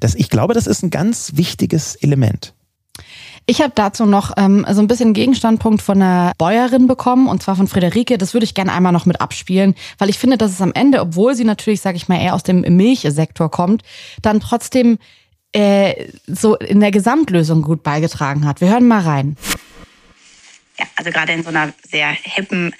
Das, 0.00 0.14
ich 0.14 0.30
glaube, 0.30 0.54
das 0.54 0.66
ist 0.66 0.82
ein 0.82 0.90
ganz 0.90 1.32
wichtiges 1.36 1.94
Element. 1.96 2.54
Ich 3.46 3.60
habe 3.60 3.72
dazu 3.74 4.06
noch 4.06 4.32
ähm, 4.36 4.66
so 4.70 4.80
ein 4.80 4.86
bisschen 4.86 5.12
Gegenstandpunkt 5.12 5.82
von 5.82 6.00
einer 6.00 6.32
Bäuerin 6.38 6.86
bekommen, 6.86 7.28
und 7.28 7.42
zwar 7.42 7.56
von 7.56 7.66
Friederike. 7.66 8.18
Das 8.18 8.32
würde 8.34 8.44
ich 8.44 8.54
gerne 8.54 8.72
einmal 8.72 8.92
noch 8.92 9.06
mit 9.06 9.20
abspielen, 9.20 9.74
weil 9.98 10.08
ich 10.08 10.18
finde, 10.18 10.38
dass 10.38 10.52
es 10.52 10.60
am 10.60 10.72
Ende, 10.72 11.00
obwohl 11.00 11.34
sie 11.34 11.44
natürlich, 11.44 11.80
sage 11.80 11.96
ich 11.96 12.08
mal, 12.08 12.20
eher 12.20 12.34
aus 12.34 12.42
dem 12.42 12.60
Milchsektor 12.60 13.50
kommt, 13.50 13.82
dann 14.22 14.40
trotzdem 14.40 14.98
äh, 15.52 16.08
so 16.26 16.56
in 16.56 16.80
der 16.80 16.90
Gesamtlösung 16.90 17.62
gut 17.62 17.82
beigetragen 17.82 18.46
hat. 18.46 18.60
Wir 18.60 18.70
hören 18.70 18.86
mal 18.86 19.00
rein. 19.00 19.36
Ja, 20.78 20.86
also 20.96 21.10
gerade 21.10 21.32
in 21.32 21.42
so 21.42 21.48
einer 21.48 21.72
sehr 21.90 22.08
hippen 22.10 22.74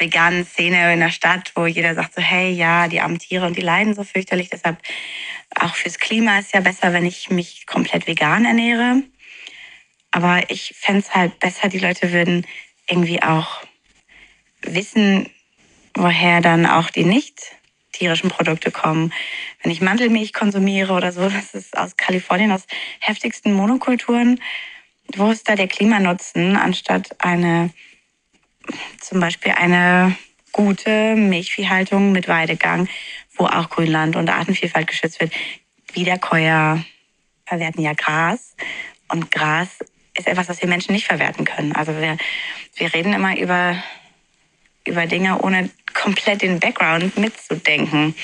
veganen 0.00 0.46
Szene 0.46 0.92
in 0.92 1.00
der 1.00 1.10
Stadt, 1.10 1.52
wo 1.54 1.66
jeder 1.66 1.94
sagt 1.94 2.14
so, 2.14 2.22
hey, 2.22 2.50
ja, 2.50 2.88
die 2.88 3.00
armen 3.00 3.18
Tiere 3.18 3.46
und 3.46 3.56
die 3.56 3.62
leiden 3.62 3.94
so 3.94 4.04
fürchterlich. 4.04 4.50
Deshalb 4.50 4.78
auch 5.54 5.74
fürs 5.74 5.98
Klima 5.98 6.38
ist 6.38 6.54
ja 6.54 6.60
besser, 6.60 6.92
wenn 6.92 7.06
ich 7.06 7.30
mich 7.30 7.66
komplett 7.66 8.06
vegan 8.06 8.44
ernähre. 8.44 9.02
Aber 10.10 10.50
ich 10.50 10.74
fände 10.76 11.00
es 11.00 11.14
halt 11.14 11.38
besser, 11.38 11.68
die 11.68 11.78
Leute 11.78 12.12
würden 12.12 12.46
irgendwie 12.88 13.22
auch 13.22 13.62
wissen, 14.62 15.28
woher 15.94 16.40
dann 16.40 16.66
auch 16.66 16.90
die 16.90 17.04
nicht 17.04 17.56
tierischen 17.92 18.30
Produkte 18.30 18.70
kommen. 18.70 19.12
Wenn 19.62 19.72
ich 19.72 19.80
Mandelmilch 19.80 20.32
konsumiere 20.32 20.92
oder 20.92 21.12
so, 21.12 21.28
das 21.28 21.54
ist 21.54 21.76
aus 21.76 21.96
Kalifornien, 21.96 22.52
aus 22.52 22.66
heftigsten 23.00 23.52
Monokulturen. 23.52 24.40
Wo 25.16 25.30
ist 25.30 25.48
da 25.48 25.56
der 25.56 25.68
Klimanutzen, 25.68 26.56
anstatt 26.56 27.16
eine 27.18 27.70
zum 29.00 29.20
Beispiel 29.20 29.52
eine 29.52 30.16
gute 30.52 31.14
Milchviehhaltung 31.16 32.12
mit 32.12 32.28
Weidegang, 32.28 32.88
wo 33.36 33.46
auch 33.46 33.70
Grünland 33.70 34.16
und 34.16 34.28
Artenvielfalt 34.28 34.86
geschützt 34.86 35.20
wird. 35.20 35.32
Wiederkäuer 35.92 36.84
verwerten 37.46 37.82
ja 37.82 37.92
Gras 37.94 38.54
und 39.08 39.30
Gras 39.30 39.78
ist 40.14 40.26
etwas, 40.26 40.48
was 40.48 40.60
wir 40.60 40.68
Menschen 40.68 40.92
nicht 40.92 41.06
verwerten 41.06 41.44
können. 41.44 41.74
Also 41.74 41.96
wir, 41.96 42.16
wir 42.76 42.94
reden 42.94 43.12
immer 43.12 43.36
über, 43.38 43.82
über 44.84 45.06
Dinge, 45.06 45.40
ohne 45.42 45.70
komplett 45.94 46.42
den 46.42 46.60
Background 46.60 47.16
mitzudenken. 47.16 48.14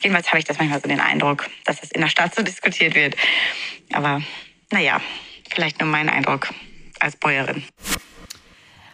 Jedenfalls 0.00 0.28
habe 0.28 0.38
ich 0.38 0.44
das 0.44 0.58
manchmal 0.58 0.80
so 0.80 0.88
den 0.88 1.00
Eindruck, 1.00 1.48
dass 1.64 1.82
es 1.82 1.90
in 1.92 2.00
der 2.00 2.08
Stadt 2.08 2.34
so 2.34 2.42
diskutiert 2.42 2.94
wird. 2.94 3.16
Aber 3.92 4.22
naja, 4.70 5.00
vielleicht 5.50 5.80
nur 5.80 5.88
mein 5.88 6.08
Eindruck 6.08 6.48
als 6.98 7.16
Bäuerin. 7.16 7.62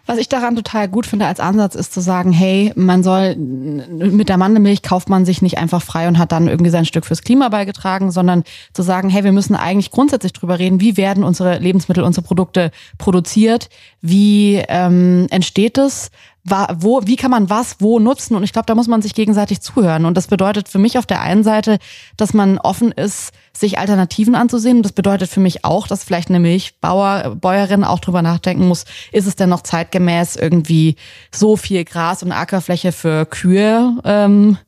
Was 0.08 0.16
ich 0.16 0.30
daran 0.30 0.56
total 0.56 0.88
gut 0.88 1.04
finde 1.04 1.26
als 1.26 1.38
Ansatz 1.38 1.74
ist 1.74 1.92
zu 1.92 2.00
sagen, 2.00 2.32
hey, 2.32 2.72
man 2.76 3.02
soll 3.02 3.36
mit 3.36 4.30
der 4.30 4.38
Mandelmilch 4.38 4.80
kauft 4.80 5.10
man 5.10 5.26
sich 5.26 5.42
nicht 5.42 5.58
einfach 5.58 5.82
frei 5.82 6.08
und 6.08 6.16
hat 6.16 6.32
dann 6.32 6.48
irgendwie 6.48 6.70
sein 6.70 6.86
Stück 6.86 7.04
fürs 7.04 7.20
Klima 7.20 7.50
beigetragen, 7.50 8.10
sondern 8.10 8.44
zu 8.72 8.80
sagen, 8.80 9.10
hey, 9.10 9.22
wir 9.22 9.32
müssen 9.32 9.54
eigentlich 9.54 9.90
grundsätzlich 9.90 10.32
drüber 10.32 10.58
reden, 10.58 10.80
wie 10.80 10.96
werden 10.96 11.24
unsere 11.24 11.58
Lebensmittel, 11.58 12.04
unsere 12.04 12.24
Produkte 12.24 12.70
produziert, 12.96 13.68
wie 14.00 14.62
ähm, 14.68 15.26
entsteht 15.28 15.76
es, 15.76 16.10
wo, 16.50 17.02
wie 17.04 17.16
kann 17.16 17.30
man 17.30 17.50
was 17.50 17.76
wo 17.80 17.98
nutzen? 17.98 18.34
Und 18.34 18.42
ich 18.42 18.52
glaube, 18.52 18.66
da 18.66 18.74
muss 18.74 18.88
man 18.88 19.02
sich 19.02 19.14
gegenseitig 19.14 19.60
zuhören. 19.60 20.04
Und 20.04 20.16
das 20.16 20.26
bedeutet 20.26 20.68
für 20.68 20.78
mich 20.78 20.98
auf 20.98 21.06
der 21.06 21.20
einen 21.20 21.42
Seite, 21.42 21.78
dass 22.16 22.34
man 22.34 22.58
offen 22.58 22.92
ist, 22.92 23.32
sich 23.52 23.78
Alternativen 23.78 24.34
anzusehen. 24.34 24.78
Und 24.78 24.82
das 24.84 24.92
bedeutet 24.92 25.30
für 25.30 25.40
mich 25.40 25.64
auch, 25.64 25.86
dass 25.86 26.04
vielleicht 26.04 26.28
eine 26.28 26.40
Milchbäuerin 26.40 27.84
auch 27.84 28.00
drüber 28.00 28.22
nachdenken 28.22 28.68
muss, 28.68 28.84
ist 29.12 29.26
es 29.26 29.36
denn 29.36 29.48
noch 29.48 29.62
zeitgemäß 29.62 30.36
irgendwie 30.36 30.96
so 31.32 31.56
viel 31.56 31.84
Gras 31.84 32.22
und 32.22 32.32
Ackerfläche 32.32 32.92
für 32.92 33.26
Kühe 33.26 33.96
ähm, 34.04 34.58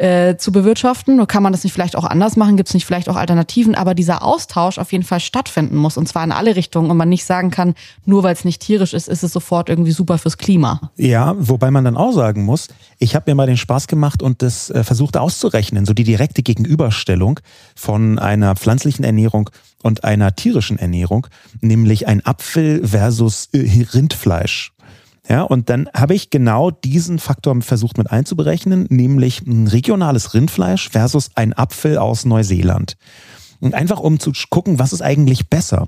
äh, 0.00 0.36
zu 0.38 0.50
bewirtschaften? 0.50 1.26
Kann 1.26 1.42
man 1.42 1.52
das 1.52 1.62
nicht 1.62 1.74
vielleicht 1.74 1.94
auch 1.94 2.04
anders 2.04 2.36
machen? 2.36 2.56
Gibt 2.56 2.70
es 2.70 2.74
nicht 2.74 2.86
vielleicht 2.86 3.08
auch 3.08 3.16
Alternativen? 3.16 3.74
Aber 3.74 3.94
dieser 3.94 4.24
Austausch 4.24 4.78
auf 4.78 4.92
jeden 4.92 5.04
Fall 5.04 5.20
stattfinden 5.20 5.76
muss 5.76 5.98
und 5.98 6.08
zwar 6.08 6.24
in 6.24 6.32
alle 6.32 6.56
Richtungen 6.56 6.90
und 6.90 6.96
man 6.96 7.08
nicht 7.08 7.24
sagen 7.24 7.50
kann, 7.50 7.74
nur 8.06 8.22
weil 8.22 8.32
es 8.32 8.44
nicht 8.44 8.62
tierisch 8.62 8.94
ist, 8.94 9.08
ist 9.08 9.22
es 9.22 9.32
sofort 9.32 9.68
irgendwie 9.68 9.92
super 9.92 10.16
fürs 10.16 10.38
Klima. 10.38 10.90
Ja, 10.96 11.34
wobei 11.38 11.70
man 11.70 11.84
dann 11.84 11.98
auch 11.98 12.12
sagen 12.12 12.44
muss, 12.44 12.68
ich 12.98 13.14
habe 13.14 13.30
mir 13.30 13.34
mal 13.34 13.46
den 13.46 13.58
Spaß 13.58 13.88
gemacht 13.88 14.22
und 14.22 14.40
das 14.40 14.70
äh, 14.70 14.84
versucht 14.84 15.18
auszurechnen, 15.18 15.84
so 15.84 15.92
die 15.92 16.04
direkte 16.04 16.42
Gegenüberstellung 16.42 17.40
von 17.76 18.18
einer 18.18 18.56
pflanzlichen 18.56 19.04
Ernährung 19.04 19.50
und 19.82 20.04
einer 20.04 20.34
tierischen 20.34 20.78
Ernährung, 20.78 21.26
nämlich 21.60 22.08
ein 22.08 22.24
Apfel 22.24 22.86
versus 22.86 23.50
äh, 23.52 23.86
Rindfleisch. 23.92 24.72
Ja, 25.30 25.42
und 25.42 25.70
dann 25.70 25.88
habe 25.94 26.14
ich 26.14 26.30
genau 26.30 26.72
diesen 26.72 27.20
Faktor 27.20 27.62
versucht 27.62 27.98
mit 27.98 28.10
einzuberechnen, 28.10 28.88
nämlich 28.90 29.42
ein 29.46 29.68
regionales 29.68 30.34
Rindfleisch 30.34 30.88
versus 30.90 31.30
ein 31.36 31.52
Apfel 31.52 31.98
aus 31.98 32.24
Neuseeland. 32.24 32.96
Und 33.60 33.74
einfach 33.74 34.00
um 34.00 34.18
zu 34.18 34.32
gucken, 34.50 34.80
was 34.80 34.92
ist 34.92 35.02
eigentlich 35.02 35.48
besser. 35.48 35.86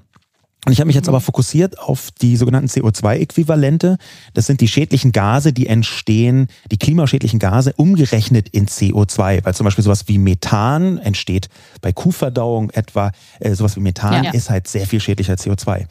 Und 0.65 0.73
ich 0.73 0.79
habe 0.79 0.87
mich 0.87 0.95
jetzt 0.95 1.09
aber 1.09 1.21
fokussiert 1.21 1.81
auf 1.81 2.11
die 2.21 2.37
sogenannten 2.37 2.69
CO2-Äquivalente. 2.69 3.97
Das 4.33 4.47
sind 4.47 4.61
die 4.61 4.69
schädlichen 4.69 5.11
Gase, 5.11 5.53
die 5.53 5.67
entstehen, 5.67 6.47
die 6.71 6.79
klimaschädlichen 6.79 7.41
Gase 7.41 7.73
umgerechnet 7.73 8.49
in 8.51 8.67
CO2. 8.69 9.45
Weil 9.45 9.55
zum 9.55 9.65
Beispiel 9.65 9.83
sowas 9.83 10.07
wie 10.07 10.19
Methan 10.19 10.99
entsteht 10.99 11.49
bei 11.81 11.93
Kuhverdauung 11.93 12.71
etwa. 12.71 13.11
Äh, 13.41 13.57
sowas 13.57 13.75
wie 13.75 13.81
Methan 13.81 14.23
ja, 14.23 14.23
ja. 14.23 14.31
ist 14.31 14.51
halt 14.51 14.69
sehr 14.69 14.87
viel 14.87 15.01
schädlicher 15.01 15.35
CO2. 15.35 15.87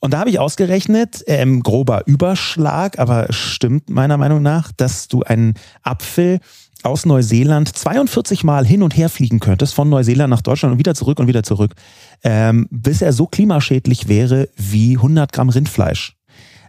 Und 0.00 0.12
da 0.12 0.18
habe 0.18 0.30
ich 0.30 0.38
ausgerechnet, 0.38 1.24
ähm, 1.26 1.62
grober 1.62 2.02
Überschlag, 2.06 2.98
aber 2.98 3.26
stimmt 3.30 3.88
meiner 3.90 4.16
Meinung 4.16 4.42
nach, 4.42 4.70
dass 4.76 5.08
du 5.08 5.22
einen 5.22 5.54
Apfel 5.82 6.40
aus 6.82 7.06
Neuseeland 7.06 7.74
42 7.76 8.44
Mal 8.44 8.66
hin 8.66 8.82
und 8.82 8.96
her 8.96 9.08
fliegen 9.08 9.40
könntest, 9.40 9.74
von 9.74 9.88
Neuseeland 9.88 10.30
nach 10.30 10.42
Deutschland 10.42 10.72
und 10.72 10.78
wieder 10.78 10.94
zurück 10.94 11.18
und 11.18 11.26
wieder 11.26 11.42
zurück, 11.42 11.74
ähm, 12.22 12.68
bis 12.70 13.02
er 13.02 13.12
so 13.12 13.26
klimaschädlich 13.26 14.08
wäre 14.08 14.48
wie 14.56 14.96
100 14.96 15.32
Gramm 15.32 15.48
Rindfleisch. 15.48 16.16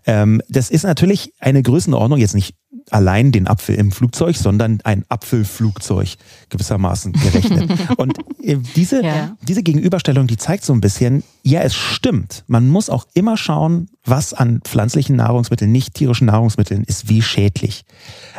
Ähm, 0.06 0.42
das 0.48 0.70
ist 0.70 0.84
natürlich 0.84 1.34
eine 1.40 1.62
Größenordnung, 1.62 2.20
jetzt 2.20 2.34
nicht 2.34 2.56
allein 2.92 3.32
den 3.32 3.48
Apfel 3.48 3.76
im 3.76 3.92
Flugzeug, 3.92 4.36
sondern 4.36 4.80
ein 4.84 5.06
Apfelflugzeug 5.10 6.16
gewissermaßen 6.50 7.14
gerechnet. 7.14 7.72
Und 7.98 8.18
äh, 8.42 8.58
diese, 8.76 9.04
ja. 9.04 9.36
diese 9.42 9.64
Gegenüberstellung, 9.64 10.28
die 10.28 10.38
zeigt 10.38 10.64
so 10.64 10.74
ein 10.74 10.82
bisschen, 10.82 11.24
ja, 11.44 11.62
es 11.62 11.76
stimmt. 11.76 12.44
Man 12.48 12.68
muss 12.70 12.90
auch 12.90 13.06
immer 13.14 13.38
schauen, 13.38 13.90
was 14.06 14.34
an 14.34 14.62
pflanzlichen 14.64 15.16
Nahrungsmitteln, 15.16 15.72
nicht 15.72 15.96
tierischen 15.96 16.28
Nahrungsmitteln 16.28 16.84
ist, 16.84 17.10
wie 17.10 17.22
schädlich. 17.22 17.84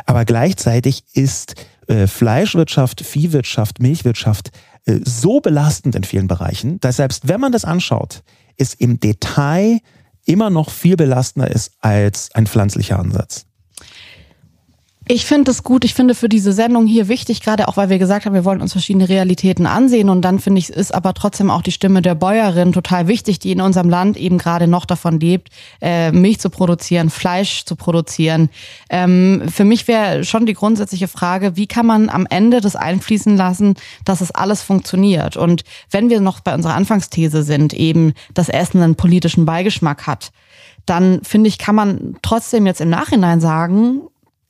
Aber 0.05 0.25
gleichzeitig 0.25 1.03
ist 1.13 1.55
äh, 1.87 2.07
Fleischwirtschaft, 2.07 3.01
Viehwirtschaft, 3.01 3.79
Milchwirtschaft 3.79 4.51
äh, 4.85 4.99
so 5.03 5.39
belastend 5.39 5.95
in 5.95 6.03
vielen 6.03 6.27
Bereichen, 6.27 6.79
dass 6.79 6.97
selbst 6.97 7.27
wenn 7.27 7.39
man 7.39 7.51
das 7.51 7.65
anschaut, 7.65 8.23
es 8.57 8.73
im 8.73 8.99
Detail 8.99 9.79
immer 10.25 10.49
noch 10.49 10.69
viel 10.69 10.95
belastender 10.95 11.49
ist 11.49 11.71
als 11.79 12.29
ein 12.35 12.45
pflanzlicher 12.45 12.99
Ansatz. 12.99 13.45
Ich 15.11 15.25
finde 15.25 15.49
es 15.49 15.63
gut. 15.63 15.85
Ich 15.85 15.95
finde 15.95 16.13
für 16.13 16.29
diese 16.29 16.53
Sendung 16.53 16.85
hier 16.85 17.07
wichtig, 17.07 17.41
gerade 17.41 17.67
auch 17.67 17.77
weil 17.77 17.89
wir 17.89 17.97
gesagt 17.97 18.27
haben, 18.27 18.35
wir 18.35 18.45
wollen 18.45 18.61
uns 18.61 18.73
verschiedene 18.73 19.09
Realitäten 19.09 19.65
ansehen. 19.65 20.07
Und 20.07 20.21
dann 20.21 20.37
finde 20.37 20.59
ich, 20.59 20.69
ist 20.69 20.93
aber 20.93 21.15
trotzdem 21.15 21.49
auch 21.49 21.63
die 21.63 21.71
Stimme 21.71 22.03
der 22.03 22.13
Bäuerin 22.13 22.73
total 22.73 23.07
wichtig, 23.07 23.39
die 23.39 23.51
in 23.51 23.59
unserem 23.59 23.89
Land 23.89 24.17
eben 24.17 24.37
gerade 24.37 24.67
noch 24.67 24.85
davon 24.85 25.19
lebt, 25.19 25.49
äh, 25.81 26.11
Milch 26.11 26.39
zu 26.39 26.51
produzieren, 26.51 27.09
Fleisch 27.09 27.65
zu 27.65 27.75
produzieren. 27.75 28.51
Ähm, 28.91 29.41
für 29.51 29.65
mich 29.65 29.87
wäre 29.87 30.23
schon 30.25 30.45
die 30.45 30.53
grundsätzliche 30.53 31.07
Frage, 31.07 31.55
wie 31.55 31.65
kann 31.65 31.87
man 31.87 32.09
am 32.09 32.27
Ende 32.29 32.61
das 32.61 32.75
einfließen 32.75 33.35
lassen, 33.35 33.73
dass 34.05 34.21
es 34.21 34.29
alles 34.29 34.61
funktioniert? 34.61 35.37
Und 35.37 35.63
wenn 35.89 36.11
wir 36.11 36.21
noch 36.21 36.39
bei 36.41 36.53
unserer 36.53 36.75
Anfangsthese 36.75 37.41
sind, 37.41 37.73
eben, 37.73 38.13
dass 38.35 38.47
Essen 38.47 38.83
einen 38.83 38.93
politischen 38.93 39.45
Beigeschmack 39.45 40.05
hat, 40.05 40.31
dann 40.85 41.21
finde 41.23 41.47
ich, 41.47 41.57
kann 41.57 41.73
man 41.73 42.15
trotzdem 42.21 42.67
jetzt 42.67 42.79
im 42.79 42.89
Nachhinein 42.91 43.41
sagen, 43.41 44.01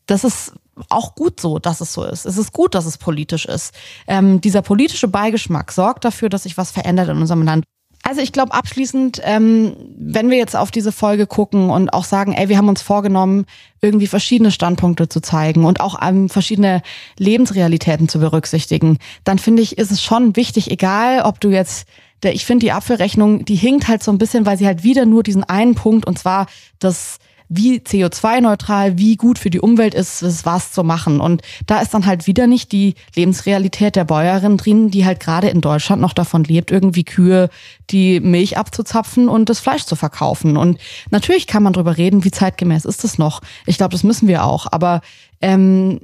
das 0.10 0.24
ist 0.24 0.54
auch 0.90 1.16
gut 1.16 1.40
so, 1.40 1.60
dass 1.60 1.82
es 1.82 1.94
so 1.94 2.04
ist. 2.04 2.26
Es 2.26 2.38
ist 2.38 2.54
gut, 2.54 2.74
dass 2.74 2.86
es 2.86 2.98
politisch 2.98 3.46
ist. 3.46 3.74
Ähm, 4.08 4.42
dieser 4.42 4.62
politische 4.62 5.08
Beigeschmack 5.08 5.72
sorgt 5.72 6.06
dafür, 6.06 6.30
dass 6.30 6.44
sich 6.44 6.58
was 6.58 6.72
verändert 6.72 7.10
in 7.10 7.18
unserem 7.18 7.44
Land. 7.44 7.66
Also 8.02 8.22
ich 8.22 8.32
glaube 8.32 8.54
abschließend, 8.54 9.22
ähm, 9.24 9.76
wenn 9.98 10.30
wir 10.30 10.38
jetzt 10.38 10.56
auf 10.56 10.72
diese 10.72 10.92
Folge 10.92 11.28
gucken 11.28 11.70
und 11.70 11.94
auch 11.94 12.06
sagen, 12.06 12.34
ey, 12.34 12.50
wir 12.50 12.58
haben 12.58 12.70
uns 12.70 12.82
vorgenommen, 12.82 13.46
irgendwie 13.82 14.08
verschiedene 14.08 14.52
Standpunkte 14.52 15.10
zu 15.10 15.22
zeigen 15.22 15.66
und 15.66 15.82
auch 15.82 16.00
ähm, 16.02 16.30
verschiedene 16.30 16.82
Lebensrealitäten 17.18 18.08
zu 18.08 18.20
berücksichtigen, 18.20 18.98
dann 19.26 19.38
finde 19.38 19.62
ich, 19.62 19.78
ist 19.78 19.92
es 19.92 20.02
schon 20.02 20.36
wichtig, 20.38 20.72
egal 20.72 21.22
ob 21.24 21.40
du 21.42 21.50
jetzt 21.50 21.88
der, 22.24 22.34
ich 22.34 22.46
finde 22.46 22.66
die 22.66 22.72
Apfelrechnung, 22.72 23.46
die 23.46 23.56
hinkt 23.56 23.88
halt 23.88 24.04
so 24.04 24.12
ein 24.12 24.18
bisschen, 24.18 24.46
weil 24.46 24.58
sie 24.58 24.66
halt 24.66 24.84
wieder 24.84 25.06
nur 25.06 25.24
diesen 25.24 25.44
einen 25.44 25.76
Punkt 25.76 26.06
und 26.06 26.18
zwar 26.18 26.48
das 26.80 27.20
wie 27.50 27.80
CO2-neutral, 27.80 28.98
wie 29.00 29.16
gut 29.16 29.40
für 29.40 29.50
die 29.50 29.60
Umwelt 29.60 29.96
ist 29.96 30.22
es, 30.22 30.46
was 30.46 30.72
zu 30.72 30.84
machen. 30.84 31.20
Und 31.20 31.42
da 31.66 31.82
ist 31.82 31.94
dann 31.94 32.06
halt 32.06 32.28
wieder 32.28 32.46
nicht 32.46 32.72
die 32.72 32.94
Lebensrealität 33.16 33.96
der 33.96 34.06
Bäuerin 34.06 34.58
drin, 34.58 34.92
die 34.92 35.04
halt 35.04 35.20
gerade 35.20 35.50
in 35.50 35.60
Deutschland 35.60 36.02
noch 36.02 36.14
davon 36.14 36.44
lebt, 36.44 36.70
irgendwie 36.70 37.04
Kühe 37.04 37.50
die 37.90 38.20
Milch 38.20 38.58
abzuzapfen 38.58 39.28
und 39.28 39.50
das 39.50 39.60
Fleisch 39.60 39.86
zu 39.86 39.96
verkaufen. 39.96 40.58
Und 40.58 40.80
natürlich 41.10 41.48
kann 41.48 41.64
man 41.64 41.74
drüber 41.74 41.98
reden, 41.98 42.24
wie 42.24 42.32
zeitgemäß 42.32 42.86
ist 42.86 43.04
das 43.04 43.18
noch. 43.18 43.42
Ich 43.66 43.78
glaube, 43.78 43.94
das 43.94 44.04
müssen 44.04 44.28
wir 44.28 44.46
auch. 44.46 44.68
Aber 44.72 45.02
ähm, 45.42 46.00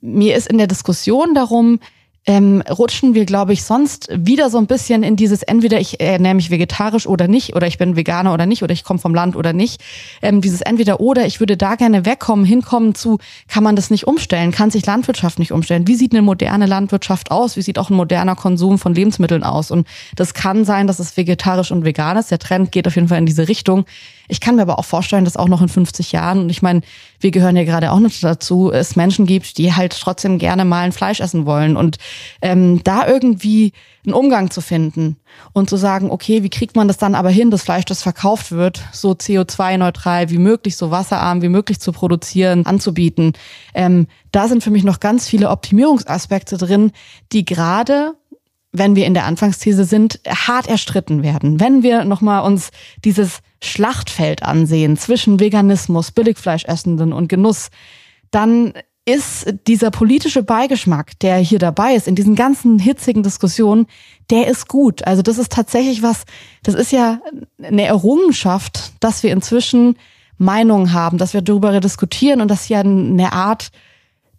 mir 0.00 0.36
ist 0.36 0.48
in 0.48 0.58
der 0.58 0.66
Diskussion 0.66 1.34
darum, 1.34 1.78
ähm, 2.26 2.62
rutschen 2.62 3.14
wir, 3.14 3.26
glaube 3.26 3.52
ich, 3.52 3.64
sonst 3.64 4.08
wieder 4.10 4.48
so 4.48 4.58
ein 4.58 4.66
bisschen 4.66 5.02
in 5.02 5.16
dieses 5.16 5.42
entweder 5.42 5.78
ich 5.78 6.00
ernähre 6.00 6.34
mich 6.34 6.50
vegetarisch 6.50 7.06
oder 7.06 7.28
nicht 7.28 7.54
oder 7.54 7.66
ich 7.66 7.76
bin 7.76 7.96
Veganer 7.96 8.32
oder 8.32 8.46
nicht 8.46 8.62
oder 8.62 8.72
ich 8.72 8.84
komme 8.84 8.98
vom 8.98 9.14
Land 9.14 9.36
oder 9.36 9.52
nicht. 9.52 9.82
Ähm, 10.22 10.40
dieses 10.40 10.62
entweder 10.62 11.00
oder 11.00 11.26
ich 11.26 11.40
würde 11.40 11.56
da 11.56 11.74
gerne 11.74 12.06
wegkommen, 12.06 12.44
hinkommen 12.44 12.94
zu, 12.94 13.18
kann 13.48 13.62
man 13.62 13.76
das 13.76 13.90
nicht 13.90 14.06
umstellen? 14.06 14.52
Kann 14.52 14.70
sich 14.70 14.86
Landwirtschaft 14.86 15.38
nicht 15.38 15.52
umstellen? 15.52 15.86
Wie 15.86 15.96
sieht 15.96 16.12
eine 16.12 16.22
moderne 16.22 16.66
Landwirtschaft 16.66 17.30
aus? 17.30 17.56
Wie 17.56 17.62
sieht 17.62 17.78
auch 17.78 17.90
ein 17.90 17.96
moderner 17.96 18.36
Konsum 18.36 18.78
von 18.78 18.94
Lebensmitteln 18.94 19.44
aus? 19.44 19.70
Und 19.70 19.86
das 20.16 20.32
kann 20.32 20.64
sein, 20.64 20.86
dass 20.86 20.98
es 20.98 21.16
vegetarisch 21.16 21.70
und 21.70 21.84
vegan 21.84 22.16
ist. 22.16 22.30
Der 22.30 22.38
Trend 22.38 22.72
geht 22.72 22.86
auf 22.86 22.94
jeden 22.94 23.08
Fall 23.08 23.18
in 23.18 23.26
diese 23.26 23.48
Richtung. 23.48 23.84
Ich 24.28 24.40
kann 24.40 24.56
mir 24.56 24.62
aber 24.62 24.78
auch 24.78 24.84
vorstellen, 24.84 25.24
dass 25.24 25.36
auch 25.36 25.48
noch 25.48 25.62
in 25.62 25.68
50 25.68 26.12
Jahren, 26.12 26.40
und 26.40 26.50
ich 26.50 26.62
meine, 26.62 26.80
wir 27.20 27.30
gehören 27.30 27.56
ja 27.56 27.64
gerade 27.64 27.92
auch 27.92 28.00
noch 28.00 28.10
dazu, 28.20 28.70
es 28.72 28.96
Menschen 28.96 29.26
gibt, 29.26 29.58
die 29.58 29.74
halt 29.74 29.98
trotzdem 29.98 30.38
gerne 30.38 30.64
mal 30.64 30.82
ein 30.82 30.92
Fleisch 30.92 31.20
essen 31.20 31.46
wollen. 31.46 31.76
Und 31.76 31.98
ähm, 32.42 32.82
da 32.84 33.06
irgendwie 33.06 33.72
einen 34.04 34.14
Umgang 34.14 34.50
zu 34.50 34.60
finden 34.60 35.16
und 35.52 35.70
zu 35.70 35.76
sagen, 35.76 36.10
okay, 36.10 36.42
wie 36.42 36.50
kriegt 36.50 36.76
man 36.76 36.88
das 36.88 36.98
dann 36.98 37.14
aber 37.14 37.30
hin, 37.30 37.50
das 37.50 37.62
Fleisch, 37.62 37.86
das 37.86 38.02
verkauft 38.02 38.52
wird, 38.52 38.82
so 38.92 39.12
CO2-neutral 39.12 40.30
wie 40.30 40.38
möglich, 40.38 40.76
so 40.76 40.90
wasserarm 40.90 41.42
wie 41.42 41.48
möglich 41.48 41.80
zu 41.80 41.92
produzieren, 41.92 42.66
anzubieten. 42.66 43.32
Ähm, 43.74 44.06
da 44.30 44.48
sind 44.48 44.62
für 44.62 44.70
mich 44.70 44.84
noch 44.84 45.00
ganz 45.00 45.28
viele 45.28 45.50
Optimierungsaspekte 45.50 46.58
drin, 46.58 46.92
die 47.32 47.44
gerade 47.44 48.12
wenn 48.74 48.96
wir 48.96 49.06
in 49.06 49.14
der 49.14 49.24
Anfangsthese 49.24 49.84
sind, 49.84 50.20
hart 50.28 50.66
erstritten 50.66 51.22
werden. 51.22 51.60
Wenn 51.60 51.82
wir 51.84 52.04
nochmal 52.04 52.42
uns 52.42 52.70
dieses 53.04 53.38
Schlachtfeld 53.62 54.42
ansehen 54.42 54.96
zwischen 54.96 55.38
Veganismus, 55.38 56.10
Billigfleischessenden 56.10 57.12
und 57.12 57.28
Genuss, 57.28 57.70
dann 58.32 58.74
ist 59.06 59.54
dieser 59.68 59.90
politische 59.90 60.42
Beigeschmack, 60.42 61.18
der 61.20 61.36
hier 61.36 61.60
dabei 61.60 61.94
ist, 61.94 62.08
in 62.08 62.16
diesen 62.16 62.34
ganzen 62.34 62.80
hitzigen 62.80 63.22
Diskussionen, 63.22 63.86
der 64.30 64.48
ist 64.48 64.66
gut. 64.66 65.06
Also 65.06 65.22
das 65.22 65.38
ist 65.38 65.52
tatsächlich 65.52 66.02
was, 66.02 66.24
das 66.64 66.74
ist 66.74 66.90
ja 66.90 67.20
eine 67.62 67.84
Errungenschaft, 67.84 68.92
dass 68.98 69.22
wir 69.22 69.30
inzwischen 69.30 69.96
Meinungen 70.36 70.92
haben, 70.92 71.18
dass 71.18 71.32
wir 71.32 71.42
darüber 71.42 71.78
diskutieren 71.80 72.40
und 72.40 72.48
dass 72.48 72.64
hier 72.64 72.80
eine 72.80 73.32
Art 73.32 73.70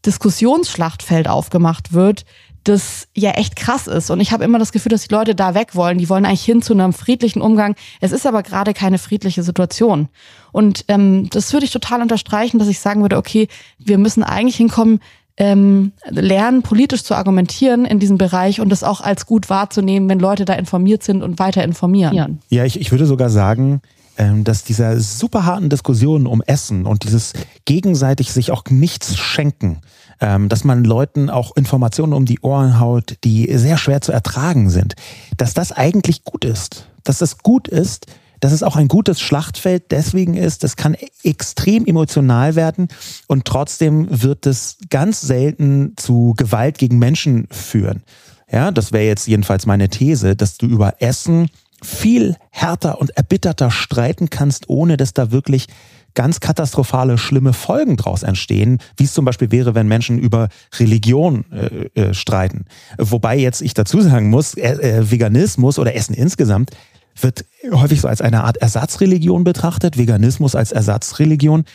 Diskussionsschlachtfeld 0.06 1.28
aufgemacht 1.28 1.94
wird, 1.94 2.26
das 2.66 3.08
ja 3.16 3.32
echt 3.32 3.56
krass 3.56 3.88
ist. 3.88 4.10
Und 4.10 4.20
ich 4.20 4.32
habe 4.32 4.44
immer 4.44 4.60
das 4.60 4.72
Gefühl, 4.72 4.90
dass 4.90 5.08
die 5.08 5.14
Leute 5.14 5.36
da 5.36 5.56
weg 5.56 5.76
wollen. 5.76 5.98
Die 5.98 6.10
wollen 6.10 6.26
eigentlich 6.26 6.44
hin 6.44 6.62
zu 6.62 6.74
einem 6.74 6.94
friedlichen 6.94 7.42
Umgang. 7.42 7.76
Es 8.02 8.12
ist 8.12 8.26
aber 8.26 8.44
gerade 8.44 8.74
keine 8.74 8.98
friedliche 8.98 9.44
Situation. 9.44 10.10
Und 10.52 10.86
ähm, 10.88 11.30
das 11.30 11.54
würde 11.54 11.66
ich 11.66 11.72
total 11.72 12.02
unterstreichen, 12.02 12.60
dass 12.60 12.68
ich 12.68 12.80
sagen 12.80 13.02
würde, 13.02 13.18
okay, 13.18 13.48
wir 13.78 13.98
müssen 13.98 14.24
eigentlich 14.24 14.58
hinkommen, 14.58 15.00
ähm, 15.38 15.92
lernen, 16.10 16.62
politisch 16.62 17.04
zu 17.04 17.14
argumentieren 17.14 17.86
in 17.86 18.00
diesem 18.00 18.18
Bereich 18.18 18.62
und 18.62 18.70
das 18.70 18.84
auch 18.84 19.02
als 19.02 19.26
gut 19.26 19.50
wahrzunehmen, 19.50 20.10
wenn 20.10 20.20
Leute 20.20 20.46
da 20.46 20.54
informiert 20.54 21.04
sind 21.04 21.24
und 21.24 21.40
weiter 21.40 21.64
informieren. 21.64 22.16
Ja, 22.50 22.64
ich, 22.64 22.80
ich 22.80 22.92
würde 22.92 23.06
sogar 23.06 23.30
sagen, 23.30 23.82
dass 24.18 24.64
dieser 24.64 25.00
super 25.00 25.46
harten 25.46 25.70
Diskussionen 25.70 26.28
um 26.28 26.42
Essen 26.42 26.86
und 26.86 27.04
dieses 27.04 27.34
gegenseitig 27.66 28.32
sich 28.32 28.52
auch 28.52 28.64
nichts 28.70 29.18
schenken, 29.18 29.82
ähm, 30.22 30.50
dass 30.50 30.64
man 30.64 30.84
Leuten 30.84 31.30
auch 31.30 31.56
Informationen 31.56 32.14
um 32.14 32.26
die 32.26 32.40
Ohren 32.40 32.80
haut, 32.80 33.18
die 33.24 33.52
sehr 33.58 33.78
schwer 33.78 34.02
zu 34.02 34.12
ertragen 34.12 34.70
sind, 34.70 34.96
dass 35.38 35.54
das 35.54 35.72
eigentlich 35.72 36.24
gut 36.24 36.46
ist. 36.46 36.88
Dass 37.04 37.20
das 37.20 37.40
gut 37.40 37.68
ist, 37.68 38.08
dass 38.40 38.52
es 38.52 38.64
auch 38.64 38.76
ein 38.76 38.88
gutes 38.88 39.22
Schlachtfeld 39.22 39.92
deswegen 39.92 40.36
ist, 40.36 40.64
das 40.64 40.76
kann 40.76 40.96
extrem 41.24 41.86
emotional 41.86 42.56
werden 42.56 42.88
und 43.28 43.46
trotzdem 43.46 44.08
wird 44.10 44.46
es 44.46 44.78
ganz 44.90 45.22
selten 45.22 45.94
zu 45.96 46.34
Gewalt 46.38 46.78
gegen 46.78 47.00
Menschen 47.00 47.48
führen. 47.50 48.04
Ja, 48.52 48.72
das 48.72 48.92
wäre 48.92 49.06
jetzt 49.06 49.28
jedenfalls 49.28 49.66
meine 49.66 49.90
These, 49.90 50.36
dass 50.36 50.58
du 50.58 50.68
über 50.68 51.02
Essen 51.02 51.50
viel 51.84 52.36
härter 52.52 53.00
und 53.00 53.12
erbitterter 53.12 53.72
streiten 53.72 54.30
kannst, 54.30 54.70
ohne 54.70 54.98
dass 54.98 55.14
da 55.14 55.32
wirklich 55.32 55.68
ganz 56.16 56.40
katastrophale, 56.40 57.18
schlimme 57.18 57.54
Folgen 57.54 57.98
daraus 57.98 58.24
entstehen, 58.24 58.80
wie 58.98 59.04
es 59.04 59.14
zum 59.14 59.26
Beispiel 59.26 59.52
wäre, 59.52 59.76
wenn 59.76 59.88
Menschen 59.88 60.18
über 60.18 60.48
Religion 60.80 61.46
äh, 61.52 61.90
äh, 62.02 62.14
streiten. 62.14 62.66
Wobei 62.98 63.38
jetzt 63.38 63.62
ich 63.62 63.74
dazu 63.74 64.02
sagen 64.02 64.30
muss, 64.30 64.56
äh, 64.56 64.72
äh, 64.72 65.12
Veganismus 65.12 65.78
oder 65.78 65.96
Essen 65.96 66.16
insgesamt 66.16 66.72
wird 67.20 67.46
häufig 67.72 68.02
so 68.02 68.08
als 68.08 68.22
eine 68.22 68.44
Art 68.44 68.58
Ersatzreligion 68.58 69.44
betrachtet, 69.44 69.98
Veganismus 69.98 70.56
als 70.56 70.72
Ersatzreligion. 70.72 71.66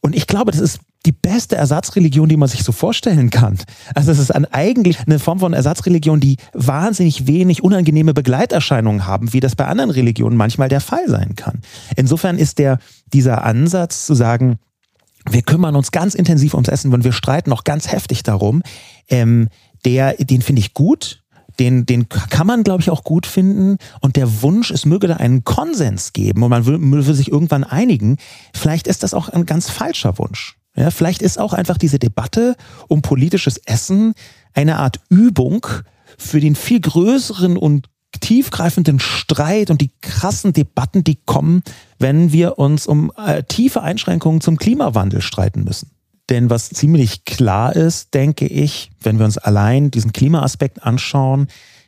Und 0.00 0.14
ich 0.14 0.26
glaube, 0.26 0.52
das 0.52 0.60
ist 0.60 0.80
die 1.04 1.12
beste 1.12 1.56
Ersatzreligion, 1.56 2.28
die 2.28 2.36
man 2.36 2.48
sich 2.48 2.64
so 2.64 2.72
vorstellen 2.72 3.30
kann. 3.30 3.58
Also 3.94 4.10
es 4.10 4.18
ist 4.18 4.34
ein, 4.34 4.44
eigentlich 4.46 4.98
eine 5.00 5.18
Form 5.18 5.38
von 5.38 5.52
Ersatzreligion, 5.52 6.20
die 6.20 6.36
wahnsinnig 6.52 7.26
wenig 7.26 7.62
unangenehme 7.62 8.14
Begleiterscheinungen 8.14 9.06
haben, 9.06 9.32
wie 9.32 9.40
das 9.40 9.54
bei 9.54 9.66
anderen 9.66 9.90
Religionen 9.90 10.36
manchmal 10.36 10.68
der 10.68 10.80
Fall 10.80 11.08
sein 11.08 11.36
kann. 11.36 11.60
Insofern 11.96 12.38
ist 12.38 12.58
der, 12.58 12.78
dieser 13.12 13.44
Ansatz 13.44 14.06
zu 14.06 14.14
sagen, 14.14 14.58
wir 15.28 15.42
kümmern 15.42 15.76
uns 15.76 15.90
ganz 15.92 16.14
intensiv 16.14 16.54
ums 16.54 16.68
Essen 16.68 16.92
und 16.92 17.04
wir 17.04 17.12
streiten 17.12 17.52
auch 17.52 17.64
ganz 17.64 17.90
heftig 17.90 18.22
darum, 18.22 18.62
ähm, 19.08 19.48
der, 19.84 20.14
den 20.14 20.42
finde 20.42 20.60
ich 20.60 20.74
gut, 20.74 21.22
den, 21.58 21.86
den 21.86 22.08
kann 22.08 22.46
man, 22.46 22.64
glaube 22.64 22.82
ich, 22.82 22.90
auch 22.90 23.04
gut 23.04 23.26
finden. 23.26 23.78
Und 24.00 24.16
der 24.16 24.42
Wunsch, 24.42 24.70
es 24.70 24.84
möge 24.84 25.08
da 25.08 25.16
einen 25.16 25.44
Konsens 25.44 26.12
geben 26.12 26.42
und 26.42 26.50
man 26.50 26.66
will, 26.66 26.78
will 26.80 27.14
sich 27.14 27.32
irgendwann 27.32 27.64
einigen. 27.64 28.18
Vielleicht 28.54 28.86
ist 28.86 29.02
das 29.02 29.14
auch 29.14 29.28
ein 29.28 29.46
ganz 29.46 29.70
falscher 29.70 30.18
Wunsch. 30.18 30.56
Ja, 30.76 30.90
vielleicht 30.90 31.22
ist 31.22 31.38
auch 31.38 31.52
einfach 31.52 31.78
diese 31.78 31.98
Debatte 31.98 32.54
um 32.88 33.02
politisches 33.02 33.58
Essen 33.58 34.14
eine 34.52 34.78
Art 34.78 35.00
Übung 35.08 35.66
für 36.18 36.40
den 36.40 36.54
viel 36.54 36.80
größeren 36.80 37.56
und 37.56 37.88
tiefgreifenden 38.20 38.98
Streit 38.98 39.70
und 39.70 39.80
die 39.80 39.90
krassen 40.00 40.52
Debatten, 40.52 41.04
die 41.04 41.18
kommen, 41.26 41.62
wenn 41.98 42.32
wir 42.32 42.58
uns 42.58 42.86
um 42.86 43.12
äh, 43.16 43.42
tiefe 43.42 43.82
Einschränkungen 43.82 44.40
zum 44.40 44.56
Klimawandel 44.56 45.20
streiten 45.20 45.64
müssen. 45.64 45.90
Denn 46.28 46.50
was 46.50 46.70
ziemlich 46.70 47.24
klar 47.24 47.76
ist, 47.76 48.14
denke 48.14 48.46
ich, 48.46 48.90
wenn 49.00 49.18
wir 49.18 49.26
uns 49.26 49.38
allein 49.38 49.90
diesen 49.90 50.12
Klimaaspekt 50.12 50.82
anschauen, 50.82 51.46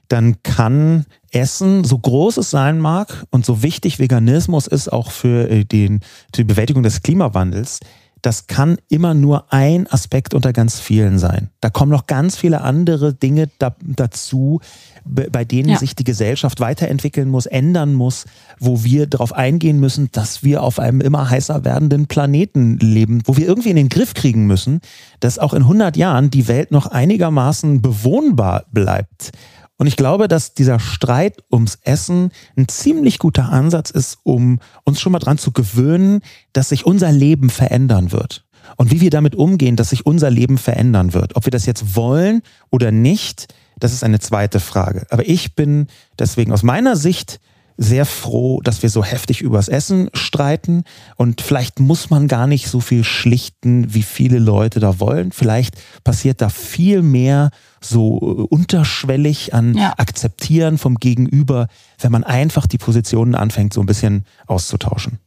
dann 0.09 0.43
kann 0.43 1.07
Essen, 1.33 1.85
so 1.85 1.99
groß 1.99 2.39
es 2.39 2.51
sein 2.51 2.79
mag 2.79 3.25
und 3.31 3.45
so 3.45 3.63
wichtig 3.63 3.99
Veganismus 3.99 4.67
ist 4.67 4.91
auch 4.91 5.11
für 5.11 5.51
äh, 5.51 5.65
den, 5.65 6.01
die 6.35 6.45
Bewältigung 6.45 6.83
des 6.83 7.03
Klimawandels, 7.03 7.81
das 8.23 8.47
kann 8.47 8.79
immer 8.89 9.15
nur 9.15 9.53
ein 9.53 9.87
Aspekt 9.87 10.35
unter 10.35 10.53
ganz 10.53 10.81
vielen 10.81 11.19
sein. 11.19 11.51
Da 11.61 11.71
kommen 11.71 11.91
noch 11.91 12.07
ganz 12.07 12.37
viele 12.37 12.61
andere 12.61 13.15
Dinge 13.15 13.49
da, 13.59 13.75
dazu, 13.81 14.61
bei 15.05 15.45
denen 15.45 15.71
ja. 15.71 15.79
sich 15.79 15.95
die 15.95 16.05
Gesellschaft 16.05 16.61
weiterentwickeln 16.61 17.29
muss, 17.29 17.47
ändern 17.47 17.95
muss, 17.95 18.27
wo 18.59 18.85
wir 18.85 19.07
darauf 19.07 19.33
eingehen 19.33 19.81
müssen, 19.81 20.11
dass 20.13 20.43
wir 20.43 20.63
auf 20.63 20.79
einem 20.79 21.01
immer 21.01 21.31
heißer 21.31 21.65
werdenden 21.65 22.07
Planeten 22.07 22.79
leben, 22.79 23.23
wo 23.25 23.37
wir 23.37 23.47
irgendwie 23.47 23.71
in 23.71 23.77
den 23.77 23.89
Griff 23.89 24.15
kriegen 24.15 24.47
müssen, 24.47 24.81
dass 25.21 25.39
auch 25.39 25.55
in 25.55 25.63
100 25.63 25.97
Jahren 25.97 26.31
die 26.31 26.49
Welt 26.49 26.71
noch 26.71 26.87
einigermaßen 26.87 27.83
bewohnbar 27.83 28.65
bleibt. 28.73 29.33
Und 29.79 29.87
ich 29.87 29.97
glaube, 29.97 30.27
dass 30.27 30.55
dieser 30.55 30.81
Streit 30.81 31.45
ums 31.51 31.79
Essen 31.83 32.31
ein 32.57 32.69
ziemlich 32.69 33.19
guter 33.19 33.51
Ansatz 33.51 33.91
ist, 33.91 34.19
um 34.25 34.59
uns 34.85 35.01
schon 35.01 35.13
mal 35.13 35.21
dran 35.21 35.39
zu 35.39 35.53
gewöhnen, 35.53 36.21
dass 36.53 36.71
sich 36.71 36.85
unser 36.85 37.13
Leben 37.13 37.49
verändern 37.49 38.11
wird. 38.11 38.45
Und 38.77 38.91
wie 38.91 39.01
wir 39.01 39.11
damit 39.11 39.37
umgehen, 39.37 39.77
dass 39.77 39.91
sich 39.91 40.05
unser 40.05 40.31
Leben 40.31 40.59
verändern 40.59 41.15
wird. 41.15 41.37
Ob 41.37 41.47
wir 41.47 41.53
das 41.53 41.65
jetzt 41.65 41.95
wollen 41.95 42.43
oder 42.71 42.91
nicht, 42.91 43.55
das 43.79 43.93
ist 43.93 44.03
eine 44.03 44.19
zweite 44.19 44.59
Frage. 44.59 45.07
Aber 45.11 45.27
ich 45.27 45.55
bin 45.55 45.87
deswegen 46.19 46.53
aus 46.53 46.65
meiner 46.65 46.97
Sicht 46.97 47.41
sehr 47.79 48.05
froh, 48.05 48.61
dass 48.61 48.83
wir 48.83 48.91
so 48.91 49.05
heftig 49.05 49.41
übers 49.41 49.69
Essen 49.69 50.11
streiten. 50.13 50.83
Und 51.17 51.41
vielleicht 51.41 51.79
muss 51.79 52.11
man 52.11 52.27
gar 52.27 52.49
nicht 52.49 52.69
so 52.69 52.81
viel 52.81 53.05
schlichten, 53.05 53.95
wie 53.95 54.03
viele 54.03 54.41
Leute 54.41 54.81
da 54.81 54.99
wollen. 54.99 55.31
Vielleicht 55.31 55.77
passiert 56.03 56.43
da 56.43 56.49
viel 56.49 57.03
mehr 57.03 57.51
so 57.81 58.19
äh, 58.19 58.55
unterschwellig 58.55 59.55
an 59.55 59.75
ja. 59.75 59.95
Akzeptieren 59.97 60.77
vom 60.77 60.97
Gegenüber, 60.97 61.69
wenn 62.01 62.11
man 62.11 62.25
einfach 62.25 62.67
die 62.67 62.79
Positionen 62.79 63.37
anfängt, 63.37 63.73
so 63.73 63.81
ein 63.81 63.87
bisschen 63.87 64.25
auszutauschen. 64.49 65.21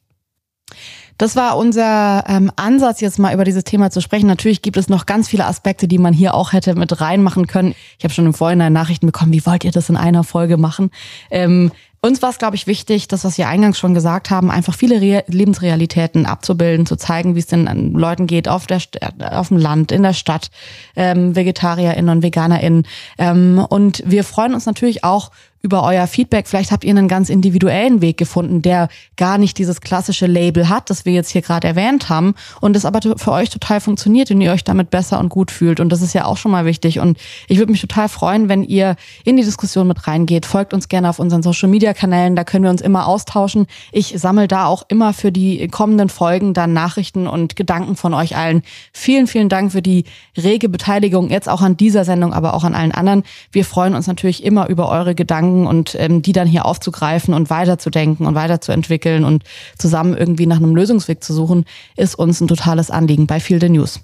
Das 1.18 1.36
war 1.36 1.56
unser 1.56 2.24
ähm, 2.28 2.52
Ansatz, 2.56 3.00
jetzt 3.00 3.20
mal 3.20 3.34
über 3.34 3.44
dieses 3.44 3.64
Thema 3.64 3.92
zu 3.92 4.02
sprechen. 4.02 4.26
Natürlich 4.26 4.62
gibt 4.62 4.76
es 4.76 4.90
noch 4.90 5.06
ganz 5.06 5.28
viele 5.28 5.46
Aspekte, 5.46 5.88
die 5.88 6.00
man 6.00 6.14
hier 6.14 6.34
auch 6.34 6.52
hätte 6.52 6.74
mit 6.74 7.00
reinmachen 7.00 7.46
können. 7.46 7.76
Ich 8.00 8.04
habe 8.04 8.14
schon 8.14 8.26
im 8.26 8.34
Vorhinein 8.34 8.74
Nachrichten 8.74 9.06
bekommen, 9.06 9.32
wie 9.32 9.46
wollt 9.46 9.64
ihr 9.64 9.72
das 9.72 9.90
in 9.90 9.98
einer 9.98 10.24
Folge 10.24 10.58
machen? 10.58 10.90
Ähm, 11.30 11.72
uns 12.02 12.22
war 12.22 12.30
es, 12.32 12.40
glaube 12.40 12.56
ich, 12.56 12.66
wichtig, 12.66 13.08
das, 13.08 13.24
was 13.24 13.38
wir 13.38 13.48
eingangs 13.48 13.78
schon 13.78 13.94
gesagt 13.94 14.32
haben, 14.32 14.50
einfach 14.50 14.74
viele 14.74 15.00
Re 15.00 15.24
Lebensrealitäten 15.28 16.26
abzubilden, 16.26 16.88
zu 16.88 16.96
zeigen, 16.96 17.36
wie 17.36 17.40
es 17.40 17.48
den 17.48 17.94
Leuten 17.94 18.26
geht 18.26 18.48
auf, 18.48 18.66
der, 18.66 18.82
auf 19.20 19.50
dem 19.50 19.58
Land, 19.58 19.92
in 19.92 20.02
der 20.02 20.14
Stadt, 20.14 20.50
ähm, 20.96 21.36
VegetarierInnen 21.36 22.10
und 22.10 22.24
VeganerInnen. 22.24 22.88
Ähm, 23.20 23.64
und 23.70 24.02
wir 24.06 24.24
freuen 24.24 24.56
uns 24.56 24.66
natürlich 24.66 25.04
auch 25.04 25.32
über 25.62 25.84
euer 25.84 26.08
Feedback. 26.08 26.48
Vielleicht 26.48 26.72
habt 26.72 26.84
ihr 26.84 26.90
einen 26.90 27.08
ganz 27.08 27.30
individuellen 27.30 28.02
Weg 28.02 28.18
gefunden, 28.18 28.62
der 28.62 28.90
gar 29.16 29.38
nicht 29.38 29.58
dieses 29.58 29.82
klassische 29.82 30.26
Label 30.26 30.70
hat, 30.70 30.90
das 30.90 31.06
wir 31.06 31.14
jetzt 31.14 31.30
hier 31.30 31.42
gerade 31.42 31.68
erwähnt 31.68 32.10
haben 32.10 32.34
und 32.62 32.76
das 32.76 32.86
aber 32.86 33.00
für 33.18 33.32
euch 33.32 33.50
total 33.50 33.80
funktioniert 33.80 34.32
und 34.32 34.42
ihr 34.42 34.52
euch 34.52 34.64
damit 34.64 34.90
besser 34.90 35.20
und 35.20 35.30
gut 35.30 35.52
fühlt. 35.52 35.80
Und 35.80 35.90
das 35.90 36.02
ist 36.02 36.14
ja 36.14 36.26
auch 36.26 36.38
schon 36.38 36.52
mal 36.52 36.66
wichtig. 36.66 37.00
Und 37.00 37.18
ich 37.48 37.60
würde 37.60 37.72
mich 37.72 37.82
total 37.82 38.10
freuen, 38.10 38.50
wenn 38.50 38.64
ihr 38.64 38.96
in 39.24 39.38
die 39.38 39.44
Diskussion 39.44 39.88
mit 39.88 40.08
reingeht. 40.08 40.46
Folgt 40.46 40.74
uns 40.74 40.90
gerne 40.90 41.10
auf 41.10 41.20
unseren 41.20 41.44
Social 41.44 41.70
Media 41.70 41.94
Kanälen, 41.94 42.36
da 42.36 42.44
können 42.44 42.64
wir 42.64 42.72
uns 42.72 42.82
immer 42.82 43.08
austauschen. 43.08 43.68
Ich 43.92 44.16
sammle 44.18 44.48
da 44.48 44.66
auch 44.66 44.84
immer 44.88 45.14
für 45.14 45.32
die 45.32 45.68
kommenden 45.68 46.10
Folgen 46.10 46.54
dann 46.54 46.74
Nachrichten 46.74 47.28
und 47.28 47.56
Gedanken 47.56 47.96
von 47.96 48.14
euch 48.14 48.36
allen. 48.36 48.64
Vielen, 48.94 49.28
vielen 49.28 49.50
Dank 49.50 49.72
für 49.72 49.82
die 49.82 50.06
rege 50.36 50.70
Beteiligung, 50.70 51.30
jetzt 51.30 51.48
auch 51.48 51.62
an 51.62 51.78
dieser 51.78 52.04
Sendung, 52.04 52.34
aber 52.34 52.56
auch 52.56 52.64
an 52.64 52.74
allen 52.74 52.92
anderen. 52.92 53.24
Wir 53.52 53.66
freuen 53.66 53.94
uns 53.94 54.08
natürlich 54.08 54.44
immer 54.44 54.68
über 54.68 54.90
eure 54.90 55.14
Gedanken 55.14 55.51
Gedanken 55.52 55.68
und 55.68 55.96
ähm, 56.00 56.22
die 56.22 56.32
dann 56.32 56.48
hier 56.48 56.66
aufzugreifen 56.66 57.34
und 57.34 57.50
weiterzudenken 57.50 58.26
und 58.26 58.36
weiterzuentwickeln 58.36 59.24
und 59.24 59.44
zusammen 59.78 60.16
irgendwie 60.16 60.46
nach 60.46 60.58
einem 60.58 60.76
Lösungsweg 60.76 61.24
zu 61.24 61.34
suchen, 61.34 61.66
ist 61.96 62.16
uns 62.16 62.42
ein 62.42 62.48
totales 62.48 62.90
Anliegen 62.90 63.28
bei 63.28 63.40
Feel 63.40 63.60
the 63.60 63.70
News. 63.70 64.00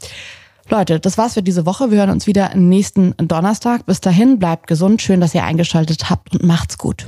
Leute, 0.69 0.99
das 0.99 1.17
war's 1.17 1.35
für 1.35 1.43
diese 1.43 1.65
Woche. 1.65 1.91
Wir 1.91 1.99
hören 1.99 2.09
uns 2.09 2.27
wieder 2.27 2.53
nächsten 2.55 3.15
Donnerstag. 3.17 3.85
Bis 3.85 4.01
dahin, 4.01 4.37
bleibt 4.37 4.67
gesund. 4.67 5.01
Schön, 5.01 5.21
dass 5.21 5.33
ihr 5.33 5.45
eingeschaltet 5.45 6.09
habt 6.09 6.33
und 6.33 6.43
macht's 6.43 6.77
gut. 6.77 7.07